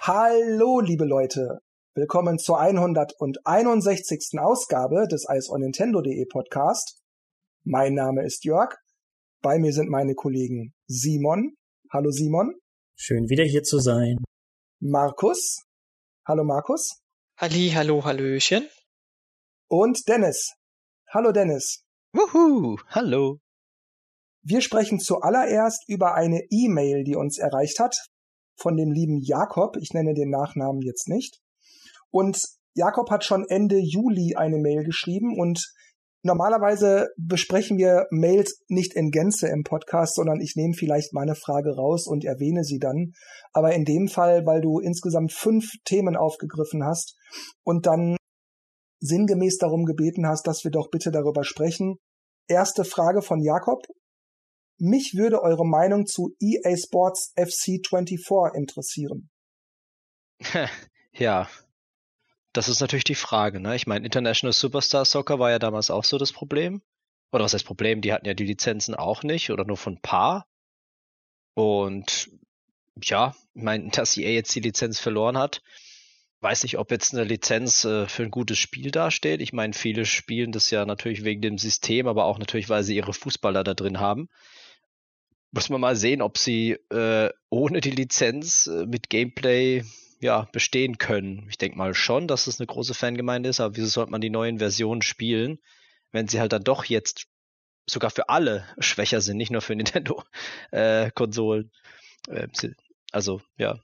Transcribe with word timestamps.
Hallo, 0.00 0.80
liebe 0.80 1.04
Leute. 1.04 1.58
Willkommen 1.94 2.38
zur 2.38 2.58
161. 2.58 4.38
Ausgabe 4.38 5.06
des 5.08 5.28
Eis 5.28 5.50
on 5.50 5.60
Nintendo.de 5.60 6.24
Podcast. 6.26 7.02
Mein 7.64 7.92
Name 7.94 8.24
ist 8.24 8.44
Jörg. 8.44 8.74
Bei 9.42 9.58
mir 9.58 9.72
sind 9.72 9.90
meine 9.90 10.14
Kollegen 10.14 10.72
Simon. 10.86 11.56
Hallo 11.92 12.10
Simon. 12.10 12.54
Schön 12.94 13.28
wieder 13.28 13.44
hier 13.44 13.64
zu 13.64 13.80
sein. 13.80 14.16
Markus. 14.80 15.64
Hallo 16.26 16.44
Markus. 16.44 17.00
Halli, 17.38 17.70
hallo, 17.74 18.04
hallöchen. 18.04 18.68
Und 19.68 20.06
Dennis. 20.06 20.52
Hallo 21.08 21.32
Dennis. 21.32 21.82
Wuhu, 22.12 22.76
hallo. 22.88 23.40
Wir 24.42 24.60
sprechen 24.60 25.00
zuallererst 25.00 25.88
über 25.88 26.14
eine 26.14 26.42
E-Mail, 26.50 27.04
die 27.04 27.16
uns 27.16 27.38
erreicht 27.38 27.80
hat 27.80 27.96
von 28.54 28.76
dem 28.76 28.92
lieben 28.92 29.22
Jakob. 29.22 29.78
Ich 29.78 29.94
nenne 29.94 30.12
den 30.12 30.28
Nachnamen 30.28 30.82
jetzt 30.82 31.08
nicht. 31.08 31.40
Und 32.10 32.38
Jakob 32.74 33.10
hat 33.10 33.24
schon 33.24 33.46
Ende 33.48 33.78
Juli 33.78 34.34
eine 34.36 34.58
Mail 34.58 34.84
geschrieben 34.84 35.40
und 35.40 35.72
normalerweise 36.26 37.08
besprechen 37.16 37.78
wir 37.78 38.06
Mails 38.10 38.62
nicht 38.68 38.94
in 38.94 39.10
Gänze 39.10 39.48
im 39.48 39.62
Podcast, 39.62 40.16
sondern 40.16 40.40
ich 40.40 40.54
nehme 40.56 40.74
vielleicht 40.74 41.14
meine 41.14 41.34
Frage 41.34 41.74
raus 41.74 42.06
und 42.06 42.24
erwähne 42.24 42.64
sie 42.64 42.78
dann. 42.78 43.12
Aber 43.52 43.72
in 43.74 43.84
dem 43.84 44.08
Fall, 44.08 44.44
weil 44.44 44.60
du 44.60 44.78
insgesamt 44.78 45.32
fünf 45.32 45.70
Themen 45.84 46.16
aufgegriffen 46.16 46.84
hast 46.84 47.16
und 47.64 47.86
dann 47.86 48.16
sinngemäß 49.00 49.58
darum 49.58 49.84
gebeten 49.84 50.26
hast, 50.26 50.46
dass 50.46 50.64
wir 50.64 50.70
doch 50.70 50.90
bitte 50.90 51.10
darüber 51.10 51.44
sprechen. 51.44 51.96
Erste 52.48 52.84
Frage 52.84 53.22
von 53.22 53.42
Jakob. 53.42 53.82
Mich 54.78 55.14
würde 55.16 55.42
eure 55.42 55.66
Meinung 55.66 56.06
zu 56.06 56.34
EA 56.40 56.76
Sports 56.76 57.32
FC 57.36 57.80
24 57.86 58.18
interessieren. 58.54 59.30
ja, 61.12 61.48
das 62.56 62.68
ist 62.68 62.80
natürlich 62.80 63.04
die 63.04 63.14
Frage. 63.14 63.60
Ne? 63.60 63.76
Ich 63.76 63.86
meine, 63.86 64.04
International 64.04 64.52
Superstar 64.52 65.04
Soccer 65.04 65.38
war 65.38 65.50
ja 65.50 65.58
damals 65.58 65.90
auch 65.90 66.04
so 66.04 66.18
das 66.18 66.32
Problem. 66.32 66.82
Oder 67.32 67.44
was 67.44 67.54
heißt 67.54 67.66
Problem? 67.66 68.00
Die 68.00 68.12
hatten 68.12 68.26
ja 68.26 68.34
die 68.34 68.46
Lizenzen 68.46 68.94
auch 68.94 69.22
nicht 69.22 69.50
oder 69.50 69.64
nur 69.64 69.76
von 69.76 69.94
ein 69.94 70.00
paar. 70.00 70.46
Und 71.54 72.30
ja, 73.02 73.34
ich 73.54 73.62
meine, 73.62 73.88
dass 73.92 74.16
EA 74.16 74.30
jetzt 74.30 74.54
die 74.54 74.60
Lizenz 74.60 75.00
verloren 75.00 75.36
hat, 75.36 75.62
weiß 76.40 76.62
nicht, 76.62 76.78
ob 76.78 76.90
jetzt 76.90 77.12
eine 77.14 77.24
Lizenz 77.24 77.84
äh, 77.84 78.06
für 78.06 78.22
ein 78.22 78.30
gutes 78.30 78.58
Spiel 78.58 78.90
dasteht. 78.90 79.40
Ich 79.40 79.52
meine, 79.52 79.72
viele 79.72 80.06
spielen 80.06 80.52
das 80.52 80.70
ja 80.70 80.84
natürlich 80.86 81.24
wegen 81.24 81.42
dem 81.42 81.58
System, 81.58 82.06
aber 82.06 82.24
auch 82.24 82.38
natürlich, 82.38 82.68
weil 82.68 82.84
sie 82.84 82.96
ihre 82.96 83.12
Fußballer 83.12 83.64
da 83.64 83.74
drin 83.74 84.00
haben 84.00 84.28
muss 85.52 85.70
man 85.70 85.80
mal 85.80 85.96
sehen, 85.96 86.20
ob 86.20 86.36
sie 86.36 86.72
äh, 86.90 87.30
ohne 87.48 87.80
die 87.80 87.90
Lizenz 87.90 88.66
äh, 88.66 88.84
mit 88.84 89.08
Gameplay 89.08 89.84
ja, 90.20 90.48
bestehen 90.52 90.98
können. 90.98 91.46
Ich 91.48 91.58
denke 91.58 91.76
mal 91.76 91.94
schon, 91.94 92.26
dass 92.28 92.46
es 92.46 92.60
eine 92.60 92.66
große 92.66 92.94
Fangemeinde 92.94 93.48
ist, 93.48 93.60
aber 93.60 93.76
wieso 93.76 93.88
sollte 93.88 94.10
man 94.10 94.20
die 94.20 94.30
neuen 94.30 94.58
Versionen 94.58 95.02
spielen, 95.02 95.58
wenn 96.12 96.28
sie 96.28 96.40
halt 96.40 96.52
dann 96.52 96.64
doch 96.64 96.84
jetzt 96.84 97.26
sogar 97.88 98.10
für 98.10 98.28
alle 98.28 98.64
schwächer 98.78 99.20
sind, 99.20 99.36
nicht 99.36 99.50
nur 99.50 99.62
für 99.62 99.76
Nintendo-Konsolen. 99.76 101.70
Äh, 102.28 102.48
also, 103.12 103.40
ja. 103.56 103.78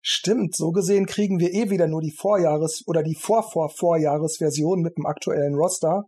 Stimmt, 0.00 0.56
so 0.56 0.70
gesehen 0.70 1.06
kriegen 1.06 1.38
wir 1.38 1.52
eh 1.52 1.70
wieder 1.70 1.86
nur 1.86 2.00
die 2.00 2.12
Vorjahres- 2.16 2.84
oder 2.86 3.02
die 3.02 3.16
Vor-Vor-Vorjahresversion 3.16 4.80
mit 4.80 4.96
dem 4.96 5.06
aktuellen 5.06 5.54
Roster. 5.54 6.04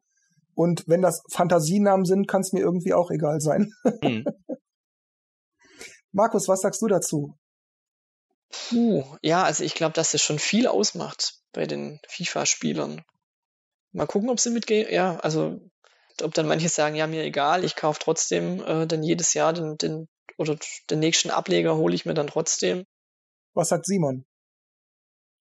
Und 0.54 0.84
wenn 0.86 1.02
das 1.02 1.22
Fantasienamen 1.30 2.04
sind, 2.04 2.26
kann 2.28 2.40
es 2.40 2.52
mir 2.52 2.60
irgendwie 2.60 2.92
auch 2.92 3.10
egal 3.10 3.40
sein. 3.40 3.72
Hm. 4.02 4.24
Markus, 6.12 6.48
was 6.48 6.60
sagst 6.60 6.82
du 6.82 6.86
dazu? 6.86 7.34
Puh, 8.50 9.04
ja, 9.22 9.44
also 9.44 9.64
ich 9.64 9.74
glaube, 9.74 9.92
dass 9.94 10.12
das 10.12 10.22
schon 10.22 10.38
viel 10.38 10.66
ausmacht 10.66 11.34
bei 11.52 11.66
den 11.66 12.00
FIFA-Spielern. 12.08 13.02
Mal 13.92 14.06
gucken, 14.06 14.30
ob 14.30 14.40
sie 14.40 14.50
mitgehen. 14.50 14.92
Ja, 14.92 15.18
also 15.20 15.60
ob 16.22 16.34
dann 16.34 16.46
manche 16.46 16.68
sagen, 16.68 16.96
ja, 16.96 17.06
mir 17.06 17.24
egal, 17.24 17.64
ich 17.64 17.76
kaufe 17.76 18.00
trotzdem 18.02 18.62
äh, 18.64 18.86
dann 18.86 19.02
jedes 19.02 19.34
Jahr 19.34 19.52
den, 19.52 19.76
den 19.78 20.08
oder 20.36 20.56
den 20.90 20.98
nächsten 20.98 21.30
Ableger 21.30 21.76
hole 21.76 21.94
ich 21.94 22.06
mir 22.06 22.14
dann 22.14 22.26
trotzdem. 22.26 22.84
Was 23.54 23.68
sagt 23.68 23.86
Simon? 23.86 24.24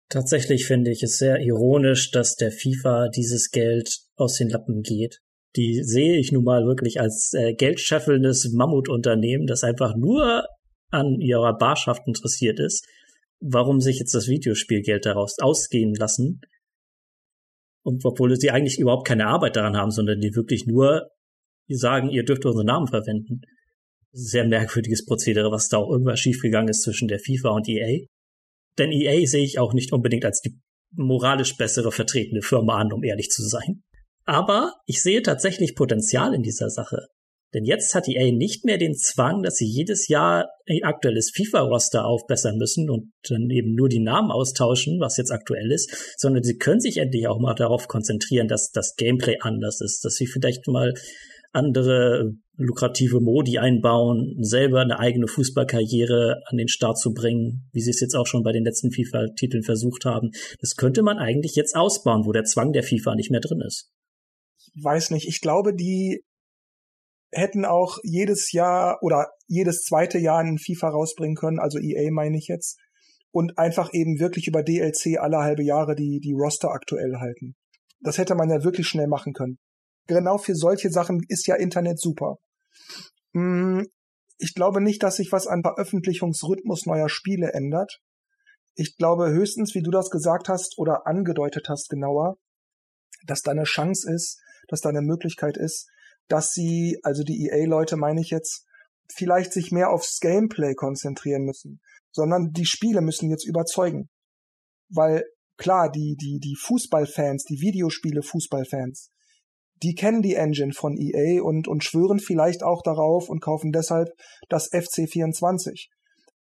Tatsächlich 0.09 0.65
finde 0.65 0.91
ich 0.91 1.03
es 1.03 1.17
sehr 1.17 1.39
ironisch, 1.39 2.11
dass 2.11 2.35
der 2.35 2.51
FIFA 2.51 3.09
dieses 3.09 3.51
Geld 3.51 3.99
aus 4.15 4.35
den 4.35 4.49
Lappen 4.49 4.81
geht 4.81 5.19
die 5.57 5.83
sehe 5.83 6.17
ich 6.19 6.31
nun 6.31 6.43
mal 6.43 6.65
wirklich 6.65 7.01
als 7.01 7.33
äh, 7.33 7.53
geldscheffelndes 7.53 8.51
Mammutunternehmen, 8.53 9.47
das 9.47 9.63
einfach 9.63 9.95
nur 9.95 10.45
an 10.89 11.19
ihrer 11.19 11.57
Barschaft 11.57 12.03
interessiert 12.05 12.59
ist. 12.59 12.85
Warum 13.39 13.81
sich 13.81 13.99
jetzt 13.99 14.13
das 14.13 14.27
Videospielgeld 14.27 15.05
daraus 15.05 15.37
ausgehen 15.39 15.93
lassen? 15.93 16.41
Und 17.83 18.03
obwohl 18.03 18.35
sie 18.35 18.51
eigentlich 18.51 18.79
überhaupt 18.79 19.07
keine 19.07 19.27
Arbeit 19.27 19.55
daran 19.55 19.77
haben, 19.77 19.91
sondern 19.91 20.19
die 20.19 20.35
wirklich 20.35 20.65
nur 20.65 21.09
sagen, 21.69 22.09
ihr 22.09 22.23
dürft 22.23 22.45
unseren 22.45 22.65
Namen 22.65 22.87
verwenden. 22.87 23.41
Sehr 24.11 24.45
merkwürdiges 24.45 25.05
Prozedere, 25.05 25.51
was 25.51 25.67
da 25.69 25.77
auch 25.77 25.91
irgendwas 25.91 26.19
schiefgegangen 26.19 26.69
ist 26.69 26.81
zwischen 26.81 27.07
der 27.07 27.19
FIFA 27.19 27.49
und 27.49 27.69
EA. 27.69 28.05
Denn 28.77 28.91
EA 28.91 29.25
sehe 29.25 29.43
ich 29.43 29.59
auch 29.59 29.73
nicht 29.73 29.91
unbedingt 29.93 30.25
als 30.25 30.41
die 30.41 30.59
moralisch 30.91 31.55
bessere 31.57 31.91
vertretene 31.91 32.41
Firma 32.41 32.77
an, 32.77 32.93
um 32.93 33.03
ehrlich 33.03 33.29
zu 33.29 33.43
sein. 33.43 33.83
Aber 34.25 34.73
ich 34.85 35.01
sehe 35.01 35.21
tatsächlich 35.21 35.75
Potenzial 35.75 36.33
in 36.33 36.41
dieser 36.41 36.69
Sache. 36.69 37.07
Denn 37.53 37.63
jetzt 37.63 37.95
hat 37.95 38.09
EA 38.09 38.31
nicht 38.31 38.65
mehr 38.65 38.77
den 38.77 38.95
Zwang, 38.95 39.41
dass 39.41 39.55
sie 39.55 39.65
jedes 39.65 40.07
Jahr 40.09 40.49
ein 40.67 40.83
aktuelles 40.83 41.31
FIFA-Roster 41.33 42.05
aufbessern 42.05 42.57
müssen 42.57 42.89
und 42.89 43.11
dann 43.29 43.49
eben 43.49 43.73
nur 43.73 43.87
die 43.87 44.01
Namen 44.01 44.31
austauschen, 44.31 44.99
was 44.99 45.17
jetzt 45.17 45.31
aktuell 45.31 45.71
ist, 45.71 46.15
sondern 46.17 46.43
sie 46.43 46.57
können 46.57 46.81
sich 46.81 46.97
endlich 46.97 47.27
auch 47.27 47.39
mal 47.39 47.55
darauf 47.55 47.87
konzentrieren, 47.87 48.47
dass 48.47 48.71
das 48.71 48.95
Gameplay 48.95 49.37
anders 49.39 49.79
ist, 49.79 50.03
dass 50.03 50.15
sie 50.15 50.27
vielleicht 50.27 50.67
mal 50.67 50.93
andere 51.53 52.33
lukrative 52.57 53.21
Modi 53.21 53.57
einbauen, 53.59 54.35
selber 54.41 54.81
eine 54.81 54.99
eigene 54.99 55.27
Fußballkarriere 55.27 56.41
an 56.45 56.57
den 56.57 56.67
Start 56.67 56.99
zu 56.99 57.13
bringen, 57.13 57.69
wie 57.71 57.81
sie 57.81 57.91
es 57.91 58.01
jetzt 58.01 58.15
auch 58.15 58.27
schon 58.27 58.43
bei 58.43 58.51
den 58.51 58.65
letzten 58.65 58.91
FIFA-Titeln 58.91 59.63
versucht 59.63 60.03
haben. 60.03 60.31
Das 60.59 60.75
könnte 60.75 61.01
man 61.01 61.17
eigentlich 61.17 61.55
jetzt 61.55 61.75
ausbauen, 61.75 62.25
wo 62.25 62.33
der 62.33 62.43
Zwang 62.43 62.73
der 62.73 62.83
FIFA 62.83 63.15
nicht 63.15 63.31
mehr 63.31 63.39
drin 63.39 63.61
ist 63.65 63.89
weiß 64.83 65.11
nicht, 65.11 65.27
ich 65.27 65.41
glaube, 65.41 65.73
die 65.73 66.23
hätten 67.31 67.65
auch 67.65 67.97
jedes 68.03 68.51
Jahr 68.51 68.97
oder 69.01 69.27
jedes 69.47 69.83
zweite 69.83 70.17
Jahr 70.17 70.39
einen 70.39 70.57
FIFA 70.57 70.89
rausbringen 70.89 71.35
können, 71.35 71.59
also 71.59 71.79
EA 71.79 72.11
meine 72.11 72.37
ich 72.37 72.47
jetzt, 72.47 72.79
und 73.31 73.57
einfach 73.57 73.93
eben 73.93 74.19
wirklich 74.19 74.47
über 74.47 74.63
DLC 74.63 75.19
alle 75.19 75.39
halbe 75.39 75.63
Jahre 75.63 75.95
die, 75.95 76.19
die 76.19 76.33
Roster 76.33 76.71
aktuell 76.71 77.17
halten. 77.19 77.55
Das 77.99 78.17
hätte 78.17 78.35
man 78.35 78.49
ja 78.49 78.63
wirklich 78.63 78.87
schnell 78.87 79.07
machen 79.07 79.33
können. 79.33 79.57
Genau 80.07 80.37
für 80.37 80.55
solche 80.55 80.89
Sachen 80.89 81.21
ist 81.27 81.47
ja 81.47 81.55
Internet 81.55 81.99
super. 81.99 82.37
Hm, 83.33 83.87
ich 84.37 84.53
glaube 84.53 84.81
nicht, 84.81 85.03
dass 85.03 85.17
sich 85.17 85.31
was 85.31 85.47
an 85.47 85.61
Veröffentlichungsrhythmus 85.61 86.85
neuer 86.85 87.09
Spiele 87.09 87.53
ändert. 87.53 87.99
Ich 88.75 88.95
glaube 88.97 89.29
höchstens, 89.29 89.73
wie 89.73 89.81
du 89.81 89.91
das 89.91 90.09
gesagt 90.09 90.47
hast 90.47 90.77
oder 90.77 91.07
angedeutet 91.07 91.67
hast 91.67 91.89
genauer, 91.89 92.37
dass 93.25 93.41
da 93.41 93.51
eine 93.51 93.63
Chance 93.63 94.11
ist, 94.13 94.39
dass 94.67 94.81
da 94.81 94.89
eine 94.89 95.01
Möglichkeit 95.01 95.57
ist, 95.57 95.89
dass 96.27 96.51
sie, 96.51 96.99
also 97.03 97.23
die 97.23 97.45
EA-Leute 97.45 97.97
meine 97.97 98.21
ich 98.21 98.29
jetzt, 98.29 98.65
vielleicht 99.13 99.53
sich 99.53 99.71
mehr 99.71 99.89
aufs 99.89 100.19
Gameplay 100.19 100.73
konzentrieren 100.73 101.43
müssen, 101.43 101.79
sondern 102.11 102.51
die 102.51 102.65
Spiele 102.65 103.01
müssen 103.01 103.29
jetzt 103.29 103.47
überzeugen. 103.47 104.09
Weil 104.89 105.23
klar, 105.57 105.89
die, 105.89 106.15
die, 106.19 106.39
die 106.39 106.55
Fußballfans, 106.55 107.45
die 107.45 107.61
Videospiele-Fußballfans, 107.61 109.11
die 109.83 109.93
kennen 109.93 110.21
die 110.21 110.35
Engine 110.35 110.73
von 110.73 110.97
EA 110.97 111.41
und, 111.41 111.67
und 111.67 111.83
schwören 111.83 112.19
vielleicht 112.19 112.63
auch 112.63 112.81
darauf 112.81 113.29
und 113.29 113.41
kaufen 113.41 113.71
deshalb 113.71 114.09
das 114.49 114.71
FC24. 114.71 115.87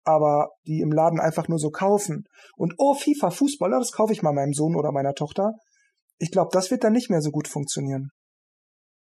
Aber 0.03 0.51
die 0.67 0.79
im 0.79 0.91
Laden 0.91 1.19
einfach 1.19 1.47
nur 1.47 1.59
so 1.59 1.71
kaufen 1.71 2.25
und 2.55 2.75
oh, 2.77 2.93
FIFA, 2.93 3.31
Fußballer, 3.31 3.79
das 3.79 3.91
kaufe 3.91 4.13
ich 4.13 4.21
mal 4.21 4.33
meinem 4.33 4.53
Sohn 4.53 4.75
oder 4.75 4.91
meiner 4.91 5.13
Tochter, 5.13 5.53
ich 6.17 6.31
glaube, 6.31 6.49
das 6.53 6.71
wird 6.71 6.83
dann 6.83 6.93
nicht 6.93 7.09
mehr 7.09 7.21
so 7.21 7.31
gut 7.31 7.47
funktionieren. 7.47 8.11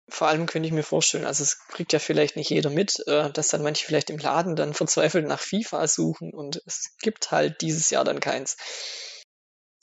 Vor 0.08 0.28
allem 0.28 0.46
könnte 0.46 0.68
ich 0.68 0.72
mir 0.72 0.84
vorstellen, 0.84 1.24
also 1.24 1.42
es 1.42 1.58
kriegt 1.68 1.92
ja 1.92 1.98
vielleicht 1.98 2.36
nicht 2.36 2.50
jeder 2.50 2.70
mit, 2.70 3.02
äh, 3.08 3.30
dass 3.32 3.48
dann 3.48 3.62
manche 3.62 3.84
vielleicht 3.84 4.08
im 4.10 4.18
Laden 4.18 4.54
dann 4.54 4.72
verzweifelt 4.72 5.26
nach 5.26 5.40
FIFA 5.40 5.88
suchen 5.88 6.32
und 6.32 6.62
es 6.64 6.96
gibt 7.02 7.32
halt 7.32 7.60
dieses 7.60 7.90
Jahr 7.90 8.04
dann 8.04 8.20
keins. 8.20 8.56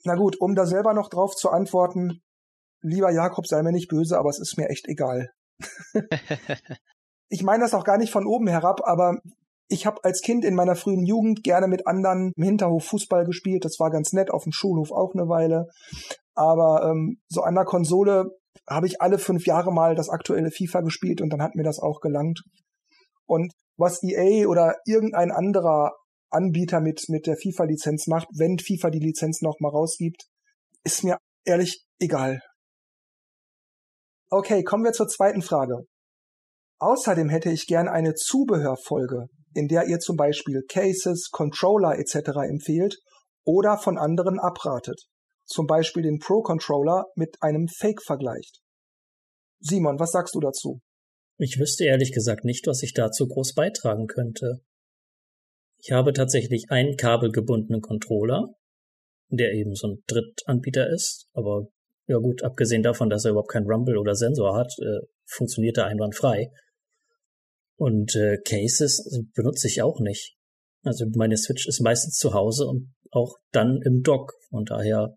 Na 0.05 0.15
gut, 0.15 0.39
um 0.39 0.55
da 0.55 0.65
selber 0.65 0.93
noch 0.93 1.09
drauf 1.09 1.35
zu 1.35 1.49
antworten, 1.49 2.21
lieber 2.81 3.11
Jakob, 3.11 3.47
sei 3.47 3.61
mir 3.63 3.71
nicht 3.71 3.89
böse, 3.89 4.17
aber 4.17 4.29
es 4.29 4.39
ist 4.39 4.57
mir 4.57 4.69
echt 4.69 4.87
egal. 4.87 5.29
ich 7.29 7.43
meine 7.43 7.63
das 7.63 7.73
auch 7.73 7.83
gar 7.83 7.97
nicht 7.97 8.11
von 8.11 8.25
oben 8.25 8.47
herab, 8.47 8.81
aber 8.85 9.17
Ich 9.69 9.85
habe 9.85 10.03
als 10.03 10.21
Kind 10.21 10.45
in 10.45 10.55
meiner 10.55 10.75
frühen 10.75 11.05
Jugend 11.05 11.43
gerne 11.43 11.67
mit 11.67 11.87
anderen 11.87 12.31
im 12.35 12.43
Hinterhof 12.43 12.85
Fußball 12.85 13.25
gespielt. 13.25 13.65
Das 13.65 13.79
war 13.79 13.89
ganz 13.89 14.13
nett, 14.13 14.29
auf 14.29 14.43
dem 14.43 14.51
Schulhof 14.51 14.91
auch 14.91 15.13
eine 15.15 15.29
Weile. 15.29 15.67
Aber 16.35 16.83
ähm, 16.85 17.21
so 17.27 17.41
an 17.41 17.55
der 17.55 17.65
Konsole 17.65 18.37
habe 18.69 18.87
ich 18.87 19.01
alle 19.01 19.19
fünf 19.19 19.45
Jahre 19.45 19.71
mal 19.71 19.95
das 19.95 20.09
aktuelle 20.09 20.51
FIFA 20.51 20.81
gespielt 20.81 21.21
und 21.21 21.29
dann 21.29 21.41
hat 21.41 21.55
mir 21.55 21.63
das 21.63 21.79
auch 21.79 21.99
gelangt. 21.99 22.41
Und 23.25 23.53
was 23.77 24.03
EA 24.03 24.47
oder 24.47 24.75
irgendein 24.85 25.31
anderer 25.31 25.93
Anbieter 26.29 26.81
mit, 26.81 27.03
mit 27.09 27.27
der 27.27 27.37
FIFA-Lizenz 27.37 28.07
macht, 28.07 28.27
wenn 28.35 28.57
FIFA 28.59 28.89
die 28.89 28.99
Lizenz 28.99 29.41
noch 29.41 29.59
mal 29.59 29.69
rausgibt, 29.69 30.23
ist 30.83 31.03
mir 31.03 31.17
ehrlich 31.45 31.85
egal. 31.99 32.41
Okay, 34.29 34.63
kommen 34.63 34.83
wir 34.83 34.93
zur 34.93 35.07
zweiten 35.07 35.41
Frage. 35.41 35.85
Außerdem 36.79 37.29
hätte 37.29 37.51
ich 37.51 37.67
gern 37.67 37.87
eine 37.87 38.15
Zubehörfolge, 38.15 39.27
in 39.53 39.67
der 39.67 39.87
ihr 39.87 39.99
zum 39.99 40.17
Beispiel 40.17 40.63
Cases, 40.67 41.29
Controller 41.31 41.97
etc. 41.99 42.39
empfehlt 42.49 42.97
oder 43.45 43.77
von 43.77 43.97
anderen 43.97 44.39
abratet. 44.39 44.99
Zum 45.45 45.67
Beispiel 45.67 46.03
den 46.03 46.19
Pro 46.19 46.41
Controller 46.41 47.05
mit 47.15 47.37
einem 47.41 47.67
Fake 47.67 48.01
vergleicht. 48.01 48.59
Simon, 49.59 49.99
was 49.99 50.11
sagst 50.11 50.35
du 50.35 50.39
dazu? 50.39 50.81
Ich 51.37 51.59
wüsste 51.59 51.85
ehrlich 51.85 52.11
gesagt 52.11 52.45
nicht, 52.45 52.67
was 52.67 52.83
ich 52.83 52.93
dazu 52.93 53.27
groß 53.27 53.53
beitragen 53.53 54.07
könnte. 54.07 54.61
Ich 55.79 55.91
habe 55.91 56.13
tatsächlich 56.13 56.65
einen 56.69 56.95
kabelgebundenen 56.95 57.81
Controller, 57.81 58.53
der 59.29 59.53
eben 59.53 59.75
so 59.75 59.87
ein 59.87 60.03
Drittanbieter 60.07 60.89
ist, 60.89 61.27
aber 61.33 61.67
ja 62.07 62.17
gut, 62.17 62.43
abgesehen 62.43 62.83
davon, 62.83 63.09
dass 63.09 63.25
er 63.25 63.31
überhaupt 63.31 63.51
keinen 63.51 63.69
Rumble 63.69 63.97
oder 63.97 64.15
Sensor 64.15 64.55
hat, 64.55 64.71
äh, 64.79 65.05
funktioniert 65.25 65.77
er 65.77 65.85
einwandfrei. 65.85 66.51
Und 67.77 68.15
äh, 68.15 68.37
Cases 68.45 69.23
benutze 69.33 69.67
ich 69.67 69.81
auch 69.81 69.99
nicht. 69.99 70.35
Also 70.83 71.05
meine 71.15 71.37
Switch 71.37 71.67
ist 71.67 71.81
meistens 71.81 72.17
zu 72.17 72.33
Hause 72.33 72.65
und 72.67 72.93
auch 73.11 73.37
dann 73.51 73.79
im 73.83 74.01
Dock. 74.03 74.33
Von 74.49 74.65
daher, 74.65 75.13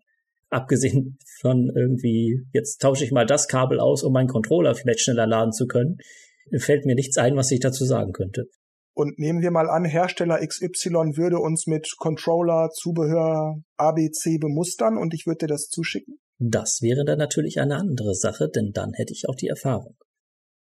abgesehen 0.49 1.17
von 1.41 1.71
irgendwie, 1.75 2.41
jetzt 2.53 2.81
tausche 2.81 3.03
ich 3.03 3.11
mal 3.11 3.25
das 3.25 3.47
Kabel 3.47 3.79
aus, 3.79 4.03
um 4.03 4.13
meinen 4.13 4.27
Controller 4.27 4.75
vielleicht 4.75 5.01
schneller 5.01 5.27
laden 5.27 5.51
zu 5.51 5.67
können, 5.67 5.97
fällt 6.57 6.85
mir 6.85 6.95
nichts 6.95 7.17
ein, 7.17 7.35
was 7.35 7.51
ich 7.51 7.59
dazu 7.59 7.85
sagen 7.85 8.13
könnte. 8.13 8.45
Und 8.93 9.19
nehmen 9.19 9.41
wir 9.41 9.51
mal 9.51 9.69
an, 9.69 9.85
Hersteller 9.85 10.39
XY 10.45 11.17
würde 11.17 11.37
uns 11.37 11.67
mit 11.67 11.87
Controller, 11.99 12.69
Zubehör 12.71 13.61
ABC 13.75 14.39
bemustern 14.39 14.97
und 14.97 15.13
ich 15.13 15.27
würde 15.27 15.45
dir 15.45 15.47
das 15.47 15.67
zuschicken? 15.67 16.17
Das 16.39 16.79
wäre 16.81 17.05
dann 17.05 17.19
natürlich 17.19 17.59
eine 17.59 17.75
andere 17.75 18.15
Sache, 18.15 18.49
denn 18.49 18.71
dann 18.73 18.93
hätte 18.93 19.13
ich 19.13 19.29
auch 19.29 19.35
die 19.35 19.49
Erfahrung. 19.49 19.95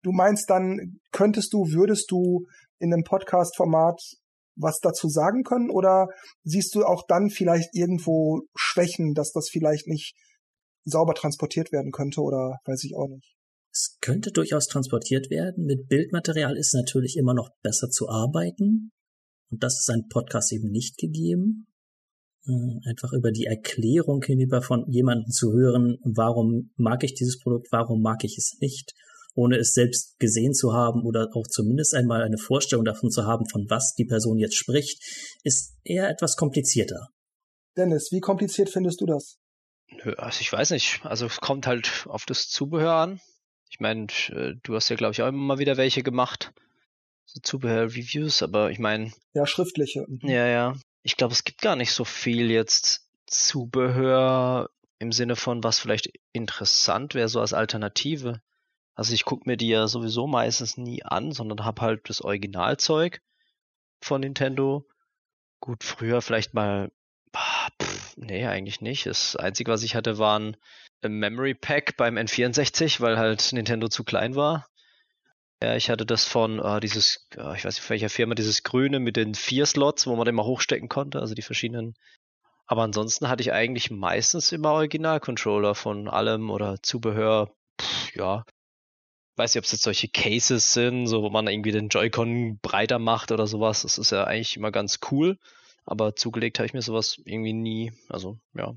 Du 0.02 0.12
meinst 0.12 0.48
dann, 0.48 1.00
könntest 1.10 1.52
du, 1.52 1.72
würdest 1.72 2.10
du 2.10 2.46
in 2.78 2.92
einem 2.92 3.02
Podcast-Format 3.02 4.00
was 4.60 4.80
dazu 4.80 5.08
sagen 5.08 5.42
können 5.42 5.70
oder 5.70 6.08
siehst 6.44 6.74
du 6.74 6.84
auch 6.84 7.04
dann 7.06 7.30
vielleicht 7.30 7.74
irgendwo 7.74 8.42
Schwächen, 8.54 9.14
dass 9.14 9.32
das 9.32 9.48
vielleicht 9.48 9.86
nicht 9.86 10.14
sauber 10.84 11.14
transportiert 11.14 11.72
werden 11.72 11.92
könnte 11.92 12.20
oder 12.20 12.58
weiß 12.64 12.84
ich 12.84 12.94
auch 12.96 13.08
nicht? 13.08 13.36
Es 13.72 13.96
könnte 14.00 14.32
durchaus 14.32 14.66
transportiert 14.66 15.30
werden. 15.30 15.64
Mit 15.64 15.88
Bildmaterial 15.88 16.56
ist 16.56 16.74
natürlich 16.74 17.16
immer 17.16 17.34
noch 17.34 17.50
besser 17.62 17.88
zu 17.88 18.08
arbeiten. 18.08 18.90
Und 19.50 19.62
das 19.62 19.78
ist 19.78 19.90
ein 19.90 20.08
Podcast 20.08 20.52
eben 20.52 20.70
nicht 20.70 20.96
gegeben. 20.98 21.66
Äh, 22.46 22.88
einfach 22.88 23.12
über 23.12 23.30
die 23.30 23.44
Erklärung 23.44 24.22
hinüber 24.24 24.62
von 24.62 24.84
jemandem 24.88 25.30
zu 25.30 25.52
hören, 25.52 25.98
warum 26.04 26.70
mag 26.76 27.04
ich 27.04 27.14
dieses 27.14 27.38
Produkt, 27.38 27.68
warum 27.70 28.00
mag 28.00 28.24
ich 28.24 28.38
es 28.38 28.56
nicht, 28.60 28.94
ohne 29.40 29.56
es 29.56 29.72
selbst 29.72 30.18
gesehen 30.18 30.52
zu 30.52 30.74
haben 30.74 31.02
oder 31.06 31.28
auch 31.32 31.46
zumindest 31.46 31.94
einmal 31.94 32.22
eine 32.22 32.36
Vorstellung 32.36 32.84
davon 32.84 33.10
zu 33.10 33.24
haben, 33.24 33.48
von 33.48 33.64
was 33.70 33.94
die 33.94 34.04
Person 34.04 34.38
jetzt 34.38 34.56
spricht, 34.56 35.02
ist 35.44 35.76
eher 35.82 36.10
etwas 36.10 36.36
komplizierter. 36.36 37.08
Dennis, 37.74 38.12
wie 38.12 38.20
kompliziert 38.20 38.68
findest 38.68 39.00
du 39.00 39.06
das? 39.06 39.38
Also 40.18 40.40
ich 40.42 40.52
weiß 40.52 40.72
nicht. 40.72 41.00
Also 41.04 41.24
es 41.24 41.40
kommt 41.40 41.66
halt 41.66 42.04
auf 42.06 42.26
das 42.26 42.48
Zubehör 42.48 42.92
an. 42.92 43.20
Ich 43.70 43.80
meine, 43.80 44.08
äh, 44.28 44.54
du 44.62 44.74
hast 44.74 44.90
ja, 44.90 44.96
glaube 44.96 45.12
ich, 45.12 45.22
auch 45.22 45.28
immer 45.28 45.54
mal 45.54 45.58
wieder 45.58 45.78
welche 45.78 46.02
gemacht. 46.02 46.52
So 47.24 47.40
Zubehör-Reviews, 47.40 48.42
aber 48.42 48.70
ich 48.70 48.78
meine. 48.78 49.10
Ja, 49.32 49.46
schriftliche. 49.46 50.04
Mhm. 50.06 50.28
Ja, 50.28 50.46
ja. 50.46 50.76
Ich 51.02 51.16
glaube, 51.16 51.32
es 51.32 51.44
gibt 51.44 51.62
gar 51.62 51.76
nicht 51.76 51.92
so 51.92 52.04
viel 52.04 52.50
jetzt 52.50 53.06
Zubehör 53.26 54.68
im 54.98 55.12
Sinne 55.12 55.34
von, 55.34 55.64
was 55.64 55.78
vielleicht 55.78 56.12
interessant 56.32 57.14
wäre, 57.14 57.28
so 57.28 57.40
als 57.40 57.54
Alternative. 57.54 58.42
Also 59.00 59.14
ich 59.14 59.24
gucke 59.24 59.48
mir 59.48 59.56
die 59.56 59.68
ja 59.68 59.88
sowieso 59.88 60.26
meistens 60.26 60.76
nie 60.76 61.02
an, 61.02 61.32
sondern 61.32 61.64
habe 61.64 61.80
halt 61.80 62.10
das 62.10 62.20
Originalzeug 62.20 63.22
von 64.02 64.20
Nintendo. 64.20 64.86
Gut, 65.58 65.84
früher 65.84 66.20
vielleicht 66.20 66.52
mal, 66.52 66.92
pff, 67.34 68.18
nee, 68.18 68.44
eigentlich 68.44 68.82
nicht. 68.82 69.06
Das 69.06 69.36
Einzige, 69.36 69.72
was 69.72 69.84
ich 69.84 69.94
hatte, 69.94 70.18
waren 70.18 70.54
Memory 71.00 71.54
Pack 71.54 71.96
beim 71.96 72.18
N64, 72.18 73.00
weil 73.00 73.16
halt 73.16 73.54
Nintendo 73.54 73.88
zu 73.88 74.04
klein 74.04 74.36
war. 74.36 74.68
Ja, 75.62 75.76
ich 75.76 75.88
hatte 75.88 76.04
das 76.04 76.26
von 76.26 76.58
äh, 76.58 76.80
dieses, 76.80 77.26
äh, 77.38 77.56
ich 77.56 77.64
weiß 77.64 77.76
nicht, 77.76 77.88
welcher 77.88 78.10
Firma, 78.10 78.34
dieses 78.34 78.64
grüne 78.64 79.00
mit 79.00 79.16
den 79.16 79.34
vier 79.34 79.64
Slots, 79.64 80.06
wo 80.06 80.14
man 80.14 80.26
den 80.26 80.34
mal 80.34 80.44
hochstecken 80.44 80.90
konnte, 80.90 81.20
also 81.20 81.34
die 81.34 81.40
verschiedenen. 81.40 81.94
Aber 82.66 82.82
ansonsten 82.82 83.30
hatte 83.30 83.40
ich 83.40 83.50
eigentlich 83.54 83.90
meistens 83.90 84.52
immer 84.52 84.72
Original-Controller 84.72 85.74
von 85.74 86.06
allem 86.06 86.50
oder 86.50 86.82
Zubehör. 86.82 87.50
Pff, 87.80 88.14
ja, 88.14 88.44
weiß 89.40 89.54
nicht, 89.54 89.60
ob 89.60 89.64
es 89.64 89.72
jetzt 89.72 89.82
solche 89.82 90.08
Cases 90.08 90.72
sind, 90.72 91.06
so 91.06 91.22
wo 91.22 91.30
man 91.30 91.48
irgendwie 91.48 91.72
den 91.72 91.88
Joy-Con 91.88 92.58
breiter 92.60 92.98
macht 92.98 93.32
oder 93.32 93.46
sowas. 93.46 93.82
Das 93.82 93.98
ist 93.98 94.12
ja 94.12 94.24
eigentlich 94.24 94.56
immer 94.56 94.70
ganz 94.70 95.00
cool. 95.10 95.38
Aber 95.86 96.14
zugelegt 96.14 96.58
habe 96.58 96.66
ich 96.66 96.74
mir 96.74 96.82
sowas 96.82 97.18
irgendwie 97.24 97.54
nie. 97.54 97.92
Also, 98.08 98.38
ja, 98.54 98.74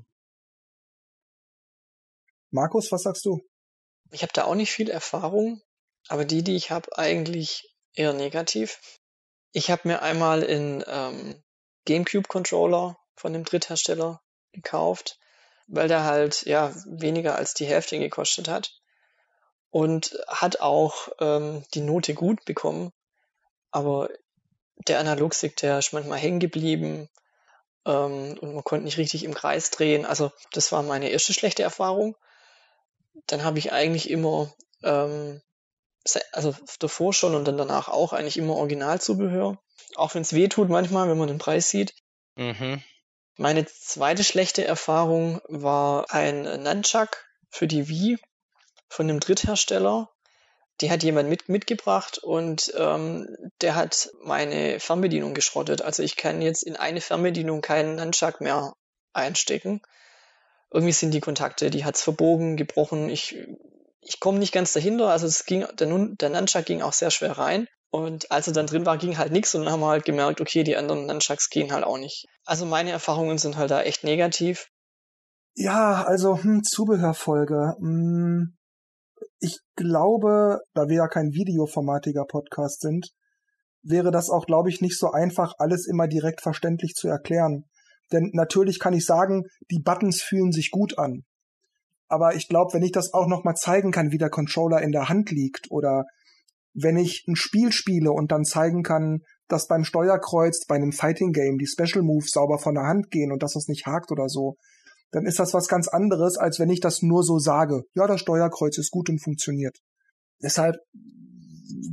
Markus, 2.54 2.92
was 2.92 3.02
sagst 3.02 3.24
du? 3.24 3.40
Ich 4.12 4.22
habe 4.22 4.32
da 4.32 4.44
auch 4.44 4.54
nicht 4.54 4.70
viel 4.70 4.88
Erfahrung, 4.88 5.60
aber 6.06 6.24
die, 6.24 6.44
die 6.44 6.54
ich 6.54 6.70
habe, 6.70 6.96
eigentlich 6.96 7.68
eher 7.94 8.12
negativ. 8.12 8.78
Ich 9.50 9.72
habe 9.72 9.88
mir 9.88 10.02
einmal 10.02 10.44
in 10.44 10.84
ähm, 10.86 11.42
GameCube-Controller 11.84 12.96
von 13.16 13.32
dem 13.32 13.44
Dritthersteller 13.44 14.22
gekauft, 14.52 15.18
weil 15.66 15.88
der 15.88 16.04
halt 16.04 16.46
ja 16.46 16.72
weniger 16.86 17.34
als 17.34 17.54
die 17.54 17.66
Hälfte 17.66 17.98
gekostet 17.98 18.46
hat 18.46 18.70
und 19.74 20.16
hat 20.28 20.60
auch 20.60 21.08
ähm, 21.20 21.64
die 21.74 21.80
Note 21.80 22.14
gut 22.14 22.44
bekommen, 22.44 22.92
aber 23.70 24.08
der 24.86 25.00
Analogstick, 25.00 25.56
der 25.56 25.78
ist 25.78 25.92
manchmal 25.92 26.18
hängen 26.18 26.40
geblieben 26.40 27.08
ähm, 27.84 28.38
und 28.40 28.54
man 28.54 28.64
konnte 28.64 28.84
nicht 28.84 28.98
richtig 28.98 29.24
im 29.24 29.34
Kreis 29.34 29.70
drehen. 29.70 30.06
Also 30.06 30.30
das 30.52 30.70
war 30.72 30.82
meine 30.82 31.10
erste 31.10 31.32
schlechte 31.32 31.62
Erfahrung 31.62 32.16
dann 33.26 33.44
habe 33.44 33.58
ich 33.58 33.72
eigentlich 33.72 34.10
immer, 34.10 34.52
ähm, 34.82 35.40
also 36.32 36.54
davor 36.78 37.12
schon 37.12 37.34
und 37.34 37.46
dann 37.46 37.56
danach 37.56 37.88
auch 37.88 38.12
eigentlich 38.12 38.36
immer 38.36 38.56
Originalzubehör. 38.56 39.58
Auch 39.96 40.14
wenn 40.14 40.22
es 40.22 40.34
weh 40.34 40.48
tut 40.48 40.68
manchmal, 40.68 41.08
wenn 41.08 41.18
man 41.18 41.28
den 41.28 41.38
Preis 41.38 41.70
sieht. 41.70 41.94
Mhm. 42.36 42.82
Meine 43.36 43.64
zweite 43.66 44.22
schlechte 44.22 44.64
Erfahrung 44.64 45.40
war 45.48 46.12
ein 46.12 46.62
Nunchuck 46.62 47.24
für 47.48 47.66
die 47.66 47.88
Wii 47.88 48.18
von 48.94 49.08
einem 49.08 49.20
Dritthersteller. 49.20 50.08
Die 50.80 50.90
hat 50.90 51.02
jemand 51.02 51.28
mit, 51.28 51.48
mitgebracht 51.48 52.18
und 52.18 52.72
ähm, 52.76 53.36
der 53.60 53.76
hat 53.76 54.10
meine 54.22 54.80
Fernbedienung 54.80 55.34
geschrottet. 55.34 55.82
Also 55.82 56.02
ich 56.02 56.16
kann 56.16 56.42
jetzt 56.42 56.62
in 56.64 56.76
eine 56.76 57.00
Fernbedienung 57.00 57.60
keinen 57.60 57.96
Nunchuck 57.96 58.40
mehr 58.40 58.74
einstecken 59.12 59.80
irgendwie 60.74 60.92
sind 60.92 61.14
die 61.14 61.20
Kontakte, 61.20 61.70
die 61.70 61.84
hat's 61.84 62.02
verbogen, 62.02 62.56
gebrochen. 62.56 63.08
Ich, 63.08 63.36
ich 64.00 64.18
komme 64.18 64.40
nicht 64.40 64.52
ganz 64.52 64.72
dahinter. 64.72 65.08
Also 65.08 65.26
es 65.28 65.46
ging, 65.46 65.64
der, 65.78 65.86
der 65.86 66.30
Nunchuck 66.30 66.64
ging 66.64 66.82
auch 66.82 66.92
sehr 66.92 67.12
schwer 67.12 67.38
rein. 67.38 67.68
Und 67.90 68.32
als 68.32 68.48
er 68.48 68.54
dann 68.54 68.66
drin 68.66 68.84
war, 68.84 68.98
ging 68.98 69.16
halt 69.16 69.30
nichts 69.30 69.54
und 69.54 69.62
dann 69.62 69.72
haben 69.72 69.80
wir 69.80 69.86
halt 69.86 70.04
gemerkt, 70.04 70.40
okay, 70.40 70.64
die 70.64 70.76
anderen 70.76 71.06
Nunchucks 71.06 71.48
gehen 71.48 71.72
halt 71.72 71.84
auch 71.84 71.96
nicht. 71.96 72.26
Also 72.44 72.66
meine 72.66 72.90
Erfahrungen 72.90 73.38
sind 73.38 73.56
halt 73.56 73.70
da 73.70 73.82
echt 73.82 74.02
negativ. 74.02 74.68
Ja, 75.54 76.02
also 76.02 76.42
hm, 76.42 76.64
Zubehörfolge. 76.64 77.76
Hm, 77.78 78.56
ich 79.44 79.58
glaube, 79.76 80.60
da 80.72 80.88
wir 80.88 80.96
ja 80.96 81.08
kein 81.08 81.32
videoformatiger 81.32 82.24
Podcast 82.24 82.80
sind, 82.80 83.10
wäre 83.82 84.10
das 84.10 84.30
auch, 84.30 84.46
glaube 84.46 84.70
ich, 84.70 84.80
nicht 84.80 84.98
so 84.98 85.10
einfach, 85.10 85.52
alles 85.58 85.86
immer 85.86 86.08
direkt 86.08 86.40
verständlich 86.40 86.94
zu 86.94 87.08
erklären. 87.08 87.64
Denn 88.10 88.30
natürlich 88.32 88.78
kann 88.78 88.94
ich 88.94 89.04
sagen, 89.04 89.44
die 89.70 89.82
Buttons 89.84 90.22
fühlen 90.22 90.50
sich 90.50 90.70
gut 90.70 90.98
an. 90.98 91.24
Aber 92.08 92.34
ich 92.34 92.48
glaube, 92.48 92.72
wenn 92.72 92.82
ich 92.82 92.92
das 92.92 93.12
auch 93.12 93.26
nochmal 93.26 93.54
zeigen 93.54 93.92
kann, 93.92 94.12
wie 94.12 94.18
der 94.18 94.30
Controller 94.30 94.80
in 94.80 94.92
der 94.92 95.10
Hand 95.10 95.30
liegt 95.30 95.70
oder 95.70 96.04
wenn 96.72 96.96
ich 96.96 97.24
ein 97.28 97.36
Spiel 97.36 97.70
spiele 97.70 98.12
und 98.12 98.32
dann 98.32 98.44
zeigen 98.44 98.82
kann, 98.82 99.20
dass 99.46 99.68
beim 99.68 99.84
Steuerkreuz 99.84 100.64
bei 100.66 100.76
einem 100.76 100.92
Fighting 100.92 101.32
Game 101.32 101.58
die 101.58 101.66
Special 101.66 102.02
Moves 102.02 102.30
sauber 102.30 102.58
von 102.58 102.76
der 102.76 102.84
Hand 102.84 103.10
gehen 103.10 103.30
und 103.30 103.42
dass 103.42 103.52
das 103.52 103.68
nicht 103.68 103.84
hakt 103.84 104.10
oder 104.10 104.30
so, 104.30 104.56
dann 105.14 105.26
ist 105.26 105.38
das 105.38 105.54
was 105.54 105.68
ganz 105.68 105.86
anderes, 105.86 106.36
als 106.36 106.58
wenn 106.58 106.70
ich 106.70 106.80
das 106.80 107.00
nur 107.00 107.22
so 107.22 107.38
sage. 107.38 107.84
Ja, 107.94 108.08
das 108.08 108.20
Steuerkreuz 108.20 108.78
ist 108.78 108.90
gut 108.90 109.08
und 109.08 109.22
funktioniert. 109.22 109.78
Deshalb 110.42 110.76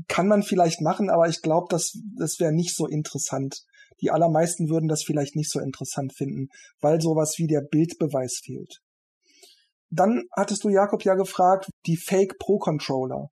kann 0.07 0.27
man 0.27 0.41
vielleicht 0.41 0.81
machen, 0.81 1.11
aber 1.11 1.29
ich 1.29 1.43
glaube, 1.43 1.67
das, 1.69 1.99
das 2.17 2.39
wäre 2.39 2.51
nicht 2.51 2.75
so 2.75 2.87
interessant. 2.87 3.61
Die 4.01 4.09
allermeisten 4.09 4.69
würden 4.69 4.87
das 4.87 5.03
vielleicht 5.03 5.35
nicht 5.35 5.51
so 5.51 5.59
interessant 5.59 6.13
finden, 6.15 6.47
weil 6.79 6.99
sowas 6.99 7.35
wie 7.37 7.45
der 7.45 7.61
Bildbeweis 7.61 8.41
fehlt. 8.43 8.79
Dann 9.91 10.23
hattest 10.35 10.63
du 10.63 10.69
Jakob 10.69 11.05
ja 11.05 11.13
gefragt, 11.13 11.69
die 11.85 11.97
Fake 11.97 12.39
Pro 12.39 12.57
Controller. 12.57 13.29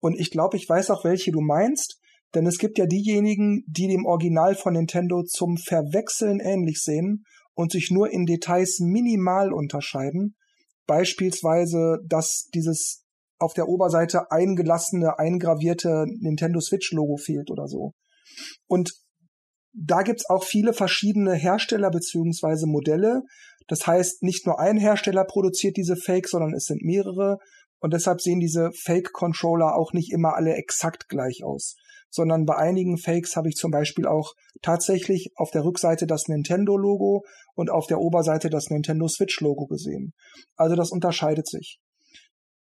Und 0.00 0.18
ich 0.18 0.32
glaube, 0.32 0.56
ich 0.56 0.68
weiß 0.68 0.90
auch, 0.90 1.04
welche 1.04 1.30
du 1.30 1.40
meinst, 1.40 2.00
denn 2.34 2.44
es 2.46 2.58
gibt 2.58 2.76
ja 2.76 2.86
diejenigen, 2.86 3.62
die 3.68 3.86
dem 3.86 4.04
Original 4.04 4.56
von 4.56 4.72
Nintendo 4.72 5.22
zum 5.22 5.58
Verwechseln 5.58 6.40
ähnlich 6.40 6.80
sehen 6.80 7.24
und 7.54 7.72
sich 7.72 7.90
nur 7.90 8.10
in 8.10 8.26
Details 8.26 8.78
minimal 8.80 9.52
unterscheiden. 9.52 10.36
Beispielsweise, 10.86 11.98
dass 12.06 12.48
dieses 12.54 13.04
auf 13.38 13.54
der 13.54 13.68
Oberseite 13.68 14.30
eingelassene, 14.30 15.18
eingravierte 15.18 16.06
Nintendo 16.20 16.60
Switch-Logo 16.60 17.16
fehlt 17.16 17.50
oder 17.50 17.66
so. 17.66 17.92
Und 18.66 18.92
da 19.74 20.02
gibt's 20.02 20.28
auch 20.28 20.44
viele 20.44 20.72
verschiedene 20.72 21.34
Hersteller 21.34 21.90
beziehungsweise 21.90 22.66
Modelle. 22.66 23.22
Das 23.68 23.86
heißt, 23.86 24.22
nicht 24.22 24.46
nur 24.46 24.60
ein 24.60 24.76
Hersteller 24.76 25.24
produziert 25.24 25.76
diese 25.76 25.96
Fake, 25.96 26.28
sondern 26.28 26.54
es 26.54 26.64
sind 26.64 26.82
mehrere. 26.82 27.38
Und 27.80 27.92
deshalb 27.92 28.20
sehen 28.20 28.38
diese 28.38 28.70
Fake-Controller 28.72 29.74
auch 29.74 29.92
nicht 29.92 30.12
immer 30.12 30.34
alle 30.34 30.54
exakt 30.54 31.08
gleich 31.08 31.42
aus. 31.42 31.76
Sondern 32.14 32.44
bei 32.44 32.56
einigen 32.56 32.98
Fakes 32.98 33.36
habe 33.36 33.48
ich 33.48 33.56
zum 33.56 33.70
Beispiel 33.70 34.06
auch 34.06 34.34
tatsächlich 34.60 35.30
auf 35.36 35.50
der 35.50 35.64
Rückseite 35.64 36.06
das 36.06 36.28
Nintendo-Logo 36.28 37.24
und 37.54 37.70
auf 37.70 37.86
der 37.86 38.00
Oberseite 38.00 38.50
das 38.50 38.68
Nintendo 38.68 39.08
Switch-Logo 39.08 39.66
gesehen. 39.66 40.12
Also 40.54 40.76
das 40.76 40.90
unterscheidet 40.90 41.48
sich. 41.48 41.80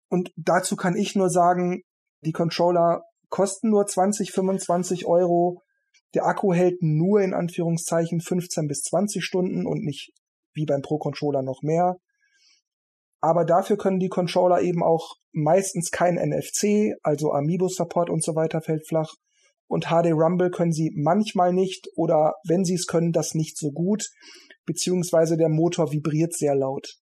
Und 0.08 0.32
dazu 0.36 0.76
kann 0.76 0.96
ich 0.96 1.16
nur 1.16 1.30
sagen, 1.30 1.82
die 2.24 2.32
Controller 2.32 3.02
kosten 3.30 3.70
nur 3.70 3.88
20, 3.88 4.32
25 4.32 5.06
Euro. 5.08 5.62
Der 6.14 6.26
Akku 6.26 6.54
hält 6.54 6.82
nur 6.82 7.22
in 7.22 7.34
Anführungszeichen 7.34 8.22
15 8.22 8.68
bis 8.68 8.82
20 8.84 9.24
Stunden 9.24 9.66
und 9.66 9.84
nicht 9.84 10.12
wie 10.54 10.66
beim 10.66 10.82
Pro-Controller 10.82 11.42
noch 11.42 11.62
mehr. 11.64 11.98
Aber 13.22 13.46
dafür 13.46 13.78
können 13.78 14.00
die 14.00 14.10
Controller 14.10 14.62
eben 14.62 14.84
auch 14.84 15.16
meistens 15.32 15.92
kein 15.92 16.16
NFC, 16.16 16.96
also 17.04 17.32
Amiibo-Support 17.32 18.10
und 18.10 18.24
so 18.24 18.36
weiter 18.36 18.62
fällt 18.62 18.88
flach. 18.88 19.14
Und 19.70 19.86
HD 19.86 20.12
Rumble 20.14 20.50
können 20.50 20.72
sie 20.72 20.92
manchmal 20.96 21.54
nicht 21.54 21.88
oder 21.96 22.34
wenn 22.44 22.66
sie 22.66 22.74
es 22.74 22.88
können, 22.88 23.12
das 23.12 23.36
nicht 23.36 23.56
so 23.56 23.72
gut, 23.72 24.10
beziehungsweise 24.66 25.38
der 25.38 25.50
Motor 25.50 25.92
vibriert 25.92 26.34
sehr 26.34 26.56
laut. 26.56 26.96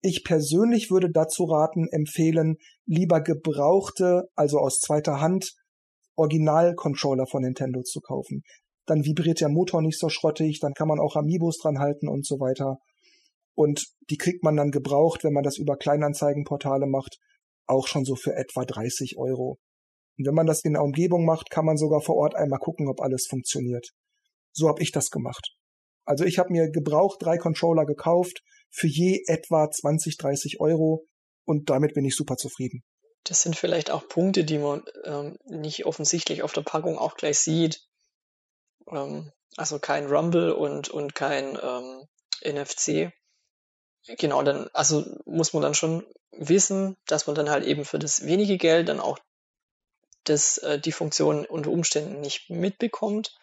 Ich 0.00 0.22
persönlich 0.22 0.90
würde 0.90 1.10
dazu 1.10 1.44
raten, 1.44 1.88
empfehlen, 1.90 2.58
lieber 2.86 3.20
gebrauchte, 3.20 4.28
also 4.36 4.58
aus 4.58 4.78
zweiter 4.78 5.20
Hand, 5.20 5.52
Original-Controller 6.14 7.26
von 7.26 7.42
Nintendo 7.42 7.82
zu 7.82 8.00
kaufen. 8.00 8.42
Dann 8.86 9.04
vibriert 9.04 9.40
der 9.40 9.48
Motor 9.48 9.82
nicht 9.82 9.98
so 9.98 10.08
schrottig, 10.10 10.60
dann 10.60 10.74
kann 10.74 10.88
man 10.88 11.00
auch 11.00 11.16
Amiibos 11.16 11.58
dran 11.58 11.80
halten 11.80 12.08
und 12.08 12.24
so 12.24 12.38
weiter. 12.38 12.78
Und 13.56 13.84
die 14.10 14.16
kriegt 14.16 14.44
man 14.44 14.56
dann 14.56 14.70
gebraucht, 14.70 15.24
wenn 15.24 15.32
man 15.32 15.42
das 15.42 15.58
über 15.58 15.76
Kleinanzeigenportale 15.76 16.86
macht, 16.86 17.18
auch 17.66 17.88
schon 17.88 18.04
so 18.04 18.14
für 18.14 18.36
etwa 18.36 18.64
30 18.64 19.16
Euro. 19.16 19.58
Und 20.18 20.26
wenn 20.26 20.34
man 20.34 20.46
das 20.46 20.64
in 20.64 20.74
der 20.74 20.82
Umgebung 20.82 21.24
macht, 21.24 21.50
kann 21.50 21.64
man 21.64 21.76
sogar 21.76 22.00
vor 22.00 22.16
Ort 22.16 22.34
einmal 22.34 22.60
gucken, 22.60 22.88
ob 22.88 23.00
alles 23.00 23.26
funktioniert. 23.28 23.90
So 24.52 24.68
habe 24.68 24.82
ich 24.82 24.92
das 24.92 25.10
gemacht. 25.10 25.54
Also 26.04 26.24
ich 26.24 26.38
habe 26.38 26.52
mir 26.52 26.70
gebraucht 26.70 27.18
drei 27.20 27.38
Controller 27.38 27.86
gekauft, 27.86 28.42
für 28.70 28.86
je 28.86 29.22
etwa 29.26 29.70
20, 29.70 30.16
30 30.18 30.60
Euro 30.60 31.06
und 31.44 31.70
damit 31.70 31.94
bin 31.94 32.04
ich 32.04 32.16
super 32.16 32.36
zufrieden. 32.36 32.82
Das 33.24 33.42
sind 33.42 33.56
vielleicht 33.56 33.90
auch 33.90 34.06
Punkte, 34.08 34.44
die 34.44 34.58
man 34.58 34.84
ähm, 35.04 35.38
nicht 35.46 35.86
offensichtlich 35.86 36.42
auf 36.42 36.52
der 36.52 36.62
Packung 36.62 36.98
auch 36.98 37.16
gleich 37.16 37.38
sieht. 37.38 37.80
Ähm, 38.90 39.32
also 39.56 39.78
kein 39.78 40.06
Rumble 40.06 40.52
und, 40.52 40.88
und 40.88 41.14
kein 41.14 41.58
ähm, 41.60 42.04
NFC. 42.44 43.12
Genau, 44.18 44.42
dann, 44.42 44.68
also 44.74 45.04
muss 45.24 45.54
man 45.54 45.62
dann 45.62 45.74
schon 45.74 46.04
wissen, 46.32 46.96
dass 47.06 47.26
man 47.26 47.36
dann 47.36 47.48
halt 47.48 47.64
eben 47.64 47.84
für 47.84 47.98
das 47.98 48.26
wenige 48.26 48.58
Geld 48.58 48.88
dann 48.88 49.00
auch 49.00 49.18
das, 50.24 50.58
äh, 50.58 50.78
die 50.78 50.92
Funktion 50.92 51.46
unter 51.46 51.70
Umständen 51.70 52.20
nicht 52.20 52.50
mitbekommt. 52.50 53.36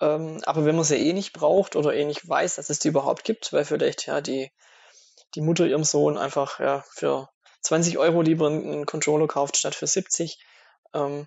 Ähm, 0.00 0.40
aber 0.44 0.64
wenn 0.64 0.76
man 0.76 0.84
sie 0.84 0.96
eh 0.96 1.12
nicht 1.12 1.32
braucht 1.32 1.76
oder 1.76 1.94
eh 1.94 2.04
nicht 2.04 2.28
weiß, 2.28 2.56
dass 2.56 2.70
es 2.70 2.78
die 2.78 2.88
überhaupt 2.88 3.24
gibt, 3.24 3.52
weil 3.52 3.64
vielleicht 3.64 4.06
ja 4.06 4.20
die, 4.20 4.50
die 5.34 5.40
Mutter 5.40 5.66
ihrem 5.66 5.84
Sohn 5.84 6.18
einfach 6.18 6.60
ja 6.60 6.84
für 6.90 7.28
20 7.62 7.98
Euro 7.98 8.22
lieber 8.22 8.48
einen 8.48 8.86
Controller 8.86 9.28
kauft 9.28 9.56
statt 9.56 9.74
für 9.74 9.86
70, 9.86 10.38
ähm, 10.94 11.26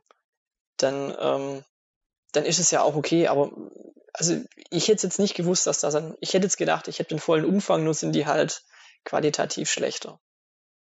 dann, 0.78 1.16
ähm, 1.20 1.66
dann 2.34 2.46
ist 2.46 2.60
es 2.60 2.72
ja 2.72 2.82
auch 2.82 2.96
okay. 2.96 3.28
Aber 3.28 3.52
also 4.14 4.42
ich 4.70 4.88
hätte 4.88 5.08
jetzt 5.08 5.20
nicht 5.20 5.36
gewusst, 5.36 5.68
dass 5.68 5.80
das 5.80 5.94
dann, 5.94 6.16
ich 6.20 6.34
hätte 6.34 6.46
jetzt 6.46 6.58
gedacht, 6.58 6.88
ich 6.88 7.00
hätte 7.00 7.10
den 7.10 7.20
vollen 7.20 7.46
Umfang, 7.46 7.84
nur 7.84 7.94
sind 7.94 8.14
die 8.14 8.26
halt 8.26 8.64
qualitativ 9.06 9.70
schlechter. 9.70 10.20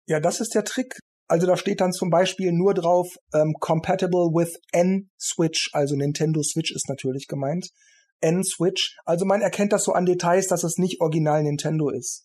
Ja, 0.06 0.20
das 0.20 0.40
ist 0.40 0.54
der 0.54 0.64
Trick. 0.64 0.98
Also 1.28 1.46
da 1.46 1.56
steht 1.56 1.80
dann 1.80 1.92
zum 1.92 2.10
Beispiel 2.10 2.52
nur 2.52 2.74
drauf, 2.74 3.16
ähm, 3.34 3.54
compatible 3.60 4.32
with 4.32 4.58
N-Switch, 4.72 5.70
also 5.74 5.94
Nintendo 5.94 6.42
Switch 6.42 6.72
ist 6.72 6.88
natürlich 6.88 7.28
gemeint. 7.28 7.68
N-Switch. 8.20 8.96
Also 9.04 9.24
man 9.26 9.42
erkennt 9.42 9.72
das 9.72 9.84
so 9.84 9.92
an 9.92 10.06
Details, 10.06 10.48
dass 10.48 10.64
es 10.64 10.78
nicht 10.78 11.00
original 11.00 11.42
Nintendo 11.42 11.90
ist. 11.90 12.24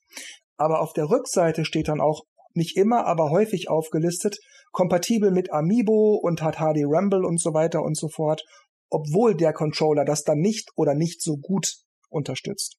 Aber 0.58 0.82
auf 0.82 0.94
der 0.94 1.10
Rückseite 1.10 1.66
steht 1.66 1.90
dann 1.90 2.02
auch 2.02 2.24
nicht 2.54 2.78
immer, 2.78 3.06
aber 3.06 3.30
häufig 3.30 3.70
aufgelistet, 3.70 4.40
kompatibel 4.72 5.32
mit 5.32 5.52
Amiibo 5.52 6.16
und 6.16 6.42
hat 6.42 6.58
HD 6.58 6.86
Rumble 6.86 7.26
und 7.26 7.42
so 7.42 7.54
weiter 7.54 7.82
und 7.84 7.98
so 7.98 8.08
fort, 8.08 8.44
obwohl 8.90 9.36
der 9.36 9.54
Controller 9.54 10.06
das 10.06 10.24
dann 10.24 10.40
nicht 10.40 10.70
oder 10.76 10.94
nicht 10.94 11.22
so 11.22 11.38
gut 11.38 11.76
unterstützt. 12.10 12.78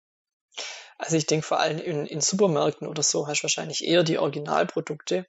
Also 0.97 1.17
ich 1.17 1.27
denke 1.27 1.47
vor 1.47 1.61
allem 1.61 1.79
in, 1.79 2.07
in 2.07 2.21
Supermärkten 2.21 2.87
oder 2.87 3.03
so 3.03 3.27
hast 3.27 3.41
du 3.41 3.45
wahrscheinlich 3.45 3.85
eher 3.85 4.05
die 4.05 4.19
Originalprodukte, 4.19 5.27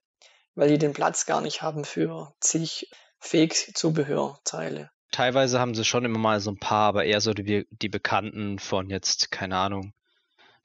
weil 0.55 0.69
die 0.69 0.77
den 0.77 0.93
Platz 0.93 1.25
gar 1.25 1.41
nicht 1.41 1.62
haben 1.62 1.85
für 1.85 2.33
zig 2.39 2.89
Fake-Zubehörteile. 3.19 4.89
Teilweise 5.12 5.59
haben 5.59 5.75
sie 5.75 5.85
schon 5.85 6.05
immer 6.05 6.19
mal 6.19 6.39
so 6.39 6.51
ein 6.51 6.59
paar, 6.59 6.88
aber 6.88 7.05
eher 7.05 7.21
so 7.21 7.33
die, 7.33 7.65
die 7.69 7.89
bekannten 7.89 8.59
von 8.59 8.89
jetzt, 8.89 9.31
keine 9.31 9.57
Ahnung, 9.57 9.93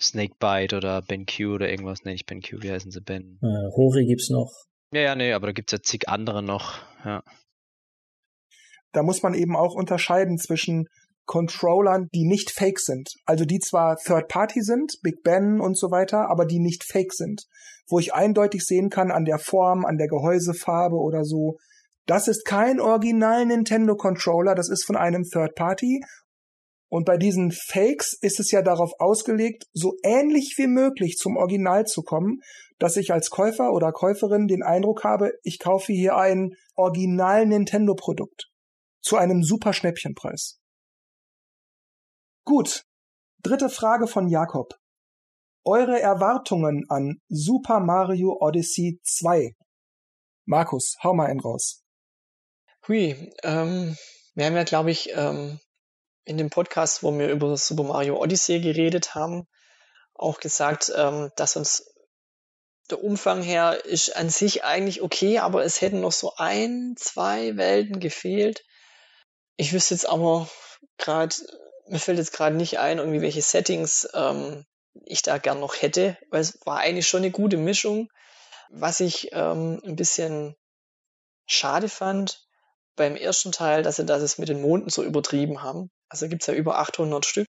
Snakebite 0.00 0.76
oder 0.76 1.02
BenQ 1.02 1.40
oder 1.54 1.70
irgendwas. 1.70 2.00
Nee, 2.04 2.12
nicht 2.12 2.26
BenQ, 2.26 2.62
wie 2.62 2.70
heißen 2.70 2.90
sie? 2.90 3.00
Ben. 3.00 3.38
Äh, 3.42 3.70
Hori 3.76 4.06
gibt's 4.06 4.30
noch. 4.30 4.50
Ja, 4.92 5.02
ja, 5.02 5.14
nee, 5.14 5.32
aber 5.32 5.48
da 5.48 5.52
gibt's 5.52 5.72
ja 5.72 5.80
zig 5.82 6.08
andere 6.08 6.42
noch, 6.42 6.80
ja. 7.04 7.22
Da 8.92 9.04
muss 9.04 9.22
man 9.22 9.34
eben 9.34 9.54
auch 9.54 9.74
unterscheiden 9.74 10.36
zwischen 10.36 10.88
Controllern, 11.26 12.08
die 12.12 12.26
nicht 12.26 12.50
fake 12.50 12.80
sind. 12.80 13.08
Also 13.24 13.44
die 13.44 13.60
zwar 13.60 13.96
Third 13.98 14.26
Party 14.26 14.62
sind, 14.62 14.94
Big 15.02 15.22
Ben 15.22 15.60
und 15.60 15.78
so 15.78 15.92
weiter, 15.92 16.28
aber 16.28 16.44
die 16.44 16.58
nicht 16.58 16.82
fake 16.82 17.12
sind. 17.12 17.44
Wo 17.90 17.98
ich 17.98 18.14
eindeutig 18.14 18.64
sehen 18.64 18.88
kann 18.88 19.10
an 19.10 19.24
der 19.24 19.38
Form, 19.38 19.84
an 19.84 19.98
der 19.98 20.08
Gehäusefarbe 20.08 20.96
oder 20.96 21.24
so, 21.24 21.58
das 22.06 22.28
ist 22.28 22.44
kein 22.44 22.80
Original 22.80 23.44
Nintendo 23.46 23.96
Controller, 23.96 24.54
das 24.54 24.68
ist 24.68 24.84
von 24.84 24.96
einem 24.96 25.24
Third 25.24 25.54
Party. 25.54 26.00
Und 26.88 27.04
bei 27.04 27.16
diesen 27.16 27.52
Fakes 27.52 28.16
ist 28.20 28.40
es 28.40 28.50
ja 28.50 28.62
darauf 28.62 28.92
ausgelegt, 28.98 29.64
so 29.72 29.94
ähnlich 30.02 30.54
wie 30.56 30.66
möglich 30.66 31.16
zum 31.18 31.36
Original 31.36 31.84
zu 31.84 32.02
kommen, 32.02 32.40
dass 32.80 32.96
ich 32.96 33.12
als 33.12 33.30
Käufer 33.30 33.72
oder 33.72 33.92
Käuferin 33.92 34.48
den 34.48 34.62
Eindruck 34.62 35.04
habe, 35.04 35.32
ich 35.42 35.58
kaufe 35.58 35.92
hier 35.92 36.16
ein 36.16 36.54
Original 36.74 37.46
Nintendo 37.46 37.94
Produkt 37.94 38.48
zu 39.02 39.16
einem 39.16 39.42
super 39.42 39.72
Schnäppchenpreis. 39.72 40.58
Gut. 42.44 42.84
Dritte 43.42 43.68
Frage 43.68 44.06
von 44.06 44.28
Jakob. 44.28 44.79
Eure 45.64 46.00
Erwartungen 46.00 46.86
an 46.88 47.20
Super 47.28 47.80
Mario 47.80 48.38
Odyssey 48.40 48.98
2. 49.04 49.54
Markus, 50.46 50.96
hau 51.02 51.12
mal 51.12 51.26
einen 51.26 51.40
raus. 51.40 51.82
Hui, 52.88 53.30
ähm, 53.42 53.94
wir 54.34 54.46
haben 54.46 54.56
ja, 54.56 54.64
glaube 54.64 54.90
ich, 54.90 55.10
ähm, 55.12 55.60
in 56.24 56.38
dem 56.38 56.48
Podcast, 56.48 57.02
wo 57.02 57.16
wir 57.18 57.28
über 57.28 57.54
Super 57.58 57.82
Mario 57.82 58.18
Odyssey 58.18 58.60
geredet 58.60 59.14
haben, 59.14 59.46
auch 60.14 60.40
gesagt, 60.40 60.90
ähm, 60.96 61.30
dass 61.36 61.56
uns 61.56 61.92
der 62.90 63.04
Umfang 63.04 63.42
her 63.42 63.84
ist 63.84 64.16
an 64.16 64.30
sich 64.30 64.64
eigentlich 64.64 65.02
okay, 65.02 65.40
aber 65.40 65.62
es 65.62 65.82
hätten 65.82 66.00
noch 66.00 66.12
so 66.12 66.32
ein, 66.36 66.94
zwei 66.96 67.58
Welten 67.58 68.00
gefehlt. 68.00 68.64
Ich 69.56 69.74
wüsste 69.74 69.92
jetzt 69.92 70.08
aber 70.08 70.48
gerade 70.96 71.34
mir 71.90 71.98
fällt 71.98 72.18
jetzt 72.18 72.32
gerade 72.32 72.56
nicht 72.56 72.78
ein, 72.78 72.98
irgendwie 72.98 73.20
welche 73.20 73.42
Settings 73.42 74.08
ähm, 74.14 74.64
ich 75.04 75.22
da 75.22 75.38
gern 75.38 75.60
noch 75.60 75.80
hätte, 75.82 76.16
weil 76.30 76.40
es 76.40 76.58
war 76.66 76.78
eigentlich 76.78 77.08
schon 77.08 77.22
eine 77.22 77.30
gute 77.30 77.56
Mischung. 77.56 78.08
Was 78.70 79.00
ich 79.00 79.30
ähm, 79.32 79.80
ein 79.84 79.96
bisschen 79.96 80.54
schade 81.46 81.88
fand 81.88 82.46
beim 82.96 83.16
ersten 83.16 83.52
Teil, 83.52 83.82
dass 83.82 83.96
sie 83.96 84.04
das 84.06 84.38
mit 84.38 84.48
den 84.48 84.62
Monden 84.62 84.90
so 84.90 85.02
übertrieben 85.04 85.62
haben. 85.62 85.90
Also 86.08 86.28
gibt's 86.28 86.46
ja 86.46 86.54
über 86.54 86.78
800 86.78 87.24
Stück. 87.26 87.46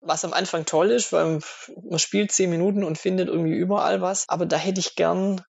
Was 0.00 0.24
am 0.24 0.32
Anfang 0.32 0.64
toll 0.66 0.90
ist, 0.90 1.12
weil 1.12 1.40
man 1.82 1.98
spielt 1.98 2.32
10 2.32 2.50
Minuten 2.50 2.84
und 2.84 2.98
findet 2.98 3.28
irgendwie 3.28 3.56
überall 3.56 4.00
was. 4.00 4.24
Aber 4.28 4.46
da 4.46 4.56
hätte 4.56 4.80
ich 4.80 4.94
gern 4.96 5.42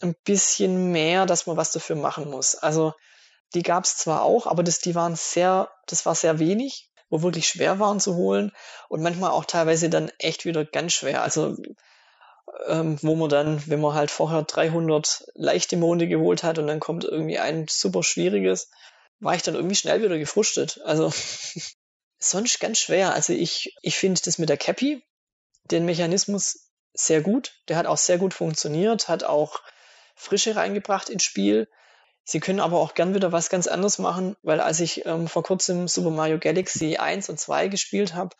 ein 0.00 0.14
bisschen 0.24 0.92
mehr, 0.92 1.26
dass 1.26 1.46
man 1.46 1.56
was 1.56 1.72
dafür 1.72 1.96
machen 1.96 2.30
muss. 2.30 2.54
Also 2.56 2.92
Die 3.54 3.62
gab 3.62 3.84
es 3.84 3.96
zwar 3.96 4.22
auch, 4.22 4.46
aber 4.46 4.62
das, 4.62 4.80
die 4.80 4.94
waren 4.94 5.16
sehr, 5.16 5.70
das 5.86 6.06
war 6.06 6.14
sehr 6.14 6.38
wenig, 6.38 6.90
wo 7.08 7.22
wirklich 7.22 7.48
schwer 7.48 7.78
waren 7.78 8.00
zu 8.00 8.16
holen 8.16 8.52
und 8.88 9.02
manchmal 9.02 9.30
auch 9.30 9.44
teilweise 9.44 9.88
dann 9.90 10.10
echt 10.18 10.44
wieder 10.44 10.64
ganz 10.64 10.92
schwer. 10.92 11.22
Also 11.22 11.56
ähm, 12.66 12.98
wo 13.02 13.14
man 13.14 13.28
dann, 13.28 13.62
wenn 13.66 13.80
man 13.80 13.94
halt 13.94 14.10
vorher 14.10 14.42
300 14.42 15.24
leichte 15.34 15.76
Monde 15.76 16.08
geholt 16.08 16.42
hat 16.42 16.58
und 16.58 16.66
dann 16.66 16.80
kommt 16.80 17.04
irgendwie 17.04 17.38
ein 17.38 17.66
super 17.68 18.02
schwieriges, 18.02 18.70
war 19.20 19.34
ich 19.34 19.42
dann 19.42 19.54
irgendwie 19.54 19.76
schnell 19.76 20.02
wieder 20.02 20.18
gefrustet. 20.18 20.80
Also 20.84 21.12
sonst 22.18 22.60
ganz 22.60 22.78
schwer. 22.78 23.14
Also 23.14 23.32
ich, 23.32 23.74
ich 23.82 23.96
finde 23.96 24.20
das 24.24 24.38
mit 24.38 24.48
der 24.48 24.56
Cappy, 24.56 25.02
den 25.70 25.84
Mechanismus 25.84 26.70
sehr 26.94 27.20
gut. 27.20 27.54
Der 27.68 27.76
hat 27.76 27.86
auch 27.86 27.98
sehr 27.98 28.18
gut 28.18 28.34
funktioniert, 28.34 29.08
hat 29.08 29.24
auch 29.24 29.60
Frische 30.14 30.56
reingebracht 30.56 31.10
ins 31.10 31.24
Spiel. 31.24 31.68
Sie 32.28 32.40
können 32.40 32.58
aber 32.58 32.80
auch 32.80 32.94
gern 32.94 33.14
wieder 33.14 33.30
was 33.30 33.50
ganz 33.50 33.68
anderes 33.68 34.00
machen, 34.00 34.36
weil 34.42 34.58
als 34.58 34.80
ich 34.80 35.06
ähm, 35.06 35.28
vor 35.28 35.44
kurzem 35.44 35.86
Super 35.86 36.10
Mario 36.10 36.40
Galaxy 36.40 36.96
1 36.96 37.28
und 37.28 37.38
2 37.38 37.68
gespielt 37.68 38.14
habe, 38.14 38.34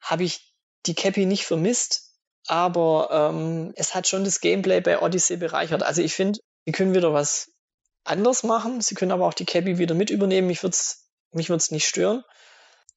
habe 0.00 0.24
ich 0.24 0.54
die 0.86 0.94
Cappy 0.94 1.26
nicht 1.26 1.44
vermisst, 1.44 2.14
aber 2.46 3.10
ähm, 3.12 3.74
es 3.76 3.94
hat 3.94 4.08
schon 4.08 4.24
das 4.24 4.40
Gameplay 4.40 4.80
bei 4.80 5.02
Odyssey 5.02 5.36
bereichert. 5.36 5.82
Also 5.82 6.00
ich 6.00 6.14
finde, 6.14 6.38
sie 6.64 6.72
können 6.72 6.94
wieder 6.94 7.12
was 7.12 7.52
anders 8.04 8.42
machen, 8.42 8.80
sie 8.80 8.94
können 8.94 9.12
aber 9.12 9.26
auch 9.26 9.34
die 9.34 9.44
Cappy 9.44 9.76
wieder 9.76 9.94
mit 9.94 10.08
übernehmen. 10.08 10.46
Mich 10.46 10.62
wird's, 10.62 11.10
mich 11.30 11.50
wird's 11.50 11.70
nicht 11.70 11.86
stören. 11.86 12.24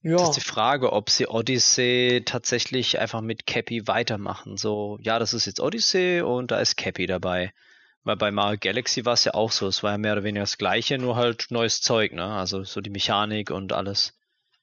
Ja. 0.03 0.15
Das 0.15 0.29
ist 0.29 0.35
die 0.37 0.49
Frage, 0.49 0.93
ob 0.93 1.09
sie 1.09 1.27
Odyssey 1.27 2.23
tatsächlich 2.25 2.97
einfach 2.97 3.19
mit 3.19 3.45
Cappy 3.45 3.87
weitermachen. 3.87 4.55
So, 4.55 4.97
ja, 5.01 5.19
das 5.19 5.33
ist 5.33 5.47
jetzt 5.47 5.59
Odyssey 5.59 6.21
und 6.21 6.51
da 6.51 6.61
ist 6.61 6.77
Cappy 6.77 7.07
dabei. 7.07 7.51
Weil 8.03 8.17
bei 8.17 8.31
Mario 8.31 8.57
Galaxy 8.59 9.05
war 9.05 9.13
es 9.13 9.23
ja 9.23 9.33
auch 9.33 9.51
so. 9.51 9.67
Es 9.67 9.83
war 9.83 9.91
ja 9.91 9.97
mehr 9.97 10.13
oder 10.13 10.23
weniger 10.23 10.43
das 10.43 10.57
Gleiche, 10.57 10.97
nur 10.97 11.15
halt 11.15 11.47
neues 11.49 11.81
Zeug, 11.81 12.11
ne? 12.13 12.25
Also 12.25 12.63
so 12.63 12.81
die 12.81 12.89
Mechanik 12.89 13.49
und 13.49 13.71
alles. 13.71 14.13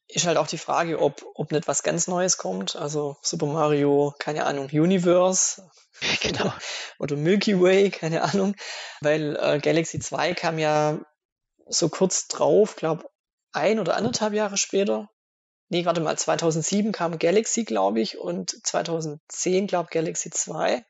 Ist 0.09 0.26
halt 0.26 0.37
auch 0.37 0.49
die 0.49 0.59
Frage, 0.59 1.00
ob, 1.00 1.25
ob 1.35 1.52
nicht 1.52 1.68
was 1.68 1.82
ganz 1.82 2.09
Neues 2.09 2.37
kommt. 2.37 2.76
Also 2.76 3.16
Super 3.23 3.47
Mario, 3.47 4.14
keine 4.18 4.47
Ahnung, 4.47 4.68
Universe. 4.70 5.68
Genau. 6.23 6.50
Oder 6.99 7.16
Milky 7.16 7.61
Way, 7.61 7.90
keine 7.90 8.23
Ahnung. 8.23 8.54
Weil 9.02 9.37
äh, 9.37 9.59
Galaxy 9.59 9.99
2 9.99 10.32
kam 10.32 10.59
ja 10.59 10.99
so 11.68 11.90
kurz 11.90 12.26
drauf, 12.26 12.76
glaube 12.76 13.11
ein 13.52 13.78
oder 13.80 13.97
anderthalb 13.97 14.32
Jahre 14.32 14.56
später. 14.56 15.11
Nee, 15.68 15.85
warte 15.85 16.00
mal, 16.00 16.16
2007 16.16 16.92
kam 16.92 17.18
Galaxy, 17.18 17.64
glaube 17.64 18.00
ich, 18.00 18.18
und 18.18 18.66
2010, 18.66 19.66
glaube 19.66 19.88
Galaxy 19.92 20.30
2. 20.30 20.85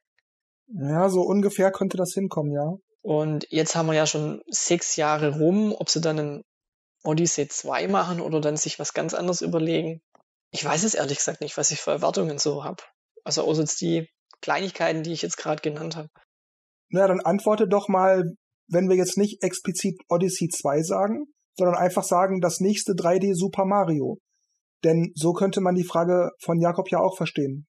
Ja, 0.73 1.09
so 1.09 1.23
ungefähr 1.23 1.73
könnte 1.73 1.97
das 1.97 2.13
hinkommen, 2.15 2.53
ja. 2.53 2.75
Und 3.03 3.47
jetzt 3.51 3.75
haben 3.75 3.87
wir 3.87 3.95
ja 3.95 4.07
schon 4.07 4.43
sechs 4.49 4.97
Jahre 4.97 5.39
rum, 5.39 5.75
ob 5.77 5.89
sie 5.89 6.01
dann 6.01 6.19
ein 6.19 6.43
Odyssey 7.03 7.49
2 7.49 7.89
machen 7.89 8.21
oder 8.21 8.41
dann 8.41 8.57
sich 8.57 8.79
was 8.79 8.93
ganz 8.93 9.15
anderes 9.15 9.41
überlegen. 9.41 10.01
Ich 10.51 10.65
weiß 10.65 10.85
es 10.85 10.95
ehrlich 10.95 11.19
gesagt 11.19 11.41
nicht, 11.41 11.57
was 11.57 11.71
ich 11.71 11.81
für 11.81 11.93
Erwartungen 11.93 12.39
so 12.39 12.65
habe. 12.65 12.83
Also 13.25 13.43
außer 13.43 13.63
jetzt 13.63 13.81
die 13.81 14.09
Kleinigkeiten, 14.43 15.03
die 15.03 15.13
ich 15.13 15.23
jetzt 15.23 15.37
gerade 15.37 15.63
genannt 15.63 15.97
habe. 15.97 16.09
Na, 16.91 17.07
dann 17.07 17.21
antworte 17.21 17.69
doch 17.69 17.89
mal, 17.89 18.25
wenn 18.69 18.89
wir 18.89 18.97
jetzt 18.97 19.17
nicht 19.17 19.43
explizit 19.43 19.97
Odyssey 20.09 20.49
2 20.49 20.83
sagen, 20.83 21.27
sondern 21.57 21.77
einfach 21.77 22.05
sagen, 22.05 22.41
das 22.41 22.61
nächste 22.61 22.93
3D 22.93 23.35
Super 23.35 23.65
Mario. 23.65 24.19
Denn 24.85 25.13
so 25.15 25.33
könnte 25.33 25.61
man 25.61 25.75
die 25.75 25.85
Frage 25.85 26.31
von 26.43 26.61
Jakob 26.61 26.91
ja 26.91 26.99
auch 26.99 27.17
verstehen. 27.17 27.67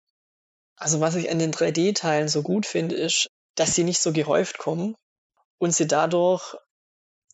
Also 0.80 1.00
was 1.00 1.14
ich 1.14 1.30
an 1.30 1.38
den 1.38 1.52
3D-Teilen 1.52 2.28
so 2.28 2.42
gut 2.42 2.64
finde, 2.64 2.96
ist, 2.96 3.28
dass 3.54 3.74
sie 3.74 3.84
nicht 3.84 4.00
so 4.00 4.12
gehäuft 4.12 4.58
kommen 4.58 4.96
und 5.58 5.74
sie 5.74 5.86
dadurch 5.86 6.56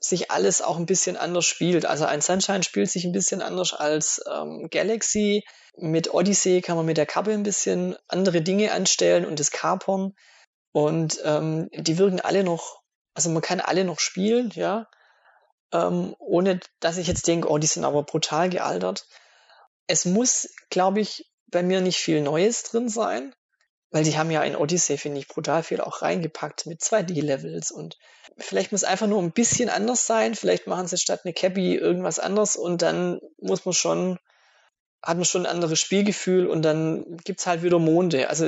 sich 0.01 0.31
alles 0.31 0.63
auch 0.63 0.77
ein 0.77 0.87
bisschen 0.87 1.17
anders 1.17 1.47
spielt. 1.47 1.87
Also 1.87 2.05
ein 2.05 2.21
Sunshine 2.21 2.65
spielt 2.65 2.91
sich 2.91 3.05
ein 3.05 3.13
bisschen 3.13 3.41
anders 3.43 3.73
als 3.73 4.21
ähm, 4.31 4.69
Galaxy. 4.71 5.45
Mit 5.77 6.13
Odyssey 6.13 6.61
kann 6.61 6.77
man 6.77 6.87
mit 6.87 6.97
der 6.97 7.07
Kappe 7.07 7.33
ein 7.33 7.45
bisschen 7.45 7.97
andere 8.09 8.43
Dinge 8.43 8.73
anstellen 8.73 9.25
und 9.25 9.39
das 9.39 9.53
Kapern. 9.53 10.15
Und 10.73 11.21
ähm, 11.25 11.69
die 11.73 11.99
wirken 11.99 12.21
alle 12.21 12.43
noch, 12.43 12.83
also 13.15 13.31
man 13.31 13.43
kann 13.43 13.61
alle 13.61 13.85
noch 13.85 14.01
spielen, 14.01 14.51
ja. 14.55 14.89
Ähm, 15.73 16.15
ohne 16.19 16.61
dass 16.81 16.99
ich 16.99 17.07
jetzt 17.07 17.27
denke, 17.27 17.49
oh, 17.49 17.59
die 17.59 17.67
sind 17.67 17.85
aber 17.85 18.03
brutal 18.03 18.51
gealtert. 18.51 19.07
Es 19.87 20.05
muss, 20.05 20.49
glaube 20.69 21.01
ich, 21.01 21.31
bei 21.57 21.63
mir 21.63 21.81
nicht 21.81 21.97
viel 21.97 22.21
Neues 22.21 22.65
drin 22.65 22.91
sein, 22.91 23.35
weil 23.91 24.05
die 24.05 24.19
haben 24.19 24.31
ja 24.31 24.43
in 24.45 24.57
Odyssey, 24.57 24.99
finde 24.99 25.21
ich, 25.21 25.27
brutal 25.27 25.63
viel 25.63 25.81
auch 25.81 26.03
reingepackt 26.03 26.67
mit 26.67 26.83
2D-Levels 26.83 27.71
und 27.71 27.97
vielleicht 28.37 28.73
muss 28.73 28.85
einfach 28.85 29.07
nur 29.07 29.23
ein 29.23 29.33
bisschen 29.33 29.71
anders 29.71 30.07
sein. 30.07 30.35
Vielleicht 30.35 30.67
machen 30.67 30.87
sie 30.87 30.99
statt 30.99 31.23
eine 31.25 31.33
Cappy 31.33 31.75
irgendwas 31.75 32.19
anderes 32.19 32.57
und 32.57 32.83
dann 32.83 33.21
muss 33.41 33.65
man 33.65 33.73
schon, 33.73 34.19
hat 35.03 35.17
man 35.17 35.25
schon 35.25 35.47
ein 35.47 35.51
anderes 35.51 35.81
Spielgefühl 35.81 36.47
und 36.47 36.61
dann 36.61 37.17
gibt's 37.25 37.47
halt 37.47 37.63
wieder 37.63 37.79
Monde. 37.79 38.29
Also 38.29 38.47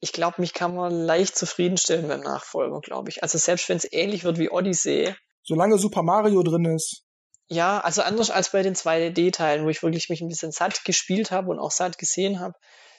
ich 0.00 0.12
glaube, 0.12 0.40
mich 0.40 0.54
kann 0.54 0.74
man 0.74 0.92
leicht 0.92 1.38
zufriedenstellen 1.38 2.08
beim 2.08 2.22
Nachfolger, 2.22 2.80
glaube 2.80 3.10
ich. 3.10 3.22
Also 3.22 3.38
selbst 3.38 3.68
wenn 3.68 3.76
es 3.76 3.92
ähnlich 3.92 4.24
wird 4.24 4.38
wie 4.38 4.50
Odyssey. 4.50 5.14
Solange 5.44 5.78
Super 5.78 6.02
Mario 6.02 6.42
drin 6.42 6.64
ist. 6.64 7.04
Ja, 7.52 7.80
also 7.80 8.02
anders 8.02 8.30
als 8.30 8.52
bei 8.52 8.62
den 8.62 8.76
2D-Teilen, 8.76 9.64
wo 9.64 9.70
ich 9.70 9.82
wirklich 9.82 10.08
mich 10.08 10.20
ein 10.20 10.28
bisschen 10.28 10.52
satt 10.52 10.84
gespielt 10.84 11.32
habe 11.32 11.50
und 11.50 11.58
auch 11.58 11.72
satt 11.72 11.98
gesehen 11.98 12.38
habe, 12.38 12.54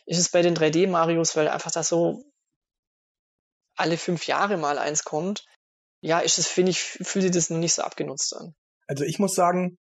ist 0.05 0.19
es 0.19 0.29
bei 0.29 0.41
den 0.41 0.55
3D-Marios, 0.55 1.37
weil 1.37 1.47
einfach 1.47 1.71
da 1.71 1.83
so 1.83 2.25
alle 3.77 3.97
fünf 3.97 4.27
Jahre 4.27 4.57
mal 4.57 4.77
eins 4.77 5.05
kommt. 5.05 5.45
Ja, 6.01 6.19
ist 6.19 6.37
es, 6.37 6.47
finde 6.47 6.71
ich, 6.71 6.81
fühlt 6.81 7.23
sich 7.23 7.31
das 7.31 7.49
noch 7.49 7.59
nicht 7.59 7.73
so 7.73 7.81
abgenutzt 7.81 8.35
an. 8.35 8.53
Also 8.87 9.05
ich 9.05 9.19
muss 9.19 9.35
sagen, 9.35 9.77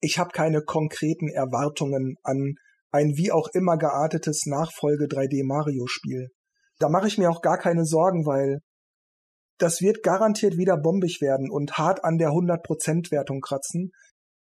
ich 0.00 0.18
habe 0.18 0.30
keine 0.32 0.60
konkreten 0.62 1.28
Erwartungen 1.28 2.16
an 2.22 2.56
ein 2.90 3.16
wie 3.16 3.32
auch 3.32 3.48
immer 3.54 3.78
geartetes 3.78 4.44
Nachfolge 4.46 5.06
3D 5.06 5.46
Mario 5.46 5.86
Spiel. 5.86 6.28
Da 6.78 6.90
mache 6.90 7.08
ich 7.08 7.16
mir 7.16 7.30
auch 7.30 7.40
gar 7.40 7.58
keine 7.58 7.86
Sorgen, 7.86 8.26
weil 8.26 8.60
das 9.58 9.80
wird 9.80 10.02
garantiert 10.02 10.56
wieder 10.56 10.76
bombig 10.76 11.20
werden 11.20 11.50
und 11.50 11.78
hart 11.78 12.04
an 12.04 12.18
der 12.18 12.30
100% 12.30 13.10
Wertung 13.10 13.40
kratzen. 13.40 13.90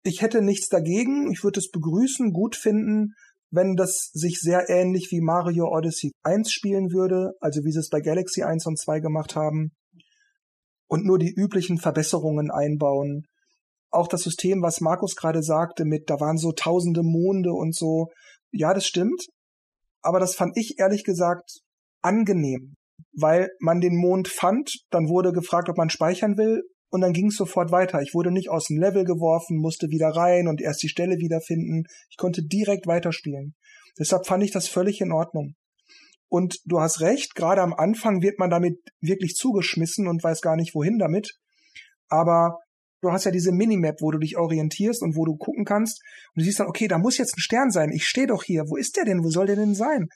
Ich 0.03 0.23
hätte 0.23 0.43
nichts 0.43 0.69
dagegen, 0.69 1.31
ich 1.33 1.45
würde 1.45 1.61
es 1.61 1.71
begrüßen, 1.71 2.33
gut 2.33 2.57
finden, 2.57 3.15
wenn 3.51 3.77
das 3.77 4.11
sich 4.13 4.41
sehr 4.41 4.69
ähnlich 4.69 5.09
wie 5.11 5.21
Mario 5.21 5.69
Odyssey 5.69 6.11
1 6.25 6.51
spielen 6.51 6.93
würde, 6.93 7.33
also 7.41 7.65
wie 7.65 7.71
sie 7.71 7.79
es 7.79 7.89
bei 7.89 8.01
Galaxy 8.01 8.43
1 8.43 8.67
und 8.67 8.79
2 8.79 9.01
gemacht 9.01 9.37
haben, 9.37 9.71
und 10.89 11.07
nur 11.07 11.19
die 11.19 11.33
üblichen 11.33 11.79
Verbesserungen 11.79 12.51
einbauen. 12.51 13.27
Auch 13.91 14.09
das 14.09 14.23
System, 14.23 14.61
was 14.61 14.81
Markus 14.81 15.15
gerade 15.15 15.43
sagte, 15.43 15.85
mit 15.85 16.11
da 16.11 16.21
waren 16.21 16.37
so 16.37 16.53
tausende 16.53 17.03
Monde 17.03 17.53
und 17.53 17.75
so, 17.75 18.09
ja, 18.51 18.75
das 18.75 18.87
stimmt, 18.87 19.27
aber 20.03 20.21
das 20.21 20.35
fand 20.35 20.57
ich 20.57 20.79
ehrlich 20.79 21.05
gesagt 21.05 21.61
angenehm 22.03 22.75
weil 23.13 23.51
man 23.61 23.81
den 23.81 23.97
Mond 23.97 24.29
fand, 24.29 24.85
dann 24.91 25.09
wurde 25.09 25.33
gefragt, 25.33 25.69
ob 25.69 25.77
man 25.77 25.91
speichern 25.91 26.37
will 26.37 26.63
und 26.91 27.01
dann 27.01 27.13
ging 27.13 27.29
es 27.29 27.37
sofort 27.37 27.73
weiter. 27.73 28.03
Ich 28.03 28.15
wurde 28.15 28.31
nicht 28.31 28.51
aus 28.51 28.67
dem 28.67 28.79
Level 28.79 29.05
geworfen, 29.05 29.57
musste 29.57 29.89
wieder 29.89 30.09
rein 30.09 30.47
und 30.49 30.61
erst 30.61 30.83
die 30.83 30.89
Stelle 30.89 31.17
wiederfinden. 31.19 31.85
Ich 32.11 32.17
konnte 32.17 32.43
direkt 32.43 32.87
weiterspielen. 32.87 33.55
Deshalb 33.99 34.27
fand 34.27 34.45
ich 34.45 34.53
das 34.53 34.69
völlig 34.69 35.01
in 35.01 35.13
Ordnung. 35.13 35.55
Und 36.29 36.59
du 36.65 36.81
hast 36.81 37.01
recht, 37.01 37.35
gerade 37.35 37.63
am 37.63 37.73
Anfang 37.73 38.23
wird 38.23 38.39
man 38.39 38.51
damit 38.51 38.79
wirklich 39.01 39.35
zugeschmissen 39.35 40.09
und 40.09 40.23
weiß 40.23 40.41
gar 40.41 40.57
nicht, 40.57 40.75
wohin 40.75 40.99
damit. 40.99 41.33
Aber 42.09 42.59
du 43.03 43.13
hast 43.13 43.25
ja 43.25 43.31
diese 43.31 43.53
Minimap, 43.53 44.01
wo 44.01 44.11
du 44.11 44.19
dich 44.19 44.37
orientierst 44.37 45.03
und 45.03 45.17
wo 45.17 45.25
du 45.25 45.37
gucken 45.37 45.65
kannst. 45.65 46.01
Und 46.35 46.41
du 46.41 46.45
siehst 46.45 46.61
dann, 46.61 46.67
okay, 46.67 46.89
da 46.89 46.99
muss 46.99 47.19
jetzt 47.19 47.37
ein 47.37 47.41
Stern 47.41 47.71
sein. 47.71 47.91
Ich 47.93 48.07
stehe 48.07 48.27
doch 48.27 48.43
hier. 48.43 48.65
Wo 48.69 48.77
ist 48.77 48.97
der 48.97 49.05
denn? 49.05 49.23
Wo 49.23 49.31
soll 49.31 49.47
der 49.47 49.57
denn 49.57 49.75
sein? 49.75 50.09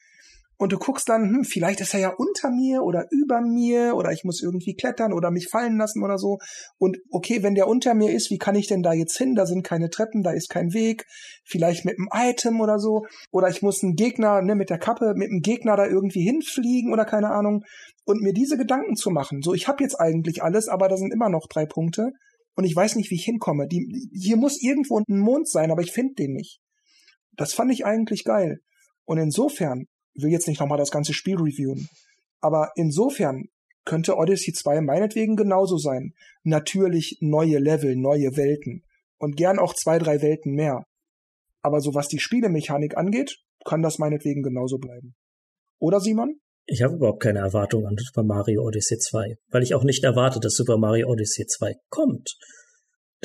Und 0.61 0.73
du 0.73 0.79
guckst 0.79 1.09
dann, 1.09 1.23
hm, 1.23 1.45
vielleicht 1.45 1.81
ist 1.81 1.95
er 1.95 2.01
ja 2.01 2.13
unter 2.17 2.51
mir 2.51 2.83
oder 2.83 3.07
über 3.11 3.41
mir 3.41 3.95
oder 3.95 4.11
ich 4.11 4.25
muss 4.25 4.43
irgendwie 4.43 4.75
klettern 4.75 5.13
oder 5.13 5.31
mich 5.31 5.47
fallen 5.49 5.79
lassen 5.79 6.03
oder 6.03 6.19
so. 6.19 6.39
Und 6.79 6.99
okay, 7.11 7.45
wenn 7.45 7.55
der 7.55 7.69
unter 7.69 7.95
mir 7.95 8.11
ist, 8.11 8.31
wie 8.31 8.39
kann 8.39 8.57
ich 8.57 8.67
denn 8.67 8.83
da 8.83 8.93
jetzt 8.93 9.17
hin? 9.17 9.37
Da 9.37 9.47
sind 9.47 9.63
keine 9.63 9.89
Treppen, 9.89 10.25
da 10.25 10.33
ist 10.33 10.51
kein 10.51 10.73
Weg. 10.75 11.07
Vielleicht 11.45 11.85
mit 11.85 11.97
einem 11.97 12.09
Item 12.13 12.61
oder 12.61 12.81
so. 12.81 13.07
Oder 13.31 13.49
ich 13.49 13.63
muss 13.63 13.85
einen 13.85 13.95
Gegner, 13.95 14.43
ne, 14.43 14.57
mit 14.57 14.69
der 14.69 14.79
Kappe, 14.79 15.15
mit 15.15 15.31
einem 15.31 15.43
Gegner 15.43 15.77
da 15.77 15.87
irgendwie 15.87 16.23
hinfliegen 16.23 16.93
oder 16.93 17.05
keine 17.05 17.31
Ahnung. 17.31 17.63
Und 18.05 18.21
mir 18.21 18.33
diese 18.33 18.57
Gedanken 18.57 18.97
zu 18.97 19.11
machen. 19.11 19.43
So, 19.43 19.55
ich 19.55 19.69
habe 19.69 19.85
jetzt 19.85 19.95
eigentlich 19.95 20.43
alles, 20.43 20.69
aber 20.69 20.89
da 20.89 20.97
sind 20.97 21.13
immer 21.13 21.29
noch 21.29 21.47
drei 21.49 21.67
Punkte. 21.67 22.11
Und 22.57 22.65
ich 22.65 22.75
weiß 22.75 22.97
nicht, 22.97 23.13
wie 23.13 23.15
ich 23.15 23.25
hinkomme. 23.25 23.69
Die, 23.69 24.11
hier 24.13 24.37
muss 24.37 24.61
irgendwo 24.61 24.99
ein 24.99 25.21
Mond 25.21 25.49
sein, 25.49 25.71
aber 25.71 25.83
ich 25.83 25.93
finde 25.93 26.15
den 26.15 26.33
nicht. 26.33 26.59
Das 27.37 27.53
fand 27.53 27.71
ich 27.71 27.87
eigentlich 27.87 28.25
geil. 28.25 28.59
Und 29.05 29.19
insofern 29.19 29.87
will 30.23 30.31
jetzt 30.31 30.49
nicht 30.49 30.61
nochmal 30.61 30.79
das 30.79 30.91
ganze 30.91 31.13
Spiel 31.15 31.37
reviewen. 31.37 31.89
Aber 32.41 32.71
insofern 32.77 33.45
könnte 33.85 34.17
Odyssey 34.17 34.53
2 34.53 34.81
meinetwegen 34.83 35.37
genauso 35.37 35.79
sein. 35.79 36.13
Natürlich 36.43 37.19
neue 37.21 37.59
Level, 37.59 37.97
neue 37.97 38.37
Welten. 38.37 38.85
Und 39.19 39.37
gern 39.37 39.59
auch 39.59 39.75
zwei, 39.75 39.99
drei 39.99 40.23
Welten 40.23 40.53
mehr. 40.55 40.85
Aber 41.63 41.81
so 41.81 41.95
was 41.95 42.09
die 42.09 42.21
Spielemechanik 42.21 42.97
angeht, 42.97 43.39
kann 43.65 43.83
das 43.83 43.99
meinetwegen 43.99 44.43
genauso 44.43 44.79
bleiben. 44.79 45.15
Oder 45.79 46.01
Simon? 46.01 46.41
Ich 46.67 46.83
habe 46.83 46.97
überhaupt 46.97 47.23
keine 47.23 47.39
Erwartung 47.39 47.87
an 47.87 47.97
Super 47.97 48.25
Mario 48.25 48.63
Odyssey 48.63 48.99
2, 48.99 49.37
weil 49.49 49.63
ich 49.63 49.75
auch 49.75 49.85
nicht 49.85 50.05
erwarte, 50.05 50.39
dass 50.39 50.55
Super 50.55 50.77
Mario 50.77 51.09
Odyssey 51.09 51.47
2 51.47 51.75
kommt. 51.89 52.37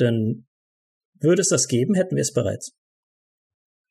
Denn 0.00 0.46
würde 1.20 1.42
es 1.42 1.48
das 1.48 1.68
geben, 1.68 1.94
hätten 1.94 2.16
wir 2.16 2.22
es 2.22 2.32
bereits. 2.32 2.72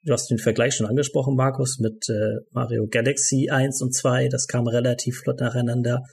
Du 0.06 0.12
hast 0.12 0.30
den 0.30 0.38
Vergleich 0.38 0.76
schon 0.76 0.88
angesprochen, 0.88 1.36
Markus, 1.36 1.80
mit 1.80 2.10
äh, 2.10 2.40
Mario 2.52 2.88
Galaxy 2.88 3.50
1 3.50 3.82
und 3.82 3.94
2. 3.94 4.28
Das 4.28 4.48
kam 4.48 4.68
relativ 4.68 5.20
flott 5.20 5.40
nacheinander. 5.40 6.04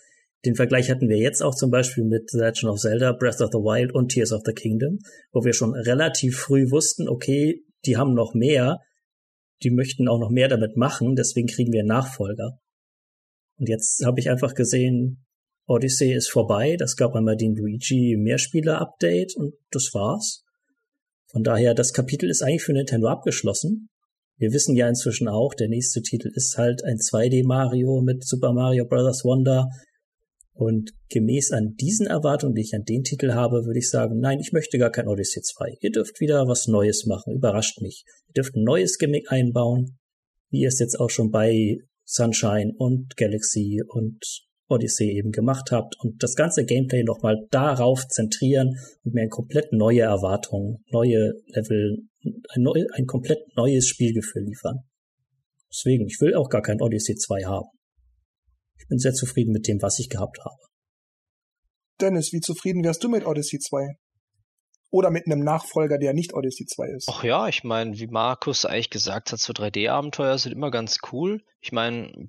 Den 0.45 0.55
Vergleich 0.55 0.91
hatten 0.91 1.09
wir 1.09 1.19
jetzt 1.19 1.43
auch 1.43 1.57
zum 1.57 1.71
Beispiel 1.71 2.05
mit 2.05 2.31
The 2.31 2.39
Legend 2.39 2.73
of 2.73 2.79
Zelda, 2.79 3.13
Breath 3.13 3.41
of 3.41 3.51
the 3.51 3.59
Wild 3.59 3.93
und 3.93 4.11
Tears 4.13 4.33
of 4.33 4.43
the 4.47 4.53
Kingdom, 4.53 4.99
wo 5.33 5.45
wir 5.45 5.53
schon 5.53 5.75
relativ 5.75 6.39
früh 6.39 6.71
wussten, 6.71 7.09
okay, 7.09 7.65
die 7.85 7.97
haben 7.97 8.15
noch 8.15 8.33
mehr, 8.33 8.79
die 9.63 9.71
möchten 9.71 10.09
auch 10.09 10.21
noch 10.21 10.31
mehr 10.31 10.49
damit 10.49 10.77
machen, 10.77 11.17
deswegen 11.17 11.49
kriegen 11.49 11.73
wir 11.73 11.85
Nachfolger. 11.85 12.59
Und 13.59 13.69
jetzt 13.69 14.05
habe 14.07 14.21
ich 14.21 14.31
einfach 14.31 14.55
gesehen, 14.55 15.27
Odyssey 15.67 16.15
ist 16.15 16.31
vorbei, 16.31 16.77
das 16.79 16.97
gab 16.97 17.15
einmal 17.15 17.37
den 17.37 17.55
Luigi 17.55 18.17
Mehrspieler-Update 18.17 19.35
und 19.37 19.55
das 19.71 19.91
war's. 19.93 20.43
Von 21.31 21.43
daher, 21.43 21.75
das 21.75 21.93
Kapitel 21.93 22.29
ist 22.29 22.43
eigentlich 22.43 22.63
für 22.63 22.73
Nintendo 22.73 23.09
abgeschlossen. 23.09 23.89
Wir 24.37 24.53
wissen 24.53 24.75
ja 24.75 24.89
inzwischen 24.89 25.29
auch, 25.29 25.55
der 25.55 25.69
nächste 25.69 26.03
Titel 26.03 26.31
ist 26.35 26.57
halt 26.57 26.83
ein 26.83 26.97
2D 26.97 27.47
Mario 27.47 28.01
mit 28.01 28.25
Super 28.25 28.53
Mario 28.53 28.87
Bros. 28.87 29.25
Wonder. 29.25 29.69
Und 30.53 30.93
gemäß 31.09 31.53
an 31.53 31.75
diesen 31.79 32.07
Erwartungen, 32.07 32.55
die 32.55 32.63
ich 32.63 32.75
an 32.75 32.85
den 32.85 33.05
Titel 33.05 33.33
habe, 33.33 33.65
würde 33.65 33.79
ich 33.79 33.89
sagen, 33.89 34.19
nein, 34.19 34.41
ich 34.41 34.53
möchte 34.53 34.79
gar 34.79 34.91
kein 34.91 35.09
Odyssey 35.09 35.43
2. 35.43 35.77
Ihr 35.81 35.91
dürft 35.91 36.21
wieder 36.21 36.49
was 36.49 36.67
Neues 36.67 37.07
machen, 37.07 37.35
überrascht 37.35 37.81
mich. 37.81 38.05
Ihr 38.29 38.35
dürft 38.43 38.57
ein 38.57 38.65
neues 38.65 38.99
Gimmick 38.99 39.31
einbauen, 39.31 39.99
wie 40.51 40.63
ihr 40.63 40.69
es 40.69 40.79
jetzt 40.79 40.99
auch 40.99 41.11
schon 41.11 41.31
bei 41.31 41.79
Sunshine 42.05 42.73
und 42.77 43.17
Galaxy 43.17 43.83
und 43.87 44.19
Odyssey 44.71 45.11
eben 45.17 45.33
gemacht 45.33 45.71
habt 45.73 45.97
und 45.99 46.23
das 46.23 46.35
ganze 46.35 46.65
Gameplay 46.65 47.03
nochmal 47.03 47.37
darauf 47.51 48.07
zentrieren 48.07 48.77
und 49.05 49.15
mir 49.15 49.23
ein 49.23 49.29
komplett 49.29 49.73
neue 49.73 50.03
Erwartungen, 50.03 50.85
neue 50.91 51.33
Level, 51.49 51.99
ein, 52.23 52.63
neu, 52.63 52.85
ein 52.95 53.07
komplett 53.07 53.41
neues 53.57 53.87
Spielgefühl 53.87 54.45
liefern. 54.45 54.85
Deswegen, 55.73 56.07
ich 56.07 56.21
will 56.21 56.35
auch 56.35 56.49
gar 56.49 56.63
kein 56.63 56.81
Odyssey 56.81 57.15
2 57.15 57.45
haben. 57.45 57.69
Ich 58.79 58.89
bin 58.89 58.99
sehr 58.99 59.13
zufrieden 59.13 59.53
mit 59.53 59.69
dem, 59.69 59.81
was 59.83 59.99
ich 59.99 60.09
gehabt 60.09 60.39
habe. 60.45 60.57
Dennis, 62.01 62.33
wie 62.33 62.41
zufrieden 62.41 62.83
wärst 62.83 63.05
du 63.05 63.09
mit 63.09 63.27
Odyssey 63.27 63.59
2? 63.59 63.95
Oder 64.93 65.11
mit 65.11 65.27
einem 65.27 65.45
Nachfolger, 65.45 65.99
der 65.99 66.15
nicht 66.15 66.35
Odyssey 66.35 66.67
2 66.67 66.87
ist? 66.97 67.09
Ach 67.09 67.23
ja, 67.23 67.47
ich 67.47 67.63
meine, 67.63 67.97
wie 67.99 68.09
Markus 68.09 68.65
eigentlich 68.65 68.91
gesagt 68.91 69.31
hat, 69.31 69.39
so 69.39 69.53
3D-Abenteuer 69.53 70.37
sind 70.37 70.53
immer 70.53 70.73
ganz 70.73 70.99
cool. 71.13 71.43
Ich 71.61 71.71
meine, 71.71 72.29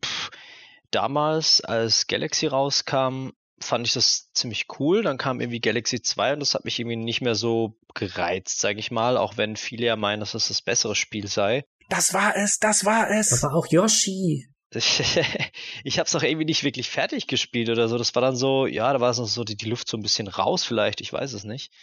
damals, 0.92 1.62
als 1.62 2.08
Galaxy 2.08 2.48
rauskam, 2.48 3.30
fand 3.60 3.88
ich 3.88 3.94
das 3.94 4.32
ziemlich 4.34 4.68
cool. 4.80 5.04
Dann 5.04 5.18
kam 5.18 5.40
irgendwie 5.40 5.60
Galaxy 5.60 6.02
2 6.02 6.34
und 6.34 6.40
das 6.40 6.54
hat 6.54 6.66
mich 6.66 6.80
irgendwie 6.80 6.98
nicht 6.98 7.22
mehr 7.22 7.36
so 7.36 7.78
gereizt, 7.94 8.60
sage 8.60 8.80
ich 8.80 8.92
mal, 8.92 9.18
auch 9.18 9.38
wenn 9.38 9.56
viele 9.56 9.86
ja 9.86 9.96
meinen, 9.96 10.20
dass 10.20 10.32
das 10.32 10.48
das 10.48 10.62
bessere 10.62 10.96
Spiel 10.96 11.28
sei. 11.28 11.66
Das 11.90 12.14
war 12.14 12.36
es, 12.36 12.58
das 12.60 12.86
war 12.86 13.10
es. 13.10 13.44
Aber 13.44 13.56
auch 13.56 13.68
Yoshi. 13.68 14.48
ich 15.84 16.00
habe 16.00 16.08
es 16.08 16.16
auch 16.16 16.24
irgendwie 16.24 16.46
nicht 16.46 16.64
wirklich 16.64 16.90
fertig 16.90 17.28
gespielt 17.28 17.70
oder 17.70 17.90
so. 17.90 17.98
Das 17.98 18.16
war 18.16 18.22
dann 18.22 18.38
so, 18.38 18.66
ja, 18.66 18.94
da 18.94 19.02
war 19.02 19.10
noch 19.10 19.28
so 19.28 19.44
die, 19.44 19.58
die 19.58 19.70
Luft 19.70 19.90
so 19.90 19.98
ein 19.98 20.02
bisschen 20.02 20.30
raus 20.30 20.64
vielleicht, 20.64 21.02
ich 21.02 21.12
weiß 21.12 21.34
es 21.34 21.44
nicht. 21.44 21.74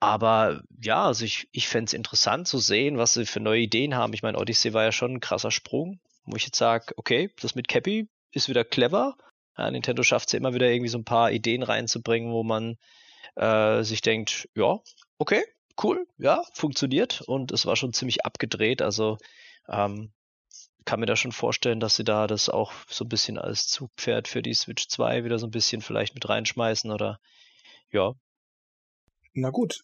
Aber 0.00 0.62
ja, 0.80 1.06
also 1.06 1.24
ich, 1.24 1.48
ich 1.50 1.66
fände 1.66 1.88
es 1.88 1.92
interessant 1.92 2.46
zu 2.46 2.58
sehen, 2.58 2.98
was 2.98 3.14
sie 3.14 3.26
für 3.26 3.40
neue 3.40 3.62
Ideen 3.62 3.96
haben. 3.96 4.12
Ich 4.12 4.22
meine, 4.22 4.38
Odyssey 4.38 4.72
war 4.72 4.84
ja 4.84 4.92
schon 4.92 5.14
ein 5.14 5.20
krasser 5.20 5.50
Sprung, 5.50 6.00
wo 6.24 6.36
ich 6.36 6.44
jetzt 6.44 6.58
sage, 6.58 6.92
okay, 6.96 7.30
das 7.40 7.56
mit 7.56 7.66
Cappy 7.66 8.08
ist 8.32 8.48
wieder 8.48 8.64
clever. 8.64 9.16
Ja, 9.56 9.70
Nintendo 9.70 10.02
schafft 10.02 10.28
es 10.28 10.34
immer 10.34 10.54
wieder 10.54 10.70
irgendwie 10.70 10.90
so 10.90 10.98
ein 10.98 11.04
paar 11.04 11.32
Ideen 11.32 11.62
reinzubringen, 11.62 12.32
wo 12.32 12.42
man 12.42 12.76
äh, 13.34 13.82
sich 13.82 14.00
denkt, 14.00 14.48
ja, 14.54 14.78
okay, 15.18 15.42
cool, 15.82 16.06
ja, 16.16 16.42
funktioniert 16.54 17.22
und 17.22 17.52
es 17.52 17.66
war 17.66 17.76
schon 17.76 17.92
ziemlich 17.92 18.24
abgedreht. 18.24 18.82
Also 18.82 19.18
ähm, 19.68 20.12
kann 20.84 21.00
mir 21.00 21.06
da 21.06 21.16
schon 21.16 21.32
vorstellen, 21.32 21.80
dass 21.80 21.96
sie 21.96 22.04
da 22.04 22.26
das 22.26 22.48
auch 22.48 22.72
so 22.88 23.04
ein 23.04 23.08
bisschen 23.08 23.36
als 23.38 23.66
Zugpferd 23.66 24.26
für 24.26 24.42
die 24.42 24.54
Switch 24.54 24.88
2 24.88 25.24
wieder 25.24 25.38
so 25.38 25.46
ein 25.46 25.50
bisschen 25.50 25.82
vielleicht 25.82 26.14
mit 26.14 26.28
reinschmeißen 26.28 26.90
oder 26.90 27.18
ja. 27.90 28.12
Na 29.34 29.50
gut. 29.50 29.80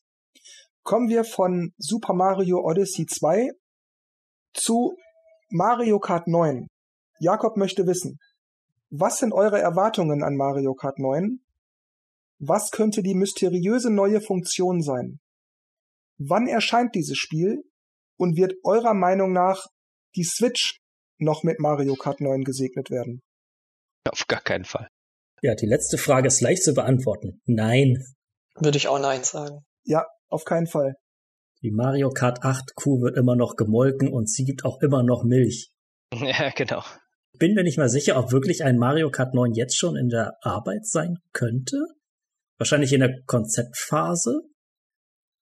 Kommen 0.83 1.09
wir 1.09 1.25
von 1.25 1.73
Super 1.79 2.15
Mario 2.15 2.59
Odyssey 2.61 3.07
2 3.07 3.51
zu 4.55 4.97
Mario 5.51 5.99
Kart 5.99 6.27
9. 6.27 6.69
Jakob 7.19 7.57
möchte 7.57 7.87
wissen, 7.87 8.19
was 8.97 9.19
sind 9.19 9.33
eure 9.33 9.61
Erwartungen 9.61 10.23
an 10.23 10.37
Mario 10.37 10.75
Kart 10.75 11.01
9? 11.01 11.41
Was 12.39 12.71
könnte 12.71 13.03
die 13.03 13.15
mysteriöse 13.15 13.91
neue 13.91 14.21
Funktion 14.21 14.83
sein? 14.83 15.19
Wann 16.19 16.47
erscheint 16.47 16.95
dieses 16.95 17.19
Spiel? 17.19 17.65
Und 18.17 18.37
wird 18.37 18.55
eurer 18.63 18.95
Meinung 18.95 19.33
nach 19.33 19.67
die 20.15 20.23
Switch 20.23 20.79
noch 21.19 21.43
mit 21.43 21.59
Mario 21.59 21.97
Kart 21.97 22.21
9 22.21 22.45
gesegnet 22.45 22.91
werden? 22.91 23.21
Auf 24.09 24.29
gar 24.29 24.41
keinen 24.41 24.65
Fall. 24.65 24.87
Ja, 25.43 25.57
die 25.57 25.67
letzte 25.67 25.99
Frage 25.99 26.29
ist 26.29 26.41
leicht 26.41 26.63
zu 26.63 26.75
beantworten. 26.75 27.41
Nein. 27.47 27.99
Würde 28.55 28.79
ich 28.79 28.87
auch 28.87 29.01
Nein 29.01 29.25
sagen. 29.25 29.65
Ja, 29.83 30.07
auf 30.29 30.45
keinen 30.45 30.69
Fall. 30.69 30.95
Die 31.63 31.73
Mario 31.73 32.11
Kart 32.11 32.45
8 32.45 32.77
Kuh 32.77 33.01
wird 33.01 33.17
immer 33.17 33.35
noch 33.35 33.57
gemolken 33.57 34.13
und 34.13 34.31
sie 34.31 34.45
gibt 34.45 34.65
auch 34.65 34.81
immer 34.81 35.03
noch 35.03 35.25
Milch. 35.25 35.73
Ja, 36.13 36.51
genau 36.51 36.85
bin 37.39 37.55
mir 37.55 37.65
nicht 37.65 37.79
mal 37.79 37.89
sicher, 37.89 38.19
ob 38.19 38.33
wirklich 38.33 38.65
ein 38.65 38.79
Mario 38.79 39.11
Kart 39.11 39.35
9 39.35 39.53
jetzt 39.55 39.77
schon 39.77 39.97
in 39.97 40.09
der 40.09 40.37
Arbeit 40.43 40.87
sein 40.87 41.19
könnte. 41.33 41.79
Wahrscheinlich 42.59 42.93
in 42.93 43.01
der 43.01 43.23
Konzeptphase. 43.27 44.43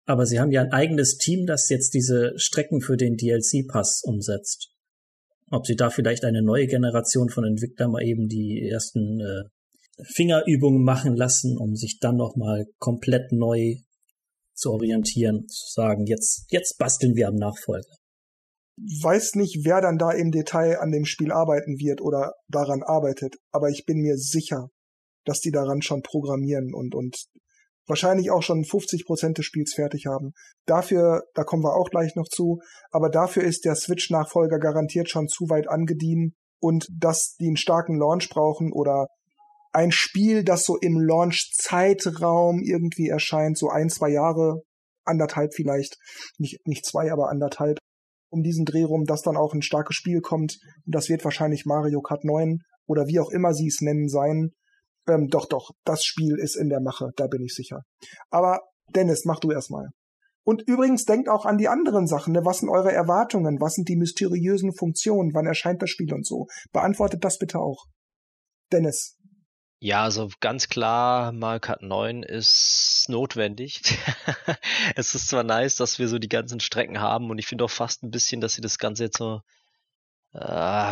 Aber 0.06 0.26
sie 0.26 0.40
haben 0.40 0.52
ja 0.52 0.62
ein 0.62 0.72
eigenes 0.72 1.18
Team, 1.18 1.46
das 1.46 1.70
jetzt 1.70 1.94
diese 1.94 2.34
Strecken 2.38 2.82
für 2.82 2.98
den 2.98 3.16
DLC-Pass 3.16 4.04
umsetzt. 4.04 4.70
Ob 5.50 5.66
sie 5.66 5.76
da 5.76 5.90
vielleicht 5.90 6.24
eine 6.26 6.42
neue 6.42 6.68
Generation 6.68 7.30
von 7.30 7.46
Entwicklern 7.46 7.92
mal 7.92 8.04
eben 8.04 8.28
die 8.28 8.68
ersten 8.70 9.20
äh, 9.22 10.04
Fingerübungen 10.04 10.84
machen 10.84 11.16
lassen, 11.16 11.58
um 11.58 11.76
sich 11.76 12.00
dann 12.00 12.18
nochmal 12.18 12.66
komplett 12.80 13.32
neu 13.32 13.76
zu 14.54 14.72
orientieren, 14.72 15.48
zu 15.48 15.72
sagen, 15.74 16.06
jetzt, 16.06 16.46
jetzt 16.50 16.78
basteln 16.78 17.16
wir 17.16 17.28
am 17.28 17.36
Nachfolger 17.36 17.98
weiß 18.78 19.36
nicht, 19.36 19.66
wer 19.66 19.82
dann 19.82 19.98
da 19.98 20.12
im 20.12 20.32
Detail 20.32 20.80
an 20.80 20.92
dem 20.92 21.06
Spiel 21.06 21.32
arbeiten 21.32 21.80
wird 21.80 22.02
oder 22.02 22.34
daran 22.48 22.84
arbeitet, 22.84 23.36
aber 23.52 23.70
ich 23.70 23.86
bin 23.86 23.98
mir 23.98 24.18
sicher, 24.18 24.70
dass 25.26 25.40
die 25.40 25.52
daran 25.52 25.82
schon 25.82 26.04
programmieren 26.04 26.74
und, 26.74 26.94
und 26.96 27.18
wahrscheinlich 27.88 28.32
auch 28.32 28.44
schon 28.44 28.64
50 28.64 29.06
Prozent 29.06 29.38
des 29.38 29.46
Spiels 29.46 29.74
fertig 29.74 30.06
haben. 30.06 30.34
Dafür, 30.66 31.24
da 31.34 31.44
kommen 31.44 31.64
wir 31.64 31.76
auch 31.76 31.90
gleich 31.90 32.16
noch 32.16 32.28
zu, 32.28 32.60
aber 32.92 33.10
dafür 33.10 33.44
ist 33.44 33.66
der 33.66 33.76
Switch-Nachfolger 33.76 34.60
garantiert 34.60 35.10
schon 35.10 35.28
zu 35.28 35.50
weit 35.50 35.68
angedient 35.68 36.34
und 36.60 36.88
dass 36.92 37.36
die 37.40 37.48
einen 37.48 37.58
starken 37.58 37.98
Launch 37.98 38.30
brauchen 38.30 38.72
oder 38.72 39.08
ein 39.72 39.92
Spiel, 39.92 40.44
das 40.44 40.64
so 40.64 40.78
im 40.78 41.00
Launch-Zeitraum 41.00 42.62
irgendwie 42.64 43.10
erscheint, 43.10 43.58
so 43.58 43.70
ein, 43.70 43.90
zwei 43.90 44.10
Jahre, 44.10 44.62
anderthalb 45.04 45.54
vielleicht, 45.54 45.98
nicht, 46.38 46.66
nicht 46.66 46.86
zwei, 46.86 47.12
aber 47.12 47.30
anderthalb, 47.30 47.78
um 48.30 48.44
diesen 48.44 48.66
Dreh 48.66 48.84
rum, 48.84 49.06
dass 49.06 49.22
dann 49.22 49.38
auch 49.38 49.54
ein 49.54 49.62
starkes 49.62 49.96
Spiel 49.96 50.22
kommt. 50.22 50.58
Und 50.86 50.96
das 50.96 51.10
wird 51.10 51.24
wahrscheinlich 51.24 51.66
Mario 51.66 52.02
Kart 52.02 52.24
9 52.24 52.60
oder 52.86 53.08
wie 53.08 53.20
auch 53.20 53.30
immer 53.30 53.54
sie 53.54 53.68
es 53.68 53.82
nennen 53.82 54.10
sein. 54.10 54.52
Ähm, 55.08 55.28
doch, 55.30 55.46
doch, 55.46 55.72
das 55.86 56.04
Spiel 56.04 56.38
ist 56.38 56.56
in 56.56 56.70
der 56.70 56.82
Mache, 56.82 57.12
da 57.16 57.28
bin 57.28 57.42
ich 57.44 57.54
sicher. 57.54 57.84
Aber 58.30 58.62
Dennis, 58.94 59.26
mach 59.26 59.40
du 59.40 59.52
erstmal. 59.52 59.90
Und 60.44 60.64
übrigens 60.66 61.04
denkt 61.04 61.28
auch 61.28 61.46
an 61.46 61.58
die 61.58 61.68
anderen 61.68 62.08
Sachen. 62.08 62.32
Ne? 62.32 62.46
Was 62.46 62.60
sind 62.60 62.70
eure 62.70 62.94
Erwartungen? 62.94 63.60
Was 63.60 63.74
sind 63.74 63.90
die 63.90 63.98
mysteriösen 63.98 64.74
Funktionen? 64.74 65.34
Wann 65.34 65.46
erscheint 65.46 65.82
das 65.82 65.90
Spiel 65.90 66.14
und 66.14 66.26
so? 66.26 66.48
Beantwortet 66.72 67.26
das 67.26 67.38
bitte 67.38 67.60
auch. 67.60 67.86
Dennis. 68.72 69.17
Ja, 69.80 70.04
also 70.04 70.30
ganz 70.40 70.70
klar, 70.70 71.32
Mario 71.32 71.60
Kart 71.60 71.84
9 71.84 72.24
ist 72.24 73.06
notwendig. 73.10 73.82
es 74.96 75.14
ist 75.14 75.28
zwar 75.28 75.44
nice, 75.44 75.76
dass 75.76 76.00
wir 76.00 76.08
so 76.08 76.18
die 76.18 76.30
ganzen 76.30 76.60
Strecken 76.60 77.00
haben 77.00 77.30
und 77.30 77.38
ich 77.38 77.46
finde 77.46 77.64
auch 77.66 77.70
fast 77.70 78.02
ein 78.04 78.10
bisschen, 78.10 78.42
dass 78.42 78.54
sie 78.54 78.62
das 78.62 78.80
Ganze 78.80 79.04
jetzt 79.04 79.18
so, 79.18 79.42
äh, 80.34 80.40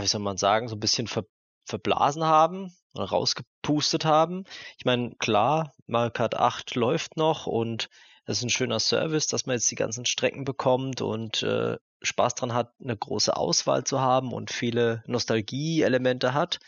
wie 0.01 0.07
soll 0.07 0.21
man 0.21 0.37
sagen, 0.37 0.67
so 0.67 0.75
ein 0.75 0.79
bisschen 0.79 1.07
ver 1.07 1.25
verblasen 1.67 2.25
haben 2.25 2.75
oder 2.93 3.05
rausgepustet 3.05 4.05
haben. 4.05 4.43
Ich 4.77 4.85
meine, 4.85 5.15
klar, 5.15 5.73
Mario 5.87 6.11
Kart 6.11 6.35
8 6.35 6.75
läuft 6.75 7.17
noch 7.17 7.47
und 7.47 7.89
es 8.25 8.37
ist 8.37 8.43
ein 8.43 8.49
schöner 8.49 8.79
Service, 8.79 9.25
dass 9.25 9.47
man 9.47 9.55
jetzt 9.55 9.71
die 9.71 9.75
ganzen 9.75 10.05
Strecken 10.05 10.45
bekommt 10.45 11.01
und 11.01 11.41
äh, 11.41 11.77
Spaß 12.03 12.35
dran 12.35 12.53
hat, 12.53 12.73
eine 12.79 12.95
große 12.95 13.35
Auswahl 13.35 13.83
zu 13.83 13.99
haben 13.99 14.31
und 14.31 14.51
viele 14.51 15.03
Nostalgie-Elemente 15.07 16.35
hat. 16.35 16.59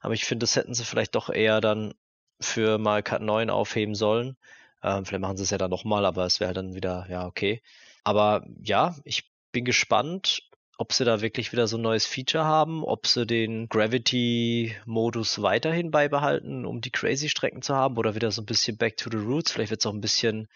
Aber 0.00 0.14
ich 0.14 0.24
finde, 0.24 0.44
das 0.44 0.56
hätten 0.56 0.74
sie 0.74 0.84
vielleicht 0.84 1.14
doch 1.14 1.28
eher 1.28 1.60
dann 1.60 1.94
für 2.40 2.78
Mario 2.78 3.02
Kart 3.02 3.22
9 3.22 3.50
aufheben 3.50 3.94
sollen. 3.94 4.36
Ähm, 4.82 5.04
vielleicht 5.04 5.20
machen 5.20 5.36
sie 5.36 5.44
es 5.44 5.50
ja 5.50 5.58
dann 5.58 5.70
nochmal, 5.70 6.04
aber 6.04 6.24
es 6.26 6.40
wäre 6.40 6.54
dann 6.54 6.74
wieder, 6.74 7.06
ja, 7.08 7.26
okay. 7.26 7.62
Aber 8.04 8.44
ja, 8.60 8.96
ich 9.04 9.30
bin 9.52 9.64
gespannt, 9.64 10.42
ob 10.78 10.92
sie 10.92 11.04
da 11.04 11.20
wirklich 11.20 11.52
wieder 11.52 11.68
so 11.68 11.76
ein 11.76 11.82
neues 11.82 12.06
Feature 12.06 12.44
haben, 12.44 12.82
ob 12.82 13.06
sie 13.06 13.26
den 13.26 13.68
Gravity-Modus 13.68 15.42
weiterhin 15.42 15.90
beibehalten, 15.90 16.66
um 16.66 16.80
die 16.80 16.90
Crazy-Strecken 16.90 17.62
zu 17.62 17.74
haben, 17.74 17.96
oder 17.98 18.14
wieder 18.14 18.32
so 18.32 18.42
ein 18.42 18.46
bisschen 18.46 18.76
Back 18.76 18.96
to 18.96 19.10
the 19.10 19.18
Roots. 19.18 19.52
Vielleicht 19.52 19.70
wird 19.70 19.80
es 19.80 19.86
auch 19.86 19.92
ein 19.92 20.00
bisschen, 20.00 20.48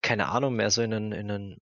keine 0.00 0.28
Ahnung, 0.30 0.54
mehr 0.54 0.70
so 0.70 0.82
in 0.82 0.92
einen, 0.92 1.12
in 1.12 1.30
einen 1.30 1.60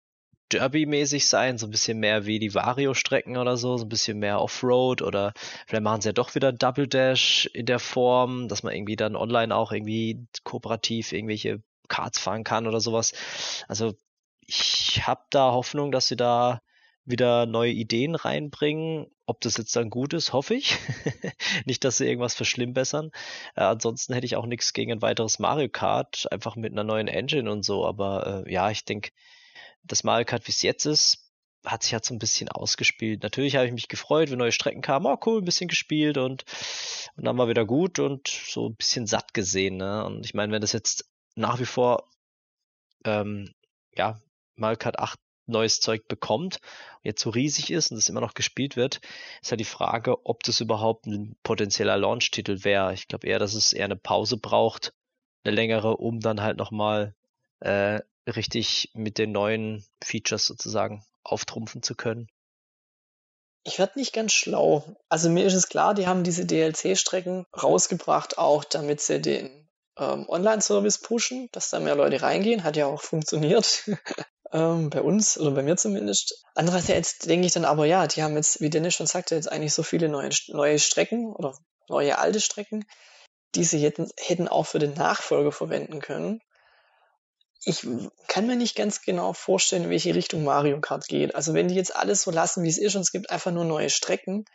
Derby-mäßig 0.51 1.27
sein, 1.27 1.57
so 1.57 1.67
ein 1.67 1.71
bisschen 1.71 1.99
mehr 1.99 2.25
wie 2.25 2.39
die 2.39 2.53
Vario-Strecken 2.53 3.37
oder 3.37 3.57
so, 3.57 3.77
so 3.77 3.85
ein 3.85 3.89
bisschen 3.89 4.19
mehr 4.19 4.41
Offroad 4.41 5.01
oder 5.01 5.33
vielleicht 5.67 5.83
machen 5.83 6.01
sie 6.01 6.09
ja 6.09 6.13
doch 6.13 6.35
wieder 6.35 6.51
Double 6.51 6.87
Dash 6.87 7.49
in 7.53 7.65
der 7.65 7.79
Form, 7.79 8.47
dass 8.47 8.63
man 8.63 8.73
irgendwie 8.73 8.95
dann 8.95 9.15
online 9.15 9.55
auch 9.55 9.71
irgendwie 9.71 10.25
kooperativ 10.43 11.11
irgendwelche 11.13 11.61
Karts 11.87 12.19
fahren 12.19 12.43
kann 12.43 12.67
oder 12.67 12.79
sowas. 12.79 13.13
Also 13.67 13.93
ich 14.41 15.01
habe 15.05 15.21
da 15.29 15.51
Hoffnung, 15.51 15.91
dass 15.91 16.07
sie 16.07 16.15
da 16.15 16.61
wieder 17.05 17.45
neue 17.45 17.71
Ideen 17.71 18.15
reinbringen. 18.15 19.07
Ob 19.25 19.41
das 19.41 19.57
jetzt 19.57 19.75
dann 19.75 19.89
gut 19.89 20.13
ist, 20.13 20.33
hoffe 20.33 20.55
ich. 20.55 20.77
Nicht, 21.65 21.83
dass 21.83 21.97
sie 21.97 22.05
irgendwas 22.05 22.35
verschlimmbessern. 22.35 23.11
Äh, 23.55 23.61
ansonsten 23.61 24.13
hätte 24.13 24.25
ich 24.25 24.35
auch 24.35 24.45
nichts 24.45 24.73
gegen 24.73 24.91
ein 24.91 25.01
weiteres 25.01 25.39
Mario 25.39 25.69
Kart, 25.69 26.27
einfach 26.31 26.55
mit 26.55 26.73
einer 26.73 26.83
neuen 26.83 27.07
Engine 27.07 27.49
und 27.51 27.63
so. 27.63 27.85
Aber 27.85 28.45
äh, 28.45 28.51
ja, 28.51 28.69
ich 28.69 28.85
denke, 28.85 29.11
das 29.83 30.03
Mario 30.03 30.25
Kart, 30.25 30.47
wie 30.47 30.51
es 30.51 30.61
jetzt 30.61 30.85
ist, 30.85 31.31
hat 31.65 31.83
sich 31.83 31.93
halt 31.93 32.05
so 32.05 32.13
ein 32.13 32.19
bisschen 32.19 32.49
ausgespielt. 32.49 33.23
Natürlich 33.23 33.55
habe 33.55 33.67
ich 33.67 33.73
mich 33.73 33.87
gefreut, 33.87 34.31
wenn 34.31 34.39
neue 34.39 34.51
Strecken 34.51 34.81
kamen. 34.81 35.05
Oh, 35.05 35.17
cool, 35.25 35.41
ein 35.41 35.45
bisschen 35.45 35.67
gespielt 35.67 36.17
und, 36.17 36.43
und 37.15 37.25
dann 37.25 37.37
war 37.37 37.47
wieder 37.47 37.65
gut 37.65 37.99
und 37.99 38.27
so 38.27 38.69
ein 38.69 38.75
bisschen 38.75 39.05
satt 39.05 39.33
gesehen. 39.33 39.77
Ne? 39.77 40.05
Und 40.05 40.25
ich 40.25 40.33
meine, 40.33 40.51
wenn 40.51 40.61
das 40.61 40.71
jetzt 40.71 41.05
nach 41.35 41.59
wie 41.59 41.65
vor 41.65 42.09
ähm, 43.05 43.53
ja, 43.95 44.19
Mario 44.55 44.77
Kart 44.77 44.99
8 44.99 45.19
neues 45.47 45.79
Zeug 45.81 46.07
bekommt, 46.07 46.59
jetzt 47.03 47.21
so 47.21 47.29
riesig 47.29 47.71
ist 47.71 47.91
und 47.91 47.97
es 47.97 48.09
immer 48.09 48.21
noch 48.21 48.33
gespielt 48.33 48.75
wird, 48.75 49.01
ist 49.41 49.51
halt 49.51 49.59
die 49.59 49.65
Frage, 49.65 50.25
ob 50.25 50.43
das 50.43 50.61
überhaupt 50.61 51.07
ein 51.07 51.35
potenzieller 51.43 51.97
Launch-Titel 51.97 52.63
wäre. 52.63 52.93
Ich 52.93 53.07
glaube 53.07 53.27
eher, 53.27 53.39
dass 53.39 53.53
es 53.53 53.73
eher 53.73 53.85
eine 53.85 53.95
Pause 53.95 54.37
braucht, 54.37 54.93
eine 55.43 55.55
längere, 55.55 55.97
um 55.97 56.19
dann 56.19 56.41
halt 56.41 56.57
nochmal 56.57 57.15
äh, 57.59 57.99
richtig 58.27 58.91
mit 58.93 59.17
den 59.17 59.31
neuen 59.31 59.85
Features 60.03 60.45
sozusagen 60.45 61.05
auftrumpfen 61.23 61.83
zu 61.83 61.95
können. 61.95 62.27
Ich 63.63 63.77
werde 63.77 63.99
nicht 63.99 64.13
ganz 64.13 64.33
schlau. 64.33 64.83
Also 65.07 65.29
mir 65.29 65.45
ist 65.45 65.53
es 65.53 65.69
klar, 65.69 65.93
die 65.93 66.07
haben 66.07 66.23
diese 66.23 66.45
DLC-Strecken 66.45 67.45
rausgebracht, 67.61 68.37
auch 68.37 68.63
damit 68.63 69.01
sie 69.01 69.21
den 69.21 69.69
ähm, 69.97 70.27
Online-Service 70.27 70.99
pushen, 70.99 71.49
dass 71.51 71.69
da 71.69 71.79
mehr 71.79 71.95
Leute 71.95 72.21
reingehen. 72.21 72.63
Hat 72.63 72.75
ja 72.75 72.87
auch 72.87 73.01
funktioniert. 73.01 73.87
ähm, 74.51 74.89
bei 74.89 75.01
uns 75.01 75.37
oder 75.37 75.51
bei 75.51 75.63
mir 75.63 75.77
zumindest. 75.77 76.43
Andererseits 76.55 77.19
denke 77.19 77.45
ich 77.45 77.53
dann 77.53 77.65
aber, 77.65 77.85
ja, 77.85 78.07
die 78.07 78.23
haben 78.23 78.35
jetzt, 78.35 78.61
wie 78.61 78.69
Dennis 78.69 78.95
schon 78.95 79.07
sagte, 79.07 79.35
jetzt 79.35 79.51
eigentlich 79.51 79.73
so 79.73 79.83
viele 79.83 80.09
neue, 80.09 80.29
neue 80.47 80.79
Strecken 80.79 81.31
oder 81.33 81.55
neue 81.87 82.17
alte 82.17 82.41
Strecken, 82.41 82.85
die 83.55 83.63
sie 83.63 83.79
hätten, 83.79 84.09
hätten 84.17 84.47
auch 84.47 84.65
für 84.65 84.79
den 84.79 84.93
Nachfolger 84.93 85.51
verwenden 85.51 85.99
können. 85.99 86.41
Ich 87.63 87.85
kann 88.27 88.47
mir 88.47 88.55
nicht 88.55 88.75
ganz 88.75 89.01
genau 89.01 89.33
vorstellen, 89.33 89.83
in 89.83 89.89
welche 89.91 90.15
Richtung 90.15 90.43
Mario 90.43 90.79
Kart 90.81 91.07
geht. 91.07 91.35
Also 91.35 91.53
wenn 91.53 91.67
die 91.67 91.75
jetzt 91.75 91.95
alles 91.95 92.23
so 92.23 92.31
lassen, 92.31 92.63
wie 92.63 92.69
es 92.69 92.79
ist 92.79 92.95
und 92.95 93.01
es 93.01 93.11
gibt 93.11 93.29
einfach 93.29 93.51
nur 93.51 93.65
neue 93.65 93.89
Strecken, 93.89 94.45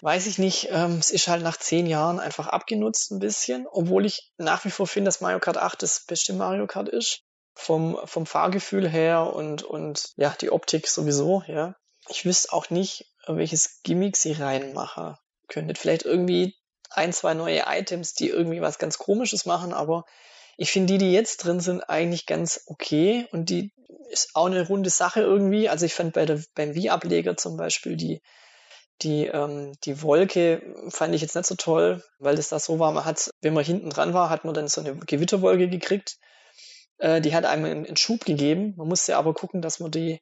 weiß 0.00 0.26
ich 0.26 0.38
nicht, 0.38 0.68
ähm, 0.70 0.98
es 0.98 1.10
ist 1.10 1.26
halt 1.26 1.42
nach 1.42 1.56
zehn 1.56 1.86
Jahren 1.86 2.20
einfach 2.20 2.46
abgenutzt 2.46 3.10
ein 3.10 3.18
bisschen, 3.18 3.66
obwohl 3.66 4.06
ich 4.06 4.32
nach 4.38 4.64
wie 4.64 4.70
vor 4.70 4.86
finde, 4.86 5.08
dass 5.08 5.20
Mario 5.20 5.40
Kart 5.40 5.56
8 5.56 5.82
das 5.82 6.04
beste 6.06 6.34
Mario 6.34 6.66
Kart 6.66 6.88
ist 6.88 7.22
vom, 7.54 7.98
vom 8.04 8.26
Fahrgefühl 8.26 8.88
her 8.88 9.32
und, 9.32 9.62
und 9.62 10.12
ja, 10.16 10.34
die 10.40 10.50
Optik 10.52 10.86
sowieso, 10.86 11.42
ja. 11.48 11.74
Ich 12.08 12.24
wüsste 12.24 12.52
auch 12.52 12.70
nicht, 12.70 13.12
welches 13.26 13.82
Gimmick 13.82 14.16
sie 14.16 14.32
reinmachen 14.32 15.16
könntet. 15.48 15.78
Vielleicht 15.78 16.04
irgendwie 16.04 16.54
ein, 16.90 17.12
zwei 17.12 17.34
neue 17.34 17.64
Items, 17.66 18.14
die 18.14 18.28
irgendwie 18.28 18.60
was 18.60 18.78
ganz 18.78 18.98
Komisches 18.98 19.46
machen, 19.46 19.72
aber 19.72 20.04
ich 20.56 20.70
finde 20.70 20.94
die, 20.94 20.98
die 20.98 21.12
jetzt 21.12 21.38
drin 21.38 21.60
sind, 21.60 21.88
eigentlich 21.88 22.26
ganz 22.26 22.62
okay 22.66 23.26
und 23.32 23.50
die 23.50 23.72
ist 24.10 24.30
auch 24.34 24.46
eine 24.46 24.66
runde 24.66 24.90
Sache 24.90 25.20
irgendwie. 25.20 25.68
Also 25.68 25.86
ich 25.86 25.94
fand 25.94 26.14
bei 26.14 26.26
der, 26.26 26.40
beim 26.54 26.74
Wii-Ableger 26.74 27.36
zum 27.36 27.56
Beispiel 27.56 27.96
die, 27.96 28.22
die, 29.02 29.26
ähm, 29.26 29.72
die 29.84 30.02
Wolke 30.02 30.62
fand 30.88 31.14
ich 31.14 31.20
jetzt 31.20 31.34
nicht 31.34 31.46
so 31.46 31.54
toll, 31.56 32.02
weil 32.18 32.36
das 32.36 32.48
da 32.48 32.58
so 32.58 32.78
war, 32.78 32.92
man 32.92 33.04
hat, 33.04 33.30
wenn 33.42 33.54
man 33.54 33.64
hinten 33.64 33.90
dran 33.90 34.14
war, 34.14 34.30
hat 34.30 34.44
man 34.44 34.54
dann 34.54 34.68
so 34.68 34.80
eine 34.80 34.96
Gewitterwolke 34.96 35.68
gekriegt 35.68 36.18
äh, 36.98 37.20
die 37.20 37.34
hat 37.34 37.44
einem 37.44 37.64
einen 37.64 37.96
Schub 37.96 38.24
gegeben. 38.24 38.74
Man 38.76 38.88
musste 38.88 39.16
aber 39.16 39.34
gucken, 39.34 39.62
dass 39.62 39.80
man 39.80 39.90
die 39.90 40.20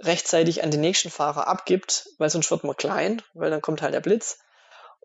rechtzeitig 0.00 0.64
an 0.64 0.70
den 0.70 0.80
nächsten 0.80 1.10
Fahrer 1.10 1.46
abgibt, 1.46 2.08
weil 2.18 2.30
sonst 2.30 2.50
wird 2.50 2.64
man 2.64 2.76
klein, 2.76 3.22
weil 3.34 3.50
dann 3.50 3.62
kommt 3.62 3.82
halt 3.82 3.94
der 3.94 4.00
Blitz. 4.00 4.38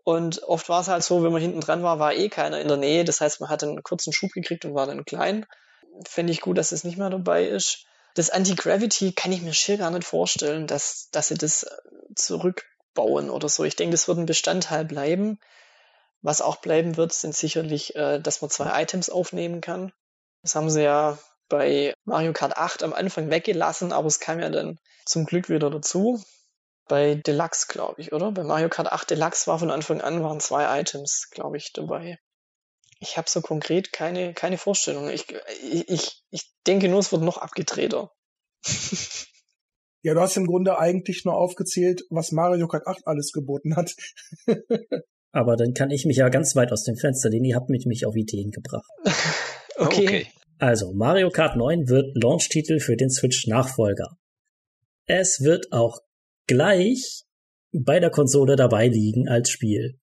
Und 0.08 0.42
oft 0.44 0.70
war 0.70 0.80
es 0.80 0.88
halt 0.88 1.04
so, 1.04 1.22
wenn 1.22 1.32
man 1.32 1.42
hinten 1.42 1.60
dran 1.60 1.82
war, 1.82 1.98
war 1.98 2.14
eh 2.14 2.30
keiner 2.30 2.62
in 2.62 2.68
der 2.68 2.78
Nähe. 2.78 3.04
Das 3.04 3.20
heißt, 3.20 3.42
man 3.42 3.50
hat 3.50 3.62
einen 3.62 3.82
kurzen 3.82 4.10
Schub 4.10 4.32
gekriegt 4.32 4.64
und 4.64 4.74
war 4.74 4.86
dann 4.86 5.04
klein. 5.04 5.44
Fände 6.06 6.32
ich 6.32 6.40
gut, 6.40 6.56
dass 6.56 6.72
es 6.72 6.82
nicht 6.82 6.96
mehr 6.96 7.10
dabei 7.10 7.44
ist. 7.44 7.84
Das 8.14 8.30
Anti-Gravity 8.30 9.12
kann 9.12 9.32
ich 9.32 9.42
mir 9.42 9.52
schier 9.52 9.76
gar 9.76 9.90
nicht 9.90 10.06
vorstellen, 10.06 10.66
dass, 10.66 11.10
dass 11.10 11.28
sie 11.28 11.34
das 11.34 11.66
zurückbauen 12.14 13.28
oder 13.28 13.50
so. 13.50 13.64
Ich 13.64 13.76
denke, 13.76 13.92
das 13.92 14.08
wird 14.08 14.16
ein 14.16 14.24
Bestandteil 14.24 14.86
bleiben. 14.86 15.38
Was 16.22 16.40
auch 16.40 16.56
bleiben 16.56 16.96
wird, 16.96 17.12
sind 17.12 17.36
sicherlich, 17.36 17.94
äh, 17.94 18.18
dass 18.18 18.40
man 18.40 18.50
zwei 18.50 18.82
Items 18.82 19.10
aufnehmen 19.10 19.60
kann. 19.60 19.92
Das 20.40 20.54
haben 20.54 20.70
sie 20.70 20.84
ja 20.84 21.18
bei 21.50 21.92
Mario 22.06 22.32
Kart 22.32 22.56
8 22.56 22.82
am 22.82 22.94
Anfang 22.94 23.28
weggelassen, 23.28 23.92
aber 23.92 24.06
es 24.06 24.20
kam 24.20 24.40
ja 24.40 24.48
dann 24.48 24.78
zum 25.04 25.26
Glück 25.26 25.50
wieder 25.50 25.68
dazu. 25.68 26.24
Bei 26.88 27.14
Deluxe, 27.14 27.66
glaube 27.68 28.00
ich, 28.00 28.12
oder? 28.12 28.32
Bei 28.32 28.42
Mario 28.44 28.68
Kart 28.68 28.90
8 28.90 29.10
Deluxe 29.10 29.46
war 29.46 29.58
von 29.58 29.70
Anfang 29.70 30.00
an 30.00 30.22
waren 30.22 30.40
zwei 30.40 30.80
Items, 30.80 31.28
glaube 31.30 31.56
ich, 31.56 31.72
dabei. 31.72 32.18
Ich 33.00 33.16
habe 33.16 33.30
so 33.30 33.40
konkret 33.40 33.92
keine, 33.92 34.34
keine 34.34 34.58
Vorstellung. 34.58 35.08
Ich, 35.08 35.26
ich, 35.62 36.22
ich 36.30 36.52
denke 36.66 36.88
nur, 36.88 36.98
es 37.00 37.12
wird 37.12 37.22
noch 37.22 37.38
abgedrehter. 37.38 38.10
ja, 40.02 40.14
du 40.14 40.20
hast 40.20 40.36
im 40.36 40.46
Grunde 40.46 40.78
eigentlich 40.78 41.24
nur 41.24 41.36
aufgezählt, 41.36 42.02
was 42.10 42.32
Mario 42.32 42.66
Kart 42.66 42.86
8 42.86 43.06
alles 43.06 43.32
geboten 43.32 43.76
hat. 43.76 43.94
Aber 45.30 45.56
dann 45.56 45.74
kann 45.74 45.90
ich 45.90 46.06
mich 46.06 46.16
ja 46.16 46.28
ganz 46.30 46.56
weit 46.56 46.72
aus 46.72 46.84
dem 46.84 46.96
Fenster 46.96 47.28
lehnen. 47.28 47.44
Ihr 47.44 47.56
habt 47.56 47.68
mich, 47.68 47.86
mich 47.86 48.06
auf 48.06 48.16
Ideen 48.16 48.50
gebracht. 48.50 48.88
okay. 49.76 50.06
okay. 50.06 50.26
Also, 50.58 50.92
Mario 50.92 51.30
Kart 51.30 51.56
9 51.56 51.88
wird 51.88 52.16
Launch-Titel 52.16 52.80
für 52.80 52.96
den 52.96 53.10
Switch-Nachfolger. 53.10 54.16
Es 55.06 55.40
wird 55.42 55.72
auch 55.72 56.00
gleich 56.48 57.22
bei 57.72 58.00
der 58.00 58.10
Konsole 58.10 58.56
dabei 58.56 58.88
liegen 58.88 59.28
als 59.28 59.50
Spiel. 59.50 60.00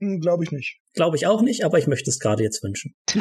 Hm, 0.00 0.20
Glaube 0.20 0.44
ich 0.44 0.52
nicht. 0.52 0.78
Glaube 0.92 1.16
ich 1.16 1.26
auch 1.26 1.42
nicht, 1.42 1.64
aber 1.64 1.78
ich 1.78 1.86
möchte 1.86 2.10
es 2.10 2.18
gerade 2.18 2.42
jetzt 2.42 2.62
wünschen. 2.62 2.94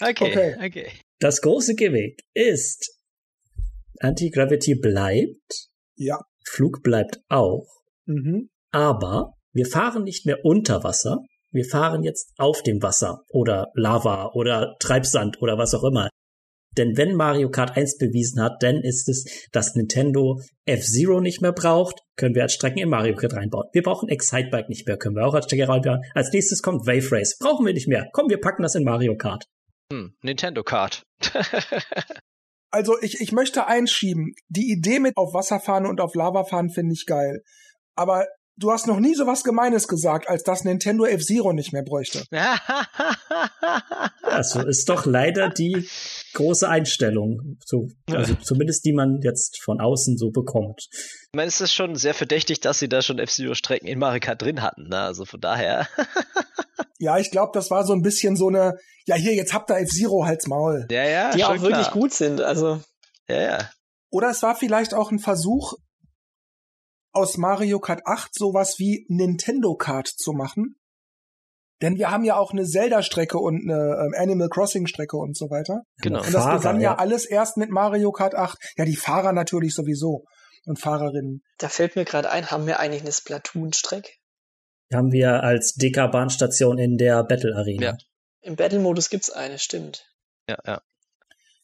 okay, 0.00 0.14
okay, 0.20 0.56
okay. 0.64 0.90
Das 1.18 1.40
große 1.40 1.74
Gimmick 1.74 2.20
ist, 2.34 2.98
Anti-Gravity 4.00 4.74
bleibt. 4.74 5.68
Ja. 5.96 6.20
Flug 6.44 6.82
bleibt 6.82 7.20
auch. 7.28 7.66
Mhm. 8.06 8.50
Aber 8.70 9.34
wir 9.52 9.66
fahren 9.66 10.04
nicht 10.04 10.26
mehr 10.26 10.44
unter 10.44 10.84
Wasser, 10.84 11.20
wir 11.50 11.64
fahren 11.64 12.02
jetzt 12.02 12.32
auf 12.36 12.62
dem 12.62 12.82
Wasser 12.82 13.22
oder 13.30 13.68
Lava 13.74 14.32
oder 14.34 14.76
Treibsand 14.80 15.40
oder 15.40 15.56
was 15.56 15.74
auch 15.74 15.84
immer. 15.84 16.10
Denn 16.78 16.96
wenn 16.96 17.14
Mario 17.14 17.50
Kart 17.50 17.76
1 17.76 17.98
bewiesen 17.98 18.40
hat, 18.42 18.62
dann 18.62 18.76
ist 18.76 19.08
es, 19.08 19.48
dass 19.52 19.74
Nintendo 19.74 20.40
F-Zero 20.64 21.20
nicht 21.20 21.42
mehr 21.42 21.52
braucht, 21.52 22.00
können 22.16 22.34
wir 22.34 22.42
als 22.42 22.54
Strecken 22.54 22.78
in 22.78 22.88
Mario 22.88 23.14
Kart 23.14 23.34
reinbauen. 23.34 23.68
Wir 23.72 23.82
brauchen 23.82 24.08
Excitebike 24.08 24.68
nicht 24.68 24.86
mehr, 24.86 24.96
können 24.96 25.16
wir 25.16 25.26
auch 25.26 25.34
als 25.34 25.46
Strecke 25.46 25.68
reinbauen. 25.68 26.00
Als 26.14 26.32
nächstes 26.32 26.62
kommt 26.62 26.86
Wave 26.86 27.10
Race. 27.12 27.36
Brauchen 27.38 27.66
wir 27.66 27.74
nicht 27.74 27.88
mehr. 27.88 28.08
Komm, 28.12 28.30
wir 28.30 28.40
packen 28.40 28.62
das 28.62 28.74
in 28.74 28.84
Mario 28.84 29.16
Kart. 29.16 29.44
Hm, 29.92 30.14
Nintendo 30.22 30.62
Kart. 30.62 31.02
also 32.70 32.96
ich, 33.00 33.20
ich 33.20 33.32
möchte 33.32 33.66
einschieben. 33.66 34.32
Die 34.48 34.70
Idee 34.70 35.00
mit 35.00 35.16
auf 35.16 35.34
Wasser 35.34 35.60
fahren 35.60 35.86
und 35.86 36.00
auf 36.00 36.14
Lava 36.14 36.44
fahren 36.44 36.70
finde 36.70 36.92
ich 36.92 37.06
geil. 37.06 37.42
Aber 37.96 38.26
du 38.58 38.70
hast 38.72 38.86
noch 38.86 39.00
nie 39.00 39.14
so 39.14 39.26
was 39.26 39.44
Gemeines 39.44 39.88
gesagt, 39.88 40.28
als 40.28 40.42
dass 40.42 40.64
Nintendo 40.64 41.06
F-Zero 41.06 41.52
nicht 41.52 41.72
mehr 41.72 41.82
bräuchte. 41.82 42.24
also 44.22 44.66
ist 44.66 44.88
doch 44.88 45.06
leider 45.06 45.48
die 45.48 45.88
große 46.34 46.68
Einstellung, 46.68 47.58
so, 47.64 47.86
also 48.10 48.34
zumindest 48.34 48.84
die 48.84 48.92
man 48.92 49.20
jetzt 49.22 49.62
von 49.62 49.80
außen 49.80 50.18
so 50.18 50.30
bekommt. 50.30 50.88
Ich 50.90 51.36
meine, 51.36 51.48
es 51.48 51.60
ist 51.60 51.72
schon 51.72 51.94
sehr 51.94 52.14
verdächtig, 52.14 52.60
dass 52.60 52.78
sie 52.78 52.88
da 52.88 53.02
schon 53.02 53.18
F-Zero-Strecken 53.18 53.88
in 53.88 53.98
Mario 53.98 54.20
Kart 54.20 54.42
drin 54.42 54.62
hatten, 54.62 54.88
ne? 54.88 54.98
also 54.98 55.24
von 55.24 55.40
daher. 55.40 55.88
ja, 56.98 57.18
ich 57.18 57.30
glaube, 57.30 57.52
das 57.54 57.70
war 57.70 57.86
so 57.86 57.92
ein 57.92 58.02
bisschen 58.02 58.36
so 58.36 58.48
eine, 58.48 58.74
ja 59.06 59.14
hier, 59.14 59.34
jetzt 59.34 59.54
habt 59.54 59.70
ihr 59.70 59.78
F-Zero 59.78 60.26
Hals 60.26 60.46
Maul. 60.46 60.86
Ja, 60.90 61.04
ja, 61.04 61.30
die 61.30 61.44
auch 61.44 61.54
klar. 61.54 61.62
wirklich 61.62 61.90
gut 61.90 62.12
sind, 62.12 62.40
also. 62.40 62.80
Ja, 63.28 63.40
ja. 63.40 63.70
Oder 64.10 64.30
es 64.30 64.42
war 64.42 64.56
vielleicht 64.56 64.94
auch 64.94 65.10
ein 65.10 65.18
Versuch, 65.18 65.74
aus 67.18 67.36
Mario 67.36 67.80
Kart 67.80 68.06
8 68.06 68.34
sowas 68.34 68.78
wie 68.78 69.04
Nintendo 69.08 69.74
Kart 69.74 70.08
zu 70.08 70.32
machen. 70.32 70.76
Denn 71.80 71.96
wir 71.96 72.10
haben 72.10 72.24
ja 72.24 72.36
auch 72.36 72.52
eine 72.52 72.64
Zelda-Strecke 72.64 73.38
und 73.38 73.70
eine 73.70 73.96
ähm, 74.00 74.14
Animal 74.16 74.48
Crossing-Strecke 74.48 75.16
und 75.16 75.36
so 75.36 75.50
weiter. 75.50 75.82
Genau. 76.02 76.18
Und 76.18 76.34
das 76.34 76.42
Fahrer, 76.42 76.58
begann 76.58 76.80
ja, 76.80 76.92
ja 76.92 76.98
alles 76.98 77.24
erst 77.24 77.56
mit 77.56 77.70
Mario 77.70 78.10
Kart 78.10 78.34
8. 78.34 78.58
Ja, 78.76 78.84
die 78.84 78.96
Fahrer 78.96 79.32
natürlich 79.32 79.74
sowieso. 79.74 80.24
und 80.66 80.80
Fahrerinnen. 80.80 81.42
Da 81.58 81.68
fällt 81.68 81.94
mir 81.94 82.04
gerade 82.04 82.30
ein, 82.30 82.50
haben 82.50 82.66
wir 82.66 82.80
eigentlich 82.80 83.02
eine 83.02 83.12
Splatoon-Strecke? 83.12 84.10
Haben 84.92 85.12
wir 85.12 85.42
als 85.42 85.74
DK-Bahnstation 85.74 86.78
in 86.78 86.96
der 86.96 87.22
Battle 87.22 87.54
Arena. 87.54 87.82
Ja. 87.82 87.96
Im 88.40 88.56
Battle-Modus 88.56 89.10
gibt's 89.10 89.30
eine, 89.30 89.58
stimmt. 89.58 90.04
Ja, 90.48 90.56
ja. 90.66 90.80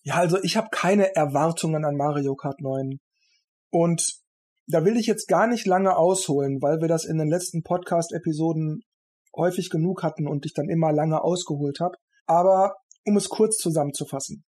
Ja, 0.02 0.16
also 0.16 0.38
ich 0.42 0.56
habe 0.56 0.68
keine 0.70 1.16
Erwartungen 1.16 1.84
an 1.84 1.96
Mario 1.96 2.36
Kart 2.36 2.60
9. 2.60 3.00
Und 3.70 4.23
da 4.66 4.84
will 4.84 4.96
ich 4.96 5.06
jetzt 5.06 5.28
gar 5.28 5.46
nicht 5.46 5.66
lange 5.66 5.96
ausholen, 5.96 6.62
weil 6.62 6.80
wir 6.80 6.88
das 6.88 7.04
in 7.04 7.18
den 7.18 7.28
letzten 7.28 7.62
Podcast-Episoden 7.62 8.82
häufig 9.36 9.70
genug 9.70 10.02
hatten 10.02 10.26
und 10.26 10.46
ich 10.46 10.54
dann 10.54 10.68
immer 10.68 10.92
lange 10.92 11.22
ausgeholt 11.22 11.80
habe. 11.80 11.96
Aber 12.26 12.76
um 13.04 13.16
es 13.16 13.28
kurz 13.28 13.58
zusammenzufassen. 13.58 14.44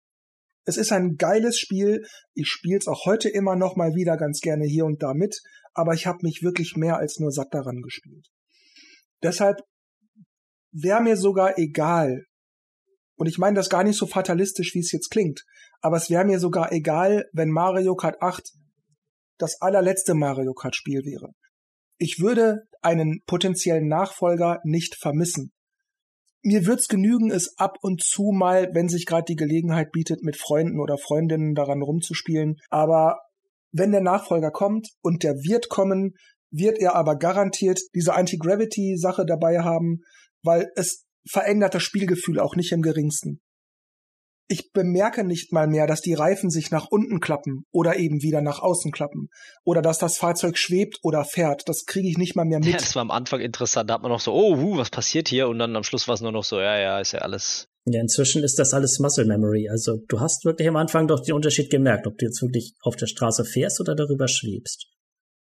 Es 0.64 0.76
ist 0.76 0.92
ein 0.92 1.16
geiles 1.16 1.58
Spiel. 1.58 2.04
Ich 2.34 2.48
spiele 2.48 2.78
es 2.78 2.88
auch 2.88 3.06
heute 3.06 3.28
immer 3.28 3.56
noch 3.56 3.76
mal 3.76 3.94
wieder 3.94 4.16
ganz 4.16 4.40
gerne 4.40 4.66
hier 4.66 4.84
und 4.84 5.02
da 5.02 5.14
mit, 5.14 5.40
aber 5.72 5.94
ich 5.94 6.06
habe 6.06 6.18
mich 6.22 6.42
wirklich 6.42 6.76
mehr 6.76 6.96
als 6.96 7.18
nur 7.18 7.30
satt 7.30 7.54
daran 7.54 7.80
gespielt. 7.80 8.26
Deshalb 9.22 9.58
wäre 10.72 11.02
mir 11.02 11.16
sogar 11.16 11.58
egal, 11.58 12.24
und 13.16 13.26
ich 13.26 13.38
meine 13.38 13.56
das 13.56 13.68
gar 13.68 13.84
nicht 13.84 13.98
so 13.98 14.06
fatalistisch, 14.06 14.74
wie 14.74 14.80
es 14.80 14.92
jetzt 14.92 15.10
klingt, 15.10 15.44
aber 15.80 15.96
es 15.96 16.10
wäre 16.10 16.24
mir 16.24 16.40
sogar 16.40 16.72
egal, 16.72 17.28
wenn 17.32 17.50
Mario 17.50 17.94
Kart 17.94 18.20
8 18.22 18.42
das 19.40 19.60
allerletzte 19.60 20.14
Mario 20.14 20.54
Kart 20.54 20.76
Spiel 20.76 21.04
wäre. 21.04 21.32
Ich 21.98 22.20
würde 22.20 22.62
einen 22.82 23.22
potenziellen 23.26 23.88
Nachfolger 23.88 24.60
nicht 24.64 24.96
vermissen. 24.96 25.52
Mir 26.42 26.64
wird's 26.64 26.88
genügen, 26.88 27.30
es 27.30 27.58
ab 27.58 27.76
und 27.82 28.02
zu 28.02 28.30
mal, 28.32 28.70
wenn 28.72 28.88
sich 28.88 29.04
gerade 29.04 29.26
die 29.28 29.36
Gelegenheit 29.36 29.92
bietet, 29.92 30.22
mit 30.22 30.38
Freunden 30.38 30.80
oder 30.80 30.96
Freundinnen 30.96 31.54
daran 31.54 31.82
rumzuspielen. 31.82 32.56
Aber 32.70 33.18
wenn 33.72 33.92
der 33.92 34.00
Nachfolger 34.00 34.50
kommt 34.50 34.88
und 35.02 35.22
der 35.22 35.34
wird 35.34 35.68
kommen, 35.68 36.14
wird 36.50 36.78
er 36.78 36.94
aber 36.94 37.16
garantiert 37.16 37.80
diese 37.94 38.14
Anti-Gravity-Sache 38.14 39.26
dabei 39.26 39.60
haben, 39.60 40.00
weil 40.42 40.70
es 40.76 41.04
verändert 41.28 41.74
das 41.74 41.82
Spielgefühl 41.82 42.40
auch 42.40 42.56
nicht 42.56 42.72
im 42.72 42.82
geringsten. 42.82 43.40
Ich 44.52 44.72
bemerke 44.72 45.22
nicht 45.22 45.52
mal 45.52 45.68
mehr, 45.68 45.86
dass 45.86 46.00
die 46.00 46.14
Reifen 46.14 46.50
sich 46.50 46.72
nach 46.72 46.88
unten 46.90 47.20
klappen 47.20 47.66
oder 47.70 47.98
eben 47.98 48.20
wieder 48.20 48.40
nach 48.40 48.58
außen 48.58 48.90
klappen 48.90 49.28
oder 49.62 49.80
dass 49.80 49.98
das 49.98 50.18
Fahrzeug 50.18 50.58
schwebt 50.58 50.98
oder 51.04 51.24
fährt. 51.24 51.62
Das 51.68 51.84
kriege 51.86 52.08
ich 52.08 52.18
nicht 52.18 52.34
mal 52.34 52.44
mehr 52.44 52.58
mit. 52.58 52.68
Ja, 52.68 52.78
das 52.78 52.96
war 52.96 53.02
am 53.02 53.12
Anfang 53.12 53.38
interessant. 53.38 53.88
Da 53.88 53.94
hat 53.94 54.02
man 54.02 54.10
noch 54.10 54.18
so, 54.18 54.32
oh, 54.34 54.76
was 54.76 54.90
passiert 54.90 55.28
hier? 55.28 55.46
Und 55.46 55.60
dann 55.60 55.76
am 55.76 55.84
Schluss 55.84 56.08
war 56.08 56.16
es 56.16 56.20
nur 56.20 56.32
noch 56.32 56.42
so, 56.42 56.58
ja, 56.58 56.80
ja, 56.80 56.98
ist 56.98 57.12
ja 57.12 57.20
alles. 57.20 57.68
Ja, 57.84 58.00
inzwischen 58.00 58.42
ist 58.42 58.58
das 58.58 58.74
alles 58.74 58.98
Muscle 58.98 59.24
Memory. 59.24 59.68
Also 59.70 59.98
du 60.08 60.18
hast 60.18 60.44
wirklich 60.44 60.66
am 60.66 60.76
Anfang 60.76 61.06
doch 61.06 61.20
den 61.20 61.34
Unterschied 61.34 61.70
gemerkt, 61.70 62.08
ob 62.08 62.18
du 62.18 62.26
jetzt 62.26 62.42
wirklich 62.42 62.74
auf 62.82 62.96
der 62.96 63.06
Straße 63.06 63.44
fährst 63.44 63.80
oder 63.80 63.94
darüber 63.94 64.26
schwebst. 64.26 64.88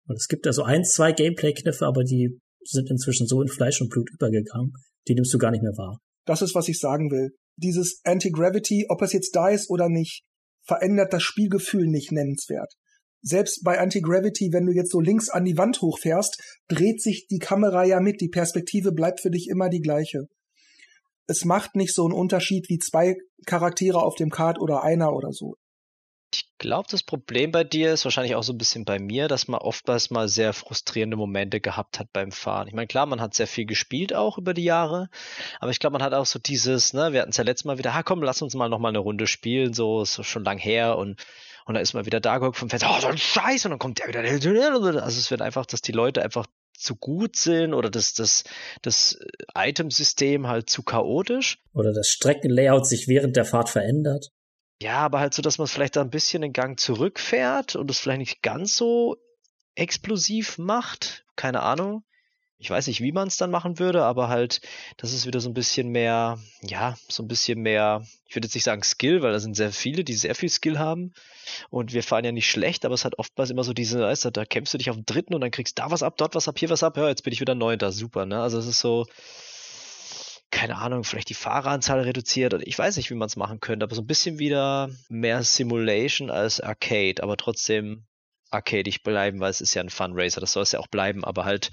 Und 0.07 0.17
es 0.17 0.29
gibt 0.29 0.47
also 0.47 0.65
ein, 0.65 0.85
zwei 0.85 1.13
Gameplay-Kniffe, 1.13 1.87
aber 1.87 2.05
die 2.05 2.39
sind 2.63 2.91
inzwischen 2.91 3.27
so 3.27 3.41
in 3.41 3.49
Fleisch 3.49 3.81
und 3.81 3.89
Blut 3.89 4.11
übergegangen, 4.11 4.75
die 5.09 5.15
nimmst 5.15 5.33
du 5.33 5.39
gar 5.39 5.51
nicht 5.51 5.63
mehr 5.63 5.77
wahr. 5.79 5.99
Das 6.29 6.43
ist, 6.43 6.55
was 6.55 6.69
ich 6.69 6.79
sagen 6.79 7.11
will. 7.11 7.31
Dieses 7.57 8.03
Anti-Gravity, 8.05 8.87
ob 8.91 9.01
es 9.01 9.15
jetzt 9.15 9.35
da 9.35 9.49
ist 9.49 9.71
oder 9.71 9.89
nicht, 9.89 10.25
verändert 10.63 11.15
das 11.15 11.23
Spielgefühl 11.23 11.87
nicht 11.87 12.13
nennenswert. 12.13 12.75
Selbst 13.23 13.65
bei 13.65 13.81
Anti-Gravity, 13.81 14.51
wenn 14.53 14.67
du 14.67 14.73
jetzt 14.73 14.93
so 14.93 15.01
links 15.01 15.31
an 15.31 15.47
die 15.47 15.57
Wand 15.57 15.81
hochfährst, 15.81 16.39
dreht 16.69 17.01
sich 17.01 17.29
die 17.29 17.39
Kamera 17.39 17.85
ja 17.85 18.01
mit. 18.01 18.21
Die 18.21 18.29
Perspektive 18.29 18.93
bleibt 18.93 19.23
für 19.23 19.31
dich 19.31 19.49
immer 19.49 19.71
die 19.71 19.81
gleiche. 19.81 20.27
Es 21.27 21.47
macht 21.47 21.77
nicht 21.77 21.95
so 21.95 22.05
einen 22.05 22.13
Unterschied 22.13 22.69
wie 22.69 22.79
zwei 22.79 23.17
Charaktere 23.47 24.03
auf 24.03 24.15
dem 24.15 24.29
Kart 24.29 24.61
oder 24.61 24.83
einer 24.83 25.15
oder 25.15 25.33
so. 25.33 25.55
Glaube, 26.59 26.89
das 26.91 27.03
Problem 27.03 27.53
bei 27.53 27.63
dir 27.65 27.93
ist 27.93 28.05
wahrscheinlich 28.05 28.35
auch 28.35 28.43
so 28.43 28.53
ein 28.53 28.59
bisschen 28.59 28.85
bei 28.85 28.99
mir, 28.99 29.29
dass 29.29 29.47
man 29.47 29.61
oftmals 29.61 30.11
mal 30.11 30.29
sehr 30.29 30.53
frustrierende 30.53 31.17
Momente 31.17 31.61
gehabt 31.61 32.01
hat 32.01 32.13
beim 32.13 32.33
Fahren. 32.33 32.67
Ich 32.67 32.75
meine, 32.75 32.89
klar, 32.89 33.07
man 33.07 33.21
hat 33.21 33.35
sehr 33.35 33.47
viel 33.47 33.65
gespielt 33.65 34.13
auch 34.13 34.39
über 34.39 34.55
die 34.55 34.65
Jahre, 34.65 35.09
aber 35.61 35.71
ich 35.71 35.79
glaube, 35.79 35.93
man 35.93 36.03
hat 36.03 36.15
auch 36.15 36.27
so 36.27 36.39
dieses, 36.39 36.93
ne, 36.93 37.13
wir 37.13 37.21
hatten 37.21 37.31
es 37.31 37.37
ja 37.37 37.45
letztes 37.45 37.65
Mal 37.65 37.79
wieder, 37.79 37.95
ha 37.95 38.03
komm, 38.03 38.23
lass 38.23 38.43
uns 38.43 38.55
mal 38.55 38.69
noch 38.69 38.81
mal 38.81 38.89
eine 38.89 38.99
Runde 38.99 39.27
spielen, 39.27 39.73
so 39.73 40.03
ist 40.03 40.25
schon 40.27 40.45
lang 40.45 40.59
her 40.59 40.99
und 40.99 41.23
und 41.65 41.75
dann 41.75 41.83
ist 41.83 41.93
man 41.93 42.07
wieder 42.07 42.19
da 42.19 42.41
vom 42.53 42.71
Fenster, 42.71 42.89
oh, 42.91 42.99
so 42.99 43.09
ein 43.09 43.19
Scheiß, 43.19 43.67
und 43.67 43.73
dann 43.73 43.79
kommt 43.79 43.99
der 43.99 44.09
wieder. 44.09 44.21
Also 44.21 45.19
es 45.21 45.31
wird 45.31 45.43
einfach, 45.43 45.67
dass 45.67 45.83
die 45.83 45.93
Leute 45.93 46.23
einfach 46.23 46.47
zu 46.73 46.97
gut 46.97 47.37
sind 47.37 47.75
oder 47.75 47.91
das, 47.91 48.15
das, 48.15 48.45
das 48.81 49.19
Itemsystem 49.55 50.47
halt 50.47 50.71
zu 50.71 50.83
chaotisch. 50.83 51.59
Oder 51.75 51.93
das 51.93 52.09
Streckenlayout 52.09 52.87
sich 52.87 53.07
während 53.07 53.37
der 53.37 53.45
Fahrt 53.45 53.69
verändert. 53.69 54.31
Ja, 54.81 54.99
aber 54.99 55.19
halt 55.19 55.35
so, 55.35 55.43
dass 55.43 55.59
man 55.59 55.65
es 55.65 55.73
vielleicht 55.73 55.97
da 55.97 56.01
ein 56.01 56.11
bisschen 56.11 56.43
den 56.43 56.53
Gang 56.53 56.79
zurückfährt 56.79 57.75
und 57.75 57.91
es 57.91 57.99
vielleicht 57.99 58.21
nicht 58.21 58.43
ganz 58.43 58.77
so 58.77 59.17
explosiv 59.75 60.59
macht. 60.59 61.25
Keine 61.37 61.63
Ahnung. 61.63 62.05
Ich 62.61 62.71
weiß 62.71 62.89
nicht, 62.89 63.01
wie 63.01 63.13
man 63.13 63.29
es 63.29 63.37
dann 63.37 63.53
machen 63.53 63.79
würde, 63.79 64.05
aber 64.05 64.29
halt, 64.29 64.61
das 64.97 65.13
ist 65.13 65.27
wieder 65.27 65.39
so 65.39 65.49
ein 65.49 65.55
bisschen 65.55 65.91
mehr, 65.91 66.39
ja, 66.61 66.97
so 67.09 67.23
ein 67.23 67.29
bisschen 67.29 67.61
mehr, 67.61 68.05
ich 68.27 68.35
würde 68.35 68.47
jetzt 68.47 68.55
nicht 68.55 68.65
sagen 68.65 68.83
Skill, 68.83 69.23
weil 69.23 69.31
da 69.31 69.39
sind 69.39 69.55
sehr 69.55 69.71
viele, 69.71 70.03
die 70.03 70.15
sehr 70.15 70.35
viel 70.35 70.49
Skill 70.49 70.77
haben. 70.77 71.13
Und 71.71 71.93
wir 71.93 72.03
fahren 72.03 72.25
ja 72.25 72.33
nicht 72.33 72.51
schlecht, 72.51 72.85
aber 72.85 72.95
es 72.95 73.05
hat 73.05 73.17
oftmals 73.17 73.51
immer 73.51 73.63
so 73.63 73.73
diese, 73.73 74.01
weißt 74.01 74.25
du, 74.25 74.31
da 74.33 74.45
kämpfst 74.45 74.75
du 74.75 74.79
dich 74.79 74.91
auf 74.91 74.97
den 74.97 75.07
dritten 75.07 75.35
und 75.35 75.41
dann 75.41 75.53
kriegst 75.53 75.79
da 75.79 75.93
was 75.93 76.03
ab, 76.03 76.17
dort 76.17 76.35
was 76.35 76.49
ab, 76.49 76.59
hier 76.59 76.69
was 76.69 76.83
ab, 76.83 76.97
ja, 76.97 77.09
jetzt 77.09 77.23
bin 77.23 77.33
ich 77.33 77.41
wieder 77.41 77.55
neunter, 77.55 77.93
super, 77.93 78.27
ne? 78.27 78.43
Also 78.43 78.59
es 78.59 78.67
ist 78.67 78.81
so, 78.81 79.07
keine 80.51 80.77
Ahnung, 80.77 81.05
vielleicht 81.05 81.29
die 81.29 81.35
Fahreranzahl 81.35 82.01
reduziert 82.01 82.55
oder 82.55 82.67
ich 82.67 82.79
weiß 82.79 82.97
nicht, 82.97 83.11
wie 83.11 83.15
man 83.15 83.27
es 83.27 83.37
machen 83.37 83.61
könnte, 83.61 83.85
aber 83.85 83.95
so 83.95 84.03
ein 84.03 84.07
bisschen 84.07 84.39
wieder 84.39 84.91
mehr 85.09 85.43
Simulation 85.43 86.31
als 86.31 86.61
Arcade, 86.61 87.23
aber 87.23 87.37
trotzdem 87.37 88.05
arcadig 88.51 89.03
bleiben, 89.03 89.41
weil 89.41 89.51
es 89.51 89.61
ist 89.61 89.75
ja 89.75 89.83
ein 89.83 89.91
Funracer, 89.91 90.41
das 90.41 90.53
soll 90.53 90.63
es 90.63 90.73
ja 90.73 90.81
auch 90.81 90.87
bleiben, 90.87 91.25
aber 91.25 91.45
halt, 91.45 91.71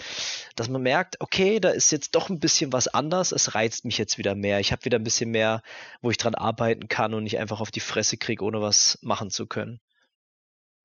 dass 0.55 0.69
man 0.69 0.81
merkt, 0.81 1.21
okay, 1.21 1.59
da 1.59 1.69
ist 1.69 1.91
jetzt 1.91 2.15
doch 2.15 2.29
ein 2.29 2.39
bisschen 2.39 2.73
was 2.73 2.87
anders, 2.87 3.31
es 3.31 3.55
reizt 3.55 3.85
mich 3.85 3.97
jetzt 3.97 4.17
wieder 4.17 4.35
mehr, 4.35 4.59
ich 4.59 4.71
habe 4.71 4.83
wieder 4.83 4.99
ein 4.99 5.03
bisschen 5.03 5.31
mehr, 5.31 5.61
wo 6.01 6.11
ich 6.11 6.17
dran 6.17 6.35
arbeiten 6.35 6.87
kann 6.87 7.13
und 7.13 7.23
nicht 7.23 7.39
einfach 7.39 7.61
auf 7.61 7.71
die 7.71 7.79
Fresse 7.79 8.17
kriege, 8.17 8.43
ohne 8.43 8.61
was 8.61 8.99
machen 9.01 9.29
zu 9.29 9.47
können. 9.47 9.79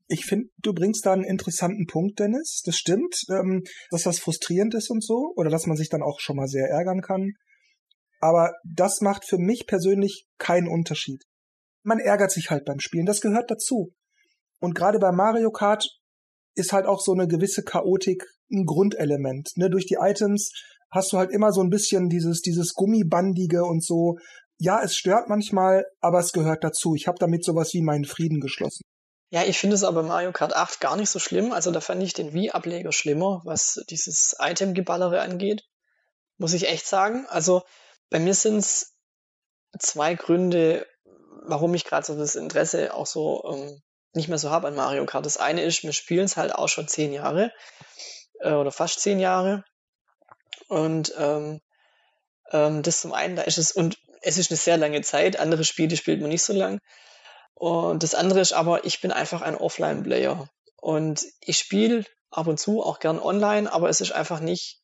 Ich 0.07 0.25
finde, 0.25 0.49
du 0.59 0.73
bringst 0.73 1.07
da 1.07 1.13
einen 1.13 1.25
interessanten 1.25 1.87
Punkt, 1.87 2.19
Dennis. 2.19 2.63
Das 2.65 2.77
stimmt, 2.77 3.23
ähm, 3.31 3.63
dass 3.91 4.03
das 4.03 4.19
frustrierend 4.19 4.75
ist 4.75 4.91
und 4.91 5.05
so, 5.05 5.33
oder 5.37 5.51
dass 5.51 5.67
man 5.67 5.77
sich 5.77 5.89
dann 5.89 6.03
auch 6.03 6.19
schon 6.19 6.35
mal 6.35 6.49
sehr 6.49 6.69
ärgern 6.69 7.01
kann. 7.01 7.35
Aber 8.21 8.53
das 8.65 9.01
macht 9.01 9.25
für 9.25 9.39
mich 9.39 9.67
persönlich 9.67 10.27
keinen 10.39 10.69
Unterschied. 10.69 11.25
Man 11.83 11.99
ärgert 11.99 12.31
sich 12.31 12.51
halt 12.51 12.65
beim 12.65 12.79
Spielen, 12.79 13.07
das 13.07 13.21
gehört 13.21 13.51
dazu. 13.51 13.95
Und 14.61 14.75
gerade 14.75 14.99
bei 14.99 15.11
Mario 15.11 15.51
Kart 15.51 15.89
ist 16.55 16.73
halt 16.73 16.87
auch 16.87 17.01
so 17.01 17.13
eine 17.13 17.27
gewisse 17.27 17.63
Chaotik 17.63 18.25
ein 18.53 18.67
Grundelement. 18.67 19.51
Ne? 19.57 19.71
Durch 19.71 19.87
die 19.87 19.99
Items 20.01 20.51
hast 20.91 21.13
du 21.13 21.19
halt 21.19 21.31
immer 21.31 21.53
so 21.53 21.63
ein 21.63 21.71
bisschen 21.71 22.09
dieses, 22.09 22.43
dieses 22.43 22.75
Gummibandige 22.75 23.65
und 23.65 23.85
so. 23.85 24.19
Ja, 24.59 24.83
es 24.83 24.97
stört 24.97 25.29
manchmal, 25.29 25.87
aber 26.01 26.19
es 26.19 26.33
gehört 26.33 26.65
dazu. 26.65 26.95
Ich 26.95 27.07
habe 27.07 27.19
damit 27.19 27.45
sowas 27.45 27.73
wie 27.73 27.83
meinen 27.83 28.05
Frieden 28.05 28.41
geschlossen. 28.41 28.83
Ja, 29.31 29.45
ich 29.45 29.59
finde 29.59 29.77
es 29.77 29.85
aber 29.85 30.03
Mario 30.03 30.33
Kart 30.33 30.55
8 30.55 30.81
gar 30.81 30.97
nicht 30.97 31.09
so 31.09 31.21
schlimm. 31.21 31.53
Also 31.53 31.71
da 31.71 31.81
fand 31.81 32.03
ich 32.03 32.13
den 32.13 32.35
Wii-Ableger 32.35 32.93
schlimmer, 32.93 33.41
was 33.45 33.81
dieses 33.89 34.35
Item-Geballere 34.41 35.21
angeht. 35.21 35.63
Muss 36.37 36.53
ich 36.53 36.69
echt 36.69 36.87
sagen. 36.87 37.27
Also 37.29 37.63
bei 38.11 38.19
mir 38.19 38.35
sind 38.35 38.59
es 38.59 38.95
zwei 39.79 40.15
Gründe, 40.15 40.87
warum 41.43 41.75
ich 41.75 41.85
gerade 41.85 42.05
so 42.05 42.17
das 42.17 42.35
Interesse 42.35 42.93
auch 42.95 43.07
so 43.07 43.45
ähm, 43.53 43.83
nicht 44.13 44.29
mehr 44.29 44.39
so 44.39 44.51
habe 44.51 44.69
an 44.69 44.75
Mario 44.75 45.07
Kart. 45.07 45.25
Das 45.25 45.37
eine 45.37 45.63
ist, 45.63 45.83
wir 45.85 45.93
spielen 45.93 46.25
es 46.25 46.37
halt 46.37 46.55
auch 46.55 46.69
schon 46.69 46.89
zehn 46.89 47.13
Jahre 47.13 47.53
äh, 48.41 48.53
oder 48.53 48.73
fast 48.73 49.01
zehn 49.01 49.21
Jahre. 49.21 49.65
Und 50.69 51.15
ähm, 51.17 51.61
ähm, 52.51 52.83
das 52.83 53.01
zum 53.01 53.13
einen, 53.13 53.37
da 53.37 53.43
ist 53.43 53.59
es, 53.59 53.73
und 53.73 53.99
es 54.23 54.39
ist 54.39 54.51
eine 54.51 54.59
sehr 54.59 54.77
lange 54.77 55.01
Zeit, 55.03 55.39
andere 55.39 55.65
Spiele 55.65 55.97
spielt 55.97 56.21
man 56.21 56.31
nicht 56.31 56.43
so 56.43 56.53
lang. 56.53 56.81
Und 57.55 58.03
das 58.03 58.15
andere 58.15 58.41
ist 58.41 58.53
aber, 58.53 58.85
ich 58.85 59.01
bin 59.01 59.13
einfach 59.13 59.43
ein 59.43 59.57
Offline-Player. 59.57 60.49
Und 60.77 61.27
ich 61.41 61.59
spiele 61.59 62.05
ab 62.31 62.47
und 62.47 62.59
zu 62.59 62.83
auch 62.83 62.99
gern 62.99 63.19
online, 63.19 63.73
aber 63.73 63.89
es 63.89 64.01
ist 64.01 64.13
einfach 64.13 64.41
nicht 64.41 64.80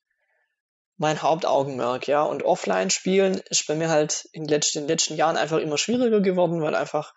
mein 0.97 1.23
Hauptaugenmerk, 1.23 2.09
ja. 2.09 2.23
Und 2.23 2.43
offline 2.43 2.91
spielen 2.91 3.41
ist 3.51 3.67
bei 3.67 3.75
mir 3.75 3.89
halt 3.89 4.29
in 4.33 4.45
den 4.45 4.49
letzten, 4.49 4.79
in 4.79 4.85
den 4.85 4.89
letzten 4.89 5.17
Jahren 5.17 5.37
einfach 5.37 5.59
immer 5.59 5.79
schwieriger 5.79 6.21
geworden, 6.21 6.63
weil 6.63 6.75
einfach 6.75 7.15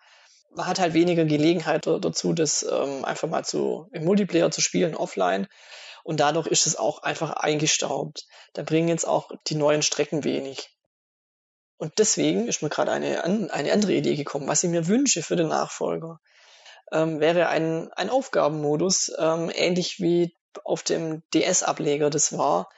man 0.52 0.66
hat 0.66 0.80
halt 0.80 0.94
weniger 0.94 1.24
Gelegenheit 1.24 1.86
dazu, 1.86 2.32
das 2.32 2.64
ähm, 2.64 3.04
einfach 3.04 3.28
mal 3.28 3.44
zu 3.44 3.88
im 3.92 4.04
Multiplayer 4.04 4.50
zu 4.50 4.60
spielen 4.60 4.96
offline. 4.96 5.46
Und 6.02 6.18
dadurch 6.20 6.46
ist 6.46 6.66
es 6.66 6.76
auch 6.76 7.02
einfach 7.02 7.30
eingestaubt. 7.30 8.26
Da 8.54 8.62
bringen 8.62 8.88
jetzt 8.88 9.06
auch 9.06 9.30
die 9.46 9.54
neuen 9.54 9.82
Strecken 9.82 10.24
wenig. 10.24 10.70
Und 11.76 11.98
deswegen 11.98 12.48
ist 12.48 12.62
mir 12.62 12.68
gerade 12.68 12.90
eine, 12.90 13.24
eine 13.24 13.72
andere 13.72 13.92
Idee 13.92 14.16
gekommen, 14.16 14.48
was 14.48 14.62
ich 14.62 14.70
mir 14.70 14.86
wünsche 14.86 15.22
für 15.22 15.36
den 15.36 15.48
Nachfolger. 15.48 16.20
Ähm, 16.92 17.20
wäre 17.20 17.48
ein, 17.48 17.92
ein 17.92 18.10
Aufgabenmodus, 18.10 19.12
ähm, 19.18 19.50
ähnlich 19.54 20.00
wie 20.00 20.34
auf 20.64 20.82
dem 20.82 21.22
DS-Ableger 21.32 22.10
das 22.10 22.36
war, 22.36 22.68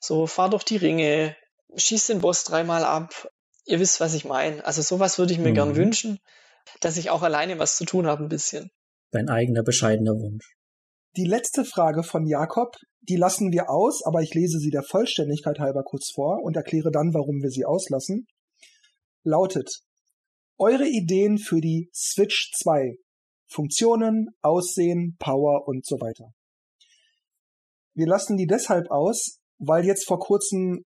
so, 0.00 0.26
fahr 0.26 0.48
doch 0.48 0.62
die 0.62 0.78
Ringe, 0.78 1.36
schieß 1.76 2.06
den 2.06 2.20
Boss 2.20 2.44
dreimal 2.44 2.84
ab. 2.84 3.30
Ihr 3.66 3.78
wisst, 3.78 4.00
was 4.00 4.14
ich 4.14 4.24
meine. 4.24 4.64
Also 4.64 4.82
sowas 4.82 5.18
würde 5.18 5.32
ich 5.32 5.38
mir 5.38 5.50
mhm. 5.50 5.54
gern 5.54 5.76
wünschen, 5.76 6.18
dass 6.80 6.96
ich 6.96 7.10
auch 7.10 7.22
alleine 7.22 7.58
was 7.58 7.76
zu 7.76 7.84
tun 7.84 8.06
habe 8.06 8.24
ein 8.24 8.28
bisschen. 8.28 8.70
Dein 9.10 9.28
eigener 9.28 9.62
bescheidener 9.62 10.12
Wunsch. 10.12 10.56
Die 11.16 11.26
letzte 11.26 11.64
Frage 11.64 12.02
von 12.02 12.26
Jakob, 12.26 12.76
die 13.02 13.16
lassen 13.16 13.52
wir 13.52 13.68
aus, 13.68 14.02
aber 14.04 14.22
ich 14.22 14.34
lese 14.34 14.58
sie 14.58 14.70
der 14.70 14.82
Vollständigkeit 14.82 15.58
halber 15.58 15.82
kurz 15.82 16.10
vor 16.14 16.42
und 16.42 16.56
erkläre 16.56 16.90
dann, 16.90 17.12
warum 17.12 17.42
wir 17.42 17.50
sie 17.50 17.64
auslassen. 17.64 18.26
Lautet, 19.22 19.68
eure 20.56 20.86
Ideen 20.86 21.38
für 21.38 21.60
die 21.60 21.90
Switch 21.94 22.52
2. 22.62 22.96
Funktionen, 23.46 24.28
Aussehen, 24.40 25.16
Power 25.18 25.66
und 25.66 25.84
so 25.84 25.96
weiter. 25.96 26.32
Wir 27.94 28.06
lassen 28.06 28.36
die 28.36 28.46
deshalb 28.46 28.90
aus, 28.90 29.39
weil 29.60 29.84
jetzt 29.84 30.06
vor 30.06 30.18
kurzem 30.18 30.82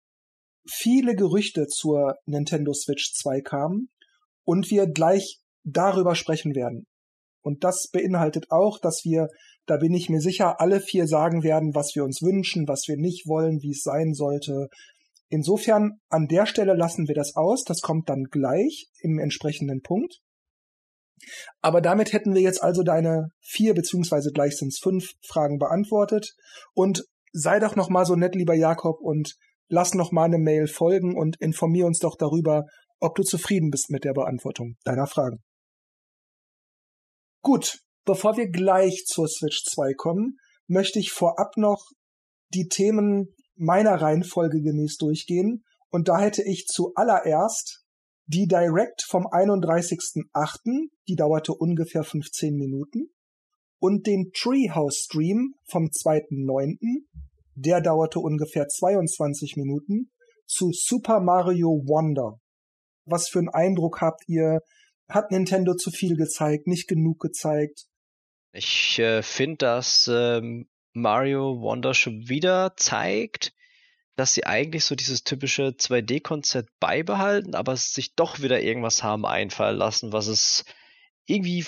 viele 0.68 1.14
Gerüchte 1.14 1.66
zur 1.66 2.14
Nintendo 2.24 2.72
Switch 2.72 3.12
2 3.12 3.40
kamen 3.40 3.90
und 4.44 4.70
wir 4.70 4.86
gleich 4.86 5.40
darüber 5.64 6.14
sprechen 6.14 6.54
werden. 6.54 6.86
Und 7.42 7.64
das 7.64 7.88
beinhaltet 7.90 8.46
auch, 8.50 8.78
dass 8.78 9.02
wir, 9.04 9.28
da 9.66 9.78
bin 9.78 9.94
ich 9.94 10.08
mir 10.08 10.20
sicher, 10.20 10.60
alle 10.60 10.80
vier 10.80 11.06
sagen 11.06 11.42
werden, 11.42 11.74
was 11.74 11.94
wir 11.94 12.04
uns 12.04 12.22
wünschen, 12.22 12.68
was 12.68 12.84
wir 12.86 12.96
nicht 12.96 13.26
wollen, 13.26 13.62
wie 13.62 13.70
es 13.70 13.82
sein 13.82 14.14
sollte. 14.14 14.68
Insofern, 15.28 16.00
an 16.08 16.26
der 16.26 16.46
Stelle 16.46 16.74
lassen 16.74 17.08
wir 17.08 17.14
das 17.14 17.34
aus. 17.36 17.64
Das 17.64 17.80
kommt 17.80 18.08
dann 18.08 18.24
gleich 18.30 18.88
im 19.00 19.18
entsprechenden 19.18 19.80
Punkt. 19.80 20.20
Aber 21.60 21.80
damit 21.80 22.12
hätten 22.12 22.34
wir 22.34 22.42
jetzt 22.42 22.62
also 22.62 22.82
deine 22.82 23.28
vier 23.40 23.74
beziehungsweise 23.74 24.32
gleich 24.32 24.56
sind 24.56 24.68
es 24.68 24.78
fünf 24.78 25.12
Fragen 25.26 25.58
beantwortet. 25.58 26.34
Und 26.74 27.04
sei 27.32 27.58
doch 27.58 27.76
noch 27.76 27.88
mal 27.88 28.04
so 28.04 28.16
nett, 28.16 28.34
lieber 28.34 28.54
Jakob, 28.54 29.00
und 29.00 29.36
lass 29.68 29.94
noch 29.94 30.12
mal 30.12 30.24
eine 30.24 30.38
Mail 30.38 30.66
folgen 30.66 31.16
und 31.16 31.40
informier 31.40 31.86
uns 31.86 31.98
doch 31.98 32.16
darüber, 32.16 32.64
ob 33.00 33.14
du 33.14 33.22
zufrieden 33.22 33.70
bist 33.70 33.90
mit 33.90 34.04
der 34.04 34.12
Beantwortung 34.12 34.76
deiner 34.84 35.06
Fragen. 35.06 35.38
Gut, 37.42 37.78
bevor 38.04 38.36
wir 38.36 38.50
gleich 38.50 39.04
zur 39.06 39.28
Switch 39.28 39.64
2 39.64 39.94
kommen, 39.94 40.36
möchte 40.66 40.98
ich 40.98 41.10
vorab 41.12 41.56
noch 41.56 41.82
die 42.52 42.68
Themen 42.68 43.34
meiner 43.56 44.00
Reihenfolge 44.00 44.60
gemäß 44.60 44.96
durchgehen. 44.96 45.64
Und 45.90 46.08
da 46.08 46.20
hätte 46.20 46.42
ich 46.42 46.66
zuallererst 46.66 47.84
die 48.26 48.46
Direct 48.46 49.02
vom 49.08 49.26
31.08., 49.26 50.88
die 51.08 51.16
dauerte 51.16 51.52
ungefähr 51.52 52.04
15 52.04 52.54
Minuten, 52.54 53.10
und 53.80 54.06
den 54.06 54.30
Treehouse 54.32 55.04
Stream 55.06 55.54
vom 55.68 55.86
2.9., 55.86 56.76
der 57.54 57.80
dauerte 57.80 58.20
ungefähr 58.20 58.68
22 58.68 59.56
Minuten, 59.56 60.12
zu 60.46 60.70
Super 60.72 61.20
Mario 61.20 61.68
Wonder. 61.86 62.38
Was 63.04 63.28
für 63.28 63.40
einen 63.40 63.48
Eindruck 63.48 64.00
habt 64.00 64.22
ihr 64.28 64.60
hat 65.10 65.30
Nintendo 65.32 65.74
zu 65.74 65.90
viel 65.90 66.16
gezeigt, 66.16 66.66
nicht 66.66 66.88
genug 66.88 67.18
gezeigt. 67.20 67.86
Ich 68.52 68.98
äh, 68.98 69.22
finde, 69.22 69.56
dass 69.58 70.08
ähm, 70.12 70.68
Mario 70.92 71.60
Wonder 71.60 71.94
schon 71.94 72.28
wieder 72.28 72.74
zeigt, 72.76 73.52
dass 74.16 74.34
sie 74.34 74.44
eigentlich 74.44 74.84
so 74.84 74.94
dieses 74.94 75.24
typische 75.24 75.68
2D-Konzept 75.68 76.70
beibehalten, 76.80 77.54
aber 77.54 77.76
sich 77.76 78.14
doch 78.14 78.40
wieder 78.40 78.60
irgendwas 78.60 79.02
haben 79.02 79.24
einfallen 79.24 79.76
lassen, 79.76 80.12
was 80.12 80.26
es 80.26 80.64
irgendwie 81.26 81.64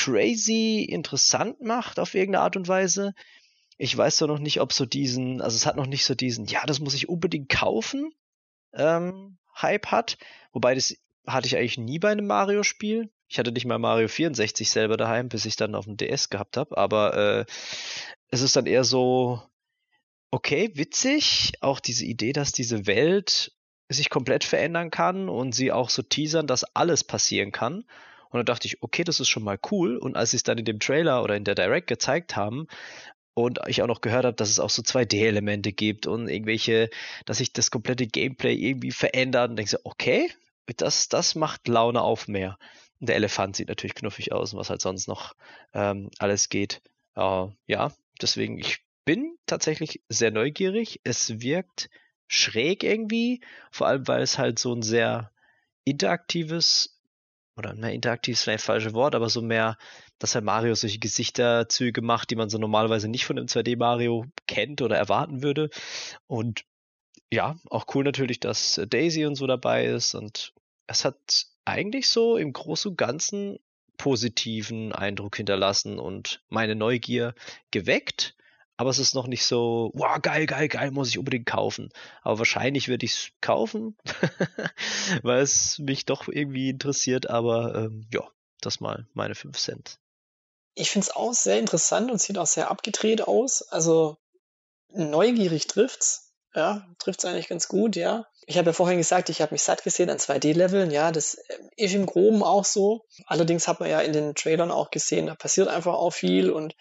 crazy 0.00 0.82
interessant 0.88 1.60
macht 1.60 1.98
auf 1.98 2.14
irgendeine 2.14 2.44
Art 2.44 2.56
und 2.56 2.68
Weise. 2.68 3.14
Ich 3.76 3.96
weiß 3.96 4.18
doch 4.18 4.28
noch 4.28 4.38
nicht, 4.38 4.60
ob 4.60 4.72
so 4.72 4.86
diesen, 4.86 5.42
also 5.42 5.56
es 5.56 5.66
hat 5.66 5.76
noch 5.76 5.86
nicht 5.86 6.04
so 6.04 6.14
diesen, 6.14 6.46
ja, 6.46 6.64
das 6.66 6.80
muss 6.80 6.94
ich 6.94 7.08
unbedingt 7.08 7.48
kaufen, 7.50 8.10
ähm, 8.72 9.36
Hype 9.60 9.86
hat. 9.86 10.16
Wobei 10.52 10.74
das 10.74 10.96
hatte 11.26 11.46
ich 11.46 11.56
eigentlich 11.56 11.78
nie 11.78 11.98
bei 11.98 12.10
einem 12.10 12.26
Mario-Spiel. 12.26 13.10
Ich 13.28 13.38
hatte 13.38 13.52
nicht 13.52 13.66
mal 13.66 13.78
Mario 13.78 14.08
64 14.08 14.70
selber 14.70 14.96
daheim, 14.96 15.28
bis 15.28 15.44
ich 15.44 15.56
dann 15.56 15.74
auf 15.74 15.84
dem 15.84 15.96
DS 15.96 16.30
gehabt 16.30 16.56
habe. 16.56 16.76
Aber 16.76 17.16
äh, 17.16 17.44
es 18.28 18.40
ist 18.40 18.56
dann 18.56 18.66
eher 18.66 18.84
so, 18.84 19.42
okay, 20.30 20.70
witzig. 20.74 21.52
Auch 21.60 21.78
diese 21.78 22.06
Idee, 22.06 22.32
dass 22.32 22.52
diese 22.52 22.86
Welt 22.86 23.52
sich 23.88 24.08
komplett 24.08 24.44
verändern 24.44 24.90
kann 24.90 25.28
und 25.28 25.54
sie 25.54 25.72
auch 25.72 25.90
so 25.90 26.02
teasern, 26.02 26.46
dass 26.46 26.64
alles 26.74 27.04
passieren 27.04 27.52
kann. 27.52 27.84
Und 28.30 28.38
dann 28.38 28.46
dachte 28.46 28.66
ich, 28.66 28.82
okay, 28.82 29.04
das 29.04 29.20
ist 29.20 29.28
schon 29.28 29.42
mal 29.42 29.58
cool. 29.70 29.96
Und 29.96 30.16
als 30.16 30.30
sie 30.30 30.36
es 30.36 30.42
dann 30.42 30.58
in 30.58 30.64
dem 30.64 30.80
Trailer 30.80 31.22
oder 31.22 31.36
in 31.36 31.44
der 31.44 31.54
Direct 31.54 31.86
gezeigt 31.86 32.36
haben, 32.36 32.66
und 33.34 33.60
ich 33.68 33.82
auch 33.82 33.86
noch 33.86 34.00
gehört 34.00 34.24
habe, 34.24 34.36
dass 34.36 34.50
es 34.50 34.58
auch 34.58 34.70
so 34.70 34.82
2D-Elemente 34.82 35.72
gibt 35.72 36.06
und 36.06 36.28
irgendwelche, 36.28 36.90
dass 37.26 37.38
sich 37.38 37.52
das 37.52 37.70
komplette 37.70 38.06
Gameplay 38.06 38.54
irgendwie 38.54 38.90
verändert 38.90 39.50
und 39.50 39.56
denkst 39.56 39.72
du, 39.72 39.78
okay, 39.84 40.30
das, 40.76 41.08
das 41.08 41.34
macht 41.34 41.68
Laune 41.68 42.02
auf 42.02 42.28
mehr. 42.28 42.58
Der 43.00 43.16
Elefant 43.16 43.56
sieht 43.56 43.68
natürlich 43.68 43.94
knuffig 43.94 44.32
aus, 44.32 44.54
was 44.54 44.70
halt 44.70 44.80
sonst 44.80 45.08
noch 45.08 45.34
ähm, 45.72 46.10
alles 46.18 46.48
geht. 46.48 46.82
Äh, 47.16 47.46
ja, 47.66 47.92
deswegen, 48.20 48.58
ich 48.58 48.78
bin 49.04 49.36
tatsächlich 49.46 50.02
sehr 50.08 50.30
neugierig. 50.30 51.00
Es 51.02 51.40
wirkt 51.40 51.88
schräg 52.28 52.84
irgendwie, 52.84 53.40
vor 53.72 53.88
allem 53.88 54.06
weil 54.06 54.22
es 54.22 54.38
halt 54.38 54.58
so 54.58 54.72
ein 54.72 54.82
sehr 54.82 55.32
interaktives, 55.84 56.99
oder 57.60 57.74
mehr 57.74 57.92
interaktiv 57.92 58.34
ist 58.34 58.42
vielleicht 58.42 58.64
falsche 58.64 58.92
Wort, 58.94 59.14
aber 59.14 59.28
so 59.28 59.42
mehr, 59.42 59.76
dass 60.18 60.34
halt 60.34 60.44
Mario 60.44 60.74
solche 60.74 60.98
Gesichterzüge 60.98 62.02
macht, 62.02 62.30
die 62.30 62.36
man 62.36 62.50
so 62.50 62.58
normalerweise 62.58 63.08
nicht 63.08 63.24
von 63.24 63.38
einem 63.38 63.46
2D-Mario 63.46 64.26
kennt 64.46 64.82
oder 64.82 64.96
erwarten 64.96 65.42
würde. 65.42 65.70
Und 66.26 66.64
ja, 67.32 67.56
auch 67.70 67.86
cool 67.94 68.04
natürlich, 68.04 68.40
dass 68.40 68.80
Daisy 68.88 69.24
und 69.24 69.36
so 69.36 69.46
dabei 69.46 69.86
ist 69.86 70.14
und 70.14 70.52
es 70.86 71.04
hat 71.04 71.46
eigentlich 71.64 72.08
so 72.08 72.36
im 72.36 72.52
Großen 72.52 72.90
und 72.90 72.96
Ganzen 72.96 73.58
positiven 73.96 74.92
Eindruck 74.92 75.36
hinterlassen 75.36 75.98
und 75.98 76.42
meine 76.48 76.74
Neugier 76.74 77.34
geweckt. 77.70 78.34
Aber 78.80 78.88
es 78.88 78.98
ist 78.98 79.14
noch 79.14 79.26
nicht 79.26 79.44
so, 79.44 79.90
wow, 79.92 80.16
geil, 80.22 80.46
geil, 80.46 80.66
geil, 80.66 80.90
muss 80.90 81.10
ich 81.10 81.18
unbedingt 81.18 81.44
kaufen. 81.44 81.90
Aber 82.22 82.38
wahrscheinlich 82.38 82.88
werde 82.88 83.04
ich 83.04 83.12
es 83.12 83.28
kaufen, 83.42 83.94
weil 85.22 85.42
es 85.42 85.78
mich 85.80 86.06
doch 86.06 86.28
irgendwie 86.28 86.70
interessiert. 86.70 87.28
Aber 87.28 87.74
ähm, 87.74 88.06
ja, 88.10 88.26
das 88.62 88.80
mal 88.80 89.06
meine 89.12 89.34
5 89.34 89.58
Cent. 89.58 89.98
Ich 90.72 90.90
finde 90.90 91.08
es 91.08 91.14
auch 91.14 91.34
sehr 91.34 91.58
interessant 91.58 92.10
und 92.10 92.22
sieht 92.22 92.38
auch 92.38 92.46
sehr 92.46 92.70
abgedreht 92.70 93.20
aus. 93.20 93.60
Also 93.60 94.16
neugierig 94.88 95.66
trifft's. 95.66 96.32
Ja, 96.54 96.86
trifft 96.98 97.18
es 97.18 97.26
eigentlich 97.26 97.48
ganz 97.48 97.68
gut, 97.68 97.96
ja. 97.96 98.24
Ich 98.46 98.56
habe 98.56 98.70
ja 98.70 98.72
vorhin 98.72 98.96
gesagt, 98.96 99.28
ich 99.28 99.42
habe 99.42 99.52
mich 99.52 99.62
satt 99.62 99.84
gesehen 99.84 100.08
an 100.08 100.16
2D-Leveln. 100.16 100.90
Ja, 100.90 101.12
das 101.12 101.34
äh, 101.34 101.58
ist 101.76 101.92
im 101.92 102.06
Groben 102.06 102.42
auch 102.42 102.64
so. 102.64 103.04
Allerdings 103.26 103.68
hat 103.68 103.78
man 103.78 103.90
ja 103.90 104.00
in 104.00 104.14
den 104.14 104.34
Trailern 104.34 104.70
auch 104.70 104.90
gesehen, 104.90 105.26
da 105.26 105.34
passiert 105.34 105.68
einfach 105.68 105.92
auch 105.92 106.12
viel 106.12 106.50
und 106.50 106.74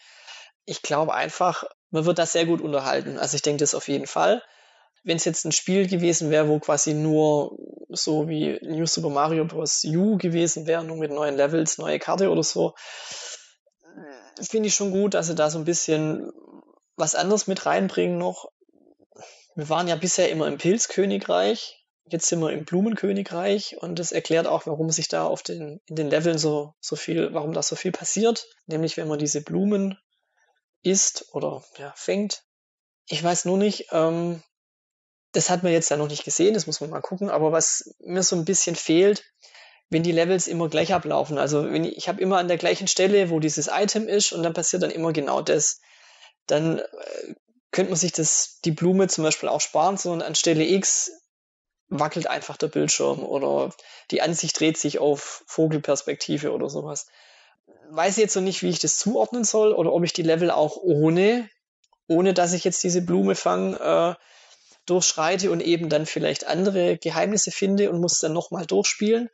ich 0.70 0.84
glaube 0.84 1.14
einfach, 1.14 1.66
man 1.92 2.06
wird 2.06 2.20
da 2.20 2.26
sehr 2.26 2.46
gut 2.46 2.62
unterhalten. 2.62 3.18
Also 3.18 3.36
ich 3.36 3.42
denke 3.42 3.62
das 3.62 3.76
auf 3.76 3.88
jeden 3.88 4.08
Fall. 4.08 4.42
Wenn 5.04 5.18
es 5.18 5.26
jetzt 5.26 5.46
ein 5.46 5.52
Spiel 5.52 5.88
gewesen 5.88 6.30
wäre, 6.30 6.50
wo 6.50 6.60
quasi 6.60 6.94
nur 6.94 7.58
so 7.90 8.28
wie 8.28 8.60
New 8.62 8.86
Super 8.86 9.10
Mario 9.10 9.46
Bros. 9.46 9.84
U 9.86 10.18
gewesen 10.18 10.68
wäre, 10.68 10.84
nur 10.84 10.98
mit 10.98 11.12
neuen 11.12 11.36
Levels, 11.36 11.78
neue 11.78 12.00
Karte 12.00 12.30
oder 12.30 12.44
so, 12.44 12.76
finde 14.42 14.68
ich 14.68 14.76
schon 14.76 14.92
gut, 14.92 15.14
dass 15.14 15.28
sie 15.28 15.36
da 15.36 15.50
so 15.50 15.58
ein 15.58 15.66
bisschen 15.66 16.32
was 16.96 17.16
anderes 17.16 17.48
mit 17.48 17.66
reinbringen 17.66 18.18
noch. 18.18 18.52
Wir 19.56 19.70
waren 19.70 19.88
ja 19.88 19.96
bisher 19.96 20.30
immer 20.30 20.48
im 20.48 20.58
Pilzkönigreich, 20.58 21.86
jetzt 22.06 22.28
sind 22.28 22.40
wir 22.40 22.52
im 22.52 22.66
Blumenkönigreich 22.66 23.78
und 23.82 24.00
das 24.00 24.12
erklärt 24.12 24.48
auch, 24.48 24.68
warum 24.68 24.90
sich 24.90 25.08
da 25.08 25.26
auf 25.26 25.44
den, 25.44 25.82
in 25.88 25.96
den 25.96 26.10
Leveln 26.10 26.38
so, 26.38 26.74
so 26.80 26.96
viel, 26.96 27.34
warum 27.34 27.54
da 27.54 27.62
so 27.62 27.76
viel 27.76 27.92
passiert. 27.92 28.48
Nämlich, 28.68 28.98
wenn 28.98 29.08
man 29.08 29.20
diese 29.20 29.42
Blumen 29.42 29.98
isst 30.84 31.26
oder 31.34 31.64
ja, 31.78 31.94
fängt. 31.96 32.44
Ich 33.08 33.24
weiß 33.24 33.46
nur 33.46 33.58
nicht, 33.58 33.88
ähm, 33.92 34.42
das 35.32 35.50
hat 35.50 35.64
man 35.64 35.72
jetzt 35.72 35.90
ja 35.90 35.98
noch 35.98 36.08
nicht 36.08 36.24
gesehen, 36.24 36.54
das 36.54 36.68
muss 36.68 36.82
man 36.82 36.90
mal 36.90 37.02
gucken, 37.02 37.30
aber 37.30 37.52
was 37.52 37.96
mir 38.00 38.24
so 38.24 38.36
ein 38.36 38.46
bisschen 38.46 38.76
fehlt, 38.76 39.24
wenn 39.90 40.04
die 40.04 40.12
Levels 40.12 40.48
immer 40.48 40.70
gleich 40.70 40.94
ablaufen. 40.94 41.38
Also 41.38 41.72
wenn 41.72 41.84
ich, 41.84 41.98
ich 41.98 42.08
habe 42.08 42.22
immer 42.22 42.38
an 42.38 42.48
der 42.48 42.58
gleichen 42.58 42.88
Stelle, 42.88 43.30
wo 43.30 43.40
dieses 43.40 43.68
Item 43.68 44.08
ist 44.08 44.32
und 44.32 44.44
dann 44.44 44.54
passiert 44.54 44.84
dann 44.84 44.92
immer 44.92 45.14
genau 45.14 45.42
das. 45.42 45.82
Dann 46.46 46.80
äh, 46.80 46.84
könnte 47.72 47.92
man 47.92 48.00
sich 48.00 48.12
das, 48.12 48.60
die 48.66 48.72
Blume 48.72 49.08
zum 49.08 49.24
Beispiel 49.24 49.50
auch 49.50 49.62
sparen, 49.62 49.98
sondern 49.98 50.28
an 50.28 50.36
Stelle 50.36 50.64
X 50.64 51.12
wackelt 51.88 52.28
einfach 52.28 52.58
der 52.58 52.68
Bildschirm 52.68 53.24
oder 53.24 53.74
die 54.12 54.22
Ansicht 54.22 54.60
dreht 54.60 54.78
sich 54.78 55.00
auf 55.00 55.44
Vogelperspektive 55.48 56.52
oder 56.52 56.70
sowas. 56.70 57.08
Weiß 57.92 58.18
jetzt 58.18 58.36
noch 58.36 58.44
nicht, 58.44 58.62
wie 58.62 58.70
ich 58.70 58.80
das 58.80 58.98
zuordnen 58.98 59.44
soll 59.44 59.74
oder 59.74 59.92
ob 59.94 60.04
ich 60.04 60.14
die 60.14 60.22
Level 60.22 60.52
auch 60.52 60.78
ohne, 60.78 61.50
ohne 62.08 62.34
dass 62.34 62.54
ich 62.54 62.64
jetzt 62.64 62.84
diese 62.84 63.02
Blume 63.02 63.36
fange, 63.36 63.80
äh, 63.80 64.24
durchschreite 64.90 65.52
und 65.52 65.62
eben 65.62 65.90
dann 65.90 66.06
vielleicht 66.06 66.48
andere 66.48 66.98
Geheimnisse 66.98 67.52
finde 67.52 67.90
und 67.90 68.02
muss 68.02 68.20
dann 68.20 68.34
nochmal 68.34 68.66
durchspielen. 68.66 69.30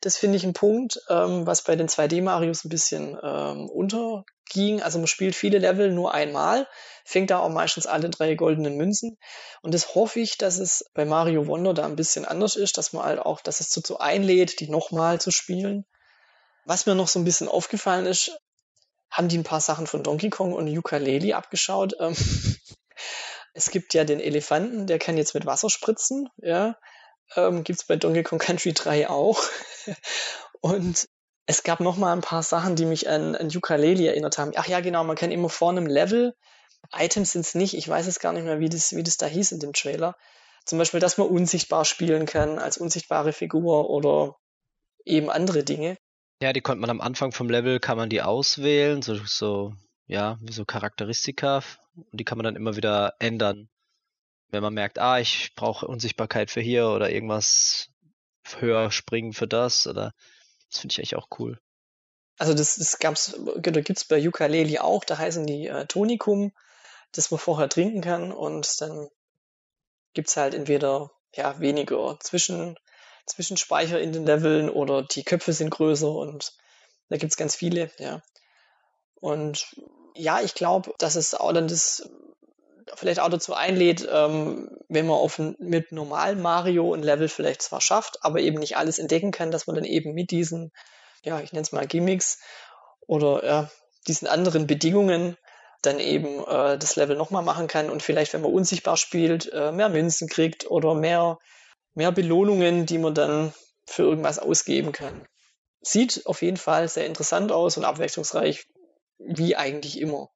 Das 0.00 0.16
finde 0.16 0.36
ich 0.36 0.44
ein 0.44 0.52
Punkt, 0.52 1.00
ähm, 1.08 1.46
was 1.46 1.62
bei 1.62 1.76
den 1.76 1.88
2D-Marios 1.88 2.64
ein 2.64 2.68
bisschen 2.68 3.18
ähm, 3.22 3.68
unterging. 3.68 4.82
Also 4.82 4.98
man 4.98 5.06
spielt 5.06 5.34
viele 5.34 5.58
Level 5.58 5.92
nur 5.92 6.14
einmal, 6.14 6.66
fängt 7.04 7.30
da 7.30 7.40
auch 7.40 7.50
meistens 7.50 7.86
alle 7.86 8.08
drei 8.08 8.34
goldenen 8.34 8.76
Münzen. 8.76 9.18
Und 9.62 9.74
das 9.74 9.94
hoffe 9.94 10.20
ich, 10.20 10.38
dass 10.38 10.58
es 10.58 10.90
bei 10.94 11.04
Mario 11.04 11.46
Wonder 11.46 11.74
da 11.74 11.84
ein 11.84 11.96
bisschen 11.96 12.24
anders 12.24 12.56
ist, 12.56 12.78
dass 12.78 12.92
man 12.92 13.04
halt 13.04 13.18
auch, 13.18 13.40
dass 13.40 13.60
es 13.60 13.70
dazu 13.70 13.98
einlädt, 13.98 14.60
die 14.60 14.70
nochmal 14.70 15.20
zu 15.20 15.30
spielen. 15.30 15.84
Was 16.64 16.86
mir 16.86 16.94
noch 16.94 17.08
so 17.08 17.18
ein 17.18 17.24
bisschen 17.24 17.48
aufgefallen 17.48 18.06
ist, 18.06 18.38
haben 19.10 19.28
die 19.28 19.38
ein 19.38 19.44
paar 19.44 19.60
Sachen 19.60 19.86
von 19.86 20.02
Donkey 20.02 20.30
Kong 20.30 20.52
und 20.52 20.68
Ukulele 20.68 21.36
abgeschaut. 21.36 21.94
Ähm, 21.98 22.14
es 23.54 23.70
gibt 23.70 23.94
ja 23.94 24.04
den 24.04 24.20
Elefanten, 24.20 24.86
der 24.86 24.98
kann 24.98 25.16
jetzt 25.16 25.34
mit 25.34 25.46
Wasser 25.46 25.70
spritzen, 25.70 26.28
ja. 26.38 26.76
Ähm, 27.36 27.64
gibt's 27.64 27.84
bei 27.84 27.96
Donkey 27.96 28.22
Kong 28.22 28.38
Country 28.38 28.72
3 28.72 29.08
auch. 29.08 29.42
und 30.60 31.08
es 31.46 31.62
gab 31.62 31.80
noch 31.80 31.96
mal 31.96 32.12
ein 32.12 32.20
paar 32.20 32.42
Sachen, 32.42 32.76
die 32.76 32.86
mich 32.86 33.08
an, 33.08 33.34
an 33.34 33.48
Ukulele 33.54 34.08
erinnert 34.08 34.38
haben. 34.38 34.52
Ach 34.56 34.66
ja, 34.66 34.80
genau, 34.80 35.02
man 35.04 35.16
kann 35.16 35.32
immer 35.32 35.48
vor 35.48 35.70
einem 35.70 35.86
Level, 35.86 36.34
Items 36.92 37.32
sind's 37.32 37.54
nicht, 37.54 37.74
ich 37.74 37.88
weiß 37.88 38.06
es 38.06 38.20
gar 38.20 38.32
nicht 38.32 38.44
mehr, 38.44 38.60
wie 38.60 38.68
das, 38.68 38.94
wie 38.94 39.02
das 39.02 39.16
da 39.16 39.26
hieß 39.26 39.52
in 39.52 39.60
dem 39.60 39.72
Trailer. 39.72 40.16
Zum 40.64 40.78
Beispiel, 40.78 41.00
dass 41.00 41.18
man 41.18 41.28
unsichtbar 41.28 41.84
spielen 41.84 42.26
kann 42.26 42.58
als 42.58 42.78
unsichtbare 42.78 43.32
Figur 43.32 43.90
oder 43.90 44.36
eben 45.04 45.30
andere 45.30 45.64
Dinge. 45.64 45.96
Ja, 46.40 46.52
die 46.52 46.60
konnte 46.60 46.80
man 46.80 46.90
am 46.90 47.00
Anfang 47.00 47.32
vom 47.32 47.50
Level, 47.50 47.80
kann 47.80 47.98
man 47.98 48.08
die 48.08 48.22
auswählen, 48.22 49.02
so, 49.02 49.16
so, 49.26 49.74
ja, 50.06 50.38
wie 50.40 50.52
so 50.52 50.64
Charakteristika. 50.64 51.62
Und 51.94 52.18
die 52.20 52.24
kann 52.24 52.38
man 52.38 52.44
dann 52.44 52.56
immer 52.56 52.76
wieder 52.76 53.14
ändern. 53.18 53.68
Wenn 54.48 54.62
man 54.62 54.74
merkt, 54.74 54.98
ah, 54.98 55.20
ich 55.20 55.54
brauche 55.54 55.86
Unsichtbarkeit 55.86 56.50
für 56.50 56.60
hier 56.60 56.88
oder 56.88 57.10
irgendwas 57.10 57.88
höher 58.58 58.90
springen 58.90 59.32
für 59.32 59.46
das 59.46 59.86
oder 59.86 60.12
das 60.70 60.80
finde 60.80 60.92
ich 60.92 60.98
eigentlich 60.98 61.16
auch 61.16 61.28
cool. 61.38 61.60
Also 62.38 62.54
das, 62.54 62.76
das 62.76 62.98
gab's, 62.98 63.38
gibt's 63.58 64.04
bei 64.06 64.26
Ukulele 64.26 64.82
auch, 64.82 65.04
da 65.04 65.18
heißen 65.18 65.46
die 65.46 65.66
äh, 65.66 65.86
Tonikum, 65.86 66.52
das 67.12 67.30
man 67.30 67.38
vorher 67.38 67.68
trinken 67.68 68.00
kann 68.00 68.32
und 68.32 68.80
dann 68.80 69.08
gibt's 70.14 70.36
halt 70.36 70.54
entweder 70.54 71.10
ja 71.34 71.60
weniger 71.60 72.18
Zwischen, 72.20 72.76
Zwischenspeicher 73.26 74.00
in 74.00 74.12
den 74.12 74.26
Leveln 74.26 74.70
oder 74.70 75.02
die 75.02 75.24
Köpfe 75.24 75.52
sind 75.52 75.70
größer 75.70 76.10
und 76.10 76.52
da 77.08 77.16
gibt's 77.16 77.36
ganz 77.36 77.56
viele, 77.56 77.90
ja. 77.98 78.22
Und 79.14 79.66
ja, 80.14 80.40
ich 80.40 80.54
glaube, 80.54 80.92
dass 80.98 81.16
es 81.16 81.34
auch 81.34 81.52
dann 81.52 81.68
das 81.68 82.08
vielleicht 82.94 83.20
auch 83.20 83.28
dazu 83.28 83.54
einlädt, 83.54 84.08
ähm, 84.10 84.68
wenn 84.88 85.06
man 85.06 85.16
auf 85.16 85.38
mit 85.38 85.92
normalen 85.92 86.40
Mario 86.40 86.92
ein 86.92 87.02
Level 87.02 87.28
vielleicht 87.28 87.62
zwar 87.62 87.80
schafft, 87.80 88.18
aber 88.22 88.40
eben 88.40 88.58
nicht 88.58 88.76
alles 88.76 88.98
entdecken 88.98 89.30
kann, 89.30 89.50
dass 89.50 89.66
man 89.66 89.76
dann 89.76 89.84
eben 89.84 90.12
mit 90.12 90.30
diesen, 90.30 90.72
ja, 91.22 91.40
ich 91.40 91.52
nenne 91.52 91.62
es 91.62 91.72
mal 91.72 91.86
Gimmicks 91.86 92.40
oder 93.06 93.44
ja, 93.44 93.70
diesen 94.08 94.26
anderen 94.26 94.66
Bedingungen 94.66 95.36
dann 95.82 95.98
eben 95.98 96.40
äh, 96.44 96.78
das 96.78 96.96
Level 96.96 97.16
nochmal 97.16 97.42
machen 97.42 97.66
kann 97.66 97.90
und 97.90 98.02
vielleicht, 98.02 98.32
wenn 98.32 98.42
man 98.42 98.52
unsichtbar 98.52 98.96
spielt, 98.96 99.50
äh, 99.52 99.72
mehr 99.72 99.88
Münzen 99.88 100.28
kriegt 100.28 100.70
oder 100.70 100.94
mehr, 100.94 101.38
mehr 101.94 102.12
Belohnungen, 102.12 102.86
die 102.86 102.98
man 102.98 103.14
dann 103.14 103.52
für 103.86 104.02
irgendwas 104.02 104.38
ausgeben 104.38 104.92
kann. 104.92 105.26
Sieht 105.82 106.26
auf 106.26 106.42
jeden 106.42 106.56
Fall 106.56 106.88
sehr 106.88 107.06
interessant 107.06 107.52
aus 107.52 107.76
und 107.76 107.84
abwechslungsreich, 107.84 108.66
wie 109.18 109.56
eigentlich 109.56 109.98
immer. 109.98 110.28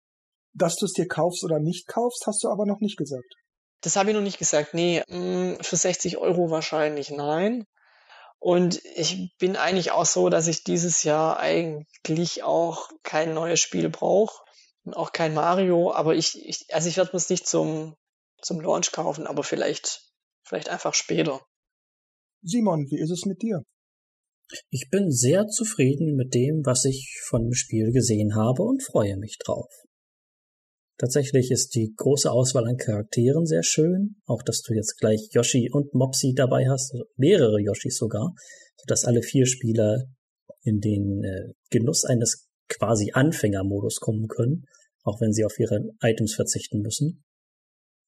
Dass 0.52 0.76
du 0.76 0.86
es 0.86 0.92
dir 0.92 1.08
kaufst 1.08 1.44
oder 1.44 1.58
nicht 1.58 1.86
kaufst, 1.86 2.26
hast 2.26 2.42
du 2.44 2.48
aber 2.48 2.66
noch 2.66 2.80
nicht 2.80 2.96
gesagt. 2.96 3.34
Das 3.82 3.96
habe 3.96 4.10
ich 4.10 4.16
noch 4.16 4.22
nicht 4.22 4.38
gesagt. 4.38 4.72
Nee, 4.72 5.02
mm, 5.08 5.56
für 5.60 5.76
60 5.76 6.16
Euro 6.16 6.50
wahrscheinlich 6.50 7.10
nein. 7.10 7.66
Und 8.38 8.82
ich 8.94 9.34
bin 9.38 9.56
eigentlich 9.56 9.92
auch 9.92 10.06
so, 10.06 10.28
dass 10.28 10.48
ich 10.48 10.64
dieses 10.64 11.02
Jahr 11.02 11.38
eigentlich 11.38 12.42
auch 12.42 12.90
kein 13.02 13.32
neues 13.34 13.60
Spiel 13.60 13.88
brauche 13.88 14.42
und 14.84 14.94
auch 14.94 15.12
kein 15.12 15.34
Mario, 15.34 15.92
aber 15.92 16.14
ich, 16.14 16.46
ich 16.46 16.66
also 16.74 16.88
ich 16.88 16.96
werde 16.96 17.16
es 17.16 17.30
nicht 17.30 17.46
zum, 17.46 17.96
zum 18.42 18.60
Launch 18.60 18.92
kaufen, 18.92 19.26
aber 19.26 19.42
vielleicht, 19.44 20.02
vielleicht 20.44 20.68
einfach 20.68 20.94
später. 20.94 21.40
Simon, 22.42 22.86
wie 22.90 22.98
ist 22.98 23.10
es 23.10 23.24
mit 23.24 23.42
dir? 23.42 23.62
Ich 24.70 24.88
bin 24.90 25.10
sehr 25.10 25.46
zufrieden 25.46 26.14
mit 26.16 26.34
dem, 26.34 26.64
was 26.64 26.84
ich 26.84 27.18
von 27.28 27.44
dem 27.44 27.54
Spiel 27.54 27.92
gesehen 27.92 28.34
habe 28.34 28.62
und 28.62 28.82
freue 28.82 29.16
mich 29.16 29.38
drauf. 29.38 29.70
Tatsächlich 30.98 31.50
ist 31.50 31.74
die 31.74 31.92
große 31.96 32.30
Auswahl 32.30 32.68
an 32.68 32.76
Charakteren 32.76 33.46
sehr 33.46 33.64
schön, 33.64 34.16
auch 34.26 34.42
dass 34.42 34.62
du 34.62 34.74
jetzt 34.74 34.98
gleich 34.98 35.28
Yoshi 35.32 35.68
und 35.72 35.92
Mopsy 35.92 36.34
dabei 36.36 36.68
hast, 36.68 36.92
also 36.92 37.04
mehrere 37.16 37.60
Yoshis 37.60 37.96
sogar, 37.96 38.34
sodass 38.76 39.04
alle 39.04 39.22
vier 39.22 39.46
Spieler 39.46 40.04
in 40.62 40.80
den 40.80 41.24
äh, 41.24 41.52
Genuss 41.70 42.04
eines 42.04 42.48
quasi 42.68 43.10
Anfängermodus 43.12 43.98
kommen 43.98 44.28
können, 44.28 44.66
auch 45.02 45.20
wenn 45.20 45.32
sie 45.32 45.44
auf 45.44 45.58
ihre 45.58 45.80
Items 46.00 46.34
verzichten 46.34 46.80
müssen. 46.80 47.24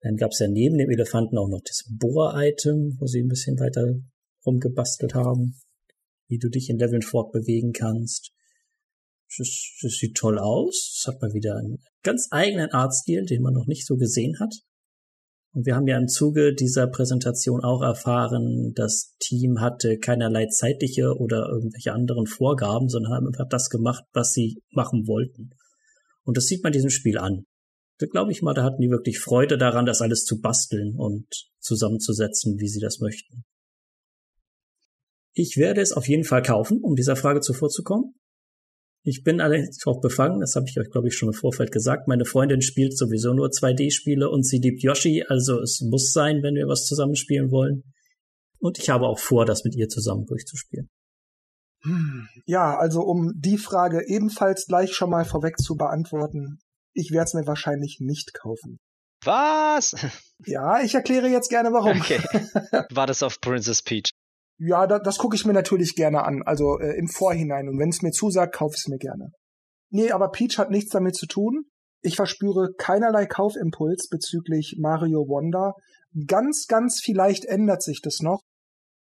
Dann 0.06 0.16
gab 0.16 0.30
es 0.30 0.38
ja 0.38 0.46
neben 0.46 0.78
dem 0.78 0.88
Elefanten 0.88 1.36
auch 1.36 1.48
noch 1.48 1.62
das 1.66 1.82
Bohr-Item, 1.98 2.96
wo 3.00 3.06
sie 3.06 3.22
ein 3.22 3.28
bisschen 3.28 3.58
weiter 3.58 3.82
rumgebastelt 4.46 5.14
haben, 5.14 5.58
wie 6.28 6.38
du 6.38 6.48
dich 6.48 6.70
in 6.70 6.78
Leveln 6.78 7.02
fortbewegen 7.02 7.72
kannst. 7.72 8.30
Das, 9.36 9.48
das 9.82 9.92
sieht 9.94 10.16
toll 10.16 10.38
aus. 10.38 10.96
Es 10.96 11.08
hat 11.08 11.20
mal 11.20 11.32
wieder 11.32 11.56
einen 11.56 11.82
ganz 12.04 12.28
eigenen 12.30 12.70
Artstil, 12.70 13.24
den 13.24 13.42
man 13.42 13.54
noch 13.54 13.66
nicht 13.66 13.84
so 13.84 13.96
gesehen 13.96 14.38
hat. 14.38 14.54
Und 15.52 15.66
wir 15.66 15.74
haben 15.74 15.88
ja 15.88 15.98
im 15.98 16.06
Zuge 16.06 16.54
dieser 16.54 16.86
Präsentation 16.86 17.64
auch 17.64 17.82
erfahren, 17.82 18.74
das 18.76 19.16
Team 19.18 19.60
hatte 19.60 19.98
keinerlei 19.98 20.46
zeitliche 20.46 21.16
oder 21.18 21.48
irgendwelche 21.48 21.92
anderen 21.92 22.26
Vorgaben, 22.26 22.88
sondern 22.88 23.12
haben 23.12 23.26
einfach 23.26 23.48
das 23.48 23.70
gemacht, 23.70 24.04
was 24.12 24.30
sie 24.30 24.62
machen 24.70 25.08
wollten. 25.08 25.50
Und 26.22 26.36
das 26.36 26.44
sieht 26.44 26.62
man 26.62 26.72
diesem 26.72 26.90
Spiel 26.90 27.18
an. 27.18 27.44
Glaube 27.98 28.32
ich 28.32 28.42
mal, 28.42 28.54
da 28.54 28.62
hatten 28.62 28.82
die 28.82 28.90
wirklich 28.90 29.18
Freude 29.18 29.56
daran, 29.56 29.86
das 29.86 30.02
alles 30.02 30.24
zu 30.24 30.40
basteln 30.40 30.96
und 30.96 31.26
zusammenzusetzen, 31.60 32.58
wie 32.58 32.68
sie 32.68 32.80
das 32.80 33.00
möchten. 33.00 33.44
Ich 35.32 35.56
werde 35.56 35.80
es 35.80 35.92
auf 35.92 36.08
jeden 36.08 36.24
Fall 36.24 36.42
kaufen, 36.42 36.80
um 36.82 36.94
dieser 36.94 37.16
Frage 37.16 37.40
zuvorzukommen. 37.40 38.14
Ich 39.02 39.22
bin 39.22 39.40
allerdings 39.40 39.86
auch 39.86 40.00
befangen, 40.00 40.40
das 40.40 40.56
habe 40.56 40.66
ich 40.68 40.78
euch, 40.80 40.90
glaube 40.90 41.08
ich, 41.08 41.16
schon 41.16 41.28
im 41.28 41.34
Vorfeld 41.34 41.70
gesagt. 41.70 42.08
Meine 42.08 42.24
Freundin 42.24 42.60
spielt 42.60 42.98
sowieso 42.98 43.32
nur 43.34 43.48
2D-Spiele 43.48 44.28
und 44.28 44.44
sie 44.44 44.58
liebt 44.58 44.82
Yoshi, 44.82 45.24
also 45.28 45.60
es 45.60 45.80
muss 45.80 46.12
sein, 46.12 46.42
wenn 46.42 46.54
wir 46.54 46.66
was 46.66 46.86
zusammen 46.86 47.14
spielen 47.14 47.50
wollen. 47.50 47.84
Und 48.58 48.78
ich 48.78 48.90
habe 48.90 49.06
auch 49.06 49.18
vor, 49.18 49.44
das 49.44 49.62
mit 49.62 49.76
ihr 49.76 49.88
zusammen 49.88 50.26
durchzuspielen. 50.26 50.88
Hm, 51.82 52.26
ja, 52.46 52.76
also 52.76 53.02
um 53.02 53.32
die 53.36 53.58
Frage 53.58 54.08
ebenfalls 54.08 54.66
gleich 54.66 54.94
schon 54.94 55.10
mal 55.10 55.24
vorweg 55.24 55.58
zu 55.58 55.76
beantworten, 55.76 56.58
ich 56.96 57.12
werde 57.12 57.24
es 57.24 57.34
mir 57.34 57.46
wahrscheinlich 57.46 57.98
nicht 58.00 58.34
kaufen. 58.34 58.78
Was? 59.24 59.94
Ja, 60.44 60.80
ich 60.80 60.94
erkläre 60.94 61.28
jetzt 61.28 61.48
gerne 61.48 61.72
warum. 61.72 62.00
Okay. 62.00 62.20
War 62.94 63.06
das 63.06 63.22
auf 63.22 63.40
Princess 63.40 63.82
Peach? 63.82 64.10
Ja, 64.58 64.86
da, 64.86 64.98
das 64.98 65.18
gucke 65.18 65.36
ich 65.36 65.44
mir 65.44 65.52
natürlich 65.52 65.94
gerne 65.94 66.24
an, 66.24 66.42
also 66.44 66.78
äh, 66.78 66.96
im 66.98 67.08
Vorhinein. 67.08 67.68
Und 67.68 67.78
wenn 67.78 67.90
es 67.90 68.02
mir 68.02 68.12
zusagt, 68.12 68.54
kaufe 68.54 68.74
ich 68.74 68.82
es 68.82 68.88
mir 68.88 68.98
gerne. 68.98 69.30
Nee, 69.90 70.10
aber 70.10 70.30
Peach 70.30 70.58
hat 70.58 70.70
nichts 70.70 70.90
damit 70.90 71.16
zu 71.16 71.26
tun. 71.26 71.64
Ich 72.02 72.16
verspüre 72.16 72.72
keinerlei 72.78 73.26
Kaufimpuls 73.26 74.08
bezüglich 74.08 74.76
Mario 74.78 75.28
Wonder. 75.28 75.74
Ganz, 76.26 76.66
ganz 76.66 77.00
vielleicht 77.02 77.44
ändert 77.44 77.82
sich 77.82 78.00
das 78.00 78.20
noch. 78.20 78.40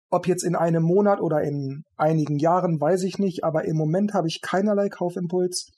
Ob 0.10 0.28
jetzt 0.28 0.44
in 0.44 0.56
einem 0.56 0.84
Monat 0.84 1.22
oder 1.22 1.42
in 1.42 1.84
einigen 1.98 2.38
Jahren, 2.38 2.80
weiß 2.80 3.04
ich 3.04 3.18
nicht, 3.18 3.44
aber 3.44 3.66
im 3.66 3.78
Moment 3.78 4.14
habe 4.14 4.28
ich 4.28 4.42
keinerlei 4.42 4.90
Kaufimpuls. 4.90 5.72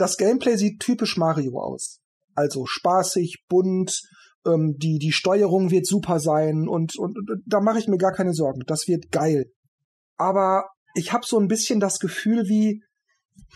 Das 0.00 0.16
Gameplay 0.16 0.56
sieht 0.56 0.80
typisch 0.80 1.18
Mario 1.18 1.60
aus. 1.60 2.00
Also 2.34 2.64
spaßig, 2.64 3.44
bunt, 3.48 4.00
ähm, 4.46 4.76
die, 4.78 4.98
die 4.98 5.12
Steuerung 5.12 5.70
wird 5.70 5.86
super 5.86 6.20
sein 6.20 6.68
und, 6.68 6.98
und, 6.98 7.18
und 7.18 7.42
da 7.44 7.60
mache 7.60 7.78
ich 7.78 7.86
mir 7.86 7.98
gar 7.98 8.12
keine 8.12 8.32
Sorgen. 8.32 8.62
Das 8.66 8.88
wird 8.88 9.12
geil. 9.12 9.52
Aber 10.16 10.70
ich 10.94 11.12
habe 11.12 11.26
so 11.26 11.38
ein 11.38 11.48
bisschen 11.48 11.80
das 11.80 11.98
Gefühl 11.98 12.48
wie, 12.48 12.82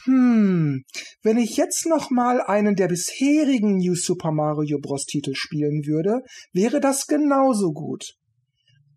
hm, 0.05 0.84
wenn 1.22 1.38
ich 1.38 1.57
jetzt 1.57 1.86
noch 1.86 2.11
mal 2.11 2.42
einen 2.42 2.76
der 2.76 2.88
bisherigen 2.88 3.78
New 3.78 3.95
Super 3.95 4.30
Mario 4.30 4.78
Bros. 4.80 5.07
Titel 5.07 5.32
spielen 5.34 5.86
würde, 5.86 6.20
wäre 6.53 6.78
das 6.78 7.07
genauso 7.07 7.72
gut. 7.72 8.16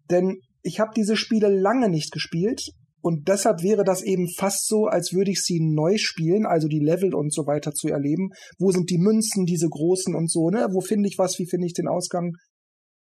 Denn 0.10 0.42
ich 0.64 0.82
habe 0.82 0.92
diese 0.94 1.16
Spiele 1.16 1.48
lange 1.48 1.88
nicht 1.88 2.12
gespielt 2.12 2.72
und 3.08 3.30
deshalb 3.30 3.64
wäre 3.64 3.86
das 3.86 4.02
eben 4.02 4.28
fast 4.28 4.68
so, 4.68 4.88
als 4.88 5.14
würde 5.14 5.32
ich 5.32 5.42
sie 5.42 5.62
neu 5.62 5.96
spielen, 5.98 6.46
also 6.46 6.68
die 6.68 6.82
Level 6.82 7.16
und 7.16 7.34
so 7.34 7.48
weiter 7.48 7.72
zu 7.72 7.88
erleben. 7.88 8.32
Wo 8.60 8.72
sind 8.72 8.90
die 8.90 8.98
Münzen, 8.98 9.46
diese 9.46 9.70
großen 9.70 10.14
und 10.14 10.30
so, 10.30 10.50
ne? 10.50 10.68
Wo 10.74 10.82
finde 10.82 11.08
ich 11.08 11.18
was, 11.18 11.40
wie 11.40 11.48
finde 11.48 11.68
ich 11.68 11.74
den 11.74 11.88
Ausgang? 11.88 12.34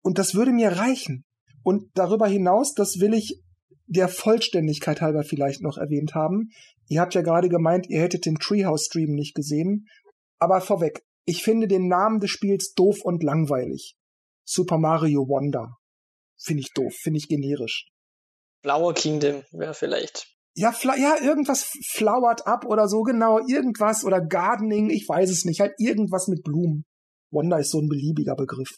Und 0.02 0.18
das 0.18 0.34
würde 0.34 0.50
mir 0.50 0.70
reichen. 0.70 1.24
Und 1.62 1.84
darüber 1.94 2.26
hinaus, 2.26 2.74
das 2.74 2.98
will 2.98 3.14
ich 3.14 3.44
der 3.86 4.08
Vollständigkeit 4.08 5.00
halber 5.00 5.22
vielleicht 5.22 5.62
noch 5.62 5.78
erwähnt 5.78 6.16
haben. 6.16 6.48
Ihr 6.88 7.00
habt 7.00 7.14
ja 7.14 7.22
gerade 7.22 7.48
gemeint, 7.48 7.88
ihr 7.88 8.00
hättet 8.00 8.26
den 8.26 8.40
Treehouse 8.40 8.86
Stream 8.86 9.12
nicht 9.12 9.36
gesehen. 9.36 9.86
Aber 10.40 10.60
vorweg, 10.60 11.04
ich 11.26 11.44
finde 11.44 11.68
den 11.68 11.86
Namen 11.86 12.18
des 12.18 12.30
Spiels 12.32 12.72
doof 12.74 13.02
und 13.04 13.22
langweilig. 13.22 13.94
Super 14.42 14.78
Mario 14.78 15.28
Wonder. 15.28 15.76
Finde 16.42 16.62
ich 16.62 16.72
doof, 16.74 16.92
finde 16.92 17.18
ich 17.18 17.28
generisch. 17.28 17.86
Flower 18.62 18.94
Kingdom 18.94 19.42
wäre 19.52 19.74
vielleicht. 19.74 20.28
Ja, 20.54 20.74
ja, 20.96 21.16
irgendwas 21.20 21.72
flowert 21.90 22.46
ab 22.46 22.64
oder 22.66 22.86
so, 22.86 23.02
genau, 23.02 23.38
irgendwas 23.48 24.04
oder 24.04 24.20
Gardening, 24.20 24.90
ich 24.90 25.08
weiß 25.08 25.30
es 25.30 25.44
nicht, 25.44 25.60
halt 25.60 25.72
irgendwas 25.78 26.28
mit 26.28 26.42
Blumen. 26.42 26.84
Wonder 27.30 27.58
ist 27.58 27.70
so 27.70 27.80
ein 27.80 27.88
beliebiger 27.88 28.36
Begriff. 28.36 28.68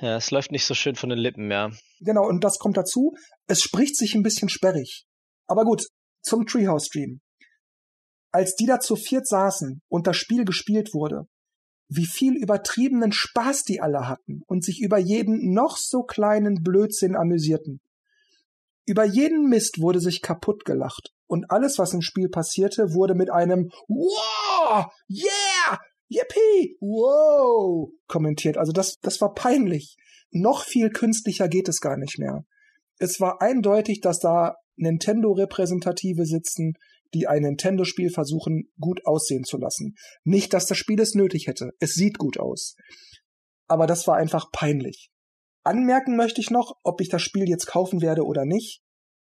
Ja, 0.00 0.16
es 0.16 0.30
läuft 0.30 0.52
nicht 0.52 0.66
so 0.66 0.74
schön 0.74 0.96
von 0.96 1.08
den 1.08 1.18
Lippen, 1.18 1.50
ja. 1.50 1.70
Genau, 2.00 2.26
und 2.26 2.44
das 2.44 2.58
kommt 2.58 2.76
dazu. 2.76 3.14
Es 3.46 3.62
spricht 3.62 3.96
sich 3.96 4.14
ein 4.14 4.22
bisschen 4.22 4.48
sperrig. 4.48 5.06
Aber 5.46 5.64
gut, 5.64 5.86
zum 6.22 6.46
Treehouse 6.46 6.86
Stream. 6.86 7.20
als 8.34 8.56
die 8.56 8.66
da 8.66 8.80
zu 8.80 8.96
viert 8.96 9.28
saßen 9.28 9.80
und 9.88 10.06
das 10.08 10.16
Spiel 10.16 10.44
gespielt 10.44 10.92
wurde, 10.92 11.28
wie 11.88 12.06
viel 12.06 12.34
übertriebenen 12.34 13.12
Spaß 13.12 13.62
die 13.62 13.80
alle 13.80 14.08
hatten 14.08 14.42
und 14.46 14.64
sich 14.64 14.80
über 14.80 14.98
jeden 14.98 15.52
noch 15.54 15.76
so 15.76 16.02
kleinen 16.02 16.62
Blödsinn 16.62 17.14
amüsierten. 17.14 17.80
Über 18.86 19.04
jeden 19.04 19.48
Mist 19.48 19.80
wurde 19.80 20.00
sich 20.00 20.20
kaputt 20.20 20.64
gelacht 20.64 21.10
und 21.26 21.50
alles, 21.50 21.78
was 21.78 21.94
im 21.94 22.02
Spiel 22.02 22.28
passierte, 22.28 22.94
wurde 22.94 23.14
mit 23.14 23.30
einem 23.30 23.70
Wow, 23.88 24.86
yeah, 25.08 25.78
yippie, 26.08 26.76
wow 26.80 27.88
kommentiert. 28.06 28.58
Also 28.58 28.72
das, 28.72 28.96
das 29.00 29.20
war 29.20 29.34
peinlich. 29.34 29.96
Noch 30.30 30.64
viel 30.64 30.90
künstlicher 30.90 31.48
geht 31.48 31.68
es 31.68 31.80
gar 31.80 31.96
nicht 31.96 32.18
mehr. 32.18 32.44
Es 32.98 33.20
war 33.20 33.40
eindeutig, 33.40 34.00
dass 34.00 34.18
da 34.18 34.56
Nintendo-Repräsentative 34.76 36.26
sitzen, 36.26 36.74
die 37.14 37.26
ein 37.26 37.42
Nintendo-Spiel 37.42 38.10
versuchen, 38.10 38.70
gut 38.78 39.06
aussehen 39.06 39.44
zu 39.44 39.56
lassen. 39.56 39.94
Nicht, 40.24 40.52
dass 40.52 40.66
das 40.66 40.78
Spiel 40.78 41.00
es 41.00 41.14
nötig 41.14 41.46
hätte. 41.46 41.70
Es 41.78 41.94
sieht 41.94 42.18
gut 42.18 42.38
aus. 42.38 42.76
Aber 43.66 43.86
das 43.86 44.06
war 44.06 44.16
einfach 44.16 44.50
peinlich. 44.52 45.10
Anmerken 45.64 46.16
möchte 46.16 46.40
ich 46.42 46.50
noch, 46.50 46.76
ob 46.82 47.00
ich 47.00 47.08
das 47.08 47.22
Spiel 47.22 47.48
jetzt 47.48 47.66
kaufen 47.66 48.02
werde 48.02 48.24
oder 48.24 48.44
nicht. 48.44 48.82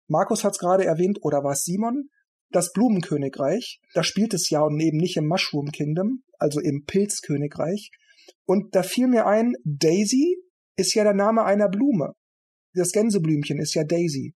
Markus 0.07 0.45
hat 0.45 0.53
es 0.53 0.59
gerade 0.59 0.85
erwähnt, 0.85 1.19
oder 1.23 1.43
war 1.43 1.53
es 1.53 1.65
Simon? 1.65 2.11
Das 2.51 2.73
Blumenkönigreich, 2.73 3.81
da 3.93 4.03
spielt 4.03 4.33
es 4.33 4.49
ja 4.49 4.63
und 4.63 4.81
eben 4.81 4.97
nicht 4.97 5.17
im 5.17 5.27
Mushroom 5.27 5.71
Kingdom, 5.71 6.23
also 6.39 6.61
im 6.61 6.85
Pilzkönigreich. 6.87 7.91
Und 8.47 8.75
da 8.75 8.83
fiel 8.83 9.09
mir 9.09 9.27
ein, 9.27 9.55
Daisy 9.65 10.39
ist 10.77 10.95
ja 10.95 11.03
der 11.05 11.13
Name 11.13 11.45
einer 11.45 11.69
Blume. 11.69 12.15
Das 12.73 12.93
Gänseblümchen 12.93 13.59
ist 13.59 13.75
ja 13.75 13.85
Daisy. 13.85 14.35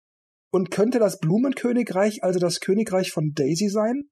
Und 0.51 0.71
könnte 0.71 0.97
das 0.97 1.19
Blumenkönigreich 1.19 2.23
also 2.23 2.39
das 2.39 2.61
Königreich 2.61 3.11
von 3.11 3.33
Daisy 3.35 3.69
sein? 3.69 4.09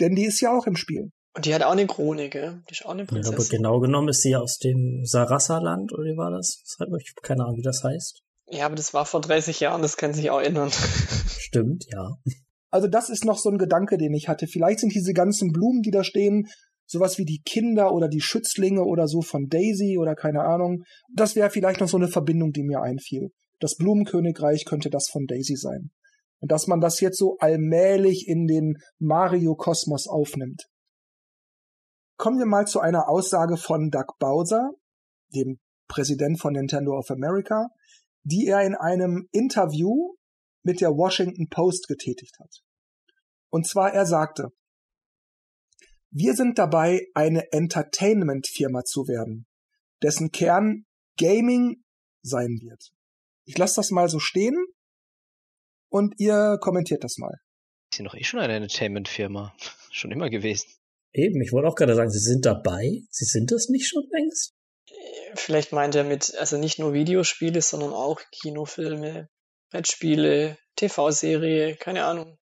Denn 0.00 0.14
die 0.14 0.24
ist 0.24 0.40
ja 0.40 0.52
auch 0.52 0.66
im 0.66 0.76
Spiel. 0.76 1.10
Und 1.34 1.46
die 1.46 1.54
hat 1.54 1.62
auch 1.62 1.72
eine 1.72 1.86
Krone, 1.86 2.28
gell? 2.28 2.62
Die 2.68 2.72
ist 2.72 2.84
auch 2.84 2.90
eine 2.90 3.04
Prinzessin. 3.04 3.32
Ja, 3.32 3.38
aber 3.38 3.48
genau 3.48 3.80
genommen 3.80 4.08
ist 4.08 4.22
sie 4.22 4.34
aus 4.34 4.58
dem 4.58 5.04
Sarassa-Land, 5.04 5.92
oder 5.92 6.02
wie 6.04 6.16
war 6.16 6.30
das? 6.30 6.62
Ich 6.64 6.76
habe 6.80 6.98
keine 7.22 7.44
Ahnung, 7.44 7.58
wie 7.58 7.62
das 7.62 7.84
heißt. 7.84 8.22
Ja, 8.48 8.66
aber 8.66 8.74
das 8.74 8.92
war 8.94 9.06
vor 9.06 9.20
30 9.20 9.60
Jahren, 9.60 9.80
das 9.80 9.96
kann 9.96 10.12
sich 10.12 10.30
auch 10.30 10.40
ändern. 10.40 10.70
Stimmt, 11.28 11.86
ja. 11.92 12.16
Also 12.70 12.88
das 12.88 13.10
ist 13.10 13.24
noch 13.24 13.38
so 13.38 13.48
ein 13.48 13.58
Gedanke, 13.58 13.96
den 13.96 14.12
ich 14.12 14.28
hatte. 14.28 14.48
Vielleicht 14.48 14.80
sind 14.80 14.94
diese 14.94 15.12
ganzen 15.12 15.52
Blumen, 15.52 15.82
die 15.82 15.92
da 15.92 16.02
stehen, 16.02 16.48
sowas 16.86 17.18
wie 17.18 17.24
die 17.24 17.42
Kinder 17.44 17.92
oder 17.92 18.08
die 18.08 18.20
Schützlinge 18.20 18.82
oder 18.82 19.06
so 19.06 19.22
von 19.22 19.48
Daisy 19.48 19.98
oder 19.98 20.16
keine 20.16 20.42
Ahnung. 20.42 20.82
Das 21.14 21.36
wäre 21.36 21.50
vielleicht 21.50 21.80
noch 21.80 21.88
so 21.88 21.96
eine 21.96 22.08
Verbindung, 22.08 22.50
die 22.52 22.64
mir 22.64 22.82
einfiel. 22.82 23.30
Das 23.60 23.76
Blumenkönigreich 23.76 24.64
könnte 24.64 24.90
das 24.90 25.08
von 25.08 25.26
Daisy 25.26 25.54
sein. 25.54 25.90
Und 26.40 26.50
dass 26.50 26.66
man 26.66 26.80
das 26.80 27.00
jetzt 27.00 27.18
so 27.18 27.36
allmählich 27.38 28.26
in 28.26 28.46
den 28.46 28.78
Mario-Kosmos 28.98 30.08
aufnimmt. 30.08 30.64
Kommen 32.20 32.38
wir 32.38 32.44
mal 32.44 32.66
zu 32.66 32.80
einer 32.80 33.08
Aussage 33.08 33.56
von 33.56 33.88
Doug 33.88 34.18
Bowser, 34.18 34.72
dem 35.34 35.58
Präsident 35.88 36.38
von 36.38 36.52
Nintendo 36.52 36.98
of 36.98 37.10
America, 37.10 37.70
die 38.24 38.46
er 38.46 38.62
in 38.62 38.74
einem 38.74 39.26
Interview 39.32 40.16
mit 40.62 40.82
der 40.82 40.90
Washington 40.90 41.48
Post 41.48 41.88
getätigt 41.88 42.38
hat. 42.38 42.60
Und 43.48 43.66
zwar 43.66 43.94
er 43.94 44.04
sagte, 44.04 44.52
wir 46.10 46.34
sind 46.34 46.58
dabei, 46.58 47.06
eine 47.14 47.52
Entertainment-Firma 47.52 48.84
zu 48.84 49.08
werden, 49.08 49.46
dessen 50.02 50.30
Kern 50.30 50.84
Gaming 51.16 51.82
sein 52.20 52.58
wird. 52.60 52.90
Ich 53.46 53.56
lasse 53.56 53.76
das 53.76 53.90
mal 53.90 54.10
so 54.10 54.18
stehen 54.18 54.62
und 55.88 56.20
ihr 56.20 56.58
kommentiert 56.60 57.02
das 57.02 57.16
mal. 57.16 57.40
Ist 57.90 57.96
sie 57.96 58.02
noch 58.02 58.14
eh 58.14 58.24
schon 58.24 58.40
eine 58.40 58.56
Entertainment-Firma? 58.56 59.54
Schon 59.92 60.12
immer 60.12 60.30
gewesen. 60.30 60.79
Eben, 61.12 61.40
ich 61.40 61.52
wollte 61.52 61.68
auch 61.68 61.74
gerade 61.74 61.94
sagen, 61.94 62.10
Sie 62.10 62.18
sind 62.18 62.46
dabei. 62.46 63.02
Sie 63.10 63.24
sind 63.24 63.50
das 63.50 63.68
nicht 63.68 63.88
schon 63.88 64.04
längst? 64.10 64.54
Vielleicht 65.34 65.72
meint 65.72 65.94
er 65.94 66.04
mit, 66.04 66.34
also 66.36 66.56
nicht 66.56 66.78
nur 66.78 66.92
Videospiele, 66.92 67.62
sondern 67.62 67.92
auch 67.92 68.20
Kinofilme, 68.32 69.28
Brettspiele, 69.70 70.58
TV-Serie, 70.76 71.76
keine 71.76 72.04
Ahnung. 72.04 72.38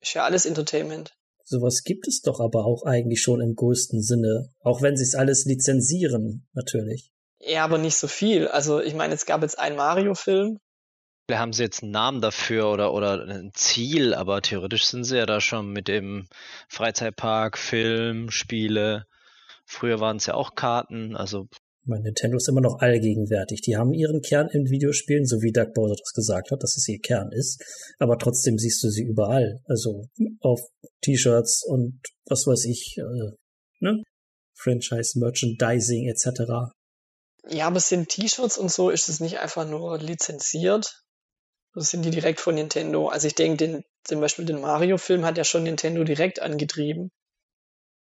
Ist 0.00 0.14
ja 0.14 0.24
alles 0.24 0.46
Entertainment. 0.46 1.14
Sowas 1.44 1.82
gibt 1.82 2.06
es 2.06 2.20
doch 2.20 2.40
aber 2.40 2.66
auch 2.66 2.82
eigentlich 2.84 3.22
schon 3.22 3.40
im 3.40 3.54
größten 3.54 4.02
Sinne. 4.02 4.52
Auch 4.60 4.82
wenn 4.82 4.96
sie 4.96 5.04
es 5.04 5.14
alles 5.14 5.44
lizenzieren, 5.44 6.46
natürlich. 6.52 7.10
Ja, 7.40 7.64
aber 7.64 7.78
nicht 7.78 7.96
so 7.96 8.06
viel. 8.06 8.48
Also 8.48 8.80
ich 8.80 8.94
meine, 8.94 9.14
es 9.14 9.26
gab 9.26 9.42
jetzt 9.42 9.58
einen 9.58 9.76
Mario-Film. 9.76 10.58
Da 11.28 11.38
haben 11.38 11.52
sie 11.52 11.62
jetzt 11.62 11.82
einen 11.82 11.92
Namen 11.92 12.22
dafür 12.22 12.72
oder, 12.72 12.94
oder 12.94 13.22
ein 13.28 13.50
Ziel, 13.52 14.14
aber 14.14 14.40
theoretisch 14.40 14.86
sind 14.86 15.04
sie 15.04 15.18
ja 15.18 15.26
da 15.26 15.42
schon 15.42 15.70
mit 15.72 15.86
dem 15.86 16.26
Freizeitpark, 16.68 17.58
Film, 17.58 18.30
Spiele. 18.30 19.04
Früher 19.66 20.00
waren 20.00 20.16
es 20.16 20.24
ja 20.24 20.34
auch 20.34 20.54
Karten, 20.54 21.14
also 21.14 21.46
mein 21.84 22.02
Nintendo 22.02 22.36
ist 22.36 22.48
immer 22.48 22.60
noch 22.60 22.80
allgegenwärtig. 22.80 23.62
Die 23.62 23.76
haben 23.76 23.94
ihren 23.94 24.20
Kern 24.20 24.48
in 24.52 24.68
Videospielen, 24.68 25.24
so 25.24 25.40
wie 25.40 25.52
Doug 25.52 25.72
Bowser 25.74 25.96
das 25.98 26.12
gesagt 26.12 26.50
hat, 26.50 26.62
dass 26.62 26.76
es 26.76 26.86
ihr 26.86 27.00
Kern 27.00 27.30
ist. 27.32 27.62
Aber 27.98 28.18
trotzdem 28.18 28.58
siehst 28.58 28.82
du 28.84 28.90
sie 28.90 29.04
überall. 29.04 29.60
Also 29.64 30.04
auf 30.40 30.60
T-Shirts 31.02 31.64
und 31.66 32.00
was 32.26 32.46
weiß 32.46 32.66
ich, 32.66 32.96
äh, 32.98 33.32
ne? 33.80 34.02
Franchise, 34.54 35.18
Merchandising 35.18 36.08
etc. 36.08 36.72
Ja, 37.48 37.68
aber 37.68 37.80
sind 37.80 38.10
T-Shirts 38.10 38.58
und 38.58 38.70
so, 38.70 38.90
ist 38.90 39.08
es 39.08 39.20
nicht 39.20 39.38
einfach 39.38 39.66
nur 39.66 39.98
lizenziert? 39.98 41.04
So 41.78 41.84
sind 41.84 42.04
die 42.04 42.10
direkt 42.10 42.40
von 42.40 42.56
Nintendo. 42.56 43.06
Also 43.06 43.28
ich 43.28 43.36
denke, 43.36 43.56
den, 43.56 43.84
zum 44.02 44.20
Beispiel 44.20 44.44
den 44.44 44.60
Mario-Film 44.60 45.24
hat 45.24 45.38
ja 45.38 45.44
schon 45.44 45.62
Nintendo 45.62 46.02
direkt 46.02 46.42
angetrieben. 46.42 47.12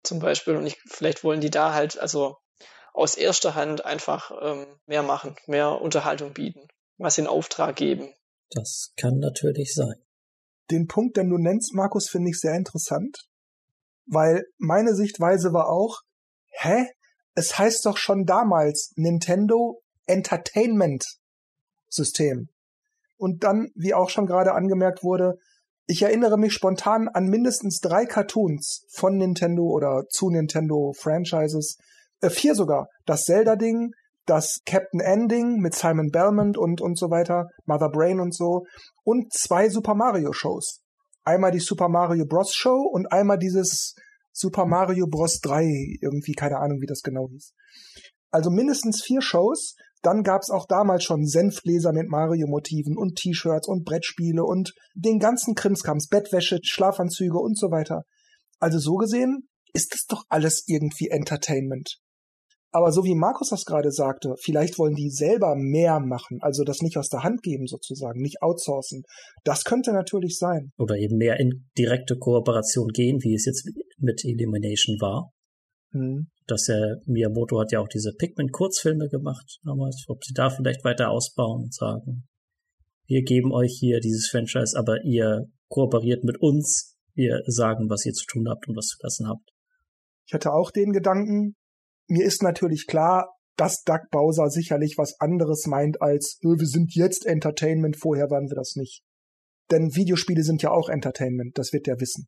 Zum 0.03 0.19
Beispiel. 0.19 0.55
Und 0.55 0.67
ich, 0.67 0.77
vielleicht 0.87 1.23
wollen 1.23 1.41
die 1.41 1.49
da 1.49 1.73
halt, 1.73 1.97
also 1.97 2.37
aus 2.93 3.15
erster 3.15 3.55
Hand 3.55 3.83
einfach 3.83 4.31
ähm, 4.39 4.67
mehr 4.85 5.01
machen, 5.01 5.35
mehr 5.47 5.81
Unterhaltung 5.81 6.33
bieten, 6.33 6.67
was 6.99 7.17
in 7.17 7.25
Auftrag 7.25 7.75
geben. 7.75 8.13
Das 8.51 8.93
kann 8.97 9.17
natürlich 9.17 9.73
sein. 9.73 10.05
Den 10.69 10.85
Punkt, 10.85 11.17
den 11.17 11.31
du 11.31 11.39
nennst, 11.39 11.73
Markus, 11.73 12.07
finde 12.07 12.29
ich 12.29 12.39
sehr 12.39 12.53
interessant, 12.53 13.27
weil 14.05 14.45
meine 14.59 14.93
Sichtweise 14.93 15.53
war 15.53 15.69
auch, 15.69 16.01
hä? 16.51 16.85
Es 17.33 17.57
heißt 17.57 17.83
doch 17.87 17.97
schon 17.97 18.25
damals 18.25 18.93
Nintendo 18.95 19.81
Entertainment 20.05 21.03
System. 21.89 22.49
Und 23.17 23.43
dann, 23.43 23.69
wie 23.75 23.93
auch 23.93 24.09
schon 24.09 24.25
gerade 24.25 24.53
angemerkt 24.53 25.03
wurde, 25.03 25.35
ich 25.87 26.01
erinnere 26.01 26.37
mich 26.37 26.53
spontan 26.53 27.07
an 27.07 27.27
mindestens 27.27 27.79
drei 27.79 28.05
Cartoons 28.05 28.85
von 28.91 29.17
Nintendo 29.17 29.63
oder 29.63 30.03
zu 30.09 30.29
Nintendo 30.29 30.93
Franchises, 30.97 31.77
äh, 32.21 32.29
vier 32.29 32.55
sogar. 32.55 32.87
Das 33.05 33.23
Zelda-Ding, 33.25 33.91
das 34.25 34.61
Captain 34.65 34.99
Ending 34.99 35.57
mit 35.57 35.75
Simon 35.75 36.09
Belmont 36.09 36.57
und, 36.57 36.81
und 36.81 36.97
so 36.97 37.11
weiter, 37.11 37.49
Mother 37.65 37.89
Brain 37.89 38.19
und 38.19 38.33
so, 38.33 38.65
und 39.03 39.31
zwei 39.33 39.69
Super 39.69 39.93
Mario 39.93 40.33
Shows. 40.33 40.81
Einmal 41.23 41.51
die 41.51 41.59
Super 41.59 41.89
Mario 41.89 42.25
Bros. 42.25 42.53
Show 42.53 42.81
und 42.91 43.11
einmal 43.11 43.37
dieses 43.37 43.95
Super 44.31 44.65
Mario 44.65 45.07
Bros. 45.07 45.39
3, 45.39 45.63
irgendwie, 46.01 46.33
keine 46.33 46.57
Ahnung, 46.57 46.81
wie 46.81 46.87
das 46.87 47.01
genau 47.01 47.29
hieß. 47.29 47.53
Also 48.31 48.49
mindestens 48.49 49.01
vier 49.01 49.21
Shows. 49.21 49.75
Dann 50.05 50.21
gab's 50.21 50.51
auch 50.51 50.67
damals 50.67 51.03
schon 51.03 51.25
Senfgläser 51.25 51.91
mit 51.91 52.09
Mario-Motiven 52.09 52.95
und 52.95 53.15
T-Shirts 53.15 53.67
und 53.67 53.85
Brettspiele 53.85 54.43
und 54.43 54.71
den 54.93 55.17
ganzen 55.17 55.55
Krimskrams, 55.55 56.09
Bettwäsche, 56.09 56.59
Schlafanzüge 56.61 57.39
und 57.39 57.57
so 57.57 57.71
weiter. 57.71 58.03
Also 58.59 58.77
so 58.77 58.97
gesehen 58.97 59.47
ist 59.73 59.95
das 59.95 60.05
doch 60.07 60.23
alles 60.29 60.63
irgendwie 60.67 61.07
Entertainment. 61.09 61.97
Aber 62.71 62.91
so 62.91 63.03
wie 63.03 63.15
Markus 63.15 63.49
das 63.49 63.65
gerade 63.65 63.89
sagte, 63.89 64.35
vielleicht 64.43 64.77
wollen 64.77 64.93
die 64.93 65.09
selber 65.09 65.55
mehr 65.57 65.99
machen, 65.99 66.37
also 66.41 66.63
das 66.63 66.81
nicht 66.81 66.97
aus 66.97 67.09
der 67.09 67.23
Hand 67.23 67.41
geben 67.41 67.65
sozusagen, 67.65 68.21
nicht 68.21 68.43
outsourcen. 68.43 69.01
Das 69.43 69.63
könnte 69.63 69.91
natürlich 69.91 70.37
sein. 70.37 70.71
Oder 70.77 70.97
eben 70.97 71.17
mehr 71.17 71.39
in 71.39 71.67
direkte 71.79 72.15
Kooperation 72.17 72.89
gehen, 72.89 73.23
wie 73.23 73.33
es 73.33 73.45
jetzt 73.45 73.67
mit 73.97 74.23
Elimination 74.23 74.97
war. 74.99 75.31
Hm. 75.93 76.27
Dass 76.47 76.69
er, 76.69 77.01
Miyamoto 77.05 77.59
hat 77.59 77.71
ja 77.71 77.79
auch 77.79 77.87
diese 77.87 78.13
Pikmin-Kurzfilme 78.13 79.09
gemacht 79.09 79.59
damals, 79.63 80.05
ob 80.07 80.23
sie 80.23 80.33
da 80.33 80.49
vielleicht 80.49 80.83
weiter 80.83 81.09
ausbauen 81.09 81.63
und 81.63 81.73
sagen, 81.73 82.27
wir 83.07 83.23
geben 83.23 83.51
euch 83.51 83.77
hier 83.79 83.99
dieses 83.99 84.29
Franchise, 84.29 84.77
aber 84.77 85.03
ihr 85.03 85.45
kooperiert 85.69 86.23
mit 86.23 86.39
uns, 86.39 86.95
wir 87.13 87.41
sagen, 87.45 87.89
was 87.89 88.05
ihr 88.05 88.13
zu 88.13 88.25
tun 88.25 88.47
habt 88.49 88.67
und 88.67 88.75
was 88.75 88.87
zu 88.87 88.97
lassen 89.01 89.27
habt. 89.27 89.49
Ich 90.27 90.33
hatte 90.33 90.53
auch 90.53 90.71
den 90.71 90.91
Gedanken, 90.91 91.55
mir 92.07 92.25
ist 92.25 92.43
natürlich 92.43 92.87
klar, 92.87 93.35
dass 93.57 93.83
Doug 93.83 94.01
Bowser 94.11 94.49
sicherlich 94.49 94.97
was 94.97 95.19
anderes 95.19 95.65
meint 95.65 96.01
als, 96.01 96.39
wir 96.59 96.67
sind 96.67 96.93
jetzt 96.93 97.25
Entertainment, 97.25 97.97
vorher 97.97 98.29
waren 98.29 98.49
wir 98.49 98.55
das 98.55 98.75
nicht. 98.75 99.01
Denn 99.71 99.95
Videospiele 99.95 100.43
sind 100.43 100.61
ja 100.61 100.71
auch 100.71 100.89
Entertainment, 100.89 101.57
das 101.57 101.73
wird 101.73 101.87
der 101.87 101.99
wissen. 101.99 102.27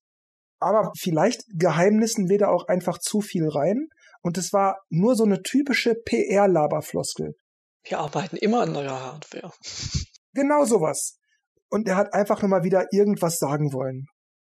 Aber 0.59 0.91
vielleicht 0.97 1.43
geheimnissen 1.53 2.29
da 2.39 2.47
auch 2.47 2.67
einfach 2.67 2.97
zu 2.97 3.21
viel 3.21 3.47
rein 3.47 3.89
und 4.27 4.37
es 4.37 4.51
war 4.51 4.81
nur 4.89 5.15
so 5.15 5.23
eine 5.23 5.41
typische 5.41 5.95
PR-Laberfloskel. 5.95 7.33
Wir 7.87 7.99
arbeiten 7.99 8.35
immer 8.35 8.63
an 8.63 8.73
neuer 8.73 8.99
Hardware. 8.99 9.53
Genau 10.33 10.65
sowas. 10.65 11.17
Und 11.69 11.87
er 11.87 11.95
hat 11.95 12.13
einfach 12.13 12.41
nur 12.41 12.49
mal 12.49 12.63
wieder 12.63 12.87
irgendwas 12.91 13.39
sagen 13.39 13.71
wollen. 13.71 14.05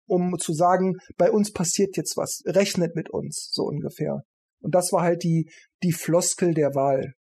um 0.08 0.38
zu 0.40 0.52
sagen, 0.54 0.96
bei 1.16 1.30
uns 1.32 1.54
passiert 1.54 1.96
jetzt 1.96 2.18
was, 2.18 2.42
rechnet 2.46 2.96
mit 2.96 3.10
uns, 3.12 3.50
so 3.52 3.64
ungefähr. 3.66 4.24
Und 4.62 4.74
das 4.74 4.92
war 4.92 5.04
halt 5.04 5.24
die, 5.24 5.50
die 5.84 5.94
Floskel 5.94 6.56
der 6.56 6.74
Wahl. 6.74 7.14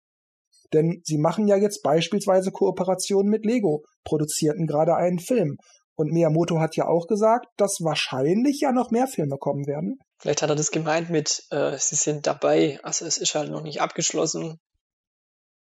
Denn 0.73 1.01
sie 1.03 1.19
machen 1.19 1.47
ja 1.47 1.57
jetzt 1.57 1.83
beispielsweise 1.83 2.51
Kooperationen 2.51 3.29
mit 3.29 3.45
Lego, 3.45 3.83
produzierten 4.03 4.65
gerade 4.65 4.95
einen 4.95 5.19
Film. 5.19 5.57
Und 5.95 6.11
Miyamoto 6.11 6.59
hat 6.59 6.75
ja 6.75 6.87
auch 6.87 7.05
gesagt, 7.05 7.45
dass 7.57 7.81
wahrscheinlich 7.81 8.61
ja 8.61 8.71
noch 8.71 8.89
mehr 8.89 9.07
Filme 9.07 9.37
kommen 9.37 9.67
werden. 9.67 9.99
Vielleicht 10.19 10.41
hat 10.41 10.49
er 10.49 10.55
das 10.55 10.71
gemeint 10.71 11.09
mit, 11.09 11.43
äh, 11.51 11.77
sie 11.77 11.95
sind 11.95 12.25
dabei, 12.25 12.79
also 12.83 13.05
es 13.05 13.17
ist 13.17 13.35
halt 13.35 13.51
noch 13.51 13.61
nicht 13.61 13.81
abgeschlossen. 13.81 14.59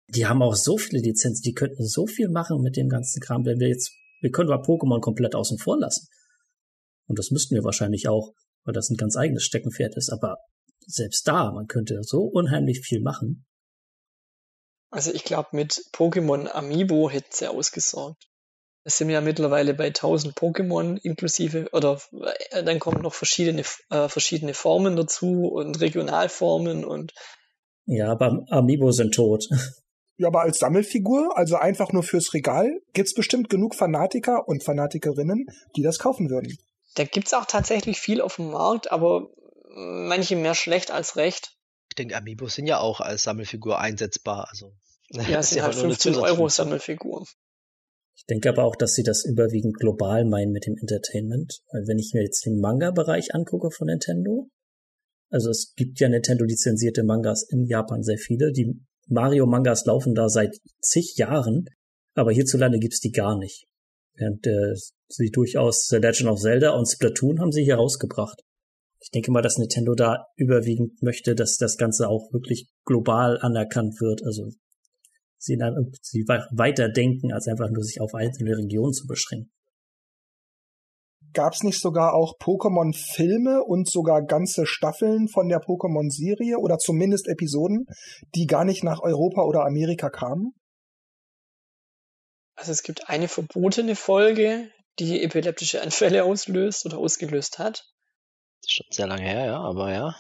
Die 0.08 0.26
haben 0.26 0.41
auch 0.41 0.56
so 0.56 0.78
viele 0.78 1.02
Lizenzen, 1.02 1.43
die 1.43 1.54
könnten 1.54 1.86
so 1.86 2.08
viel 2.08 2.30
machen 2.30 2.62
mit 2.62 2.76
dem 2.76 2.89
ganzen 2.89 3.22
Kram, 3.22 3.45
wenn 3.45 3.60
wir 3.60 3.68
jetzt, 3.68 3.91
wir 4.22 4.32
können 4.32 4.50
mal 4.50 4.62
Pokémon 4.62 5.02
komplett 5.02 5.36
außen 5.36 5.60
vor 5.60 5.80
lassen. 5.80 6.08
Und 7.08 7.20
das 7.20 7.30
müssten 7.30 7.54
wir 7.56 7.64
wahrscheinlich 7.64 8.08
auch, 8.08 8.34
weil 8.64 8.74
das 8.74 8.89
ein 8.89 8.97
ganz 8.97 9.16
eigenes 9.18 9.43
Steckenpferd 9.43 9.95
ist. 9.97 10.10
Aber 10.12 10.38
selbst 10.86 11.28
da, 11.28 11.52
man 11.52 11.68
könnte 11.68 12.00
so 12.02 12.22
unheimlich 12.24 12.82
viel 12.82 13.02
machen. 13.02 13.45
Also 14.91 15.14
ich 15.14 15.24
glaube, 15.24 15.50
mit 15.52 15.74
Pokémon 15.93 16.47
Amiibo 16.47 17.10
hätten 17.10 17.32
sie 17.32 17.47
ausgesorgt. 17.47 18.29
Es 18.90 18.98
sind 18.98 19.12
ja 19.12 19.22
mittlerweile 19.22 19.76
bei 19.76 19.90
1000 19.90 20.34
Pokémon 20.34 20.98
inklusive, 21.04 21.70
oder 21.74 22.02
äh, 22.50 22.64
dann 22.64 22.80
kommen 22.80 23.04
noch 23.04 23.14
verschiedene, 23.14 23.62
äh, 23.92 24.10
verschiedene 24.10 24.56
Formen 24.56 24.96
dazu 24.96 25.46
und 25.46 25.80
Regionalformen 25.80 26.84
und. 26.84 27.14
Ja, 27.86 28.10
aber 28.10 28.48
Amiibo 28.50 28.92
sind 28.92 29.14
tot. 29.14 29.48
Ja, 30.18 30.30
aber 30.30 30.42
als 30.42 30.58
Sammelfigur, 30.58 31.38
also 31.38 31.58
einfach 31.58 31.92
nur 31.94 32.02
fürs 32.02 32.34
Regal, 32.34 32.82
gibt's 32.94 33.14
bestimmt 33.14 33.52
genug 33.52 33.76
Fanatiker 33.76 34.48
und 34.48 34.64
Fanatikerinnen, 34.64 35.46
die 35.76 35.84
das 35.84 36.00
kaufen 36.00 36.32
würden. 36.32 36.58
Da 36.96 37.04
gibt's 37.04 37.36
auch 37.36 37.46
tatsächlich 37.46 38.00
viel 38.00 38.22
auf 38.22 38.38
dem 38.38 38.50
Markt, 38.50 38.92
aber 38.92 39.30
manche 39.76 40.36
mehr 40.36 40.56
schlecht 40.56 40.90
als 40.90 41.16
recht. 41.16 41.52
Ich 41.90 41.96
denke, 41.96 42.18
Amiibo 42.18 42.48
sind 42.48 42.66
ja 42.66 42.80
auch 42.80 43.02
als 43.02 43.22
Sammelfigur 43.22 43.78
einsetzbar. 43.78 44.48
Also, 44.50 44.74
ja, 45.12 45.38
es 45.38 45.50
sind 45.52 45.62
halt 45.62 45.76
15 45.76 46.16
Euro 46.16 46.50
Sammelfiguren. 46.50 47.28
Ich 48.20 48.26
denke 48.26 48.49
aber 48.49 48.65
auch, 48.65 48.76
dass 48.76 48.95
sie 48.95 49.03
das 49.03 49.24
überwiegend 49.24 49.78
global 49.78 50.26
meinen 50.26 50.51
mit 50.51 50.65
dem 50.65 50.76
Entertainment. 50.76 51.61
Weil 51.72 51.88
wenn 51.88 51.99
ich 51.99 52.11
mir 52.13 52.22
jetzt 52.22 52.45
den 52.45 52.59
Manga-Bereich 52.59 53.34
angucke 53.34 53.72
von 53.72 53.88
Nintendo, 53.88 54.49
also 55.30 55.49
es 55.49 55.74
gibt 55.76 56.01
ja 56.01 56.09
Nintendo-lizenzierte 56.09 57.03
Mangas 57.03 57.47
in 57.49 57.65
Japan 57.65 58.03
sehr 58.03 58.17
viele. 58.17 58.51
Die 58.51 58.78
Mario-Mangas 59.07 59.86
laufen 59.86 60.15
da 60.15 60.28
seit 60.28 60.57
zig 60.82 61.15
Jahren, 61.15 61.70
aber 62.13 62.34
hierzulande 62.34 62.80
gibt's 62.80 62.99
die 62.99 63.11
gar 63.11 63.38
nicht. 63.38 63.67
Während 64.15 64.45
äh, 64.45 64.74
sie 65.07 65.30
durchaus 65.30 65.88
The 65.88 65.97
Legend 65.97 66.30
of 66.30 66.41
Zelda 66.41 66.72
und 66.72 66.88
Splatoon 66.88 67.39
haben 67.39 67.53
sie 67.53 67.63
hier 67.63 67.76
rausgebracht. 67.76 68.41
Ich 68.99 69.11
denke 69.11 69.32
mal, 69.32 69.41
dass 69.41 69.57
Nintendo 69.57 69.95
da 69.95 70.26
überwiegend 70.36 71.01
möchte, 71.01 71.36
dass 71.36 71.55
das 71.55 71.78
Ganze 71.78 72.09
auch 72.09 72.34
wirklich 72.34 72.67
global 72.84 73.38
anerkannt 73.39 74.01
wird. 74.01 74.24
Also 74.26 74.51
sie, 75.40 75.58
sie 76.02 76.26
weiter 76.28 76.90
denken, 76.90 77.34
als 77.34 77.48
einfach 77.48 77.70
nur 77.70 77.84
sich 77.84 78.02
auf 78.02 78.14
einzelne 78.14 78.56
Regionen 78.58 78.94
zu 78.94 79.08
beschränken. 79.08 79.52
Gab 81.34 81.54
es 81.54 81.64
nicht 81.64 81.80
sogar 81.80 82.14
auch 82.16 82.38
Pokémon-Filme 82.40 83.64
und 83.64 83.90
sogar 83.90 84.26
ganze 84.26 84.66
Staffeln 84.66 85.28
von 85.28 85.48
der 85.48 85.60
Pokémon-Serie 85.60 86.58
oder 86.58 86.78
zumindest 86.78 87.28
Episoden, 87.28 87.86
die 88.36 88.48
gar 88.48 88.66
nicht 88.66 88.84
nach 88.84 89.02
Europa 89.02 89.44
oder 89.44 89.64
Amerika 89.66 90.10
kamen? 90.10 90.54
Also 92.56 92.72
es 92.72 92.84
gibt 92.84 93.10
eine 93.10 93.28
verbotene 93.28 93.96
Folge, 93.96 94.70
die 94.98 95.24
epileptische 95.24 95.82
Anfälle 95.82 96.24
auslöst 96.24 96.86
oder 96.86 96.98
ausgelöst 96.98 97.60
hat. 97.60 97.86
Das 98.62 98.68
ist 98.68 98.74
schon 98.74 98.88
sehr 98.90 99.08
lange 99.08 99.24
her, 99.24 99.46
ja, 99.46 99.60
aber 99.60 99.94
ja. 99.94 100.16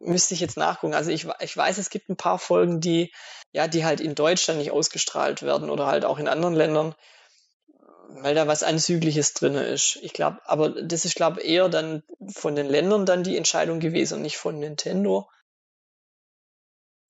Müsste 0.00 0.34
ich 0.34 0.40
jetzt 0.40 0.56
nachgucken. 0.56 0.94
Also 0.94 1.10
ich, 1.10 1.26
ich 1.40 1.56
weiß, 1.56 1.78
es 1.78 1.90
gibt 1.90 2.08
ein 2.08 2.16
paar 2.16 2.38
Folgen, 2.38 2.80
die, 2.80 3.12
ja, 3.52 3.68
die 3.68 3.84
halt 3.84 4.00
in 4.00 4.14
Deutschland 4.14 4.58
nicht 4.58 4.70
ausgestrahlt 4.70 5.42
werden 5.42 5.70
oder 5.70 5.86
halt 5.86 6.04
auch 6.04 6.18
in 6.18 6.28
anderen 6.28 6.54
Ländern, 6.54 6.94
weil 8.10 8.34
da 8.34 8.46
was 8.46 8.62
Anzügliches 8.62 9.34
drin 9.34 9.54
ist. 9.54 9.98
Ich 10.02 10.12
glaube, 10.12 10.40
aber 10.44 10.70
das 10.82 11.04
ist, 11.04 11.14
glaube 11.14 11.40
eher 11.40 11.68
dann 11.68 12.02
von 12.32 12.54
den 12.54 12.66
Ländern 12.66 13.06
dann 13.06 13.22
die 13.22 13.36
Entscheidung 13.36 13.80
gewesen 13.80 14.14
und 14.14 14.22
nicht 14.22 14.36
von 14.36 14.58
Nintendo. 14.58 15.28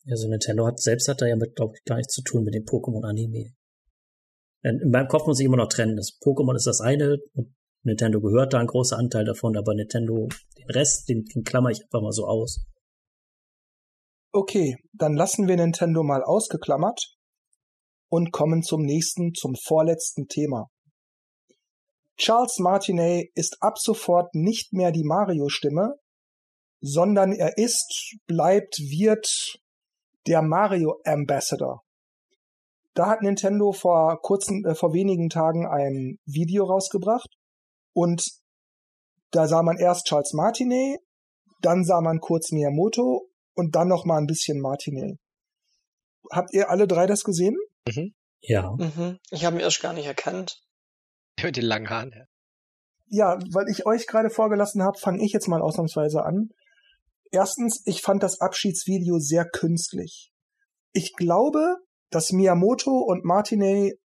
Also 0.07 0.29
Nintendo 0.29 0.67
hat 0.67 0.81
selbst 0.81 1.09
hat 1.09 1.23
da 1.23 1.27
ja 1.27 1.37
mit, 1.37 1.57
glaube 1.57 1.75
ich, 1.77 1.85
gar 1.85 1.97
nichts 1.97 2.15
zu 2.15 2.23
tun 2.23 2.45
mit 2.45 2.55
dem 2.55 2.65
Pokémon-Anime. 2.65 3.55
In 4.63 4.91
meinem 4.91 5.09
Kopf 5.09 5.27
muss 5.27 5.41
ich 5.41 5.47
immer 5.47 5.57
noch 5.57 5.69
trennen. 5.69 5.97
Das 5.97 6.19
Pokémon 6.21 6.55
ist 6.57 6.67
das 6.67 6.81
eine 6.81 7.19
und 7.35 7.55
Nintendo 7.83 8.21
gehört 8.21 8.55
da 8.55 8.59
ein 8.59 8.67
großer 8.67 8.97
Anteil 8.97 9.25
davon, 9.25 9.57
aber 9.57 9.75
Nintendo, 9.75 10.29
den 10.59 10.71
Rest, 10.71 11.09
den, 11.09 11.25
den 11.25 11.45
klammer 11.45 11.69
ich 11.69 11.83
einfach 11.83 12.01
mal 12.01 12.13
so 12.13 12.27
aus. 12.27 12.65
Okay, 14.37 14.79
dann 14.93 15.15
lassen 15.15 15.47
wir 15.47 15.55
Nintendo 15.55 16.03
mal 16.03 16.25
ausgeklammert 16.25 17.15
und 18.09 18.33
kommen 18.33 18.65
zum 18.65 18.83
nächsten, 18.83 19.33
zum 19.33 19.55
vorletzten 19.55 20.27
Thema. 20.27 20.71
Charles 22.17 22.59
Martinet 22.59 23.31
ist 23.37 23.59
ab 23.61 23.79
sofort 23.79 24.35
nicht 24.35 24.73
mehr 24.73 24.91
die 24.91 25.05
Mario-Stimme, 25.05 25.95
sondern 26.81 27.31
er 27.31 27.59
ist, 27.59 28.17
bleibt, 28.27 28.81
wird 28.81 29.29
der 30.27 30.43
Mario 30.43 31.01
Ambassador. 31.05 31.85
Da 32.95 33.07
hat 33.07 33.23
Nintendo 33.23 33.71
vor 33.71 34.21
kurzen, 34.21 34.65
äh, 34.65 34.75
vor 34.75 34.93
wenigen 34.93 35.29
Tagen 35.29 35.65
ein 35.65 36.19
Video 36.25 36.65
rausgebracht 36.65 37.29
und 37.93 38.21
da 39.31 39.47
sah 39.47 39.63
man 39.63 39.79
erst 39.79 40.07
Charles 40.07 40.33
Martinet, 40.33 40.99
dann 41.61 41.85
sah 41.85 42.01
man 42.01 42.19
kurz 42.19 42.51
Miyamoto 42.51 43.29
und 43.55 43.75
dann 43.75 43.89
noch 43.89 44.05
mal 44.05 44.19
ein 44.19 44.27
bisschen 44.27 44.61
Martinet. 44.61 45.19
Habt 46.31 46.53
ihr 46.53 46.71
alle 46.71 46.87
drei 46.87 47.07
das 47.07 47.25
gesehen? 47.25 47.57
Mhm. 47.89 48.15
Ja. 48.41 48.73
Mhm. 48.73 49.19
Ich 49.31 49.45
habe 49.45 49.57
ihn 49.57 49.61
erst 49.61 49.81
gar 49.81 49.93
nicht 49.93 50.07
erkannt. 50.07 50.61
Mit 51.43 51.57
den 51.57 51.65
langen 51.65 51.91
Haaren. 51.91 52.13
Ja, 53.07 53.35
ja 53.35 53.39
weil 53.53 53.69
ich 53.69 53.87
euch 53.87 54.07
gerade 54.07 54.31
vorgelassen 54.31 54.83
habe, 54.83 54.99
fange 54.99 55.25
ich 55.25 55.33
jetzt 55.33 55.49
mal 55.49 55.63
ausnahmsweise 55.63 56.25
an. 56.25 56.51
Erstens, 57.31 57.83
ich 57.87 58.01
fand 58.01 58.23
das 58.23 58.41
Abschiedsvideo 58.41 59.19
sehr 59.19 59.45
künstlich. 59.45 60.33
Ich 60.93 61.15
glaube, 61.15 61.79
dass 62.11 62.31
Miyamoto 62.31 62.91
und 62.91 63.25
Martinet 63.25 63.99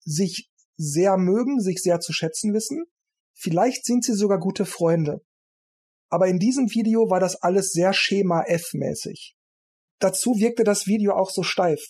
sich 0.00 0.50
sehr 0.76 1.16
mögen, 1.16 1.60
sich 1.60 1.80
sehr 1.80 2.00
zu 2.00 2.12
schätzen 2.12 2.52
wissen. 2.54 2.84
Vielleicht 3.34 3.84
sind 3.84 4.04
sie 4.04 4.14
sogar 4.14 4.38
gute 4.38 4.64
Freunde. 4.64 5.20
Aber 6.10 6.26
in 6.26 6.38
diesem 6.38 6.70
Video 6.70 7.10
war 7.10 7.20
das 7.20 7.36
alles 7.42 7.70
sehr 7.72 7.92
Schema 7.92 8.42
F-mäßig. 8.46 9.34
Dazu 9.98 10.34
wirkte 10.38 10.64
das 10.64 10.86
Video 10.86 11.14
auch 11.14 11.30
so 11.30 11.42
steif. 11.42 11.80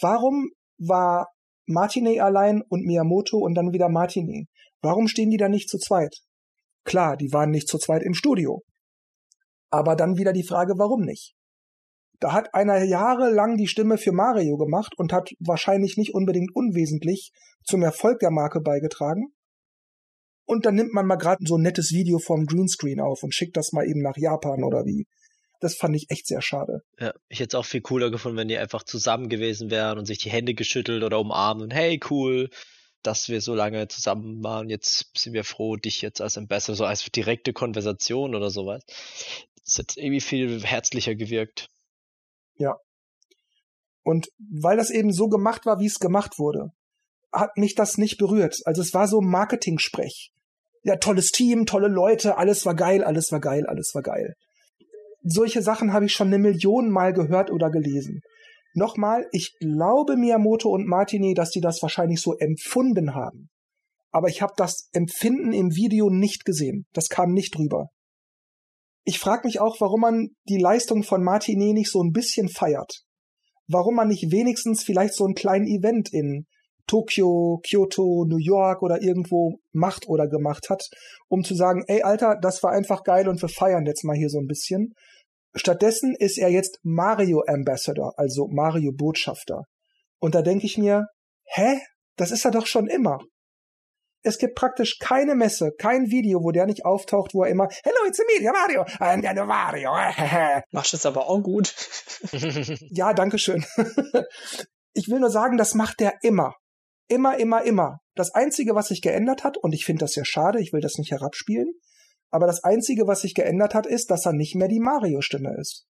Warum 0.00 0.50
war 0.78 1.28
Martinet 1.66 2.20
allein 2.20 2.62
und 2.68 2.84
Miyamoto 2.84 3.38
und 3.38 3.54
dann 3.54 3.72
wieder 3.72 3.88
Martinet? 3.88 4.48
Warum 4.82 5.08
stehen 5.08 5.30
die 5.30 5.36
da 5.36 5.48
nicht 5.48 5.68
zu 5.68 5.78
zweit? 5.78 6.16
Klar, 6.84 7.16
die 7.16 7.32
waren 7.32 7.50
nicht 7.50 7.68
zu 7.68 7.78
zweit 7.78 8.02
im 8.02 8.14
Studio. 8.14 8.62
Aber 9.70 9.96
dann 9.96 10.16
wieder 10.16 10.32
die 10.32 10.46
Frage, 10.46 10.74
warum 10.78 11.02
nicht? 11.02 11.34
Da 12.18 12.32
hat 12.32 12.54
einer 12.54 12.82
jahrelang 12.84 13.56
die 13.56 13.68
Stimme 13.68 13.96
für 13.96 14.12
Mario 14.12 14.56
gemacht 14.56 14.92
und 14.96 15.12
hat 15.12 15.30
wahrscheinlich 15.38 15.96
nicht 15.96 16.14
unbedingt 16.14 16.54
unwesentlich 16.54 17.32
zum 17.64 17.82
Erfolg 17.82 18.18
der 18.18 18.30
Marke 18.30 18.60
beigetragen. 18.60 19.32
Und 20.50 20.66
dann 20.66 20.74
nimmt 20.74 20.92
man 20.92 21.06
mal 21.06 21.14
gerade 21.14 21.46
so 21.46 21.56
ein 21.56 21.62
nettes 21.62 21.92
Video 21.92 22.18
vom 22.18 22.44
Greenscreen 22.44 22.98
auf 22.98 23.22
und 23.22 23.32
schickt 23.32 23.56
das 23.56 23.70
mal 23.70 23.86
eben 23.86 24.02
nach 24.02 24.16
Japan 24.16 24.64
oder 24.64 24.84
wie. 24.84 25.06
Das 25.60 25.76
fand 25.76 25.94
ich 25.94 26.10
echt 26.10 26.26
sehr 26.26 26.42
schade. 26.42 26.82
Ja, 26.98 27.14
ich 27.28 27.38
hätte 27.38 27.56
es 27.56 27.60
auch 27.60 27.64
viel 27.64 27.82
cooler 27.82 28.10
gefunden, 28.10 28.36
wenn 28.36 28.48
die 28.48 28.58
einfach 28.58 28.82
zusammen 28.82 29.28
gewesen 29.28 29.70
wären 29.70 29.96
und 29.96 30.06
sich 30.06 30.18
die 30.18 30.30
Hände 30.30 30.54
geschüttelt 30.54 31.04
oder 31.04 31.20
umarmt 31.20 31.62
und 31.62 31.72
hey, 31.72 32.00
cool, 32.10 32.50
dass 33.04 33.28
wir 33.28 33.40
so 33.40 33.54
lange 33.54 33.86
zusammen 33.86 34.42
waren. 34.42 34.68
Jetzt 34.68 35.16
sind 35.16 35.34
wir 35.34 35.44
froh, 35.44 35.76
dich 35.76 36.02
jetzt 36.02 36.20
als 36.20 36.36
Ambassador, 36.36 36.74
so 36.74 36.84
als 36.84 37.04
direkte 37.04 37.52
Konversation 37.52 38.34
oder 38.34 38.50
sowas. 38.50 38.82
Das 39.64 39.78
hat 39.78 39.96
irgendwie 39.96 40.20
viel 40.20 40.64
herzlicher 40.64 41.14
gewirkt. 41.14 41.68
Ja. 42.56 42.76
Und 44.02 44.32
weil 44.38 44.78
das 44.78 44.90
eben 44.90 45.12
so 45.12 45.28
gemacht 45.28 45.64
war, 45.64 45.78
wie 45.78 45.86
es 45.86 46.00
gemacht 46.00 46.40
wurde, 46.40 46.72
hat 47.30 47.56
mich 47.56 47.76
das 47.76 47.98
nicht 47.98 48.18
berührt. 48.18 48.56
Also 48.64 48.82
es 48.82 48.92
war 48.94 49.06
so 49.06 49.20
Marketing-Sprech. 49.20 50.32
Ja, 50.82 50.96
tolles 50.96 51.30
Team, 51.30 51.66
tolle 51.66 51.88
Leute, 51.88 52.38
alles 52.38 52.64
war 52.64 52.74
geil, 52.74 53.04
alles 53.04 53.32
war 53.32 53.40
geil, 53.40 53.66
alles 53.66 53.94
war 53.94 54.02
geil. 54.02 54.34
Solche 55.22 55.60
Sachen 55.60 55.92
habe 55.92 56.06
ich 56.06 56.12
schon 56.12 56.28
eine 56.28 56.38
Million 56.38 56.90
Mal 56.90 57.12
gehört 57.12 57.50
oder 57.50 57.70
gelesen. 57.70 58.20
Nochmal, 58.72 59.26
ich 59.32 59.54
glaube 59.58 60.16
Miyamoto 60.16 60.70
und 60.70 60.86
Martini, 60.86 61.34
dass 61.34 61.50
die 61.50 61.60
das 61.60 61.82
wahrscheinlich 61.82 62.20
so 62.20 62.36
empfunden 62.36 63.14
haben. 63.14 63.50
Aber 64.12 64.28
ich 64.28 64.42
habe 64.42 64.54
das 64.56 64.88
Empfinden 64.92 65.52
im 65.52 65.74
Video 65.74 66.08
nicht 66.08 66.44
gesehen. 66.44 66.86
Das 66.92 67.08
kam 67.08 67.32
nicht 67.32 67.58
rüber. 67.58 67.88
Ich 69.04 69.18
frage 69.18 69.46
mich 69.46 69.60
auch, 69.60 69.80
warum 69.80 70.00
man 70.00 70.28
die 70.48 70.58
Leistung 70.58 71.02
von 71.02 71.22
Martinet 71.22 71.74
nicht 71.74 71.90
so 71.90 72.02
ein 72.02 72.12
bisschen 72.12 72.48
feiert. 72.48 73.02
Warum 73.66 73.94
man 73.94 74.08
nicht 74.08 74.30
wenigstens 74.30 74.82
vielleicht 74.82 75.14
so 75.14 75.24
einen 75.24 75.34
kleinen 75.34 75.66
Event 75.66 76.12
in 76.12 76.46
Tokio, 76.90 77.60
Kyoto, 77.64 78.24
New 78.26 78.38
York 78.38 78.82
oder 78.82 79.00
irgendwo 79.00 79.60
macht 79.72 80.08
oder 80.08 80.26
gemacht 80.26 80.70
hat, 80.70 80.88
um 81.28 81.44
zu 81.44 81.54
sagen, 81.54 81.84
ey 81.86 82.02
Alter, 82.02 82.36
das 82.42 82.64
war 82.64 82.72
einfach 82.72 83.04
geil 83.04 83.28
und 83.28 83.40
wir 83.40 83.48
feiern 83.48 83.86
jetzt 83.86 84.02
mal 84.02 84.16
hier 84.16 84.28
so 84.28 84.40
ein 84.40 84.48
bisschen. 84.48 84.94
Stattdessen 85.54 86.16
ist 86.18 86.36
er 86.36 86.48
jetzt 86.48 86.80
Mario 86.82 87.44
Ambassador, 87.46 88.14
also 88.16 88.48
Mario 88.48 88.90
Botschafter. 88.92 89.66
Und 90.18 90.34
da 90.34 90.42
denke 90.42 90.66
ich 90.66 90.78
mir, 90.78 91.06
hä? 91.44 91.78
Das 92.16 92.32
ist 92.32 92.44
er 92.44 92.50
doch 92.50 92.66
schon 92.66 92.88
immer. 92.88 93.20
Es 94.22 94.38
gibt 94.38 94.56
praktisch 94.56 94.98
keine 94.98 95.36
Messe, 95.36 95.70
kein 95.78 96.10
Video, 96.10 96.42
wo 96.42 96.50
der 96.50 96.66
nicht 96.66 96.84
auftaucht, 96.84 97.34
wo 97.34 97.44
er 97.44 97.50
immer, 97.50 97.68
hello, 97.84 97.98
it's 98.08 98.18
me, 98.18 98.50
Mario, 98.50 98.82
I'm 98.98 99.22
the 99.22 99.46
Mario. 99.46 99.92
Machst 100.72 100.92
es 100.92 101.06
aber 101.06 101.28
auch 101.28 101.40
gut. 101.40 101.72
ja, 102.90 103.14
danke 103.14 103.38
schön. 103.38 103.64
ich 104.92 105.08
will 105.08 105.20
nur 105.20 105.30
sagen, 105.30 105.56
das 105.56 105.74
macht 105.74 106.00
der 106.00 106.14
immer. 106.22 106.56
Immer, 107.10 107.38
immer, 107.38 107.64
immer. 107.64 107.98
Das 108.14 108.32
Einzige, 108.36 108.76
was 108.76 108.86
sich 108.86 109.02
geändert 109.02 109.42
hat, 109.42 109.56
und 109.56 109.72
ich 109.72 109.84
finde 109.84 110.04
das 110.04 110.14
ja 110.14 110.24
schade, 110.24 110.60
ich 110.60 110.72
will 110.72 110.80
das 110.80 110.96
nicht 110.96 111.10
herabspielen, 111.10 111.72
aber 112.30 112.46
das 112.46 112.62
Einzige, 112.62 113.08
was 113.08 113.22
sich 113.22 113.34
geändert 113.34 113.74
hat, 113.74 113.84
ist, 113.84 114.12
dass 114.12 114.26
er 114.26 114.32
nicht 114.32 114.54
mehr 114.54 114.68
die 114.68 114.78
Mario-Stimme 114.78 115.56
ist. 115.58 115.88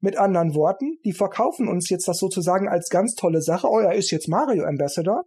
Mit 0.00 0.18
anderen 0.18 0.54
Worten, 0.54 0.98
die 1.06 1.14
verkaufen 1.14 1.68
uns 1.68 1.88
jetzt 1.88 2.06
das 2.06 2.18
sozusagen 2.18 2.68
als 2.68 2.90
ganz 2.90 3.14
tolle 3.14 3.40
Sache. 3.40 3.66
Oh, 3.66 3.78
er 3.78 3.94
ist 3.94 4.10
jetzt 4.10 4.28
Mario 4.28 4.64
Ambassador. 4.64 5.24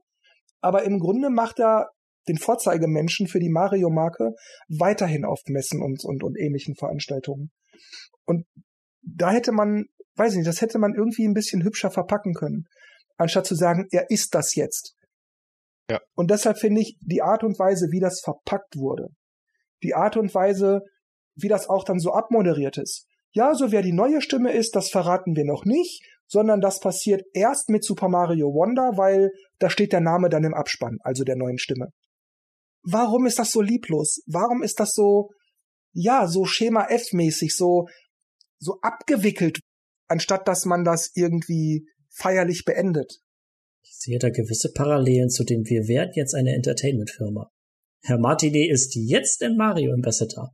Aber 0.62 0.84
im 0.84 1.00
Grunde 1.00 1.32
macht 1.32 1.60
er 1.60 1.90
den 2.28 2.38
Vorzeigemenschen 2.38 3.28
für 3.28 3.40
die 3.40 3.50
Mario-Marke 3.50 4.36
weiterhin 4.68 5.26
auf 5.26 5.42
Messen 5.48 5.82
und, 5.82 6.06
und, 6.06 6.24
und 6.24 6.38
ähnlichen 6.38 6.76
Veranstaltungen. 6.76 7.52
Und 8.26 8.46
da 9.02 9.32
hätte 9.32 9.54
man, 9.54 9.86
weiß 10.18 10.34
ich 10.34 10.38
nicht, 10.38 10.48
das 10.48 10.62
hätte 10.62 10.78
man 10.78 10.94
irgendwie 10.94 11.28
ein 11.28 11.34
bisschen 11.34 11.64
hübscher 11.64 11.90
verpacken 11.90 12.36
können, 12.36 12.66
anstatt 13.18 13.48
zu 13.48 13.56
sagen, 13.56 13.88
er 13.90 14.12
ist 14.12 14.36
das 14.36 14.54
jetzt. 14.54 14.95
Ja. 15.90 16.00
Und 16.16 16.32
deshalb 16.32 16.58
finde 16.58 16.82
ich 16.82 16.98
die 17.02 17.22
Art 17.22 17.44
und 17.44 17.60
Weise, 17.60 17.88
wie 17.92 18.00
das 18.00 18.22
verpackt 18.22 18.78
wurde, 18.78 19.10
die 19.84 19.94
Art 19.94 20.18
und 20.18 20.34
Weise, 20.34 20.82
wie 21.36 21.48
das 21.48 21.70
auch 21.70 21.84
dann 21.84 22.00
so 22.00 22.14
abmoderiert 22.14 22.78
ist. 22.78 23.08
Ja, 23.32 23.54
so 23.54 23.72
wer 23.72 23.82
die 23.82 23.94
neue 23.94 24.22
Stimme 24.22 24.54
ist, 24.54 24.76
das 24.76 24.90
verraten 24.90 25.36
wir 25.36 25.46
noch 25.46 25.66
nicht, 25.66 26.02
sondern 26.26 26.62
das 26.62 26.80
passiert 26.80 27.24
erst 27.34 27.70
mit 27.70 27.84
Super 27.84 28.08
Mario 28.08 28.48
Wonder, 28.54 28.98
weil 28.98 29.32
da 29.60 29.70
steht 29.70 29.94
der 29.94 30.02
Name 30.02 30.30
dann 30.30 30.44
im 30.44 30.54
Abspann, 30.54 30.98
also 31.04 31.24
der 31.24 31.36
neuen 31.36 31.60
Stimme 31.60 31.92
warum 32.86 33.26
ist 33.26 33.40
das 33.40 33.52
so 33.52 33.62
lieblos? 33.62 34.22
Warum 34.28 34.64
ist 34.64 34.80
das 34.80 34.94
so, 34.94 35.32
ja, 35.92 36.28
so 36.28 36.46
Schema 36.46 36.86
F-mäßig, 36.90 37.56
so, 37.56 37.88
so 38.60 38.80
abgewickelt, 38.82 39.60
anstatt 40.08 40.48
dass 40.48 40.66
man 40.66 40.84
das 40.84 41.12
irgendwie 41.16 41.88
feierlich 42.10 42.64
beendet? 42.64 43.20
Ich 43.88 43.98
sehe 44.00 44.18
da 44.18 44.30
gewisse 44.30 44.72
Parallelen 44.72 45.30
zu 45.30 45.44
dem 45.44 45.64
Wir 45.70 45.88
werden 45.88 46.14
jetzt 46.16 46.34
eine 46.34 46.56
Entertainment-Firma. 46.56 47.52
Herr 48.02 48.18
Martinet 48.18 48.72
ist 48.72 48.96
jetzt 48.96 49.44
ein 49.44 49.56
Mario 49.56 49.94
Ambassador. 49.94 50.52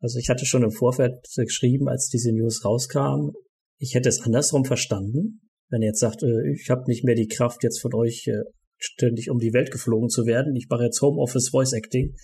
Also 0.00 0.18
ich 0.18 0.30
hatte 0.30 0.46
schon 0.46 0.62
im 0.62 0.70
Vorfeld 0.70 1.14
geschrieben, 1.36 1.88
als 1.88 2.08
diese 2.08 2.32
News 2.32 2.64
rauskam, 2.64 3.32
ich 3.78 3.94
hätte 3.94 4.08
es 4.08 4.22
andersrum 4.22 4.64
verstanden, 4.64 5.50
wenn 5.68 5.82
er 5.82 5.88
jetzt 5.88 6.00
sagt, 6.00 6.22
äh, 6.22 6.52
ich 6.52 6.70
habe 6.70 6.84
nicht 6.86 7.04
mehr 7.04 7.14
die 7.14 7.28
Kraft, 7.28 7.62
jetzt 7.62 7.80
von 7.80 7.94
euch 7.94 8.26
äh, 8.26 8.42
ständig 8.78 9.28
um 9.28 9.38
die 9.38 9.52
Welt 9.52 9.70
geflogen 9.70 10.08
zu 10.08 10.24
werden. 10.24 10.56
Ich 10.56 10.68
mache 10.68 10.84
jetzt 10.84 11.00
Homeoffice 11.02 11.50
Voice 11.50 11.72
Acting. 11.72 12.14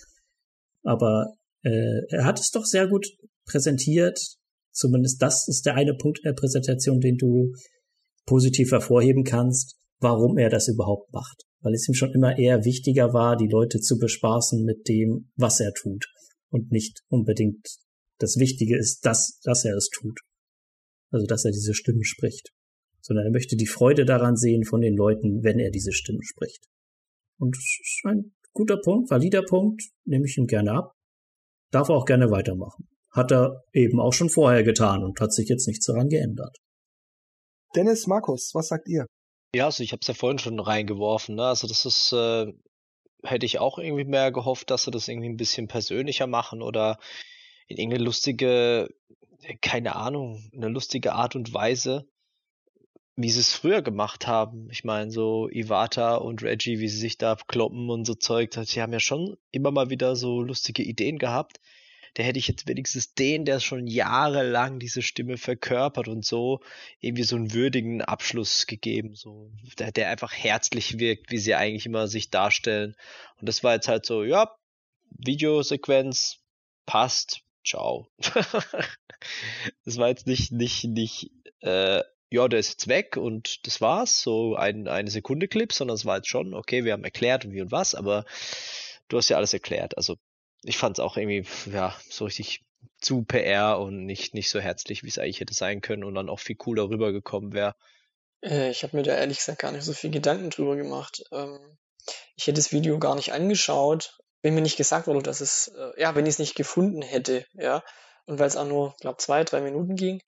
Aber 0.83 1.35
äh, 1.63 2.01
er 2.09 2.25
hat 2.25 2.39
es 2.39 2.51
doch 2.51 2.65
sehr 2.65 2.87
gut 2.87 3.07
präsentiert. 3.45 4.19
Zumindest 4.71 5.21
das 5.21 5.47
ist 5.47 5.65
der 5.65 5.75
eine 5.75 5.95
Punkt 5.95 6.21
der 6.23 6.33
Präsentation, 6.33 6.99
den 6.99 7.17
du 7.17 7.53
positiv 8.25 8.71
hervorheben 8.71 9.23
kannst, 9.23 9.78
warum 9.99 10.37
er 10.37 10.49
das 10.49 10.67
überhaupt 10.67 11.11
macht. 11.13 11.43
Weil 11.61 11.73
es 11.73 11.87
ihm 11.87 11.93
schon 11.93 12.13
immer 12.13 12.37
eher 12.37 12.63
wichtiger 12.63 13.13
war, 13.13 13.35
die 13.35 13.49
Leute 13.49 13.79
zu 13.79 13.97
bespaßen 13.97 14.63
mit 14.63 14.87
dem, 14.87 15.31
was 15.35 15.59
er 15.59 15.73
tut. 15.73 16.05
Und 16.49 16.71
nicht 16.71 17.01
unbedingt 17.09 17.67
das 18.17 18.37
Wichtige 18.37 18.77
ist, 18.77 19.05
dass, 19.05 19.39
dass 19.43 19.65
er 19.65 19.75
es 19.75 19.89
tut. 19.89 20.19
Also, 21.11 21.25
dass 21.25 21.45
er 21.45 21.51
diese 21.51 21.73
Stimmen 21.73 22.03
spricht 22.03 22.51
sondern 23.01 23.25
er 23.25 23.31
möchte 23.31 23.55
die 23.55 23.67
Freude 23.67 24.05
daran 24.05 24.35
sehen 24.35 24.63
von 24.63 24.81
den 24.81 24.95
Leuten, 24.95 25.43
wenn 25.43 25.59
er 25.59 25.71
diese 25.71 25.91
Stimme 25.91 26.23
spricht. 26.23 26.65
Und 27.39 27.55
das 27.55 27.63
ist 27.63 28.01
ein 28.05 28.35
guter 28.53 28.77
Punkt, 28.83 29.09
valider 29.09 29.43
Punkt, 29.43 29.81
nehme 30.05 30.25
ich 30.25 30.37
ihm 30.37 30.45
gerne 30.45 30.73
ab. 30.73 30.91
Darf 31.71 31.89
er 31.89 31.95
auch 31.95 32.05
gerne 32.05 32.29
weitermachen. 32.31 32.87
Hat 33.11 33.31
er 33.31 33.63
eben 33.73 33.99
auch 33.99 34.13
schon 34.13 34.29
vorher 34.29 34.63
getan 34.63 35.03
und 35.03 35.19
hat 35.19 35.33
sich 35.33 35.49
jetzt 35.49 35.67
nichts 35.67 35.85
daran 35.85 36.09
geändert. 36.09 36.55
Dennis, 37.75 38.07
Markus, 38.07 38.51
was 38.53 38.67
sagt 38.67 38.87
ihr? 38.87 39.05
Ja, 39.55 39.65
also 39.65 39.83
ich 39.83 39.91
habe 39.91 40.01
es 40.01 40.07
ja 40.07 40.13
vorhin 40.13 40.39
schon 40.39 40.59
reingeworfen. 40.59 41.35
Ne? 41.35 41.45
Also 41.45 41.67
das 41.67 41.85
ist, 41.85 42.13
äh, 42.13 42.53
hätte 43.23 43.45
ich 43.45 43.59
auch 43.59 43.79
irgendwie 43.79 44.05
mehr 44.05 44.31
gehofft, 44.31 44.69
dass 44.69 44.83
sie 44.83 44.91
das 44.91 45.07
irgendwie 45.07 45.29
ein 45.29 45.37
bisschen 45.37 45.67
persönlicher 45.67 46.27
machen 46.27 46.61
oder 46.61 46.99
in 47.67 47.77
irgendeine 47.77 48.03
lustige, 48.03 48.89
keine 49.61 49.95
Ahnung, 49.95 50.49
eine 50.53 50.69
lustige 50.69 51.13
Art 51.13 51.35
und 51.35 51.53
Weise 51.53 52.07
wie 53.21 53.29
sie 53.29 53.41
es 53.41 53.53
früher 53.53 53.81
gemacht 53.81 54.27
haben. 54.27 54.69
Ich 54.71 54.85
meine, 54.85 55.11
so 55.11 55.49
Iwata 55.49 56.15
und 56.15 56.41
Reggie, 56.41 56.79
wie 56.79 56.87
sie 56.87 56.99
sich 56.99 57.17
da 57.17 57.35
kloppen 57.47 57.89
und 57.89 58.05
so 58.05 58.15
Zeug, 58.15 58.53
sie 58.53 58.81
haben 58.81 58.93
ja 58.93 59.01
schon 59.01 59.35
immer 59.51 59.71
mal 59.71 59.89
wieder 59.89 60.15
so 60.15 60.41
lustige 60.41 60.83
Ideen 60.83 61.19
gehabt. 61.19 61.59
Da 62.13 62.23
hätte 62.23 62.39
ich 62.39 62.47
jetzt 62.47 62.67
wenigstens 62.67 63.13
den, 63.13 63.45
der 63.45 63.59
schon 63.59 63.87
jahrelang 63.87 64.79
diese 64.79 65.01
Stimme 65.01 65.37
verkörpert 65.37 66.07
und 66.07 66.25
so, 66.25 66.61
irgendwie 66.99 67.23
so 67.23 67.35
einen 67.35 67.53
würdigen 67.53 68.01
Abschluss 68.01 68.67
gegeben, 68.67 69.15
so, 69.15 69.51
der, 69.77 69.91
der 69.91 70.09
einfach 70.09 70.33
herzlich 70.33 70.99
wirkt, 70.99 71.31
wie 71.31 71.37
sie 71.37 71.55
eigentlich 71.55 71.85
immer 71.85 72.07
sich 72.07 72.29
darstellen. 72.29 72.95
Und 73.39 73.47
das 73.47 73.63
war 73.63 73.73
jetzt 73.73 73.87
halt 73.87 74.05
so, 74.05 74.23
ja, 74.23 74.55
Videosequenz, 75.11 76.39
passt, 76.85 77.41
ciao. 77.65 78.07
das 79.85 79.97
war 79.97 80.09
jetzt 80.09 80.27
nicht, 80.27 80.51
nicht, 80.51 80.85
nicht, 80.85 81.31
äh, 81.61 82.01
ja, 82.31 82.47
der 82.47 82.59
ist 82.59 82.69
jetzt 82.69 82.87
weg 82.87 83.17
und 83.17 83.65
das 83.65 83.81
war's, 83.81 84.21
so 84.21 84.55
ein, 84.55 84.87
eine 84.87 85.09
Sekunde 85.09 85.47
Clip, 85.47 85.73
sondern 85.73 85.95
es 85.95 86.05
war 86.05 86.17
jetzt 86.17 86.29
schon, 86.29 86.53
okay, 86.53 86.85
wir 86.85 86.93
haben 86.93 87.03
erklärt 87.03 87.51
wie 87.51 87.61
und 87.61 87.71
was, 87.71 87.95
aber 87.95 88.25
du 89.07 89.17
hast 89.17 89.29
ja 89.29 89.37
alles 89.37 89.53
erklärt. 89.53 89.97
Also 89.97 90.17
ich 90.69 90.77
fand 90.77 90.99
es 90.99 91.03
auch 91.03 91.17
irgendwie, 91.17 91.45
ja, 91.71 91.95
so 92.09 92.25
richtig 92.25 92.63
zu 93.01 93.23
PR 93.23 93.79
und 93.79 94.05
nicht, 94.05 94.35
nicht 94.35 94.51
so 94.51 94.59
herzlich, 94.59 95.03
wie 95.03 95.07
es 95.07 95.17
eigentlich 95.17 95.39
hätte 95.39 95.55
sein 95.55 95.81
können 95.81 96.03
und 96.03 96.13
dann 96.13 96.29
auch 96.29 96.39
viel 96.39 96.55
cooler 96.55 96.89
rübergekommen 96.89 97.53
wäre. 97.53 97.75
Äh, 98.43 98.69
ich 98.69 98.83
habe 98.83 98.95
mir 98.95 99.03
da 99.03 99.15
ehrlich 99.15 99.39
gesagt 99.39 99.59
gar 99.59 99.71
nicht 99.71 99.83
so 99.83 99.93
viel 99.93 100.11
Gedanken 100.11 100.51
drüber 100.51 100.75
gemacht. 100.75 101.23
Ähm, 101.31 101.59
ich 102.35 102.45
hätte 102.45 102.57
das 102.57 102.71
Video 102.71 102.99
gar 102.99 103.15
nicht 103.15 103.33
angeschaut, 103.33 104.19
wenn 104.43 104.53
mir 104.53 104.61
nicht 104.61 104.77
gesagt 104.77 105.07
wurde, 105.07 105.23
dass 105.23 105.41
es, 105.41 105.69
äh, 105.69 106.01
ja, 106.01 106.13
wenn 106.13 106.27
ich 106.27 106.33
es 106.33 106.39
nicht 106.39 106.55
gefunden 106.55 107.01
hätte, 107.01 107.47
ja. 107.53 107.83
Und 108.25 108.37
weil 108.37 108.47
es 108.47 108.55
auch 108.55 108.67
nur, 108.67 108.95
glaube 109.01 109.17
zwei, 109.17 109.43
drei 109.43 109.61
Minuten 109.61 109.95
ging, 109.95 110.21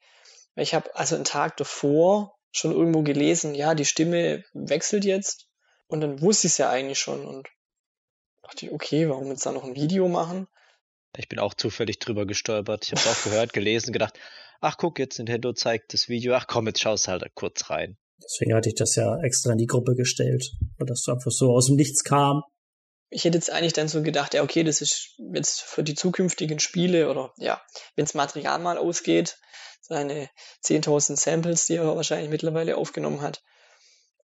ich 0.56 0.74
habe 0.74 0.96
also 0.96 1.16
einen 1.16 1.24
Tag 1.24 1.56
davor 1.58 2.36
schon 2.52 2.72
irgendwo 2.72 3.04
gelesen, 3.04 3.54
ja, 3.54 3.76
die 3.76 3.86
Stimme 3.86 4.44
wechselt 4.54 5.06
jetzt. 5.06 5.48
Und 5.88 6.02
dann 6.02 6.20
wusste 6.20 6.48
ich 6.48 6.54
es 6.54 6.58
ja 6.58 6.70
eigentlich 6.72 7.00
schon 7.00 7.28
und 7.28 7.48
dachte 8.42 8.66
ich, 8.66 8.72
okay, 8.72 9.10
warum 9.10 9.28
jetzt 9.28 9.46
da 9.46 9.52
noch 9.52 9.64
ein 9.64 9.76
Video 9.76 10.08
machen? 10.08 10.48
Ich 11.18 11.28
bin 11.28 11.40
auch 11.40 11.54
zufällig 11.54 12.00
drüber 12.00 12.26
gestolpert. 12.26 12.86
Ich 12.86 12.92
habe 12.92 13.10
auch 13.10 13.24
gehört, 13.24 13.54
gelesen, 13.54 13.92
gedacht, 13.92 14.18
ach 14.62 14.78
guck, 14.78 15.00
jetzt 15.00 15.18
Nintendo 15.18 15.54
zeigt 15.54 15.94
das 15.94 16.08
Video. 16.08 16.34
Ach 16.34 16.48
komm, 16.48 16.68
jetzt 16.68 16.82
schaust 16.82 17.08
halt 17.08 17.24
kurz 17.36 17.70
rein. 17.70 17.98
Deswegen 18.24 18.54
hatte 18.54 18.70
ich 18.70 18.76
das 18.76 18.96
ja 18.96 19.20
extra 19.22 19.52
in 19.52 19.58
die 19.58 19.66
Gruppe 19.66 19.96
gestellt, 19.96 20.52
weil 20.78 20.88
das 20.88 21.08
einfach 21.10 21.32
so 21.32 21.52
aus 21.52 21.68
dem 21.68 21.76
Nichts 21.76 22.04
kam. 22.04 22.44
Ich 23.10 23.26
hätte 23.26 23.38
jetzt 23.38 23.52
eigentlich 23.52 23.74
dann 23.74 23.90
so 23.90 24.04
gedacht, 24.04 24.34
ja, 24.34 24.44
okay, 24.44 24.64
das 24.64 24.80
ist 24.80 25.16
jetzt 25.34 25.62
für 25.62 25.84
die 25.84 25.96
zukünftigen 25.96 26.60
Spiele 26.60 27.10
oder 27.10 27.34
ja, 27.38 27.62
wenns 27.96 28.14
Material 28.14 28.60
mal 28.60 28.78
ausgeht, 28.78 29.38
seine 29.82 30.30
10.000 30.64 31.18
Samples, 31.18 31.66
die 31.66 31.76
er 31.76 31.96
wahrscheinlich 31.96 32.30
mittlerweile 32.30 32.78
aufgenommen 32.78 33.22
hat, 33.22 33.42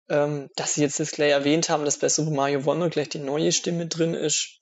ähm, 0.09 0.49
dass 0.55 0.73
sie 0.73 0.81
jetzt 0.81 0.99
das 0.99 1.11
gleich 1.11 1.31
erwähnt 1.31 1.69
haben, 1.69 1.85
dass 1.85 1.97
bei 1.97 2.09
Super 2.09 2.31
Mario 2.31 2.65
Wonder 2.65 2.89
gleich 2.89 3.09
die 3.09 3.19
neue 3.19 3.51
Stimme 3.51 3.87
drin 3.87 4.13
ist. 4.13 4.59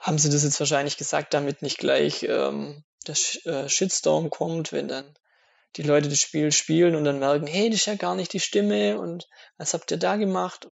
Haben 0.00 0.18
sie 0.18 0.30
das 0.30 0.44
jetzt 0.44 0.60
wahrscheinlich 0.60 0.96
gesagt, 0.96 1.34
damit 1.34 1.62
nicht 1.62 1.78
gleich 1.78 2.24
ähm, 2.28 2.84
der 3.06 3.14
Sh 3.14 3.44
äh, 3.46 3.68
Shitstorm 3.68 4.30
kommt, 4.30 4.72
wenn 4.72 4.88
dann 4.88 5.16
die 5.76 5.82
Leute 5.82 6.08
das 6.08 6.20
Spiel 6.20 6.52
spielen 6.52 6.94
und 6.94 7.04
dann 7.04 7.18
merken, 7.18 7.46
hey, 7.46 7.70
das 7.70 7.80
ist 7.80 7.86
ja 7.86 7.94
gar 7.94 8.14
nicht 8.14 8.32
die 8.32 8.40
Stimme 8.40 8.98
und 8.98 9.26
was 9.58 9.74
habt 9.74 9.90
ihr 9.90 9.98
da 9.98 10.16
gemacht? 10.16 10.68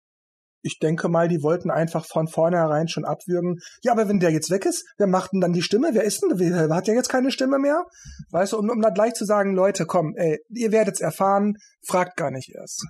ich 0.65 0.79
denke 0.79 1.09
mal, 1.09 1.29
die 1.29 1.43
wollten 1.43 1.71
einfach 1.71 2.07
von 2.07 2.27
vornherein 2.27 2.89
schon 2.89 3.05
abwürgen. 3.05 3.61
Ja, 3.83 3.93
aber 3.93 4.09
wenn 4.09 4.19
der 4.19 4.31
jetzt 4.31 4.51
weg 4.51 4.65
ist, 4.65 4.87
wer 4.97 5.07
macht 5.07 5.33
denn 5.33 5.43
dann 5.43 5.53
die 5.53 5.63
Stimme? 5.63 5.91
Wer 5.93 6.05
ist 6.05 6.23
denn? 6.23 6.39
Wer 6.39 6.75
hat 6.75 6.89
ja 6.89 6.95
jetzt 6.95 7.11
keine 7.11 7.31
Stimme 7.31 7.59
mehr? 7.59 7.85
Weißt 8.31 8.55
du, 8.55 8.59
um, 8.59 8.71
um 8.71 8.81
dann 8.81 8.95
gleich 8.95 9.13
zu 9.13 9.27
sagen, 9.27 9.55
Leute, 9.55 9.85
komm, 9.85 10.15
ey, 10.17 10.41
ihr 10.49 10.73
werdet's 10.73 11.03
erfahren, 11.03 11.59
fragt 11.87 12.17
gar 12.17 12.31
nicht 12.31 12.51
erst. 12.55 12.83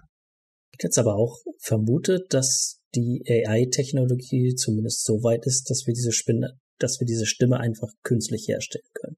Jetzt 0.83 0.99
aber 0.99 1.17
auch 1.17 1.39
vermutet, 1.59 2.33
dass 2.33 2.81
die 2.95 3.23
AI-Technologie 3.29 4.55
zumindest 4.55 5.05
so 5.05 5.23
weit 5.23 5.47
ist, 5.47 5.71
dass 5.71 5.87
wir 5.87 5.95
diese 5.95 6.13
Spinne, 6.13 6.59
dass 6.79 7.01
wir 7.01 7.07
diese 7.07 7.27
Stimme 7.27 7.59
einfach 7.59 7.89
künstlich 8.03 8.47
herstellen 8.49 8.89
können. 8.95 9.17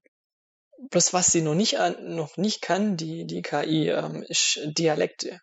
Bloß 0.89 1.13
was 1.13 1.31
sie 1.31 1.41
noch 1.41 1.55
nicht, 1.55 1.77
noch 2.01 2.37
nicht 2.37 2.61
kann, 2.61 2.97
die, 2.97 3.25
die 3.25 3.41
KI, 3.41 3.89
ähm, 3.89 4.23
ist 4.23 4.59
Dialekte. 4.65 5.41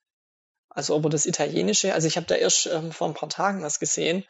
Also 0.68 0.96
ob 0.96 1.08
das 1.10 1.26
Italienische, 1.26 1.94
also 1.94 2.08
ich 2.08 2.16
habe 2.16 2.26
da 2.26 2.34
erst 2.34 2.66
ähm, 2.66 2.90
vor 2.92 3.08
ein 3.08 3.14
paar 3.14 3.28
Tagen 3.28 3.62
was 3.62 3.78
gesehen, 3.78 4.24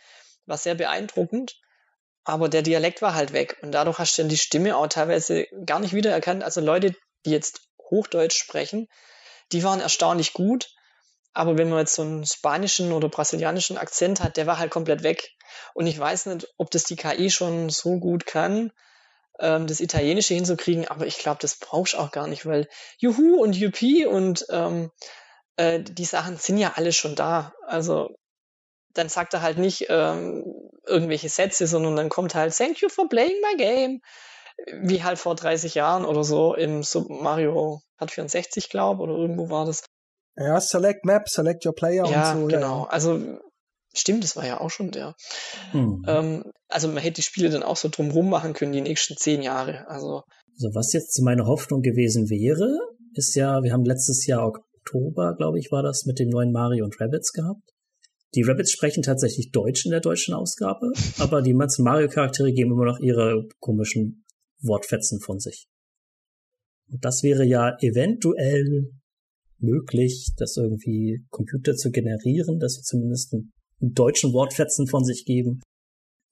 war 0.46 0.58
sehr 0.58 0.74
beeindruckend, 0.74 1.56
aber 2.24 2.48
der 2.48 2.62
Dialekt 2.62 3.00
war 3.00 3.14
halt 3.14 3.32
weg 3.32 3.58
und 3.62 3.72
dadurch 3.72 3.98
hast 3.98 4.18
du 4.18 4.22
dann 4.22 4.28
die 4.28 4.36
Stimme 4.36 4.76
auch 4.76 4.86
teilweise 4.88 5.46
gar 5.64 5.80
nicht 5.80 5.94
wiedererkannt. 5.94 6.42
Also 6.42 6.60
Leute, 6.60 6.94
die 7.24 7.30
jetzt 7.30 7.68
Hochdeutsch 7.90 8.36
sprechen, 8.36 8.88
die 9.52 9.62
waren 9.62 9.80
erstaunlich 9.80 10.32
gut, 10.32 10.74
aber 11.34 11.58
wenn 11.58 11.68
man 11.68 11.80
jetzt 11.80 11.94
so 11.94 12.02
einen 12.02 12.24
spanischen 12.24 12.92
oder 12.92 13.08
brasilianischen 13.08 13.76
Akzent 13.76 14.22
hat, 14.22 14.36
der 14.36 14.46
war 14.46 14.58
halt 14.58 14.70
komplett 14.70 15.02
weg. 15.02 15.32
Und 15.74 15.86
ich 15.86 15.98
weiß 15.98 16.26
nicht, 16.26 16.48
ob 16.56 16.70
das 16.70 16.84
die 16.84 16.96
KI 16.96 17.30
schon 17.30 17.68
so 17.68 17.98
gut 17.98 18.24
kann, 18.24 18.72
ähm, 19.40 19.66
das 19.66 19.80
Italienische 19.80 20.34
hinzukriegen, 20.34 20.86
aber 20.88 21.06
ich 21.06 21.18
glaube, 21.18 21.38
das 21.40 21.56
brauchst 21.56 21.94
du 21.94 21.98
auch 21.98 22.12
gar 22.12 22.28
nicht, 22.28 22.46
weil 22.46 22.68
Juhu 22.98 23.42
und 23.42 23.56
Yuppie 23.56 24.06
und 24.06 24.46
ähm, 24.50 24.90
äh, 25.56 25.80
die 25.80 26.04
Sachen 26.04 26.36
sind 26.36 26.58
ja 26.58 26.74
alle 26.76 26.92
schon 26.92 27.16
da. 27.16 27.52
Also 27.66 28.16
dann 28.94 29.08
sagt 29.08 29.34
er 29.34 29.42
halt 29.42 29.58
nicht 29.58 29.86
ähm, 29.88 30.44
irgendwelche 30.86 31.28
Sätze, 31.28 31.66
sondern 31.66 31.96
dann 31.96 32.08
kommt 32.08 32.34
halt 32.34 32.56
Thank 32.56 32.80
you 32.80 32.88
for 32.88 33.08
playing 33.08 33.40
my 33.40 33.56
game. 33.56 34.00
Wie 34.82 35.02
halt 35.02 35.18
vor 35.18 35.34
30 35.34 35.74
Jahren 35.74 36.04
oder 36.04 36.22
so 36.22 36.54
im 36.54 36.84
Super 36.84 37.14
Mario 37.14 37.82
hat 37.98 38.12
64, 38.12 38.70
glaube 38.70 39.02
oder 39.02 39.14
irgendwo 39.14 39.50
war 39.50 39.66
das. 39.66 39.82
Ja, 40.36 40.60
Select 40.60 41.04
Map, 41.04 41.28
Select 41.28 41.64
Your 41.64 41.74
Player 41.74 42.06
ja, 42.06 42.32
und 42.32 42.40
so. 42.40 42.46
Genau, 42.48 42.82
ja. 42.82 42.88
also 42.88 43.38
Stimmt, 43.96 44.24
das 44.24 44.34
war 44.34 44.44
ja 44.44 44.60
auch 44.60 44.70
schon 44.70 44.90
der. 44.90 45.14
Hm. 45.70 46.02
Ähm, 46.06 46.52
also 46.68 46.88
man 46.88 46.98
hätte 46.98 47.16
die 47.16 47.22
Spiele 47.22 47.48
dann 47.48 47.62
auch 47.62 47.76
so 47.76 47.88
drumrum 47.88 48.28
machen 48.28 48.52
können, 48.52 48.72
die 48.72 48.80
nächsten 48.80 49.16
zehn 49.16 49.40
Jahre. 49.40 49.86
Also. 49.88 50.22
also 50.52 50.74
was 50.74 50.92
jetzt 50.92 51.18
meine 51.22 51.46
Hoffnung 51.46 51.80
gewesen 51.80 52.28
wäre, 52.28 52.76
ist 53.14 53.36
ja, 53.36 53.62
wir 53.62 53.72
haben 53.72 53.84
letztes 53.84 54.26
Jahr 54.26 54.48
Oktober, 54.48 55.36
glaube 55.36 55.60
ich, 55.60 55.70
war 55.70 55.84
das, 55.84 56.06
mit 56.06 56.18
dem 56.18 56.28
neuen 56.28 56.50
Mario 56.50 56.84
und 56.84 57.00
Rabbits 57.00 57.32
gehabt. 57.32 57.62
Die 58.34 58.42
Rabbits 58.42 58.72
sprechen 58.72 59.04
tatsächlich 59.04 59.52
Deutsch 59.52 59.84
in 59.84 59.92
der 59.92 60.00
deutschen 60.00 60.34
Ausgabe, 60.34 60.90
aber 61.18 61.40
die 61.40 61.54
ganzen 61.54 61.84
Mario-Charaktere 61.84 62.52
geben 62.52 62.72
immer 62.72 62.86
noch 62.86 62.98
ihre 62.98 63.46
komischen 63.60 64.24
Wortfetzen 64.60 65.20
von 65.20 65.38
sich. 65.38 65.68
Und 66.90 67.04
das 67.04 67.22
wäre 67.22 67.44
ja 67.44 67.76
eventuell 67.80 68.90
möglich, 69.64 70.30
das 70.36 70.56
irgendwie 70.56 71.24
Computer 71.30 71.74
zu 71.74 71.90
generieren, 71.90 72.58
dass 72.58 72.76
wir 72.76 72.82
zumindest 72.82 73.34
einen 73.34 73.52
deutschen 73.80 74.32
Wortfetzen 74.32 74.86
von 74.86 75.04
sich 75.04 75.24
geben. 75.24 75.60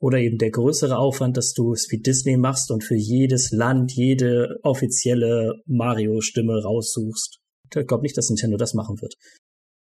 Oder 0.00 0.18
eben 0.18 0.38
der 0.38 0.50
größere 0.50 0.98
Aufwand, 0.98 1.36
dass 1.36 1.52
du 1.52 1.72
es 1.72 1.86
wie 1.90 2.00
Disney 2.00 2.36
machst 2.36 2.70
und 2.72 2.82
für 2.82 2.96
jedes 2.96 3.52
Land 3.52 3.92
jede 3.92 4.58
offizielle 4.62 5.54
Mario-Stimme 5.66 6.60
raussuchst. 6.62 7.38
Ich 7.74 7.86
glaube 7.86 8.02
nicht, 8.02 8.18
dass 8.18 8.28
Nintendo 8.28 8.56
das 8.56 8.74
machen 8.74 9.00
wird. 9.00 9.14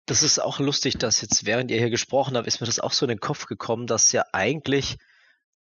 Das 0.06 0.22
ist 0.22 0.40
auch 0.40 0.58
lustig, 0.58 0.98
dass 0.98 1.20
jetzt, 1.20 1.46
während 1.46 1.70
ihr 1.70 1.78
hier 1.78 1.90
gesprochen 1.90 2.36
habt, 2.36 2.48
ist 2.48 2.60
mir 2.60 2.66
das 2.66 2.80
auch 2.80 2.92
so 2.92 3.04
in 3.04 3.10
den 3.10 3.20
Kopf 3.20 3.46
gekommen, 3.46 3.86
dass 3.86 4.10
ja 4.12 4.24
eigentlich 4.32 4.96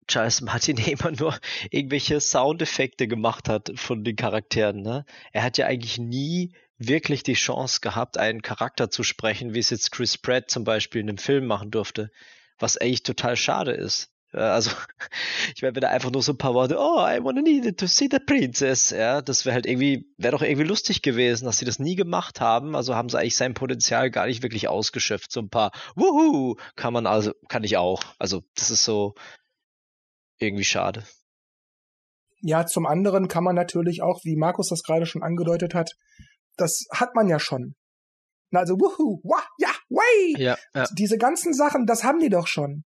Charles 0.07 0.43
Martinet 0.43 0.87
immer 1.01 1.11
nur 1.11 1.39
irgendwelche 1.70 2.20
Soundeffekte 2.20 3.09
gemacht 3.09 3.49
hat 3.49 3.72
von 3.74 4.05
den 4.05 4.16
Charakteren. 4.16 4.82
Ne? 4.82 5.05
Er 5.32 5.43
hat 5.43 5.59
ja 5.59 5.66
eigentlich 5.66 5.99
nie 5.99 6.53
wirklich 6.89 7.22
die 7.22 7.35
Chance 7.35 7.80
gehabt, 7.80 8.18
einen 8.18 8.43
Charakter 8.43 8.91
zu 8.91 9.03
sprechen, 9.03 9.55
wie 9.55 9.59
es 9.59 9.70
jetzt 9.70 9.93
Chris 9.93 10.18
Pratt 10.18 10.51
zum 10.51 10.64
Beispiel 10.64 11.01
in 11.01 11.09
einem 11.09 11.18
Film 11.18 11.47
machen 11.47 11.70
durfte, 11.70 12.11
was 12.59 12.76
eigentlich 12.76 13.03
total 13.03 13.37
schade 13.37 13.72
ist. 13.72 14.11
Also, 14.35 14.70
ich 15.55 15.62
meine, 15.62 15.76
wenn 15.76 15.82
er 15.82 15.91
einfach 15.91 16.11
nur 16.11 16.22
so 16.22 16.32
ein 16.32 16.39
paar 16.39 16.55
Worte, 16.55 16.76
oh, 16.78 16.99
I 16.99 17.22
wanna 17.22 17.41
need 17.41 17.78
to 17.78 17.87
see 17.87 18.09
the 18.11 18.18
princess, 18.18 18.91
ja, 18.91 19.22
das 19.22 19.45
wäre 19.45 19.55
halt 19.55 19.66
irgendwie, 19.66 20.12
wäre 20.18 20.32
doch 20.32 20.43
irgendwie 20.43 20.66
lustig 20.66 21.03
gewesen, 21.03 21.45
dass 21.45 21.59
sie 21.59 21.64
das 21.64 21.78
nie 21.78 21.95
gemacht 21.95 22.41
haben. 22.41 22.74
Also 22.74 22.95
haben 22.95 23.09
sie 23.09 23.18
eigentlich 23.18 23.37
sein 23.37 23.55
Potenzial 23.55 24.11
gar 24.11 24.26
nicht 24.26 24.43
wirklich 24.43 24.68
ausgeschöpft. 24.68 25.30
So 25.30 25.41
ein 25.41 25.51
paar, 25.51 25.70
wuhu, 25.95 26.57
kann 26.74 26.93
man 26.93 27.07
also, 27.07 27.32
kann 27.49 27.64
ich 27.64 27.76
auch. 27.76 28.03
Also, 28.18 28.43
das 28.57 28.70
ist 28.70 28.85
so 28.85 29.14
irgendwie 30.39 30.64
schade. 30.64 31.05
Ja, 32.41 32.66
zum 32.66 32.87
anderen 32.87 33.28
kann 33.28 33.45
man 33.45 33.55
natürlich 33.55 34.03
auch, 34.03 34.20
wie 34.24 34.37
Markus 34.37 34.68
das 34.68 34.82
gerade 34.82 35.07
schon 35.07 35.22
angedeutet 35.22 35.74
hat, 35.74 35.93
das 36.57 36.84
hat 36.92 37.14
man 37.14 37.28
ja 37.28 37.38
schon. 37.38 37.74
Na, 38.50 38.61
also, 38.61 38.74
wuhu, 38.74 39.20
wah, 39.24 39.42
ja, 39.59 39.70
way! 39.88 40.34
Ja, 40.38 40.57
ja. 40.74 40.86
Diese 40.96 41.18
ganzen 41.18 41.52
Sachen, 41.52 41.86
das 41.86 42.05
haben 42.05 42.20
die 42.20 42.28
doch 42.28 42.46
schon. 42.46 42.84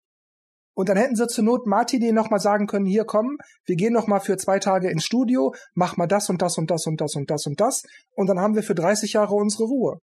Und 0.76 0.90
dann 0.90 0.98
hätten 0.98 1.16
sie 1.16 1.26
zur 1.26 1.42
Not 1.42 1.66
Martin 1.66 2.00
den 2.00 2.14
nochmal 2.14 2.38
sagen 2.38 2.66
können, 2.66 2.84
hier 2.84 3.06
komm, 3.06 3.38
wir 3.64 3.76
gehen 3.76 3.94
nochmal 3.94 4.20
für 4.20 4.36
zwei 4.36 4.58
Tage 4.58 4.90
ins 4.90 5.04
Studio, 5.04 5.54
mach 5.74 5.96
mal 5.96 6.06
das 6.06 6.28
und 6.28 6.42
das 6.42 6.58
und 6.58 6.70
das 6.70 6.86
und 6.86 7.00
das 7.00 7.14
und 7.14 7.30
das 7.30 7.46
und 7.46 7.60
das 7.60 7.82
und 8.14 8.26
dann 8.26 8.38
haben 8.38 8.54
wir 8.54 8.62
für 8.62 8.74
30 8.74 9.14
Jahre 9.14 9.34
unsere 9.34 9.64
Ruhe. 9.64 9.98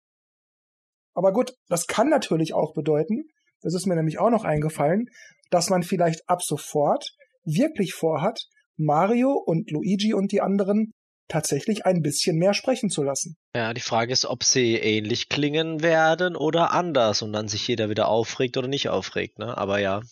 Aber 1.15 1.33
gut, 1.33 1.53
das 1.69 1.87
kann 1.87 2.09
natürlich 2.09 2.55
auch 2.55 2.73
bedeuten, 2.73 3.25
das 3.61 3.75
ist 3.75 3.87
mir 3.87 3.97
nämlich 3.97 4.19
auch 4.19 4.31
noch 4.31 4.45
eingefallen, 4.45 5.11
dass 5.51 5.69
man 5.69 5.83
vielleicht 5.83 6.23
ab 6.27 6.43
sofort 6.43 7.07
wirklich 7.45 7.93
vorhat, 7.93 8.41
Mario 8.79 9.33
und 9.33 9.71
Luigi 9.71 10.15
und 10.15 10.33
die 10.33 10.41
anderen 10.41 10.93
tatsächlich 11.33 11.87
ein 11.87 12.03
bisschen 12.03 12.37
mehr 12.37 12.55
sprechen 12.55 12.91
zu 12.91 13.03
lassen. 13.03 13.37
Ja, 13.57 13.75
die 13.75 13.81
Frage 13.81 14.13
ist, 14.13 14.27
ob 14.27 14.45
sie 14.45 14.77
ähnlich 14.77 15.29
klingen 15.29 15.83
werden 15.83 16.37
oder 16.37 16.73
anders 16.73 17.23
und 17.23 17.33
dann 17.33 17.49
sich 17.49 17.67
jeder 17.67 17.89
wieder 17.89 18.09
aufregt 18.09 18.57
oder 18.57 18.69
nicht 18.69 18.89
aufregt, 18.89 19.39
ne? 19.39 19.57
Aber 19.57 19.79
ja. 19.79 20.03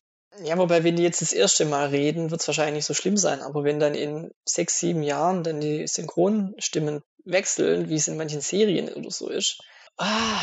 Ja, 0.42 0.56
wobei, 0.56 0.84
wenn 0.84 0.96
die 0.96 1.02
jetzt 1.02 1.20
das 1.20 1.32
erste 1.32 1.64
Mal 1.64 1.88
reden, 1.88 2.30
wird 2.30 2.40
es 2.40 2.46
wahrscheinlich 2.46 2.74
nicht 2.76 2.86
so 2.86 2.94
schlimm 2.94 3.16
sein. 3.16 3.40
Aber 3.42 3.64
wenn 3.64 3.80
dann 3.80 3.94
in 3.94 4.30
sechs, 4.44 4.78
sieben 4.78 5.02
Jahren 5.02 5.42
dann 5.42 5.60
die 5.60 5.86
Synchronstimmen 5.86 7.02
wechseln, 7.24 7.88
wie 7.88 7.96
es 7.96 8.08
in 8.08 8.16
manchen 8.16 8.40
Serien 8.40 8.88
oder 8.88 9.10
so 9.10 9.28
ist, 9.28 9.58
ah, 9.98 10.40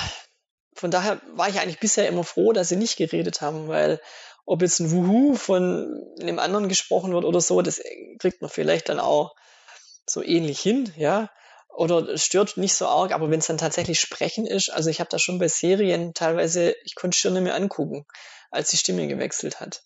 von 0.73 0.91
daher 0.91 1.21
war 1.35 1.49
ich 1.49 1.59
eigentlich 1.59 1.79
bisher 1.79 2.07
immer 2.07 2.23
froh, 2.23 2.53
dass 2.53 2.69
sie 2.69 2.75
nicht 2.75 2.97
geredet 2.97 3.41
haben, 3.41 3.67
weil 3.67 3.99
ob 4.45 4.61
jetzt 4.61 4.79
ein 4.79 4.91
Wuhu 4.91 5.35
von 5.35 6.03
einem 6.21 6.39
anderen 6.39 6.69
gesprochen 6.69 7.13
wird 7.13 7.25
oder 7.25 7.41
so, 7.41 7.61
das 7.61 7.81
kriegt 8.19 8.41
man 8.41 8.51
vielleicht 8.51 8.89
dann 8.89 8.99
auch 8.99 9.35
so 10.09 10.23
ähnlich 10.23 10.59
hin, 10.59 10.91
ja. 10.97 11.29
Oder 11.69 12.17
stört 12.17 12.57
nicht 12.57 12.73
so 12.73 12.87
arg, 12.87 13.13
aber 13.13 13.29
wenn 13.29 13.39
es 13.39 13.47
dann 13.47 13.59
tatsächlich 13.59 13.99
Sprechen 13.99 14.47
ist, 14.47 14.69
also 14.69 14.89
ich 14.89 14.99
habe 14.99 15.09
da 15.11 15.19
schon 15.19 15.37
bei 15.37 15.47
Serien 15.47 16.13
teilweise, 16.13 16.75
ich 16.83 16.95
konnte 16.95 17.31
nicht 17.31 17.43
mehr 17.43 17.53
angucken, 17.53 18.05
als 18.49 18.71
die 18.71 18.77
Stimme 18.77 19.07
gewechselt 19.07 19.59
hat. 19.59 19.83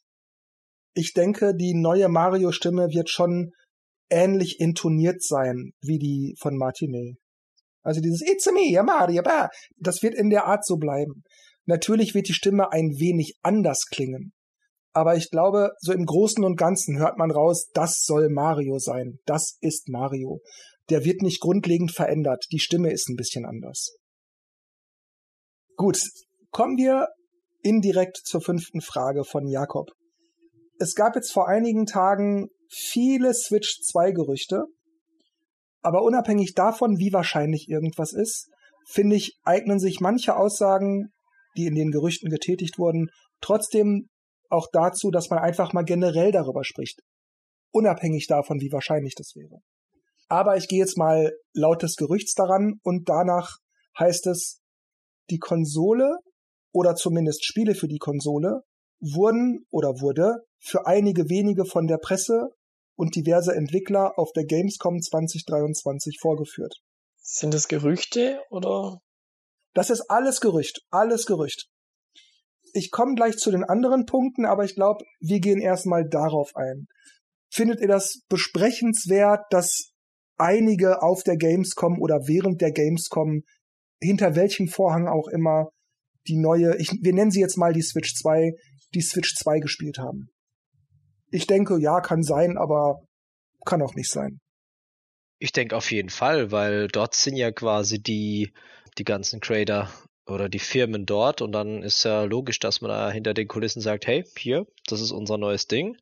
Ich 0.94 1.14
denke, 1.14 1.54
die 1.54 1.74
neue 1.74 2.08
Mario-Stimme 2.08 2.90
wird 2.90 3.10
schon 3.10 3.52
ähnlich 4.10 4.60
intoniert 4.60 5.24
sein 5.24 5.74
wie 5.82 6.00
die 6.00 6.36
von 6.40 6.58
Martinet. 6.58 7.18
Also 7.84 8.00
dieses 8.02 8.22
It's 8.22 8.48
a 8.48 8.52
me, 8.52 8.82
Mario, 8.84 9.24
bah, 9.24 9.50
das 9.78 10.04
wird 10.04 10.14
in 10.14 10.30
der 10.30 10.46
Art 10.46 10.66
so 10.66 10.78
bleiben. 10.78 11.24
Natürlich 11.66 12.14
wird 12.14 12.28
die 12.28 12.34
Stimme 12.34 12.72
ein 12.72 13.00
wenig 13.00 13.36
anders 13.42 13.88
klingen. 13.88 14.34
Aber 14.94 15.16
ich 15.16 15.30
glaube, 15.30 15.72
so 15.80 15.94
im 15.94 16.06
Großen 16.06 16.44
und 16.44 16.58
Ganzen 16.58 16.98
hört 16.98 17.18
man 17.18 17.32
raus, 17.32 17.70
das 17.74 18.04
soll 18.04 18.30
Mario 18.30 18.78
sein. 18.78 19.20
Das 19.26 19.58
ist 19.62 19.88
Mario. 19.88 20.42
Der 20.90 21.06
wird 21.06 21.22
nicht 21.22 21.40
grundlegend 21.40 21.92
verändert. 21.92 22.46
Die 22.52 22.60
Stimme 22.60 22.92
ist 22.92 23.08
ein 23.10 23.16
bisschen 23.16 23.46
anders. 23.46 23.96
Gut, 25.78 26.02
kommen 26.52 26.78
wir 26.78 27.08
indirekt 27.64 28.18
zur 28.18 28.42
fünften 28.42 28.82
Frage 28.82 29.24
von 29.24 29.48
Jakob. 29.48 29.92
Es 30.80 30.96
gab 30.96 31.16
jetzt 31.16 31.32
vor 31.32 31.48
einigen 31.48 31.86
Tagen 31.86 32.50
viele 32.68 33.34
Switch 33.34 33.80
2 33.82 34.12
Gerüchte. 34.12 34.66
Aber 35.82 36.04
unabhängig 36.04 36.54
davon, 36.54 36.98
wie 36.98 37.14
wahrscheinlich 37.14 37.70
irgendwas 37.70 38.14
ist, 38.14 38.50
finde 38.86 39.16
ich, 39.16 39.38
eignen 39.44 39.80
sich 39.80 40.00
manche 40.00 40.36
Aussagen, 40.36 41.12
die 41.56 41.66
in 41.66 41.76
den 41.76 41.92
Gerüchten 41.92 42.30
getätigt 42.30 42.78
wurden, 42.78 43.10
trotzdem 43.42 44.08
auch 44.52 44.68
dazu, 44.72 45.12
dass 45.12 45.30
man 45.30 45.40
einfach 45.40 45.74
mal 45.74 45.84
generell 45.84 46.32
darüber 46.32 46.64
spricht. 46.64 47.02
Unabhängig 47.72 48.28
davon, 48.28 48.60
wie 48.60 48.72
wahrscheinlich 48.72 49.16
das 49.16 49.36
wäre. 49.36 49.62
Aber 50.28 50.58
ich 50.58 50.68
gehe 50.68 50.80
jetzt 50.80 50.98
mal 50.98 51.34
laut 51.54 51.84
des 51.84 51.96
Gerüchts 51.96 52.34
daran 52.34 52.80
und 52.84 53.10
danach 53.10 53.58
heißt 54.00 54.28
es, 54.28 54.62
die 55.30 55.40
Konsole 55.40 56.18
oder 56.74 56.96
zumindest 56.96 57.46
Spiele 57.46 57.76
für 57.76 57.88
die 57.88 57.98
Konsole 57.98 58.62
wurden 59.00 59.66
oder 59.72 60.00
wurde 60.00 60.38
für 60.60 60.86
einige 60.86 61.30
wenige 61.30 61.66
von 61.66 61.88
der 61.88 61.98
Presse 61.98 62.50
und 62.96 63.16
diverse 63.16 63.54
Entwickler 63.54 64.18
auf 64.18 64.32
der 64.34 64.46
Gamescom 64.46 65.02
2023 65.02 66.18
vorgeführt. 66.22 66.76
Sind 67.18 67.54
es 67.54 67.68
Gerüchte 67.68 68.42
oder? 68.50 69.00
Das 69.74 69.90
ist 69.90 70.10
alles 70.10 70.42
Gerücht, 70.42 70.82
alles 70.92 71.26
Gerücht 71.26 71.70
ich 72.74 72.92
komme 72.92 73.16
gleich 73.16 73.38
zu 73.38 73.52
den 73.52 73.64
anderen 73.64 74.06
Punkten, 74.06 74.46
aber 74.46 74.64
ich 74.64 74.76
glaube, 74.76 75.04
wir 75.20 75.40
gehen 75.40 75.62
erstmal 75.62 76.08
darauf 76.08 76.56
ein. 76.56 76.88
Findet 77.52 77.82
ihr 77.82 77.88
das 77.88 78.22
besprechenswert, 78.30 79.46
dass 79.50 79.92
einige 80.38 81.02
auf 81.02 81.24
der 81.24 81.38
Gamescom 81.38 82.00
oder 82.02 82.28
während 82.28 82.62
der 82.62 82.72
Gamescom, 82.72 83.44
hinter 84.02 84.36
welchem 84.36 84.68
Vorhang 84.68 85.08
auch 85.08 85.28
immer, 85.28 85.70
die 86.28 86.38
neue, 86.38 86.78
ich, 86.78 86.92
wir 87.02 87.14
nennen 87.14 87.32
sie 87.32 87.42
jetzt 87.42 87.58
mal 87.58 87.74
die 87.74 87.82
Switch 87.82 88.16
2, 88.16 88.52
die 88.94 89.02
Switch 89.02 89.36
2 89.36 89.60
gespielt 89.60 89.98
haben? 90.00 90.30
Ich 91.30 91.48
denke, 91.48 91.80
ja, 91.80 92.02
kann 92.02 92.24
sein, 92.24 92.58
aber 92.58 93.02
kann 93.66 93.82
auch 93.82 93.96
nicht 93.96 94.10
sein. 94.10 94.40
Ich 95.40 95.52
denke 95.52 95.76
auf 95.76 95.92
jeden 95.92 96.10
Fall, 96.10 96.52
weil 96.52 96.88
dort 96.88 97.16
sind 97.16 97.36
ja 97.36 97.52
quasi 97.52 98.02
die, 98.02 98.52
die 98.98 99.04
ganzen 99.04 99.40
Creator 99.40 99.90
oder 100.32 100.50
die 100.50 100.60
Firmen 100.60 101.06
dort 101.06 101.42
und 101.42 101.52
dann 101.52 101.84
ist 101.84 102.04
ja 102.04 102.24
logisch, 102.24 102.60
dass 102.60 102.82
man 102.82 102.90
da 102.90 103.12
hinter 103.12 103.34
den 103.34 103.48
Kulissen 103.48 103.82
sagt, 103.82 104.08
hey, 104.08 104.24
hier, 104.38 104.66
das 104.88 105.02
ist 105.02 105.12
unser 105.12 105.38
neues 105.38 105.68
Ding, 105.68 105.98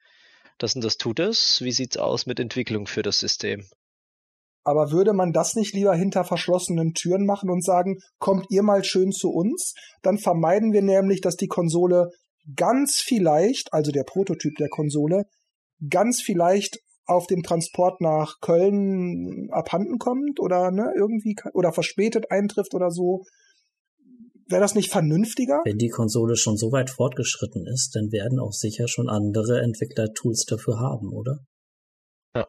das 0.58 0.76
und 0.76 0.84
das 0.84 0.98
tut 0.98 1.20
es, 1.20 1.62
wie 1.62 1.72
sieht's 1.72 1.98
aus 1.98 2.26
mit 2.26 2.40
Entwicklung 2.40 2.88
für 2.88 3.02
das 3.02 3.20
System? 3.20 3.66
Aber 4.64 4.92
würde 4.92 5.14
man 5.14 5.32
das 5.32 5.56
nicht 5.56 5.74
lieber 5.74 5.96
hinter 5.96 6.24
verschlossenen 6.26 6.94
Türen 6.94 7.26
machen 7.26 7.50
und 7.50 7.64
sagen, 7.64 8.00
kommt 8.20 8.46
ihr 8.50 8.62
mal 8.62 8.84
schön 8.84 9.12
zu 9.12 9.30
uns? 9.32 9.74
Dann 10.04 10.18
vermeiden 10.18 10.74
wir 10.74 10.82
nämlich, 10.82 11.22
dass 11.22 11.38
die 11.38 11.48
Konsole 11.48 12.10
ganz 12.56 12.98
vielleicht, 12.98 13.74
also 13.74 13.92
der 13.92 14.04
Prototyp 14.04 14.56
der 14.58 14.70
Konsole, 14.70 15.24
ganz 15.90 16.22
vielleicht 16.22 16.80
auf 17.06 17.26
dem 17.26 17.42
Transport 17.42 18.02
nach 18.02 18.36
Köln 18.42 19.50
abhanden 19.52 19.98
kommt 19.98 20.40
oder 20.40 20.72
ne, 20.72 20.94
irgendwie 20.96 21.36
oder 21.54 21.74
verspätet 21.74 22.30
eintrifft 22.30 22.76
oder 22.76 22.92
so. 22.92 23.24
Wäre 24.50 24.62
das 24.62 24.76
nicht 24.76 24.92
vernünftiger? 24.92 25.62
Wenn 25.64 25.78
die 25.78 25.90
Konsole 25.90 26.36
schon 26.36 26.58
so 26.58 26.72
weit 26.72 26.90
fortgeschritten 26.90 27.68
ist, 27.68 27.96
dann 27.96 28.12
werden 28.12 28.40
auch 28.40 28.52
sicher 28.52 28.88
schon 28.88 29.10
andere 29.10 29.62
Entwickler 29.62 30.14
Tools 30.14 30.46
dafür 30.46 30.80
haben, 30.80 31.14
oder? 31.14 31.40
Ja. 32.36 32.48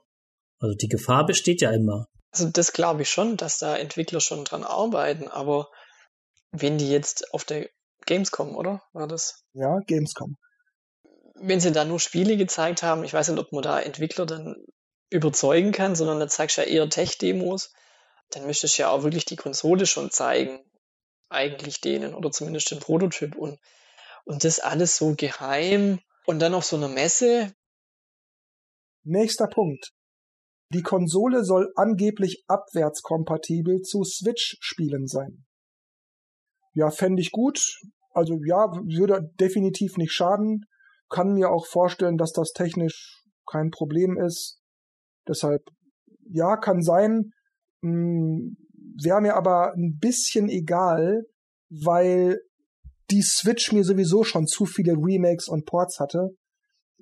Also 0.59 0.75
die 0.75 0.89
Gefahr 0.89 1.27
besteht 1.27 1.61
ja 1.61 1.71
immer. 1.71 2.07
Also 2.33 2.49
das 2.49 2.73
glaube 2.73 3.03
ich 3.03 3.11
schon, 3.11 3.37
dass 3.37 3.59
da 3.59 3.77
Entwickler 3.77 4.21
schon 4.21 4.45
dran 4.45 4.65
arbeiten, 4.65 5.29
aber 5.29 5.69
wenn 6.53 6.79
die 6.79 6.91
jetzt 6.91 7.33
auf 7.35 7.45
der 7.45 7.69
Gamescom, 8.07 8.57
oder? 8.57 8.83
War 8.93 9.07
das? 9.07 9.45
Ja, 9.53 9.79
Gamescom 9.87 10.37
wenn 11.41 11.61
sie 11.61 11.73
da 11.73 11.85
nur 11.85 11.99
Spiele 11.99 12.37
gezeigt 12.37 12.83
haben, 12.83 13.03
ich 13.03 13.13
weiß 13.13 13.29
nicht, 13.29 13.39
ob 13.39 13.53
man 13.53 13.63
da 13.63 13.81
Entwickler 13.81 14.27
dann 14.27 14.57
überzeugen 15.09 15.73
kann, 15.73 15.97
sondern 15.97 16.21
da 16.21 16.29
zeigst 16.29 16.57
du 16.57 16.63
ja 16.63 16.69
eher 16.69 16.89
Tech-Demos, 16.89 17.73
dann 18.31 18.47
müsstest 18.47 18.79
du 18.79 18.83
ja 18.83 18.91
auch 18.91 19.03
wirklich 19.03 19.25
die 19.25 19.37
Konsole 19.37 19.87
schon 19.87 20.11
zeigen, 20.11 20.61
eigentlich 21.31 21.81
denen, 21.81 22.15
oder 22.15 22.31
zumindest 22.31 22.71
den 22.71 22.81
Prototyp 22.81 23.37
und, 23.37 23.59
und 24.25 24.45
das 24.45 24.61
alles 24.61 24.97
so 24.97 25.15
geheim 25.15 26.01
und 26.27 26.41
dann 26.41 26.55
auf 26.55 26.65
so 26.65 26.77
einer 26.77 26.89
Messe. 26.89 27.53
Nächster 29.03 29.47
Punkt. 29.47 29.93
Die 30.73 30.83
Konsole 30.83 31.45
soll 31.45 31.73
angeblich 31.75 32.45
abwärtskompatibel 32.47 33.81
zu 33.83 34.05
Switch-Spielen 34.05 35.07
sein. 35.07 35.45
Ja, 36.75 36.91
fände 36.91 37.23
ich 37.23 37.33
gut. 37.33 37.81
Also 38.13 38.39
ja, 38.45 38.71
würde 38.85 39.31
definitiv 39.39 39.97
nicht 39.97 40.13
schaden 40.13 40.67
kann 41.11 41.35
mir 41.35 41.51
auch 41.51 41.67
vorstellen, 41.67 42.17
dass 42.17 42.33
das 42.33 42.53
technisch 42.53 43.23
kein 43.47 43.71
Problem 43.71 44.17
ist. 44.17 44.61
Deshalb, 45.29 45.63
ja, 46.31 46.57
kann 46.57 46.81
sein. 46.81 47.33
Hm, 47.83 48.57
Wäre 49.03 49.21
mir 49.21 49.35
aber 49.35 49.73
ein 49.75 49.99
bisschen 49.99 50.49
egal, 50.49 51.23
weil 51.69 52.39
die 53.11 53.23
Switch 53.23 53.73
mir 53.73 53.85
sowieso 53.85 54.25
schon 54.25 54.47
zu 54.47 54.67
viele 54.67 54.93
Remakes 54.93 55.49
und 55.49 55.67
Ports 55.67 55.99
hatte. 55.99 56.31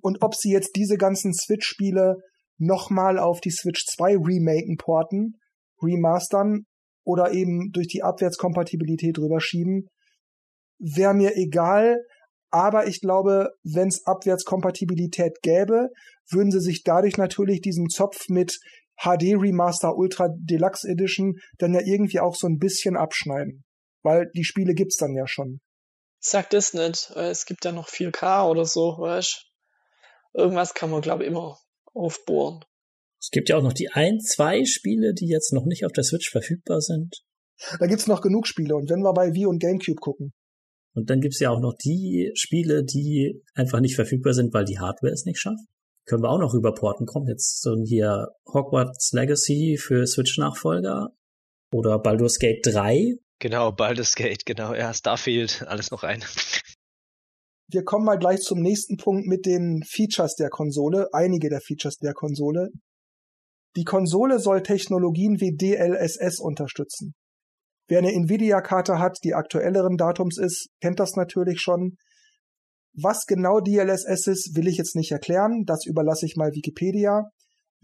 Und 0.01 0.23
ob 0.23 0.35
sie 0.35 0.53
jetzt 0.53 0.77
diese 0.77 0.97
ganzen 0.97 1.35
Switch-Spiele 1.35 2.17
nochmal 2.59 3.19
auf 3.19 3.41
die 3.41 3.51
Switch 3.51 3.85
2 3.87 4.17
remaken, 4.17 4.77
porten, 4.77 5.35
remastern 5.83 6.65
oder 7.05 7.33
eben 7.33 7.71
durch 7.73 7.89
die 7.89 8.03
Abwärtskompatibilität 8.03 9.19
rüberschieben, 9.19 9.89
wäre 10.79 11.15
mir 11.15 11.37
egal, 11.37 11.99
aber 12.51 12.87
ich 12.87 13.01
glaube, 13.01 13.51
wenn 13.63 13.89
es 13.89 14.07
Abwärtskompatibilität 14.07 15.43
gäbe, 15.43 15.89
würden 16.31 16.51
sie 16.51 16.61
sich 16.61 16.83
dadurch 16.83 17.17
natürlich 17.17 17.61
diesen 17.61 17.89
Zopf 17.89 18.29
mit 18.29 18.59
HD 18.99 19.35
Remaster 19.37 19.97
Ultra 19.97 20.29
Deluxe 20.37 20.89
Edition 20.89 21.37
dann 21.59 21.75
ja 21.75 21.81
irgendwie 21.85 22.21
auch 22.21 22.35
so 22.35 22.47
ein 22.47 22.59
bisschen 22.59 22.97
abschneiden. 22.97 23.65
Weil 24.03 24.31
die 24.35 24.45
Spiele 24.45 24.75
gibt's 24.75 24.97
dann 24.97 25.15
ja 25.15 25.27
schon. 25.27 25.61
Sag 26.21 26.51
das 26.51 26.75
nicht. 26.75 27.11
Es 27.11 27.47
gibt 27.47 27.65
ja 27.65 27.73
noch 27.73 27.89
4K 27.89 28.49
oder 28.49 28.65
so, 28.65 28.99
weißt 28.99 29.45
Irgendwas 30.35 30.75
kann 30.75 30.91
man, 30.91 31.01
glaube 31.01 31.25
ich, 31.25 31.31
immer 31.31 31.59
aufbohren. 31.95 32.65
Es 33.21 33.31
gibt 33.31 33.49
ja 33.49 33.57
auch 33.57 33.63
noch 33.63 33.73
die 33.73 33.89
ein, 33.91 34.21
zwei 34.21 34.65
Spiele, 34.65 35.15
die 35.15 35.27
jetzt 35.27 35.53
noch 35.53 35.65
nicht 35.65 35.85
auf 35.85 35.93
der 35.93 36.05
Switch 36.05 36.31
verfügbar 36.31 36.81
sind. 36.81 37.25
Da 37.81 37.87
gibt's 37.87 38.07
noch 38.07 38.21
genug 38.21 38.47
Spiele. 38.47 38.77
Und 38.77 38.89
wenn 38.91 39.01
wir 39.01 39.13
bei 39.13 39.35
Wii 39.35 39.47
und 39.47 39.59
GameCube 39.59 40.01
gucken, 40.01 40.33
und 40.95 41.11
dann 41.11 41.21
gibt's 41.21 41.41
ja 41.41 41.51
auch 41.51 41.61
noch 41.61 41.75
die 41.75 42.31
Spiele, 42.35 42.85
die 42.85 43.43
einfach 43.55 43.81
nicht 43.81 43.95
verfügbar 43.95 44.33
sind, 44.33 44.53
weil 44.55 44.65
die 44.65 44.79
Hardware 44.79 45.13
es 45.13 45.25
nicht 45.25 45.39
schafft. 45.39 45.65
Können 46.09 46.23
wir 46.23 46.31
auch 46.31 46.39
noch 46.39 46.55
rüberporten. 46.55 47.07
Kommt 47.07 47.29
jetzt 47.29 47.61
so 47.61 47.77
hier 47.85 48.29
Hogwarts 48.47 49.13
Legacy 49.13 49.77
für 49.79 50.07
Switch-Nachfolger 50.07 51.11
oder 51.71 51.99
Baldur's 51.99 52.39
Gate 52.39 52.65
3. 52.65 53.17
Genau, 53.39 53.73
Baldur's 53.73 54.15
Gate, 54.15 54.47
genau. 54.47 54.73
Ja, 54.75 54.95
Starfield, 54.95 55.65
alles 55.69 55.91
noch 55.91 56.05
ein. 56.05 56.25
Wir 57.71 57.85
kommen 57.85 58.07
mal 58.07 58.17
gleich 58.19 58.41
zum 58.41 58.61
nächsten 58.61 58.97
Punkt 58.97 59.27
mit 59.27 59.45
den 59.45 59.83
Features 59.87 60.35
der 60.35 60.49
Konsole, 60.49 61.09
einige 61.13 61.51
der 61.51 61.61
Features 61.61 61.99
der 61.99 62.15
Konsole. 62.15 62.71
Die 63.77 63.85
Konsole 63.85 64.39
soll 64.39 64.63
Technologien 64.63 65.43
wie 65.43 65.55
DLSS 65.55 66.41
unterstützen. 66.41 67.13
Wer 67.87 67.99
eine 67.99 68.13
Nvidia-Karte 68.13 68.99
hat, 68.99 69.19
die 69.25 69.35
aktuelleren 69.35 69.99
Datums 69.99 70.39
ist, 70.39 70.69
kennt 70.81 71.01
das 71.01 71.17
natürlich 71.17 71.61
schon. 71.61 71.99
Was 72.95 73.26
genau 73.26 73.61
DLSS 73.61 74.26
ist, 74.26 74.57
will 74.57 74.66
ich 74.66 74.76
jetzt 74.76 74.97
nicht 74.97 75.12
erklären. 75.12 75.64
Das 75.66 75.86
überlasse 75.86 76.26
ich 76.26 76.36
mal 76.36 76.53
Wikipedia. 76.53 77.30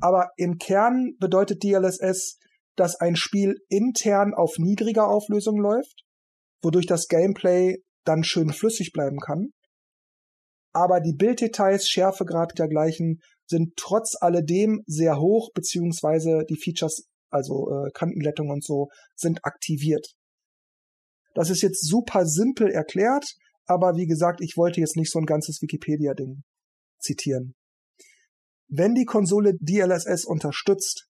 Aber 0.00 0.30
im 0.36 0.58
Kern 0.58 1.12
bedeutet 1.18 1.62
DLSS, 1.62 2.38
dass 2.76 2.96
ein 2.96 3.14
Spiel 3.14 3.56
intern 3.68 4.34
auf 4.34 4.58
niedriger 4.58 5.08
Auflösung 5.08 5.60
läuft, 5.60 6.02
wodurch 6.62 6.86
das 6.86 7.06
Gameplay 7.06 7.76
dann 8.04 8.24
schön 8.24 8.52
flüssig 8.52 8.92
bleiben 8.92 9.18
kann. 9.18 9.50
Aber 10.72 11.00
die 11.00 11.14
Bilddetails, 11.14 11.86
Schärfegrad 11.88 12.58
dergleichen 12.58 13.20
sind 13.46 13.74
trotz 13.76 14.16
alledem 14.20 14.82
sehr 14.86 15.20
hoch, 15.20 15.50
beziehungsweise 15.54 16.44
die 16.48 16.56
Features 16.56 17.04
also 17.34 17.68
äh, 17.68 17.90
Kantenglättung 17.92 18.48
und 18.50 18.64
so, 18.64 18.88
sind 19.16 19.44
aktiviert. 19.44 20.06
Das 21.34 21.50
ist 21.50 21.62
jetzt 21.62 21.86
super 21.86 22.26
simpel 22.26 22.70
erklärt, 22.70 23.26
aber 23.66 23.96
wie 23.96 24.06
gesagt, 24.06 24.40
ich 24.40 24.56
wollte 24.56 24.80
jetzt 24.80 24.96
nicht 24.96 25.10
so 25.10 25.18
ein 25.18 25.26
ganzes 25.26 25.62
Wikipedia-Ding 25.62 26.42
zitieren. 26.98 27.54
Wenn 28.68 28.94
die 28.94 29.04
Konsole 29.04 29.54
DLSS 29.60 30.24
unterstützt, 30.24 31.08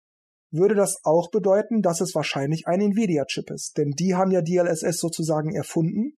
würde 0.50 0.74
das 0.74 1.00
auch 1.04 1.30
bedeuten, 1.30 1.82
dass 1.82 2.00
es 2.00 2.14
wahrscheinlich 2.14 2.66
ein 2.66 2.80
Nvidia-Chip 2.80 3.50
ist, 3.50 3.76
denn 3.76 3.90
die 3.90 4.14
haben 4.14 4.30
ja 4.30 4.42
DLSS 4.42 4.98
sozusagen 4.98 5.54
erfunden. 5.54 6.16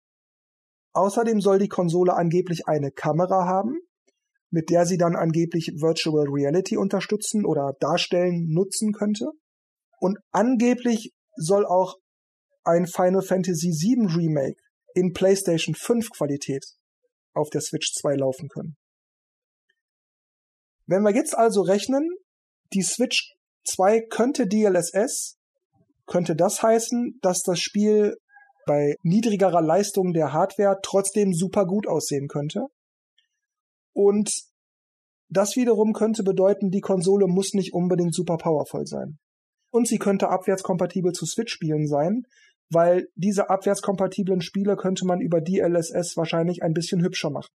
Außerdem 0.93 1.41
soll 1.41 1.59
die 1.59 1.69
Konsole 1.69 2.15
angeblich 2.15 2.67
eine 2.67 2.91
Kamera 2.91 3.47
haben, 3.47 3.79
mit 4.51 4.71
der 4.71 4.87
sie 4.87 4.97
dann 4.99 5.17
angeblich 5.17 5.73
Virtual 5.77 6.27
Reality 6.29 6.77
unterstützen 6.77 7.45
oder 7.45 7.75
darstellen 7.81 8.49
nutzen 8.49 8.93
könnte. 8.93 9.31
Und 10.01 10.19
angeblich 10.31 11.13
soll 11.37 11.67
auch 11.67 11.97
ein 12.65 12.87
Final 12.87 13.23
Fantasy 13.23 13.69
VII 13.69 14.07
Remake 14.15 14.61
in 14.99 15.13
PlayStation 15.13 15.75
5 15.75 16.11
Qualität 16.11 16.65
auf 17.33 17.51
der 17.51 17.61
Switch 17.61 17.93
2 18.01 18.17
laufen 18.17 18.49
können. 18.49 18.77
Wenn 20.87 21.03
wir 21.03 21.15
jetzt 21.15 21.37
also 21.37 21.63
rechnen, 21.63 22.09
die 22.73 22.83
Switch 22.83 23.35
2 23.65 24.07
könnte 24.11 24.47
DLSS, 24.47 25.37
könnte 26.07 26.35
das 26.35 26.63
heißen, 26.63 27.19
dass 27.21 27.43
das 27.43 27.61
Spiel 27.61 28.17
bei 28.67 28.97
niedrigerer 29.03 29.63
Leistung 29.63 30.13
der 30.13 30.33
Hardware 30.33 30.79
trotzdem 30.83 31.33
super 31.33 31.65
gut 31.65 31.87
aussehen 31.87 32.27
könnte. 32.27 32.67
Und 33.95 34.31
das 35.29 35.57
wiederum 35.57 35.93
könnte 35.93 36.23
bedeuten, 36.23 36.71
die 36.71 36.81
Konsole 36.81 37.27
muss 37.27 37.53
nicht 37.53 37.73
unbedingt 37.73 38.15
super 38.15 38.37
powervoll 38.39 38.87
sein. 38.87 39.19
Und 39.71 39.87
sie 39.87 39.99
könnte 39.99 40.31
abwärtskompatibel 40.31 41.13
zu 41.13 41.27
Switch-Spielen 41.27 41.87
sein, 41.87 42.23
weil 42.71 43.09
diese 43.15 43.51
abwärtskompatiblen 43.51 44.41
Spiele 44.41 44.77
könnte 44.77 45.07
man 45.07 45.21
über 45.21 45.41
DLSS 45.41 46.17
wahrscheinlich 46.17 46.63
ein 46.63 46.75
bisschen 46.75 47.03
hübscher 47.03 47.31
machen. 47.31 47.51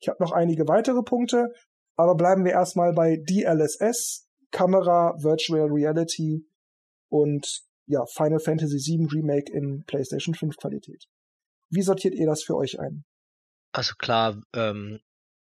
Ich 0.00 0.08
habe 0.08 0.22
noch 0.22 0.32
einige 0.32 0.68
weitere 0.68 1.02
Punkte, 1.02 1.52
aber 1.96 2.14
bleiben 2.14 2.44
wir 2.44 2.52
erstmal 2.52 2.92
bei 2.92 3.16
DLSS, 3.16 4.28
Kamera, 4.50 5.14
Virtual 5.20 5.68
Reality 5.70 6.46
und 7.10 7.62
ja, 7.86 8.04
Final 8.06 8.38
Fantasy 8.38 8.76
VII 8.76 9.08
Remake 9.12 9.50
in 9.52 9.84
PlayStation 9.84 10.34
5 10.34 10.56
Qualität. 10.56 11.04
Wie 11.70 11.82
sortiert 11.82 12.14
ihr 12.14 12.26
das 12.26 12.42
für 12.42 12.56
euch 12.56 12.78
ein? 12.78 13.04
Also 13.72 13.94
klar, 13.98 14.40
ähm, 14.54 15.00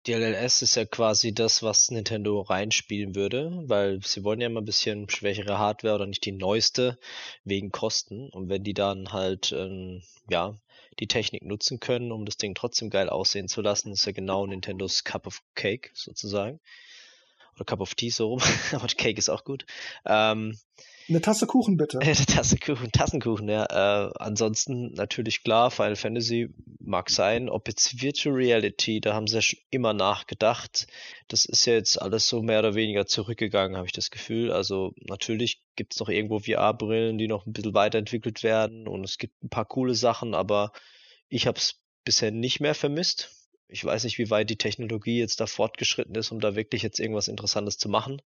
DLLS 0.08 0.62
ist 0.62 0.74
ja 0.74 0.86
quasi 0.86 1.34
das, 1.34 1.62
was 1.62 1.90
Nintendo 1.90 2.40
reinspielen 2.40 3.14
würde, 3.14 3.52
weil 3.66 4.00
sie 4.02 4.24
wollen 4.24 4.40
ja 4.40 4.46
immer 4.46 4.62
ein 4.62 4.64
bisschen 4.64 5.10
schwächere 5.10 5.58
Hardware 5.58 5.96
oder 5.96 6.06
nicht 6.06 6.24
die 6.24 6.32
neueste 6.32 6.98
wegen 7.44 7.70
Kosten. 7.70 8.30
Und 8.30 8.48
wenn 8.48 8.64
die 8.64 8.72
dann 8.72 9.12
halt, 9.12 9.52
ähm, 9.52 10.02
ja, 10.30 10.54
die 10.98 11.08
Technik 11.08 11.44
nutzen 11.44 11.78
können, 11.78 12.10
um 12.10 12.24
das 12.24 12.38
Ding 12.38 12.54
trotzdem 12.54 12.88
geil 12.88 13.10
aussehen 13.10 13.48
zu 13.48 13.60
lassen, 13.60 13.92
ist 13.92 14.06
ja 14.06 14.12
genau 14.12 14.46
Nintendos 14.46 15.04
Cup 15.04 15.26
of 15.26 15.42
Cake 15.54 15.90
sozusagen. 15.92 16.58
Oder 17.56 17.66
Cup 17.66 17.80
of 17.80 17.94
Tea 17.94 18.08
so 18.08 18.28
rum. 18.28 18.40
Aber 18.72 18.86
Cake 18.86 19.18
ist 19.18 19.28
auch 19.28 19.44
gut. 19.44 19.66
Ähm, 20.06 20.58
eine 21.08 21.20
Tasse 21.20 21.46
Kuchen 21.46 21.76
bitte. 21.76 21.98
Eine 22.02 22.14
Tasse 22.14 22.56
Kuchen, 22.58 22.92
Tassenkuchen, 22.92 23.48
ja. 23.48 23.64
Äh, 23.64 24.12
ansonsten 24.18 24.92
natürlich 24.92 25.42
klar, 25.42 25.70
Final 25.70 25.96
Fantasy 25.96 26.48
mag 26.80 27.10
sein. 27.10 27.48
Ob 27.48 27.68
jetzt 27.68 28.02
Virtual 28.02 28.34
Reality, 28.34 29.00
da 29.00 29.14
haben 29.14 29.26
sie 29.26 29.36
ja 29.36 29.42
schon 29.42 29.58
immer 29.70 29.94
nachgedacht. 29.94 30.86
Das 31.28 31.44
ist 31.44 31.64
ja 31.66 31.74
jetzt 31.74 32.00
alles 32.00 32.28
so 32.28 32.42
mehr 32.42 32.60
oder 32.60 32.74
weniger 32.74 33.06
zurückgegangen, 33.06 33.76
habe 33.76 33.86
ich 33.86 33.92
das 33.92 34.10
Gefühl. 34.10 34.52
Also 34.52 34.92
natürlich 35.00 35.62
gibt 35.76 35.94
es 35.94 36.00
noch 36.00 36.08
irgendwo 36.08 36.40
VR-Brillen, 36.40 37.18
die 37.18 37.28
noch 37.28 37.46
ein 37.46 37.52
bisschen 37.52 37.74
weiterentwickelt 37.74 38.42
werden 38.42 38.86
und 38.88 39.04
es 39.04 39.18
gibt 39.18 39.42
ein 39.42 39.48
paar 39.48 39.66
coole 39.66 39.94
Sachen, 39.94 40.34
aber 40.34 40.72
ich 41.28 41.46
habe 41.46 41.58
es 41.58 41.80
bisher 42.04 42.30
nicht 42.30 42.60
mehr 42.60 42.74
vermisst. 42.74 43.30
Ich 43.68 43.84
weiß 43.84 44.04
nicht, 44.04 44.18
wie 44.18 44.30
weit 44.30 44.48
die 44.48 44.56
Technologie 44.56 45.18
jetzt 45.18 45.40
da 45.40 45.46
fortgeschritten 45.46 46.14
ist, 46.14 46.32
um 46.32 46.40
da 46.40 46.56
wirklich 46.56 46.82
jetzt 46.82 47.00
irgendwas 47.00 47.28
Interessantes 47.28 47.76
zu 47.76 47.88
machen. 47.88 48.22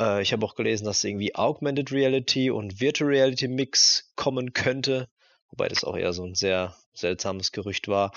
Äh, 0.00 0.22
ich 0.22 0.32
habe 0.32 0.44
auch 0.44 0.56
gelesen, 0.56 0.86
dass 0.86 1.04
irgendwie 1.04 1.34
Augmented 1.34 1.92
Reality 1.92 2.50
und 2.50 2.80
Virtual 2.80 3.10
Reality 3.10 3.46
Mix 3.46 4.10
kommen 4.16 4.52
könnte, 4.52 5.08
wobei 5.50 5.68
das 5.68 5.84
auch 5.84 5.96
eher 5.96 6.12
so 6.12 6.24
ein 6.24 6.34
sehr 6.34 6.76
seltsames 6.94 7.52
Gerücht 7.52 7.86
war. 7.86 8.12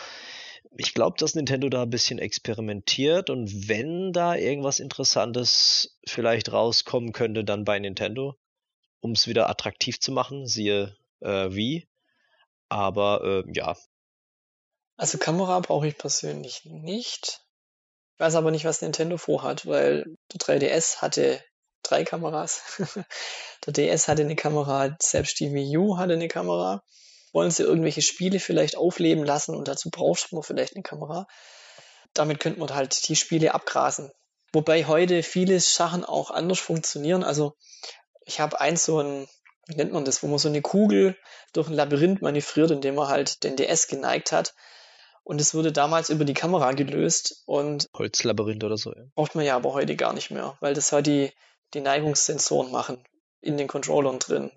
Ich 0.76 0.96
glaube, 0.96 1.18
dass 1.20 1.36
Nintendo 1.36 1.70
da 1.70 1.84
ein 1.84 1.90
bisschen 1.90 2.18
experimentiert 2.18 3.30
und 3.30 3.68
wenn 3.68 4.12
da 4.12 4.36
irgendwas 4.36 4.80
Interessantes 4.80 6.00
vielleicht 6.08 6.52
rauskommen 6.52 7.12
könnte, 7.12 7.44
dann 7.44 7.66
bei 7.66 7.78
Nintendo, 7.78 8.36
um 9.00 9.12
es 9.12 9.28
wieder 9.28 9.50
attraktiv 9.50 10.00
zu 10.00 10.12
machen, 10.12 10.48
siehe 10.48 10.96
äh, 11.20 11.50
wie. 11.52 11.88
Aber 12.70 13.44
äh, 13.46 13.52
ja. 13.54 13.76
Also 14.98 15.20
Kamera 15.20 15.60
brauche 15.60 15.88
ich 15.88 15.98
persönlich 15.98 16.66
nicht. 16.66 17.42
Ich 18.14 18.20
weiß 18.20 18.36
aber 18.36 18.50
nicht, 18.50 18.66
was 18.66 18.82
Nintendo 18.82 19.18
vorhat, 19.18 19.68
weil 19.68 20.06
der 20.32 20.40
3DS 20.40 21.02
hatte 21.02 21.44
drei 21.84 22.04
Kameras. 22.04 22.62
der 23.66 23.74
DS 23.74 24.08
hatte 24.08 24.24
eine 24.24 24.36
Kamera, 24.36 24.96
selbst 25.00 25.40
die 25.40 25.54
Wii 25.54 25.78
U 25.78 25.98
hatte 25.98 26.14
eine 26.14 26.28
Kamera. 26.28 26.84
Wollen 27.32 27.52
sie 27.52 27.64
irgendwelche 27.64 28.02
Spiele 28.02 28.40
vielleicht 28.40 28.78
aufleben 28.78 29.24
lassen 29.24 29.56
und 29.56 29.68
dazu 29.68 29.90
braucht 29.90 30.32
man 30.32 30.44
vielleicht 30.44 30.76
eine 30.76 30.84
Kamera. 30.84 31.28
Damit 32.14 32.40
könnte 32.40 32.60
man 32.60 32.74
halt 32.74 33.08
die 33.08 33.16
Spiele 33.16 33.54
abgrasen. 33.54 34.12
Wobei 34.54 34.86
heute 34.86 35.24
viele 35.24 35.60
Sachen 35.60 36.06
auch 36.06 36.30
anders 36.30 36.60
funktionieren. 36.60 37.24
Also 37.24 37.56
ich 38.24 38.40
habe 38.40 38.62
eins 38.62 38.86
so 38.86 39.00
ein, 39.00 39.28
wie 39.66 39.76
nennt 39.76 39.92
man 39.92 40.06
das, 40.06 40.22
wo 40.22 40.28
man 40.28 40.38
so 40.38 40.48
eine 40.48 40.62
Kugel 40.62 41.18
durch 41.54 41.68
ein 41.68 41.74
Labyrinth 41.74 42.22
manövriert, 42.22 42.70
indem 42.70 42.96
man 42.96 43.08
halt 43.08 43.44
den 43.44 43.56
DS 43.56 43.88
geneigt 43.88 44.32
hat. 44.32 44.54
Und 45.24 45.40
es 45.40 45.56
wurde 45.56 45.72
damals 45.72 46.10
über 46.10 46.26
die 46.26 46.34
Kamera 46.34 46.74
gelöst 46.74 47.44
und 47.46 47.88
Holzlabyrinth 47.98 48.64
oder 48.64 48.78
so. 48.78 48.94
Ja. 48.94 49.04
Braucht 49.16 49.36
man 49.36 49.46
ja 49.46 49.56
aber 49.56 49.74
heute 49.74 49.96
gar 49.96 50.14
nicht 50.14 50.32
mehr, 50.32 50.58
weil 50.60 50.74
das 50.74 50.92
halt 50.92 51.08
die 51.08 51.32
die 51.74 51.82
Neigungssensoren 51.82 52.72
machen 52.72 53.04
in 53.42 53.58
den 53.58 53.68
Controllern 53.68 54.20
drin. 54.20 54.52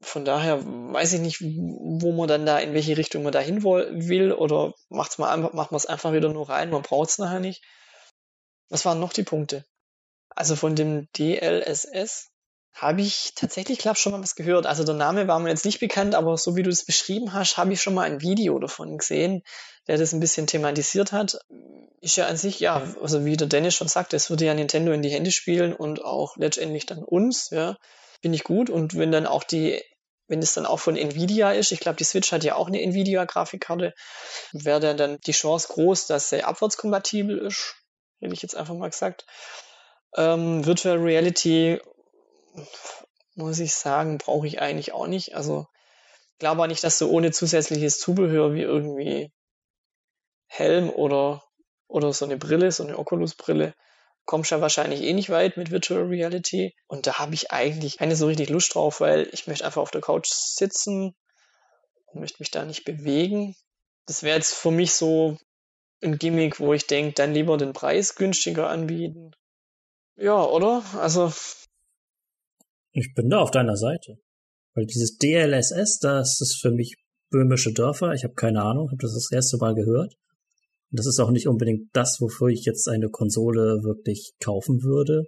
Von 0.00 0.24
daher 0.24 0.64
weiß 0.64 1.12
ich 1.12 1.20
nicht, 1.20 1.40
wo 1.40 2.12
man 2.12 2.26
dann 2.26 2.44
da, 2.44 2.58
in 2.58 2.74
welche 2.74 2.96
Richtung 2.96 3.22
man 3.22 3.32
da 3.32 3.38
hin 3.38 3.62
will 3.62 4.32
oder 4.32 4.74
macht 4.88 5.18
man 5.20 5.76
es 5.76 5.86
einfach 5.86 6.12
wieder 6.12 6.32
nur 6.32 6.48
rein, 6.48 6.70
man 6.70 6.82
braucht 6.82 7.10
es 7.10 7.18
nachher 7.18 7.38
nicht. 7.40 7.62
Was 8.68 8.84
waren 8.84 8.98
noch 8.98 9.12
die 9.12 9.22
Punkte? 9.22 9.64
Also 10.28 10.56
von 10.56 10.74
dem 10.74 11.08
DLSS 11.16 12.31
habe 12.74 13.02
ich 13.02 13.32
tatsächlich, 13.34 13.78
glaube 13.78 13.98
schon 13.98 14.12
mal 14.12 14.22
was 14.22 14.34
gehört. 14.34 14.66
Also 14.66 14.84
der 14.84 14.94
Name 14.94 15.28
war 15.28 15.38
mir 15.38 15.50
jetzt 15.50 15.64
nicht 15.64 15.80
bekannt, 15.80 16.14
aber 16.14 16.36
so 16.38 16.56
wie 16.56 16.62
du 16.62 16.70
es 16.70 16.84
beschrieben 16.84 17.32
hast, 17.32 17.56
habe 17.56 17.72
ich 17.72 17.82
schon 17.82 17.94
mal 17.94 18.04
ein 18.04 18.22
Video 18.22 18.58
davon 18.58 18.98
gesehen, 18.98 19.42
der 19.86 19.98
das 19.98 20.12
ein 20.12 20.20
bisschen 20.20 20.46
thematisiert 20.46 21.12
hat. 21.12 21.38
Ist 22.00 22.16
ja 22.16 22.26
an 22.26 22.36
sich, 22.36 22.60
ja, 22.60 22.82
also 23.00 23.24
wie 23.24 23.36
der 23.36 23.46
Dennis 23.46 23.74
schon 23.74 23.88
sagte, 23.88 24.16
es 24.16 24.30
würde 24.30 24.46
ja 24.46 24.54
Nintendo 24.54 24.92
in 24.92 25.02
die 25.02 25.10
Hände 25.10 25.30
spielen 25.30 25.74
und 25.74 26.04
auch 26.04 26.36
letztendlich 26.36 26.86
dann 26.86 27.04
uns, 27.04 27.50
ja, 27.50 27.76
finde 28.22 28.36
ich 28.36 28.44
gut. 28.44 28.70
Und 28.70 28.96
wenn 28.96 29.12
dann 29.12 29.26
auch 29.26 29.44
die, 29.44 29.82
wenn 30.26 30.40
es 30.40 30.54
dann 30.54 30.66
auch 30.66 30.80
von 30.80 30.96
Nvidia 30.96 31.52
ist, 31.52 31.72
ich 31.72 31.80
glaube, 31.80 31.96
die 31.96 32.04
Switch 32.04 32.32
hat 32.32 32.42
ja 32.42 32.54
auch 32.54 32.68
eine 32.68 32.80
Nvidia-Grafikkarte, 32.80 33.92
wäre 34.52 34.96
dann 34.96 35.20
die 35.20 35.32
Chance 35.32 35.68
groß, 35.68 36.06
dass 36.06 36.30
sie 36.30 36.42
abwärtskompatibel 36.42 37.38
ist, 37.38 37.76
hätte 38.20 38.34
ich 38.34 38.42
jetzt 38.42 38.56
einfach 38.56 38.74
mal 38.74 38.90
gesagt. 38.90 39.26
Ähm, 40.16 40.64
Virtual 40.64 40.98
Reality 40.98 41.80
muss 43.34 43.58
ich 43.58 43.74
sagen, 43.74 44.18
brauche 44.18 44.46
ich 44.46 44.60
eigentlich 44.60 44.92
auch 44.92 45.06
nicht. 45.06 45.34
Also 45.34 45.66
glaube 46.42 46.62
auch 46.62 46.66
nicht, 46.66 46.82
dass 46.82 46.98
du 46.98 47.08
ohne 47.08 47.30
zusätzliches 47.30 48.00
Zubehör 48.00 48.52
wie 48.52 48.62
irgendwie 48.62 49.32
Helm 50.48 50.90
oder, 50.90 51.44
oder 51.86 52.12
so 52.12 52.24
eine 52.24 52.36
Brille, 52.36 52.72
so 52.72 52.82
eine 52.82 52.98
Oculus-Brille, 52.98 53.74
kommst 54.24 54.50
ja 54.50 54.60
wahrscheinlich 54.60 55.02
eh 55.02 55.12
nicht 55.12 55.30
weit 55.30 55.56
mit 55.56 55.70
Virtual 55.70 56.02
Reality. 56.02 56.74
Und 56.88 57.06
da 57.06 57.20
habe 57.20 57.34
ich 57.34 57.52
eigentlich 57.52 57.98
keine 57.98 58.16
so 58.16 58.26
richtig 58.26 58.50
Lust 58.50 58.74
drauf, 58.74 59.00
weil 59.00 59.28
ich 59.32 59.46
möchte 59.46 59.64
einfach 59.64 59.80
auf 59.80 59.92
der 59.92 60.00
Couch 60.00 60.28
sitzen 60.28 61.14
und 62.06 62.20
möchte 62.20 62.38
mich 62.40 62.50
da 62.50 62.64
nicht 62.64 62.84
bewegen. 62.84 63.54
Das 64.06 64.24
wäre 64.24 64.36
jetzt 64.36 64.54
für 64.54 64.72
mich 64.72 64.94
so 64.94 65.38
ein 66.02 66.18
Gimmick, 66.18 66.58
wo 66.58 66.72
ich 66.74 66.88
denke, 66.88 67.12
dann 67.12 67.34
lieber 67.34 67.56
den 67.56 67.72
Preis 67.72 68.16
günstiger 68.16 68.68
anbieten. 68.68 69.30
Ja, 70.16 70.42
oder? 70.42 70.84
Also 70.98 71.32
ich 72.92 73.14
bin 73.14 73.28
da 73.28 73.38
auf 73.38 73.50
deiner 73.50 73.76
Seite. 73.76 74.18
Weil 74.74 74.86
dieses 74.86 75.16
DLSS, 75.18 75.98
das 75.98 76.40
ist 76.40 76.58
für 76.60 76.70
mich 76.70 76.96
böhmische 77.30 77.72
Dörfer. 77.72 78.14
Ich 78.14 78.24
habe 78.24 78.34
keine 78.34 78.62
Ahnung, 78.62 78.88
habe 78.88 79.00
das 79.00 79.14
das 79.14 79.30
erste 79.30 79.58
Mal 79.58 79.74
gehört. 79.74 80.14
Und 80.90 80.98
das 80.98 81.06
ist 81.06 81.18
auch 81.18 81.30
nicht 81.30 81.48
unbedingt 81.48 81.88
das, 81.92 82.20
wofür 82.20 82.48
ich 82.48 82.64
jetzt 82.64 82.88
eine 82.88 83.08
Konsole 83.08 83.82
wirklich 83.82 84.32
kaufen 84.40 84.82
würde. 84.82 85.24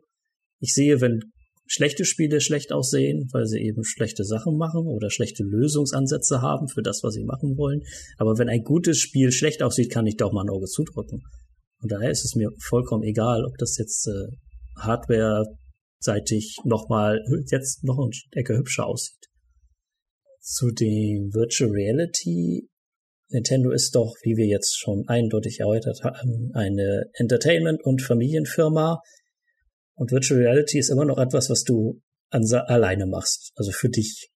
Ich 0.61 0.75
sehe, 0.75 1.01
wenn 1.01 1.21
schlechte 1.67 2.05
Spiele 2.05 2.41
schlecht 2.41 2.73
aussehen, 2.73 3.29
weil 3.33 3.47
sie 3.47 3.61
eben 3.61 3.85
schlechte 3.85 4.25
Sachen 4.25 4.57
machen 4.57 4.87
oder 4.87 5.11
schlechte 5.11 5.43
Lösungsansätze 5.43 6.43
haben 6.43 6.69
für 6.69 6.83
das, 6.83 7.03
was 7.03 7.15
sie 7.15 7.25
machen 7.25 7.57
wollen. 7.57 7.83
Aber 8.19 8.39
wenn 8.39 8.49
ein 8.49 8.63
gutes 8.63 8.99
Spiel 8.99 9.33
schlecht 9.33 9.63
aussieht, 9.63 9.91
kann 9.91 10.07
ich 10.07 10.17
doch 10.17 10.33
mal 10.33 10.45
ein 10.45 10.51
Auge 10.51 10.67
zudrücken. 10.67 11.23
Und 11.81 11.93
daher 11.93 12.11
ist 12.11 12.25
es 12.25 12.35
mir 12.35 12.51
vollkommen 12.61 13.03
egal, 13.03 13.45
ob 13.45 13.57
das 13.59 13.77
jetzt 13.79 14.07
äh, 14.09 14.29
Hardware 14.79 15.45
seitig 15.99 16.57
nochmal 16.65 17.21
jetzt 17.51 17.85
noch 17.85 17.99
ein 17.99 18.11
Ecke 18.33 18.57
hübscher 18.57 18.87
aussieht. 18.87 19.29
Zu 20.41 20.71
dem 20.71 21.33
Virtual 21.33 21.71
Reality. 21.71 22.69
Nintendo 23.29 23.71
ist 23.71 23.95
doch, 23.95 24.15
wie 24.23 24.37
wir 24.37 24.47
jetzt 24.47 24.79
schon 24.79 25.09
eindeutig 25.09 25.61
erläutert 25.61 26.03
haben, 26.05 26.51
eine 26.55 27.11
Entertainment- 27.15 27.83
und 27.83 28.03
Familienfirma. 28.03 29.01
Und 29.97 30.13
Virtual 30.13 30.41
Reality 30.41 30.79
ist 30.79 30.91
immer 30.91 31.05
noch 31.05 31.19
etwas, 31.19 31.49
was 31.51 31.63
du 31.63 32.01
alleine 32.31 33.07
machst. 33.07 33.53
Also 33.57 33.71
für 33.71 33.89
dich. 33.89 34.31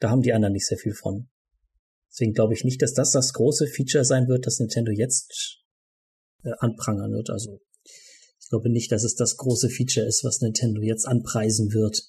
Da 0.00 0.10
haben 0.10 0.22
die 0.22 0.32
anderen 0.32 0.52
nicht 0.52 0.66
sehr 0.66 0.78
viel 0.78 0.94
von. 0.94 1.28
Deswegen 2.10 2.32
glaube 2.32 2.54
ich 2.54 2.64
nicht, 2.64 2.82
dass 2.82 2.92
das 2.92 3.10
das 3.10 3.32
große 3.32 3.66
Feature 3.66 4.04
sein 4.04 4.28
wird, 4.28 4.46
das 4.46 4.58
Nintendo 4.58 4.92
jetzt 4.92 5.62
äh, 6.44 6.52
anprangern 6.58 7.12
wird. 7.12 7.30
Also 7.30 7.60
glaube 8.54 8.70
nicht, 8.70 8.92
dass 8.92 9.02
es 9.02 9.16
das 9.16 9.36
große 9.36 9.68
Feature 9.68 10.06
ist, 10.06 10.22
was 10.22 10.40
Nintendo 10.40 10.80
jetzt 10.80 11.08
anpreisen 11.08 11.72
wird. 11.72 12.00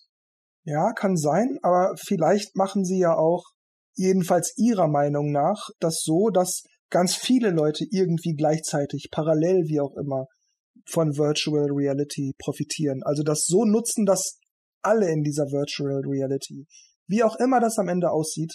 Ja, 0.64 0.94
kann 0.94 1.18
sein, 1.18 1.58
aber 1.64 1.96
vielleicht 1.98 2.56
machen 2.56 2.86
sie 2.86 3.00
ja 3.00 3.18
auch, 3.18 3.46
jedenfalls 3.96 4.54
ihrer 4.58 4.88
Meinung 4.88 5.32
nach, 5.32 5.70
das 5.80 6.02
so, 6.04 6.30
dass 6.30 6.64
ganz 6.92 7.16
viele 7.16 7.50
Leute 7.50 7.86
irgendwie 7.90 8.36
gleichzeitig, 8.36 9.10
parallel 9.10 9.64
wie 9.68 9.80
auch 9.80 9.96
immer, 9.98 10.28
von 10.88 11.18
Virtual 11.18 11.68
Reality 11.72 12.34
profitieren. 12.38 13.02
Also 13.04 13.24
das 13.24 13.46
so 13.48 13.66
nutzen, 13.66 14.06
dass 14.06 14.38
alle 14.84 15.10
in 15.12 15.24
dieser 15.24 15.46
Virtual 15.46 16.04
Reality, 16.06 16.68
wie 17.08 17.24
auch 17.24 17.38
immer 17.38 17.60
das 17.60 17.80
am 17.80 17.88
Ende 17.88 18.12
aussieht, 18.12 18.54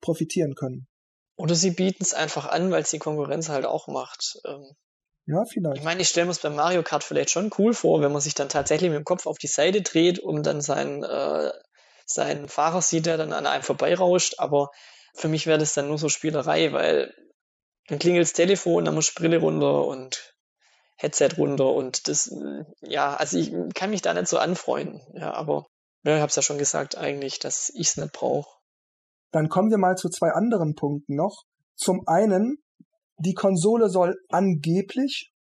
profitieren 0.00 0.54
können. 0.54 0.88
Oder 1.36 1.54
sie 1.54 1.70
bieten 1.70 2.02
es 2.02 2.12
einfach 2.12 2.46
an, 2.46 2.72
weil 2.72 2.82
es 2.82 2.90
die 2.90 2.98
Konkurrenz 2.98 3.50
halt 3.50 3.66
auch 3.66 3.86
macht. 3.86 4.40
Ähm, 4.46 4.72
ja, 5.26 5.44
vielleicht. 5.44 5.78
Ich 5.78 5.84
meine, 5.84 6.02
ich 6.02 6.08
stelle 6.08 6.26
mir 6.26 6.32
es 6.32 6.40
beim 6.40 6.54
Mario 6.54 6.82
Kart 6.82 7.04
vielleicht 7.04 7.30
schon 7.30 7.50
cool 7.58 7.72
vor, 7.72 8.00
wenn 8.02 8.12
man 8.12 8.20
sich 8.20 8.34
dann 8.34 8.48
tatsächlich 8.48 8.90
mit 8.90 8.98
dem 8.98 9.04
Kopf 9.04 9.26
auf 9.26 9.38
die 9.38 9.46
Seite 9.46 9.82
dreht, 9.82 10.18
um 10.18 10.42
dann 10.42 10.60
seinen, 10.60 11.02
äh, 11.02 11.52
seinen 12.06 12.48
Fahrer 12.48 12.82
sieht, 12.82 13.06
der 13.06 13.16
dann 13.16 13.32
an 13.32 13.46
einem 13.46 13.62
vorbeirauscht. 13.62 14.34
Aber 14.38 14.70
für 15.14 15.28
mich 15.28 15.46
wäre 15.46 15.58
das 15.58 15.74
dann 15.74 15.88
nur 15.88 15.98
so 15.98 16.08
Spielerei, 16.08 16.72
weil 16.72 17.14
dann 17.88 17.98
klingelt 17.98 18.24
das 18.24 18.32
Telefon, 18.32 18.84
dann 18.84 18.94
muss 18.94 19.14
Brille 19.14 19.38
runter 19.38 19.86
und 19.86 20.34
Headset 20.96 21.30
runter 21.36 21.72
und 21.72 22.08
das, 22.08 22.30
ja, 22.80 23.14
also 23.14 23.36
ich 23.36 23.52
kann 23.74 23.90
mich 23.90 24.02
da 24.02 24.14
nicht 24.14 24.28
so 24.28 24.38
anfreunden. 24.38 25.00
Ja, 25.14 25.34
aber 25.34 25.66
ja, 26.02 26.16
ich 26.16 26.20
habe 26.20 26.30
es 26.30 26.36
ja 26.36 26.42
schon 26.42 26.58
gesagt 26.58 26.96
eigentlich, 26.96 27.38
dass 27.38 27.70
ich 27.74 27.88
es 27.88 27.96
nicht 27.96 28.12
brauche. 28.12 28.48
Dann 29.32 29.48
kommen 29.48 29.70
wir 29.70 29.78
mal 29.78 29.96
zu 29.96 30.08
zwei 30.08 30.30
anderen 30.30 30.74
Punkten 30.74 31.16
noch. 31.16 31.44
Zum 31.74 32.06
einen 32.06 32.63
die 33.18 33.34
Konsole 33.34 33.88
soll 33.88 34.16
angeblich 34.28 35.32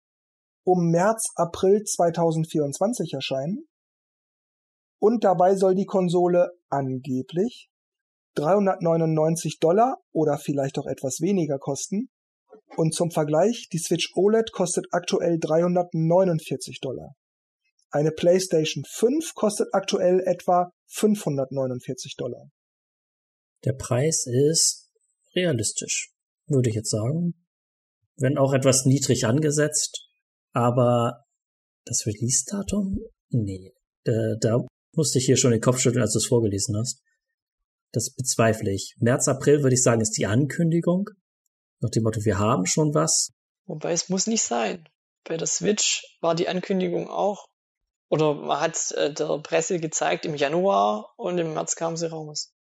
um 0.64 0.90
März, 0.92 1.32
April 1.36 1.84
2024 1.84 3.14
erscheinen. 3.14 3.68
Und 5.00 5.24
dabei 5.24 5.56
soll 5.56 5.76
die 5.76 5.86
Konsole 5.86 6.52
angeblich 6.70 7.70
399 8.36 9.60
Dollar 9.60 9.98
oder 10.12 10.38
vielleicht 10.38 10.80
auch 10.80 10.88
etwas 10.88 11.20
weniger 11.20 11.60
kosten. 11.60 12.10
Und 12.78 12.96
zum 12.96 13.12
Vergleich, 13.12 13.68
die 13.72 13.78
Switch 13.78 14.14
OLED 14.16 14.52
kostet 14.52 14.88
aktuell 14.92 15.38
349 15.40 16.80
Dollar. 16.80 17.16
Eine 17.92 18.12
PlayStation 18.12 18.84
5 18.88 19.36
kostet 19.36 19.68
aktuell 19.74 20.22
etwa 20.22 20.72
549 20.88 22.16
Dollar. 22.16 22.50
Der 23.66 23.74
Preis 23.74 24.26
ist 24.26 24.90
realistisch, 25.36 26.12
würde 26.48 26.70
ich 26.70 26.76
jetzt 26.76 26.90
sagen. 26.90 27.34
Wenn 28.18 28.38
auch 28.38 28.54
etwas 28.54 28.86
niedrig 28.86 29.26
angesetzt, 29.26 30.08
aber 30.54 31.24
das 31.86 32.06
Release-Datum? 32.06 33.00
Nee. 33.30 33.74
Da, 34.04 34.36
da 34.40 34.66
musste 34.96 35.20
ich 35.20 35.26
hier 35.26 35.38
schon 35.38 35.52
den 35.52 35.62
Kopf 35.62 35.80
schütteln, 35.80 36.02
als 36.02 36.14
du 36.14 36.20
es 36.20 36.28
vorgelesen 36.28 36.78
hast. 36.78 37.02
Das 37.92 38.14
bezweifle 38.14 38.72
ich. 38.72 38.96
März, 39.00 39.28
April 39.28 39.64
würde 39.64 39.76
ich 39.76 39.84
sagen, 39.84 40.02
ist 40.02 40.18
die 40.18 40.26
Ankündigung. 40.26 41.10
Nach 41.80 41.90
dem 41.90 42.04
Motto, 42.04 42.24
wir 42.24 42.40
haben 42.40 42.66
schon 42.66 42.94
was. 42.94 43.30
Wobei 43.66 43.92
es 43.92 44.10
muss 44.10 44.28
nicht 44.28 44.44
sein. 44.44 44.88
Bei 45.26 45.38
der 45.38 45.48
Switch 45.48 46.04
war 46.22 46.36
die 46.36 46.48
Ankündigung 46.48 47.10
auch. 47.10 47.48
Oder 48.10 48.36
man 48.36 48.60
hat 48.60 48.92
äh, 48.92 49.14
der 49.14 49.40
Presse 49.40 49.80
gezeigt 49.80 50.26
im 50.26 50.36
Januar 50.36 51.14
und 51.18 51.38
im 51.38 51.54
März 51.54 51.76
kam 51.76 51.98
sie 51.98 52.10
raus. 52.10 52.54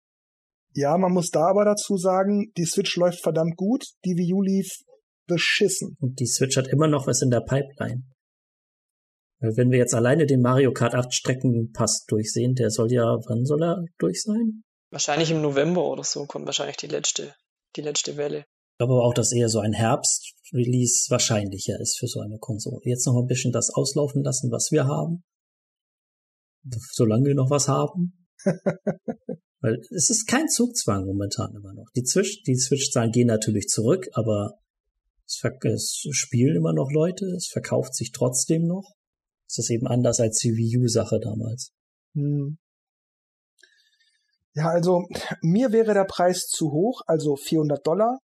Ja, 0.75 0.97
man 0.97 1.13
muss 1.13 1.31
da 1.31 1.49
aber 1.49 1.65
dazu 1.65 1.97
sagen, 1.97 2.53
die 2.57 2.67
Switch 2.67 2.97
läuft 2.97 3.23
verdammt 3.23 3.57
gut, 3.57 3.85
die 4.05 4.17
Wii 4.17 4.35
U 4.35 4.43
lief 4.43 4.69
beschissen. 5.31 5.97
Und 6.01 6.21
die 6.21 6.27
Switch 6.27 6.57
hat 6.57 6.69
immer 6.69 6.89
noch 6.89 7.07
was 7.07 7.23
in 7.23 7.31
der 7.31 7.41
Pipeline. 7.41 8.03
Wenn 9.41 9.71
wir 9.71 9.79
jetzt 9.79 9.95
alleine 9.95 10.27
den 10.27 10.43
Mario 10.43 10.73
Kart 10.73 10.95
8 10.95 11.15
Streckenpass 11.15 12.05
durchsehen, 12.07 12.55
der 12.55 12.71
soll 12.71 12.93
ja, 12.93 13.17
wann 13.27 13.47
soll 13.47 13.63
er 13.63 13.85
durch 13.99 14.23
sein? 14.23 14.65
Wahrscheinlich 14.91 15.31
im 15.31 15.41
November 15.41 15.85
oder 15.87 16.05
so 16.05 16.27
kommt 16.27 16.45
wahrscheinlich 16.45 16.77
die 16.77 16.89
letzte, 16.89 17.35
die 17.77 17.81
letzte 17.81 18.19
Welle. 18.19 18.41
Ich 18.41 18.79
glaube 18.79 18.95
aber 18.95 19.05
auch, 19.05 19.15
dass 19.15 19.33
eher 19.33 19.49
so 19.49 19.61
ein 19.61 19.73
Herbst-Release 19.73 21.11
wahrscheinlicher 21.11 21.81
ist 21.81 21.99
für 21.99 22.07
so 22.07 22.21
eine 22.21 22.39
Konsole. 22.39 22.81
Jetzt 22.85 23.07
noch 23.07 23.17
ein 23.17 23.27
bisschen 23.27 23.53
das 23.53 23.71
auslaufen 23.71 24.23
lassen, 24.23 24.51
was 24.51 24.71
wir 24.71 24.87
haben. 24.87 25.23
Solange 26.93 27.27
wir 27.27 27.35
noch 27.35 27.51
was 27.51 27.69
haben. 27.69 28.27
Weil 29.63 29.79
es 29.91 30.11
ist 30.11 30.27
kein 30.27 30.49
Zugzwang 30.49 31.05
momentan 31.05 31.55
immer 31.55 31.73
noch. 31.75 31.87
Die 31.95 32.05
Switch, 32.05 32.43
die 32.43 32.57
Switch-Zahlen 32.57 33.13
gehen 33.13 33.27
natürlich 33.27 33.69
zurück, 33.69 34.09
aber 34.13 34.59
es, 35.33 36.05
es 36.09 36.17
spielen 36.17 36.57
immer 36.57 36.73
noch 36.73 36.91
Leute, 36.91 37.27
es 37.37 37.49
verkauft 37.49 37.95
sich 37.95 38.13
trotzdem 38.13 38.67
noch. 38.67 38.93
Es 39.49 39.59
ist 39.59 39.71
eben 39.71 39.87
anders 39.87 40.21
als 40.21 40.39
die 40.39 40.57
Wii 40.57 40.85
U-Sache 40.85 41.19
damals. 41.21 41.73
Hm. 42.15 42.59
Ja, 44.55 44.69
also 44.69 45.07
mir 45.43 45.73
wäre 45.73 45.95
der 45.95 46.05
Preis 46.05 46.47
zu 46.47 46.73
hoch, 46.73 47.03
also 47.07 47.37
400 47.37 47.87
Dollar, 47.87 48.19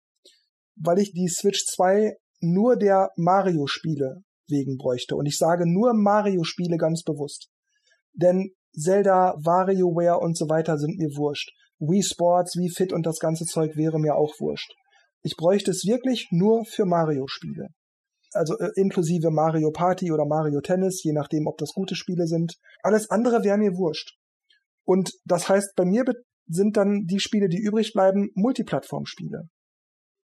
weil 0.76 0.98
ich 0.98 1.12
die 1.12 1.28
Switch 1.28 1.64
2 1.66 2.16
nur 2.40 2.76
der 2.76 3.10
Mario-Spiele 3.16 4.22
wegen 4.48 4.76
bräuchte. 4.76 5.16
Und 5.16 5.26
ich 5.26 5.38
sage 5.38 5.64
nur 5.66 5.92
Mario-Spiele 5.94 6.76
ganz 6.76 7.02
bewusst. 7.02 7.48
Denn 8.12 8.52
Zelda, 8.72 9.34
WarioWare 9.42 10.18
und 10.18 10.36
so 10.36 10.48
weiter 10.48 10.78
sind 10.78 10.98
mir 10.98 11.10
wurscht. 11.16 11.50
Wii 11.78 12.02
Sports, 12.02 12.56
Wii 12.56 12.70
Fit 12.70 12.92
und 12.92 13.06
das 13.06 13.18
ganze 13.18 13.44
Zeug 13.44 13.76
wäre 13.76 13.98
mir 13.98 14.14
auch 14.16 14.34
wurscht. 14.40 14.72
Ich 15.24 15.36
bräuchte 15.36 15.72
es 15.72 15.84
wirklich 15.84 16.28
nur 16.30 16.64
für 16.64 16.84
Mario-Spiele 16.84 17.70
also 18.34 18.58
äh, 18.58 18.70
inklusive 18.76 19.30
Mario 19.30 19.70
Party 19.70 20.12
oder 20.12 20.26
Mario 20.26 20.60
Tennis, 20.60 21.02
je 21.02 21.12
nachdem, 21.12 21.46
ob 21.46 21.58
das 21.58 21.72
gute 21.72 21.94
Spiele 21.94 22.26
sind. 22.26 22.54
Alles 22.82 23.10
andere 23.10 23.44
wäre 23.44 23.58
mir 23.58 23.76
wurscht. 23.76 24.16
Und 24.84 25.12
das 25.24 25.48
heißt, 25.48 25.74
bei 25.76 25.84
mir 25.84 26.04
sind 26.46 26.76
dann 26.76 27.04
die 27.06 27.20
Spiele, 27.20 27.48
die 27.48 27.60
übrig 27.60 27.92
bleiben, 27.92 28.28
Multiplattform-Spiele. 28.34 29.48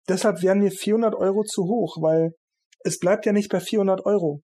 Deshalb 0.10 0.42
wären 0.42 0.60
mir 0.60 0.72
400 0.72 1.16
Euro 1.16 1.44
zu 1.44 1.64
hoch, 1.66 1.98
weil 2.02 2.32
es 2.80 2.98
bleibt 2.98 3.26
ja 3.26 3.34
nicht 3.34 3.50
bei 3.50 3.60
400 3.60 4.06
Euro. 4.06 4.42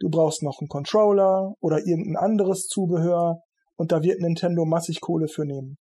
Du 0.00 0.08
brauchst 0.08 0.42
noch 0.42 0.58
einen 0.60 0.68
Controller 0.68 1.54
oder 1.60 1.78
irgendein 1.78 2.16
anderes 2.16 2.66
Zubehör 2.66 3.40
und 3.76 3.92
da 3.92 4.02
wird 4.02 4.20
Nintendo 4.20 4.64
massig 4.64 5.00
Kohle 5.00 5.28
für 5.28 5.44
nehmen. 5.44 5.76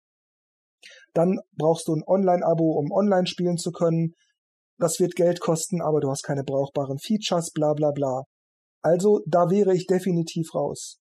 Dann 1.13 1.39
brauchst 1.57 1.87
du 1.87 1.95
ein 1.95 2.03
Online-Abo, 2.05 2.77
um 2.77 2.91
online 2.91 3.27
spielen 3.27 3.57
zu 3.57 3.71
können 3.71 4.15
das 4.79 4.99
wird 4.99 5.15
Geld 5.15 5.41
kosten, 5.41 5.81
aber 5.81 5.99
du 5.99 6.09
hast 6.09 6.23
keine 6.23 6.43
brauchbaren 6.43 6.99
Features, 6.99 7.51
bla 7.51 7.73
bla 7.73 7.91
bla. 7.91 8.23
Also 8.81 9.21
da 9.27 9.49
wäre 9.49 9.75
ich 9.75 9.85
definitiv 9.87 10.55
raus. 10.55 10.99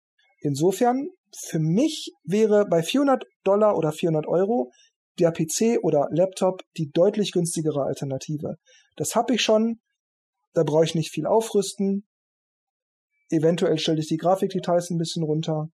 Insofern, 0.41 1.07
für 1.34 1.60
mich 1.60 2.11
wäre 2.26 2.65
bei 2.65 2.84
400 2.84 3.23
Dollar 3.45 3.78
oder 3.78 3.94
400 3.94 4.28
Euro 4.28 4.72
der 5.19 5.32
PC 5.32 5.80
oder 5.82 6.07
Laptop 6.11 6.61
die 6.78 6.91
deutlich 6.91 7.32
günstigere 7.32 7.84
Alternative. 7.84 8.56
Das 8.98 9.15
habe 9.15 9.36
ich 9.36 9.41
schon, 9.41 9.80
da 10.53 10.64
brauche 10.64 10.84
ich 10.84 10.95
nicht 10.95 11.11
viel 11.11 11.26
aufrüsten. 11.26 12.06
Eventuell 13.30 13.78
stelle 13.78 13.99
ich 13.99 14.07
die 14.07 14.18
Grafikdetails 14.18 14.90
ein 14.90 14.98
bisschen 14.98 15.23
runter. 15.23 15.69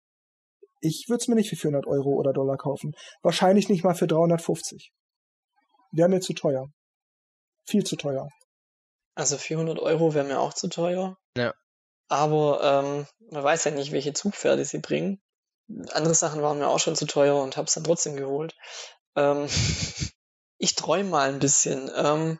Ich 0.81 1.07
würde 1.09 1.23
es 1.23 1.29
mir 1.29 1.35
nicht 1.35 1.51
für 1.51 1.57
400 1.57 1.87
Euro 1.87 2.11
oder 2.11 2.33
Dollar 2.33 2.57
kaufen. 2.57 2.95
Wahrscheinlich 3.23 3.69
nicht 3.69 3.85
mal 3.85 3.95
für 3.95 4.07
350. 4.07 4.93
Wäre 5.93 6.09
mir 6.09 6.21
zu 6.21 6.33
teuer 6.33 6.69
viel 7.67 7.85
zu 7.85 7.97
teuer. 7.97 8.29
Also 9.15 9.37
400 9.37 9.79
Euro 9.79 10.15
wäre 10.15 10.25
mir 10.25 10.41
auch 10.41 10.55
zu 10.55 10.69
teuer. 10.69 11.17
Ja. 11.37 11.55
Aber 12.09 12.61
ähm, 12.63 13.07
man 13.31 13.43
weiß 13.43 13.65
ja 13.65 13.71
nicht, 13.73 13.93
welche 13.93 14.13
Zugpferde 14.13 14.65
sie 14.65 14.79
bringen. 14.79 15.21
Andere 15.91 16.15
Sachen 16.15 16.43
waren 16.43 16.59
mir 16.59 16.69
auch 16.69 16.79
schon 16.79 16.95
zu 16.95 17.07
teuer 17.07 17.43
und 17.43 17.57
habe 17.57 17.67
es 17.67 17.75
dann 17.75 17.85
trotzdem 17.85 18.17
geholt. 18.17 18.55
Ähm, 19.17 19.49
ich 20.59 20.75
träume 20.77 21.11
mal 21.11 21.29
ein 21.29 21.41
bisschen. 21.41 21.91
Ähm, 21.95 22.39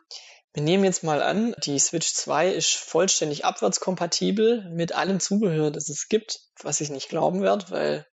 wir 0.53 0.63
nehmen 0.63 0.85
jetzt 0.85 1.03
mal 1.03 1.21
an, 1.21 1.53
die 1.65 1.77
Switch 1.77 2.13
2 2.13 2.49
ist 2.49 2.73
vollständig 2.75 3.43
abwärtskompatibel 3.43 4.69
mit 4.71 4.93
allem 4.93 5.19
Zubehör, 5.19 5.71
das 5.71 5.89
es 5.89 6.07
gibt, 6.07 6.39
was 6.61 6.81
ich 6.81 6.89
nicht 6.89 7.09
glauben 7.09 7.41
werde, 7.41 7.69
weil 7.69 8.07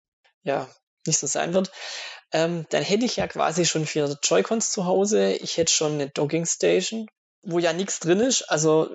ja 0.43 0.69
nicht 1.07 1.19
so 1.19 1.27
sein 1.27 1.55
wird. 1.55 1.71
Ähm, 2.33 2.67
dann 2.71 2.83
hätte 2.83 3.05
ich 3.05 3.17
ja 3.17 3.27
quasi 3.27 3.65
schon 3.65 3.87
vier 3.87 4.17
Joy-Cons 4.23 4.71
zu 4.71 4.85
Hause. 4.85 5.33
Ich 5.33 5.57
hätte 5.57 5.73
schon 5.73 5.95
eine 5.95 6.09
Dogging 6.09 6.47
Station, 6.47 7.09
wo 7.43 7.59
ja 7.59 7.73
nichts 7.73 8.01
drin 8.01 8.21
ist. 8.21 8.43
Also 8.51 8.91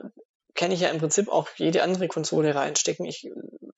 kann 0.53 0.71
ich 0.71 0.79
ja 0.79 0.89
im 0.89 0.99
Prinzip 0.99 1.29
auch 1.29 1.49
jede 1.57 1.83
andere 1.83 2.07
Konsole 2.07 2.55
reinstecken. 2.55 3.05
Ich, 3.05 3.29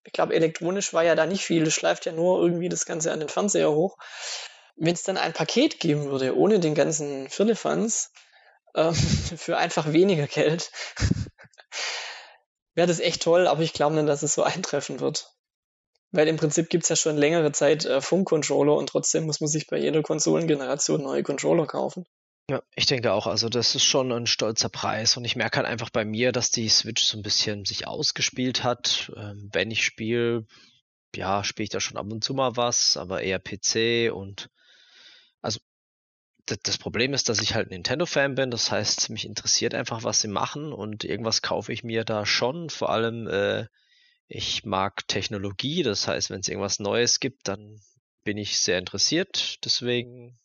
ich 0.03 0.14
glaube, 0.14 0.35
elektronisch 0.35 0.94
war 0.94 1.03
ja 1.03 1.15
da 1.15 1.26
nicht 1.26 1.44
viel. 1.44 1.64
Es 1.64 1.73
schleift 1.73 2.06
ja 2.06 2.11
nur 2.11 2.39
irgendwie 2.39 2.69
das 2.69 2.85
Ganze 2.85 3.11
an 3.11 3.19
den 3.19 3.30
Fernseher 3.30 3.72
hoch. 3.72 3.98
Wenn 4.76 4.94
es 4.94 5.03
dann 5.03 5.18
ein 5.18 5.34
Paket 5.34 5.80
geben 5.80 6.06
würde, 6.06 6.38
ohne 6.38 6.60
den 6.60 6.76
ganzen 6.76 7.30
Firlefanz, 7.30 8.11
ähm, 8.76 8.94
für 9.38 9.57
einfach 9.57 9.91
weniger 9.91 10.27
Geld, 10.27 10.72
wäre 12.76 12.88
das 12.88 12.99
echt 12.99 13.23
toll, 13.23 13.48
aber 13.48 13.64
ich 13.64 13.73
glaube 13.73 13.95
nicht, 13.95 14.07
dass 14.07 14.22
es 14.22 14.35
so 14.35 14.44
eintreffen 14.44 14.99
wird. 14.99 15.34
Weil 16.18 16.30
im 16.30 16.38
Prinzip 16.38 16.72
gibt's 16.72 16.89
ja 16.89 16.95
schon 16.95 17.15
längere 17.15 17.52
Zeit 17.52 17.85
äh, 17.85 18.02
Funkcontroller 18.02 18.73
und 18.76 18.89
trotzdem 18.89 19.27
muss 19.27 19.39
man 19.39 19.48
sich 19.48 19.68
bei 19.68 19.77
jeder 19.77 20.02
Konsolengeneration 20.02 21.03
neue 21.03 21.22
Controller 21.22 21.68
kaufen. 21.68 22.07
Ja, 22.49 22.64
ich 22.73 22.88
denke 22.88 23.14
auch, 23.14 23.27
also 23.27 23.49
das 23.49 23.76
ist 23.76 23.84
schon 23.84 24.11
ein 24.11 24.26
stolzer 24.26 24.69
Preis. 24.69 25.15
Und 25.15 25.26
ich 25.26 25.35
merke 25.35 25.57
halt 25.57 25.68
einfach 25.68 25.91
bei 25.91 26.06
mir, 26.06 26.31
dass 26.31 26.49
die 26.49 26.69
Switch 26.69 27.03
so 27.03 27.19
ein 27.19 27.22
bisschen 27.22 27.65
sich 27.65 27.85
ausgespielt 27.85 28.64
hat. 28.64 29.11
Ähm, 29.15 29.49
wenn 29.53 29.69
ich 29.69 29.85
spiele, 29.85 30.48
ja, 31.15 31.44
spiele 31.44 31.65
ich 31.65 31.69
da 31.69 31.80
schon 31.80 31.98
ab 31.98 32.11
und 32.11 32.23
zu 32.23 32.34
mal 32.34 32.56
was, 32.57 32.98
aber 32.98 33.22
eher 33.22 33.38
PC 33.38 34.11
und 34.11 34.49
also 35.44 35.60
das 36.48 36.80
Problem 36.80 37.14
ist, 37.14 37.30
dass 37.30 37.41
ich 37.41 37.53
halt 37.53 37.69
Nintendo-Fan 37.69 38.34
bin, 38.34 38.49
das 38.49 38.72
heißt, 38.72 39.11
mich 39.11 39.27
interessiert 39.27 39.76
einfach, 39.76 40.03
was 40.03 40.22
sie 40.22 40.30
machen. 40.30 40.73
Und 40.73 41.03
irgendwas 41.03 41.44
kaufe 41.44 41.72
ich 41.72 41.84
mir 41.84 42.06
da 42.06 42.26
schon, 42.26 42.72
vor 42.72 42.89
allem 42.89 43.27
äh, 43.27 43.68
ich 44.28 44.66
mag 44.66 45.08
Technologie, 45.08 45.84
das 45.84 46.08
heißt, 46.08 46.30
wenn 46.30 46.41
es 46.41 46.48
irgendwas 46.48 46.80
Neues 46.80 47.20
gibt, 47.20 47.48
dann 47.48 47.80
bin 48.24 48.38
ich 48.38 48.60
sehr 48.60 48.78
interessiert. 48.78 49.64
Deswegen, 49.64 50.38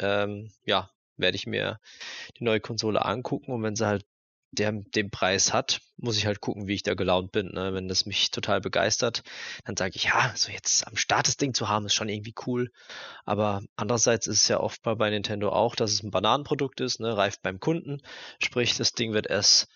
ähm, 0.00 0.52
ja, 0.64 0.90
werde 1.16 1.36
ich 1.36 1.46
mir 1.46 1.78
die 2.38 2.44
neue 2.44 2.60
Konsole 2.60 3.04
angucken 3.04 3.52
und 3.52 3.62
wenn 3.62 3.76
sie 3.76 3.86
halt 3.86 4.04
der, 4.52 4.72
den 4.72 5.10
Preis 5.10 5.52
hat, 5.52 5.80
muss 5.96 6.18
ich 6.18 6.26
halt 6.26 6.40
gucken, 6.40 6.66
wie 6.66 6.74
ich 6.74 6.82
da 6.82 6.94
gelaunt 6.94 7.32
bin. 7.32 7.52
Ne? 7.52 7.72
Wenn 7.72 7.88
das 7.88 8.04
mich 8.04 8.30
total 8.30 8.60
begeistert, 8.60 9.22
dann 9.64 9.76
sage 9.76 9.92
ich, 9.94 10.04
ja, 10.04 10.32
so 10.36 10.52
jetzt 10.52 10.86
am 10.86 10.96
Start 10.96 11.26
das 11.26 11.38
Ding 11.38 11.54
zu 11.54 11.68
haben, 11.68 11.86
ist 11.86 11.94
schon 11.94 12.10
irgendwie 12.10 12.34
cool. 12.46 12.70
Aber 13.24 13.62
andererseits 13.76 14.26
ist 14.26 14.42
es 14.42 14.48
ja 14.48 14.60
oft 14.60 14.82
bei 14.82 15.10
Nintendo 15.10 15.50
auch, 15.50 15.74
dass 15.74 15.92
es 15.92 16.02
ein 16.02 16.10
Bananenprodukt 16.10 16.80
ist, 16.80 17.00
ne? 17.00 17.16
reift 17.16 17.40
beim 17.42 17.60
Kunden. 17.60 18.02
Sprich, 18.42 18.76
das 18.76 18.92
Ding 18.92 19.14
wird 19.14 19.26
erst 19.26 19.68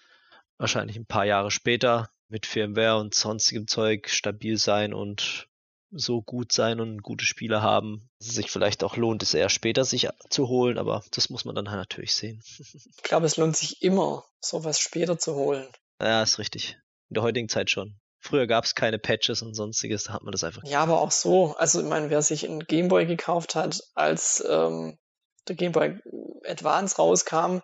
wahrscheinlich 0.59 0.97
ein 0.97 1.07
paar 1.07 1.25
Jahre 1.25 1.51
später 1.51 2.11
mit 2.29 2.47
Firmware 2.47 2.99
und 2.99 3.15
sonstigem 3.15 3.67
Zeug 3.67 4.09
stabil 4.09 4.59
sein 4.59 4.93
und 4.93 5.49
so 5.93 6.21
gut 6.21 6.53
sein 6.53 6.81
und 6.81 7.03
gute 7.03 7.25
Spiele 7.25 7.63
haben, 7.63 8.09
dass 8.19 8.29
es 8.29 8.35
sich 8.35 8.51
vielleicht 8.51 8.83
auch 8.83 8.97
lohnt, 8.97 9.23
es 9.23 9.35
eher 9.35 9.49
später 9.49 9.85
sich 9.85 10.09
zu 10.31 10.49
holen, 10.49 10.79
aber 10.79 11.05
das 11.13 11.31
muss 11.31 11.45
man 11.45 11.55
dann 11.55 11.71
halt 11.71 11.79
natürlich 11.79 12.15
sehen. 12.15 12.43
Ich 12.97 13.03
glaube, 13.03 13.27
es 13.27 13.37
lohnt 13.37 13.57
sich 13.57 13.83
immer, 13.83 14.25
sowas 14.41 14.81
später 14.81 15.17
zu 15.19 15.35
holen. 15.37 15.67
Ja, 16.01 16.23
ist 16.23 16.39
richtig. 16.39 16.77
In 17.09 17.15
der 17.15 17.23
heutigen 17.23 17.49
Zeit 17.49 17.71
schon. 17.71 17.97
Früher 18.19 18.49
gab 18.49 18.65
es 18.65 18.75
keine 18.75 18.99
Patches 18.99 19.43
und 19.43 19.55
sonstiges, 19.55 20.05
da 20.05 20.15
hat 20.15 20.23
man 20.23 20.33
das 20.33 20.43
einfach. 20.43 20.65
Ja, 20.65 20.83
aber 20.83 21.01
auch 21.01 21.13
so. 21.13 21.55
Also, 21.57 21.81
ich 21.81 21.87
meine, 21.87 22.11
wer 22.11 22.23
sich 22.23 22.45
einen 22.45 22.67
Gameboy 22.67 23.07
gekauft 23.07 23.55
hat, 23.55 23.81
als 23.95 24.45
ähm, 24.49 24.99
der 25.47 25.55
Gameboy 25.55 26.01
Advance 26.45 26.97
rauskam, 26.97 27.61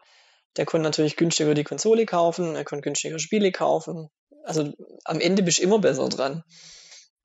der 0.56 0.66
konnte 0.66 0.84
natürlich 0.84 1.16
günstiger 1.16 1.54
die 1.54 1.64
Konsole 1.64 2.06
kaufen, 2.06 2.54
er 2.54 2.64
konnte 2.64 2.82
günstiger 2.82 3.18
Spiele 3.18 3.50
kaufen, 3.50 4.08
also 4.44 4.72
am 5.04 5.20
Ende 5.20 5.42
bist 5.42 5.58
du 5.58 5.62
immer 5.62 5.78
besser 5.78 6.08
dran. 6.08 6.42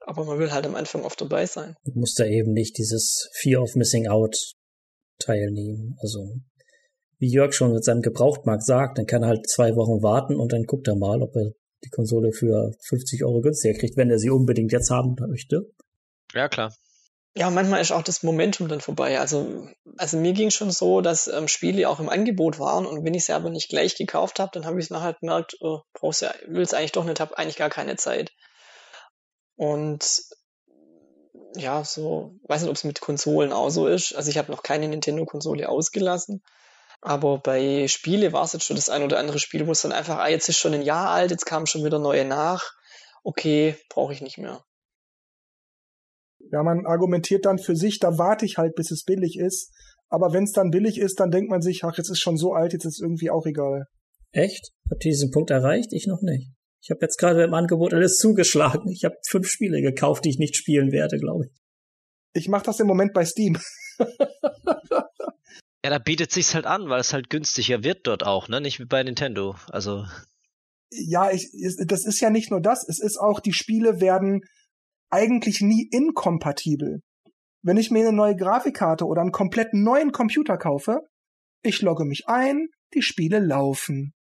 Aber 0.06 0.24
man 0.24 0.40
will 0.40 0.52
halt 0.52 0.66
am 0.66 0.76
Anfang 0.76 1.04
oft 1.04 1.20
dabei 1.20 1.46
sein. 1.46 1.76
Du 1.84 1.92
musst 2.00 2.18
da 2.18 2.26
eben 2.26 2.54
nicht 2.54 2.78
dieses 2.78 3.30
Fear 3.34 3.62
of 3.62 3.76
Missing 3.76 4.08
Out 4.08 4.38
teilnehmen. 5.20 5.98
Also, 6.02 6.38
wie 7.20 7.30
Jörg 7.30 7.54
schon 7.54 7.74
mit 7.74 7.84
seinem 7.84 8.02
Gebrauchtmarkt 8.02 8.64
sagt, 8.64 8.98
dann 8.98 9.06
kann 9.06 9.24
er 9.24 9.30
halt 9.30 9.50
zwei 9.50 9.76
Wochen 9.76 10.02
warten 10.02 10.36
und 10.36 10.54
dann 10.54 10.64
guckt 10.64 10.88
er 10.88 10.96
mal, 10.96 11.22
ob 11.22 11.36
er 11.36 11.52
die 11.84 11.90
Konsole 11.90 12.32
für 12.32 12.72
50 12.88 13.24
Euro 13.26 13.42
günstiger 13.42 13.78
kriegt, 13.78 13.98
wenn 13.98 14.10
er 14.10 14.20
sie 14.20 14.30
unbedingt 14.30 14.72
jetzt 14.72 14.90
haben 14.90 15.16
möchte. 15.28 15.64
Ja, 16.34 16.48
klar. 16.48 16.74
Ja, 17.38 17.52
manchmal 17.52 17.82
ist 17.82 17.92
auch 17.92 18.02
das 18.02 18.24
Momentum 18.24 18.68
dann 18.68 18.82
vorbei. 18.82 19.20
Also, 19.20 19.68
also 19.96 20.18
mir 20.18 20.34
ging 20.34 20.50
schon 20.50 20.72
so, 20.72 21.02
dass 21.02 21.28
ähm, 21.28 21.48
Spiele 21.48 21.88
auch 21.88 22.00
im 22.00 22.10
Angebot 22.10 22.58
waren 22.58 22.88
und 22.88 23.06
wenn 23.06 23.14
ich 23.14 23.26
sie 23.26 23.34
aber 23.34 23.52
nicht 23.52 23.70
gleich 23.70 23.96
gekauft 23.96 24.40
habe, 24.40 24.50
dann 24.54 24.66
habe 24.66 24.80
ich 24.80 24.86
es 24.86 24.90
nachher 24.90 25.14
gemerkt, 25.14 25.56
oh, 25.60 25.82
brauchst 25.94 26.24
ja, 26.24 26.34
will 26.48 26.64
es 26.64 26.74
eigentlich 26.74 26.94
doch 26.94 27.04
nicht, 27.04 27.20
habe 27.20 27.38
eigentlich 27.38 27.56
gar 27.56 27.70
keine 27.70 27.96
Zeit. 27.96 28.32
Und 29.56 30.24
ja, 31.56 31.84
so, 31.84 32.34
weiß 32.48 32.62
nicht, 32.62 32.72
ob 32.72 32.76
es 32.76 32.84
mit 32.84 33.02
Konsolen 33.02 33.54
auch 33.54 33.70
so 33.70 33.86
ist. 33.86 34.16
Also 34.16 34.32
ich 34.32 34.40
habe 34.40 34.52
noch 34.52 34.64
keine 34.64 34.88
Nintendo-Konsole 34.88 35.70
ausgelassen. 35.70 36.42
Aber 37.02 37.38
bei 37.38 37.88
Spiele 37.88 38.34
war 38.34 38.46
es 38.46 38.54
jetzt 38.54 38.66
schon 38.66 38.78
das 38.78 38.90
ein 38.90 39.04
oder 39.04 39.20
andere 39.20 39.38
Spiel, 39.38 39.68
wo 39.68 39.74
es 39.74 39.84
dann 39.84 39.92
einfach, 39.92 40.18
ah, 40.18 40.28
jetzt 40.28 40.50
ist 40.50 40.58
schon 40.58 40.74
ein 40.74 40.82
Jahr 40.82 41.12
alt, 41.12 41.30
jetzt 41.30 41.46
kamen 41.46 41.68
schon 41.68 41.86
wieder 41.86 42.00
neue 42.00 42.26
nach. 42.26 42.74
Okay, 43.24 43.78
brauche 43.90 44.14
ich 44.14 44.22
nicht 44.22 44.40
mehr. 44.40 44.64
Ja, 46.52 46.64
man 46.64 46.86
argumentiert 46.86 47.46
dann 47.46 47.58
für 47.58 47.76
sich, 47.76 48.00
da 48.00 48.18
warte 48.18 48.46
ich 48.46 48.58
halt, 48.58 48.76
bis 48.76 48.92
es 48.92 49.04
billig 49.04 49.38
ist. 49.38 49.74
Aber 50.10 50.32
wenn 50.34 50.44
es 50.44 50.54
dann 50.54 50.72
billig 50.72 50.98
ist, 51.00 51.20
dann 51.20 51.32
denkt 51.32 51.50
man 51.50 51.62
sich, 51.62 51.84
ach, 51.84 51.98
jetzt 51.98 52.10
ist 52.10 52.20
schon 52.20 52.38
so 52.38 52.54
alt, 52.54 52.74
jetzt 52.74 52.86
ist 52.86 53.02
irgendwie 53.02 53.30
auch 53.30 53.46
egal. 53.46 53.88
Echt? 54.32 54.72
Habt 54.90 55.04
ihr 55.06 55.12
diesen 55.12 55.32
Punkt 55.32 55.50
erreicht? 55.50 55.92
Ich 55.92 56.08
noch 56.08 56.22
nicht. 56.22 56.52
Ich 56.82 56.92
habe 56.92 57.02
jetzt 57.02 57.18
gerade 57.18 57.44
im 57.44 57.54
Angebot 57.54 57.94
alles 57.94 58.18
zugeschlagen. 58.18 58.90
Ich 58.90 59.04
habe 59.04 59.16
fünf 59.28 59.50
Spiele 59.50 59.82
gekauft, 59.82 60.24
die 60.24 60.30
ich 60.30 60.40
nicht 60.40 60.56
spielen 60.56 60.92
werde, 60.92 61.18
glaube 61.18 61.48
ich. 61.48 61.52
Ich 62.34 62.48
mache 62.48 62.66
das 62.66 62.80
im 62.80 62.88
Moment 62.88 63.14
bei 63.14 63.26
Steam. 63.26 63.58
ja, 64.00 65.90
da 65.90 65.98
bietet 65.98 66.32
sich's 66.32 66.56
halt 66.56 66.66
an, 66.66 66.88
weil 66.88 67.02
es 67.02 67.14
halt 67.14 67.30
günstiger 67.30 67.84
wird 67.84 68.06
dort 68.08 68.24
auch, 68.24 68.48
ne? 68.48 68.62
Nicht 68.62 68.80
wie 68.80 68.86
bei 68.86 69.04
Nintendo. 69.04 69.56
Also. 69.70 70.06
Ja, 70.92 71.32
ich, 71.32 71.50
das 71.86 72.06
ist 72.06 72.22
ja 72.22 72.30
nicht 72.30 72.52
nur 72.52 72.62
das. 72.62 72.88
Es 72.88 73.00
ist 73.00 73.18
auch, 73.18 73.40
die 73.42 73.54
Spiele 73.54 74.00
werden 74.00 74.42
eigentlich 75.10 75.62
nie 75.62 75.88
inkompatibel. 75.92 77.02
Wenn 77.64 77.78
ich 77.78 77.92
mir 77.92 78.08
eine 78.08 78.16
neue 78.16 78.36
Grafikkarte 78.36 79.06
oder 79.06 79.22
einen 79.22 79.32
komplett 79.32 79.74
neuen 79.74 80.12
Computer 80.12 80.58
kaufe, 80.58 81.00
ich 81.64 81.82
logge 81.82 82.06
mich 82.06 82.28
ein, 82.28 82.68
die 82.94 83.02
Spiele 83.02 83.40
laufen. 83.40 84.14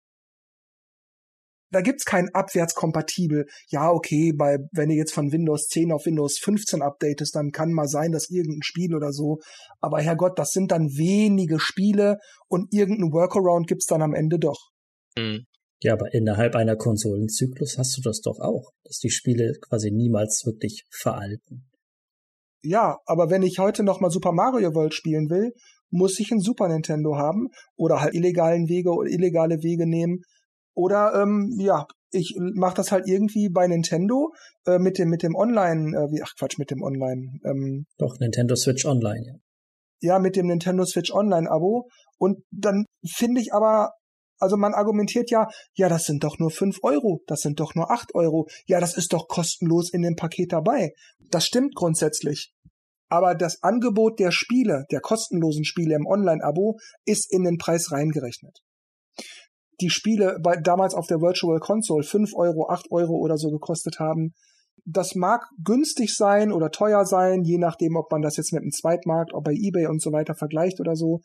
Da 1.72 1.80
gibt's 1.80 2.04
kein 2.04 2.28
abwärtskompatibel. 2.32 3.46
Ja, 3.68 3.90
okay, 3.90 4.32
bei, 4.32 4.58
wenn 4.72 4.88
du 4.88 4.94
jetzt 4.94 5.12
von 5.12 5.32
Windows 5.32 5.66
10 5.68 5.92
auf 5.92 6.06
Windows 6.06 6.38
15 6.38 6.80
updatest, 6.80 7.34
dann 7.34 7.50
kann 7.50 7.72
mal 7.72 7.88
sein, 7.88 8.12
dass 8.12 8.30
irgendein 8.30 8.62
Spiel 8.62 8.94
oder 8.94 9.12
so. 9.12 9.40
Aber 9.80 10.00
Herrgott, 10.00 10.38
das 10.38 10.52
sind 10.52 10.70
dann 10.70 10.96
wenige 10.96 11.58
Spiele 11.58 12.18
und 12.48 12.72
irgendein 12.72 13.12
Workaround 13.12 13.66
gibt's 13.66 13.86
dann 13.86 14.02
am 14.02 14.14
Ende 14.14 14.38
doch. 14.38 14.70
Mhm. 15.18 15.46
Ja, 15.86 15.92
aber 15.92 16.12
innerhalb 16.12 16.56
einer 16.56 16.74
Konsolenzyklus 16.74 17.78
hast 17.78 17.96
du 17.96 18.00
das 18.02 18.20
doch 18.20 18.40
auch, 18.40 18.72
dass 18.82 18.98
die 18.98 19.10
Spiele 19.10 19.52
quasi 19.60 19.92
niemals 19.92 20.42
wirklich 20.44 20.84
veralten. 20.90 21.70
Ja, 22.60 22.98
aber 23.06 23.30
wenn 23.30 23.44
ich 23.44 23.60
heute 23.60 23.84
noch 23.84 24.00
mal 24.00 24.10
Super 24.10 24.32
Mario 24.32 24.74
World 24.74 24.94
spielen 24.94 25.30
will, 25.30 25.52
muss 25.90 26.18
ich 26.18 26.32
ein 26.32 26.40
Super 26.40 26.66
Nintendo 26.66 27.14
haben 27.16 27.50
oder 27.76 28.00
halt 28.00 28.14
illegalen 28.14 28.68
Wege 28.68 28.90
oder 28.90 29.08
illegale 29.08 29.62
Wege 29.62 29.86
nehmen. 29.88 30.22
Oder 30.74 31.22
ähm, 31.22 31.54
ja, 31.60 31.86
ich 32.10 32.36
mache 32.36 32.74
das 32.74 32.90
halt 32.90 33.06
irgendwie 33.06 33.48
bei 33.48 33.68
Nintendo 33.68 34.32
äh, 34.66 34.80
mit 34.80 34.98
dem 34.98 35.08
mit 35.08 35.22
dem 35.22 35.36
Online, 35.36 35.96
äh, 35.96 36.10
wie 36.10 36.20
ach 36.20 36.32
Quatsch, 36.36 36.58
mit 36.58 36.72
dem 36.72 36.82
Online. 36.82 37.38
Ähm, 37.44 37.86
Doch 37.96 38.18
Nintendo 38.18 38.56
Switch 38.56 38.84
Online, 38.84 39.24
ja. 39.24 39.34
Ja, 40.00 40.18
mit 40.18 40.34
dem 40.34 40.48
Nintendo 40.48 40.84
Switch 40.84 41.12
Online 41.12 41.48
Abo. 41.48 41.88
Und 42.18 42.42
dann 42.50 42.86
finde 43.06 43.40
ich 43.40 43.52
aber 43.52 43.92
also 44.38 44.56
man 44.56 44.74
argumentiert 44.74 45.30
ja, 45.30 45.48
ja, 45.74 45.88
das 45.88 46.04
sind 46.04 46.24
doch 46.24 46.38
nur 46.38 46.50
fünf 46.50 46.78
Euro, 46.82 47.22
das 47.26 47.40
sind 47.40 47.60
doch 47.60 47.74
nur 47.74 47.90
acht 47.90 48.14
Euro, 48.14 48.48
ja, 48.66 48.80
das 48.80 48.96
ist 48.96 49.12
doch 49.12 49.28
kostenlos 49.28 49.92
in 49.92 50.02
dem 50.02 50.16
Paket 50.16 50.52
dabei. 50.52 50.92
Das 51.30 51.46
stimmt 51.46 51.74
grundsätzlich. 51.74 52.52
Aber 53.08 53.34
das 53.34 53.62
Angebot 53.62 54.18
der 54.18 54.32
Spiele, 54.32 54.84
der 54.90 55.00
kostenlosen 55.00 55.64
Spiele 55.64 55.94
im 55.94 56.06
Online-Abo, 56.06 56.78
ist 57.04 57.32
in 57.32 57.44
den 57.44 57.56
Preis 57.56 57.92
reingerechnet. 57.92 58.58
Die 59.80 59.90
Spiele 59.90 60.38
bei, 60.42 60.56
damals 60.56 60.94
auf 60.94 61.06
der 61.06 61.20
Virtual 61.20 61.60
Console 61.60 62.02
fünf 62.02 62.34
Euro, 62.34 62.68
acht 62.68 62.90
Euro 62.90 63.14
oder 63.16 63.36
so 63.36 63.50
gekostet 63.50 64.00
haben, 64.00 64.32
das 64.86 65.16
mag 65.16 65.48
günstig 65.62 66.14
sein 66.14 66.52
oder 66.52 66.70
teuer 66.70 67.04
sein, 67.04 67.42
je 67.42 67.58
nachdem, 67.58 67.96
ob 67.96 68.10
man 68.12 68.22
das 68.22 68.36
jetzt 68.36 68.52
mit 68.52 68.62
einem 68.62 68.70
Zweitmarkt, 68.70 69.34
ob 69.34 69.44
bei 69.44 69.52
eBay 69.52 69.86
und 69.86 70.00
so 70.00 70.12
weiter 70.12 70.34
vergleicht 70.34 70.80
oder 70.80 70.94
so. 70.94 71.20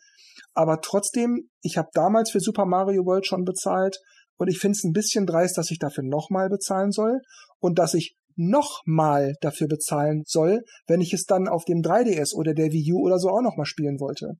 Aber 0.53 0.81
trotzdem, 0.81 1.47
ich 1.61 1.77
habe 1.77 1.89
damals 1.93 2.31
für 2.31 2.39
Super 2.39 2.65
Mario 2.65 3.05
World 3.05 3.27
schon 3.27 3.45
bezahlt 3.45 3.99
und 4.37 4.47
ich 4.47 4.57
finde 4.57 4.77
es 4.77 4.83
ein 4.83 4.93
bisschen 4.93 5.27
dreist, 5.27 5.57
dass 5.57 5.69
ich 5.69 5.77
dafür 5.77 6.03
nochmal 6.03 6.49
bezahlen 6.49 6.91
soll 6.91 7.21
und 7.59 7.77
dass 7.77 7.93
ich 7.93 8.15
nochmal 8.35 9.35
dafür 9.41 9.67
bezahlen 9.67 10.23
soll, 10.25 10.63
wenn 10.87 11.01
ich 11.01 11.13
es 11.13 11.25
dann 11.25 11.47
auf 11.47 11.63
dem 11.65 11.81
3DS 11.81 12.33
oder 12.33 12.55
der 12.55 12.71
Wii 12.71 12.93
U 12.93 13.05
oder 13.05 13.19
so 13.19 13.29
auch 13.29 13.41
nochmal 13.41 13.67
spielen 13.67 13.99
wollte. 13.99 14.37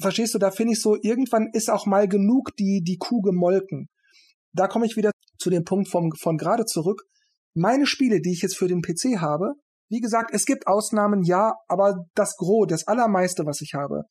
Verstehst 0.00 0.34
du, 0.34 0.38
da 0.38 0.50
finde 0.50 0.72
ich 0.72 0.80
so, 0.80 0.96
irgendwann 1.00 1.50
ist 1.52 1.70
auch 1.70 1.86
mal 1.86 2.08
genug 2.08 2.50
die, 2.58 2.82
die 2.82 2.96
Kuh 2.96 3.20
gemolken. 3.20 3.88
Da 4.52 4.66
komme 4.66 4.86
ich 4.86 4.96
wieder 4.96 5.12
zu 5.38 5.50
dem 5.50 5.64
Punkt 5.64 5.88
vom, 5.88 6.10
von 6.20 6.36
gerade 6.36 6.64
zurück. 6.64 7.04
Meine 7.54 7.86
Spiele, 7.86 8.20
die 8.20 8.32
ich 8.32 8.42
jetzt 8.42 8.56
für 8.56 8.68
den 8.68 8.82
PC 8.82 9.20
habe, 9.20 9.54
wie 9.88 10.00
gesagt, 10.00 10.30
es 10.32 10.44
gibt 10.44 10.66
Ausnahmen, 10.66 11.22
ja, 11.22 11.54
aber 11.68 12.06
das 12.14 12.36
Gros, 12.36 12.66
das 12.68 12.86
Allermeiste, 12.88 13.46
was 13.46 13.60
ich 13.60 13.74
habe, 13.74 14.02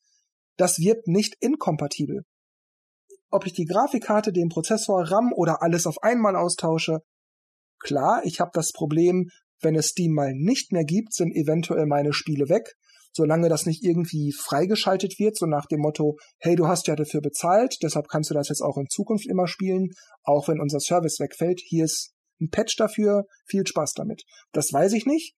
das 0.57 0.79
wird 0.79 1.07
nicht 1.07 1.35
inkompatibel. 1.41 2.23
Ob 3.29 3.45
ich 3.45 3.53
die 3.53 3.65
Grafikkarte, 3.65 4.31
den 4.31 4.49
Prozessor, 4.49 5.11
RAM 5.11 5.33
oder 5.33 5.61
alles 5.61 5.87
auf 5.87 6.01
einmal 6.03 6.35
austausche, 6.35 6.99
klar, 7.79 8.21
ich 8.23 8.39
habe 8.39 8.51
das 8.53 8.71
Problem, 8.71 9.29
wenn 9.61 9.75
es 9.75 9.87
Steam 9.87 10.13
mal 10.13 10.33
nicht 10.33 10.71
mehr 10.71 10.85
gibt, 10.85 11.13
sind 11.13 11.35
eventuell 11.35 11.85
meine 11.85 12.13
Spiele 12.13 12.47
weg. 12.49 12.75
Solange 13.11 13.49
das 13.49 13.65
nicht 13.65 13.83
irgendwie 13.83 14.31
freigeschaltet 14.31 15.19
wird, 15.19 15.37
so 15.37 15.45
nach 15.45 15.65
dem 15.67 15.81
Motto, 15.81 16.17
hey, 16.39 16.55
du 16.55 16.67
hast 16.67 16.87
ja 16.87 16.95
dafür 16.95 17.21
bezahlt, 17.21 17.77
deshalb 17.83 18.07
kannst 18.07 18.29
du 18.29 18.33
das 18.33 18.49
jetzt 18.49 18.61
auch 18.61 18.77
in 18.77 18.87
Zukunft 18.89 19.27
immer 19.27 19.47
spielen, 19.47 19.89
auch 20.23 20.47
wenn 20.47 20.59
unser 20.59 20.79
Service 20.79 21.19
wegfällt. 21.19 21.59
Hier 21.59 21.85
ist 21.85 22.12
ein 22.43 22.49
Patch 22.49 22.75
dafür, 22.77 23.25
viel 23.45 23.65
Spaß 23.65 23.93
damit. 23.93 24.23
Das 24.51 24.71
weiß 24.71 24.93
ich 24.93 25.05
nicht, 25.05 25.35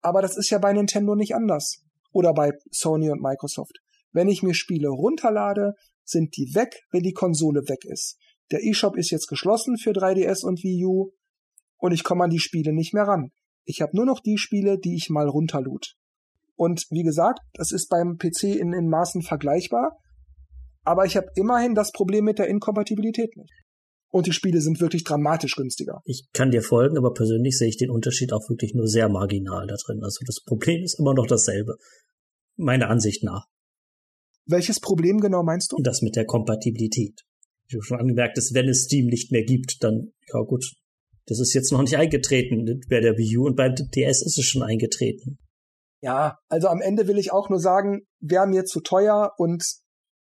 aber 0.00 0.22
das 0.22 0.36
ist 0.36 0.50
ja 0.50 0.58
bei 0.58 0.72
Nintendo 0.72 1.14
nicht 1.14 1.34
anders. 1.34 1.82
Oder 2.12 2.32
bei 2.32 2.52
Sony 2.70 3.10
und 3.10 3.20
Microsoft. 3.20 3.78
Wenn 4.12 4.28
ich 4.28 4.42
mir 4.42 4.54
Spiele 4.54 4.88
runterlade, 4.88 5.74
sind 6.04 6.36
die 6.36 6.54
weg, 6.54 6.80
wenn 6.90 7.02
die 7.02 7.12
Konsole 7.12 7.68
weg 7.68 7.84
ist. 7.84 8.16
Der 8.50 8.64
eShop 8.64 8.96
ist 8.96 9.10
jetzt 9.10 9.26
geschlossen 9.26 9.76
für 9.76 9.90
3DS 9.90 10.44
und 10.44 10.62
Wii 10.62 10.86
U 10.86 11.10
und 11.76 11.92
ich 11.92 12.02
komme 12.02 12.24
an 12.24 12.30
die 12.30 12.38
Spiele 12.38 12.72
nicht 12.72 12.94
mehr 12.94 13.04
ran. 13.04 13.30
Ich 13.64 13.82
habe 13.82 13.94
nur 13.94 14.06
noch 14.06 14.20
die 14.20 14.38
Spiele, 14.38 14.78
die 14.78 14.96
ich 14.96 15.10
mal 15.10 15.28
runterlud. 15.28 15.94
Und 16.56 16.86
wie 16.90 17.02
gesagt, 17.02 17.40
das 17.52 17.70
ist 17.72 17.88
beim 17.88 18.16
PC 18.16 18.44
in, 18.44 18.72
in 18.72 18.88
Maßen 18.88 19.22
vergleichbar, 19.22 19.98
aber 20.82 21.04
ich 21.04 21.16
habe 21.16 21.28
immerhin 21.36 21.74
das 21.74 21.92
Problem 21.92 22.24
mit 22.24 22.38
der 22.38 22.48
Inkompatibilität 22.48 23.36
nicht. 23.36 23.52
Und 24.10 24.26
die 24.26 24.32
Spiele 24.32 24.60
sind 24.60 24.80
wirklich 24.80 25.04
dramatisch 25.04 25.54
günstiger. 25.54 26.00
Ich 26.04 26.28
kann 26.32 26.50
dir 26.50 26.62
folgen, 26.62 26.96
aber 26.96 27.12
persönlich 27.12 27.58
sehe 27.58 27.68
ich 27.68 27.76
den 27.76 27.90
Unterschied 27.90 28.32
auch 28.32 28.48
wirklich 28.48 28.74
nur 28.74 28.86
sehr 28.86 29.08
marginal 29.08 29.66
da 29.66 29.76
drin. 29.76 30.02
Also 30.02 30.24
das 30.26 30.42
Problem 30.44 30.82
ist 30.82 30.98
immer 30.98 31.14
noch 31.14 31.26
dasselbe. 31.26 31.76
Meiner 32.56 32.88
Ansicht 32.88 33.22
nach. 33.22 33.46
Welches 34.46 34.80
Problem 34.80 35.20
genau 35.20 35.42
meinst 35.42 35.72
du? 35.72 35.76
Das 35.82 36.00
mit 36.00 36.16
der 36.16 36.24
Kompatibilität. 36.24 37.20
Wie 37.68 37.76
du 37.76 37.82
schon 37.82 38.00
angemerkt 38.00 38.38
hast, 38.38 38.54
wenn 38.54 38.68
es 38.68 38.84
Steam 38.84 39.06
nicht 39.06 39.30
mehr 39.30 39.44
gibt, 39.44 39.84
dann, 39.84 40.12
ja 40.32 40.40
gut, 40.40 40.64
das 41.26 41.38
ist 41.38 41.52
jetzt 41.52 41.70
noch 41.70 41.82
nicht 41.82 41.96
eingetreten 41.96 42.80
bei 42.88 43.00
der 43.00 43.18
Wii 43.18 43.36
U 43.36 43.44
und 43.44 43.56
beim 43.56 43.74
DS 43.74 44.22
ist 44.22 44.38
es 44.38 44.44
schon 44.46 44.62
eingetreten. 44.62 45.38
Ja, 46.00 46.38
also 46.48 46.68
am 46.68 46.80
Ende 46.80 47.06
will 47.06 47.18
ich 47.18 47.32
auch 47.32 47.50
nur 47.50 47.60
sagen, 47.60 48.06
wäre 48.20 48.46
mir 48.46 48.64
zu 48.64 48.80
teuer 48.80 49.32
und 49.36 49.62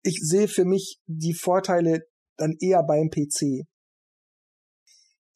ich 0.03 0.19
sehe 0.23 0.49
für 0.49 0.65
mich 0.65 0.99
die 1.07 1.35
Vorteile 1.35 2.03
dann 2.39 2.57
eher 2.61 2.83
beim 2.83 3.11
PC. 3.11 3.67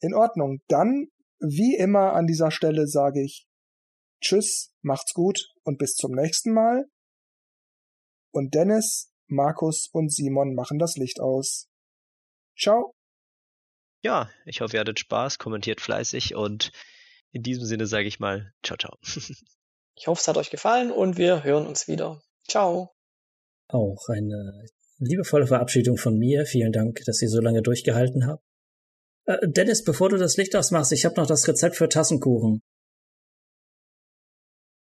In 0.01 0.13
Ordnung, 0.13 0.59
dann, 0.67 1.07
wie 1.39 1.75
immer 1.75 2.13
an 2.13 2.25
dieser 2.25 2.51
Stelle 2.51 2.87
sage 2.87 3.23
ich 3.23 3.45
Tschüss, 4.21 4.73
macht's 4.81 5.13
gut 5.13 5.49
und 5.63 5.77
bis 5.77 5.95
zum 5.95 6.13
nächsten 6.13 6.53
Mal 6.53 6.85
und 8.31 8.55
Dennis, 8.55 9.11
Markus 9.27 9.89
und 9.91 10.13
Simon 10.13 10.55
machen 10.55 10.79
das 10.79 10.95
Licht 10.95 11.19
aus. 11.19 11.67
Ciao. 12.57 12.93
Ja, 14.01 14.29
ich 14.45 14.61
hoffe, 14.61 14.77
ihr 14.77 14.79
hattet 14.79 14.99
Spaß, 14.99 15.39
kommentiert 15.39 15.81
fleißig 15.81 16.35
und 16.35 16.71
in 17.31 17.43
diesem 17.43 17.65
Sinne 17.65 17.85
sage 17.85 18.07
ich 18.07 18.19
mal, 18.19 18.53
ciao, 18.63 18.77
ciao. 18.77 18.97
ich 19.95 20.07
hoffe, 20.07 20.19
es 20.21 20.27
hat 20.27 20.37
euch 20.37 20.49
gefallen 20.49 20.91
und 20.91 21.17
wir 21.17 21.43
hören 21.43 21.67
uns 21.67 21.87
wieder. 21.87 22.21
Ciao. 22.47 22.95
Auch 23.67 24.07
eine 24.09 24.67
liebevolle 25.05 25.47
Verabschiedung 25.47 25.97
von 25.97 26.17
mir. 26.17 26.45
Vielen 26.45 26.71
Dank, 26.71 27.01
dass 27.05 27.21
ihr 27.21 27.29
so 27.29 27.41
lange 27.41 27.61
durchgehalten 27.61 28.27
habt. 28.27 28.43
Äh, 29.25 29.37
Dennis, 29.47 29.83
bevor 29.83 30.09
du 30.09 30.17
das 30.17 30.37
Licht 30.37 30.55
ausmachst, 30.55 30.91
ich 30.91 31.05
habe 31.05 31.15
noch 31.15 31.27
das 31.27 31.47
Rezept 31.47 31.75
für 31.75 31.89
Tassenkuchen. 31.89 32.61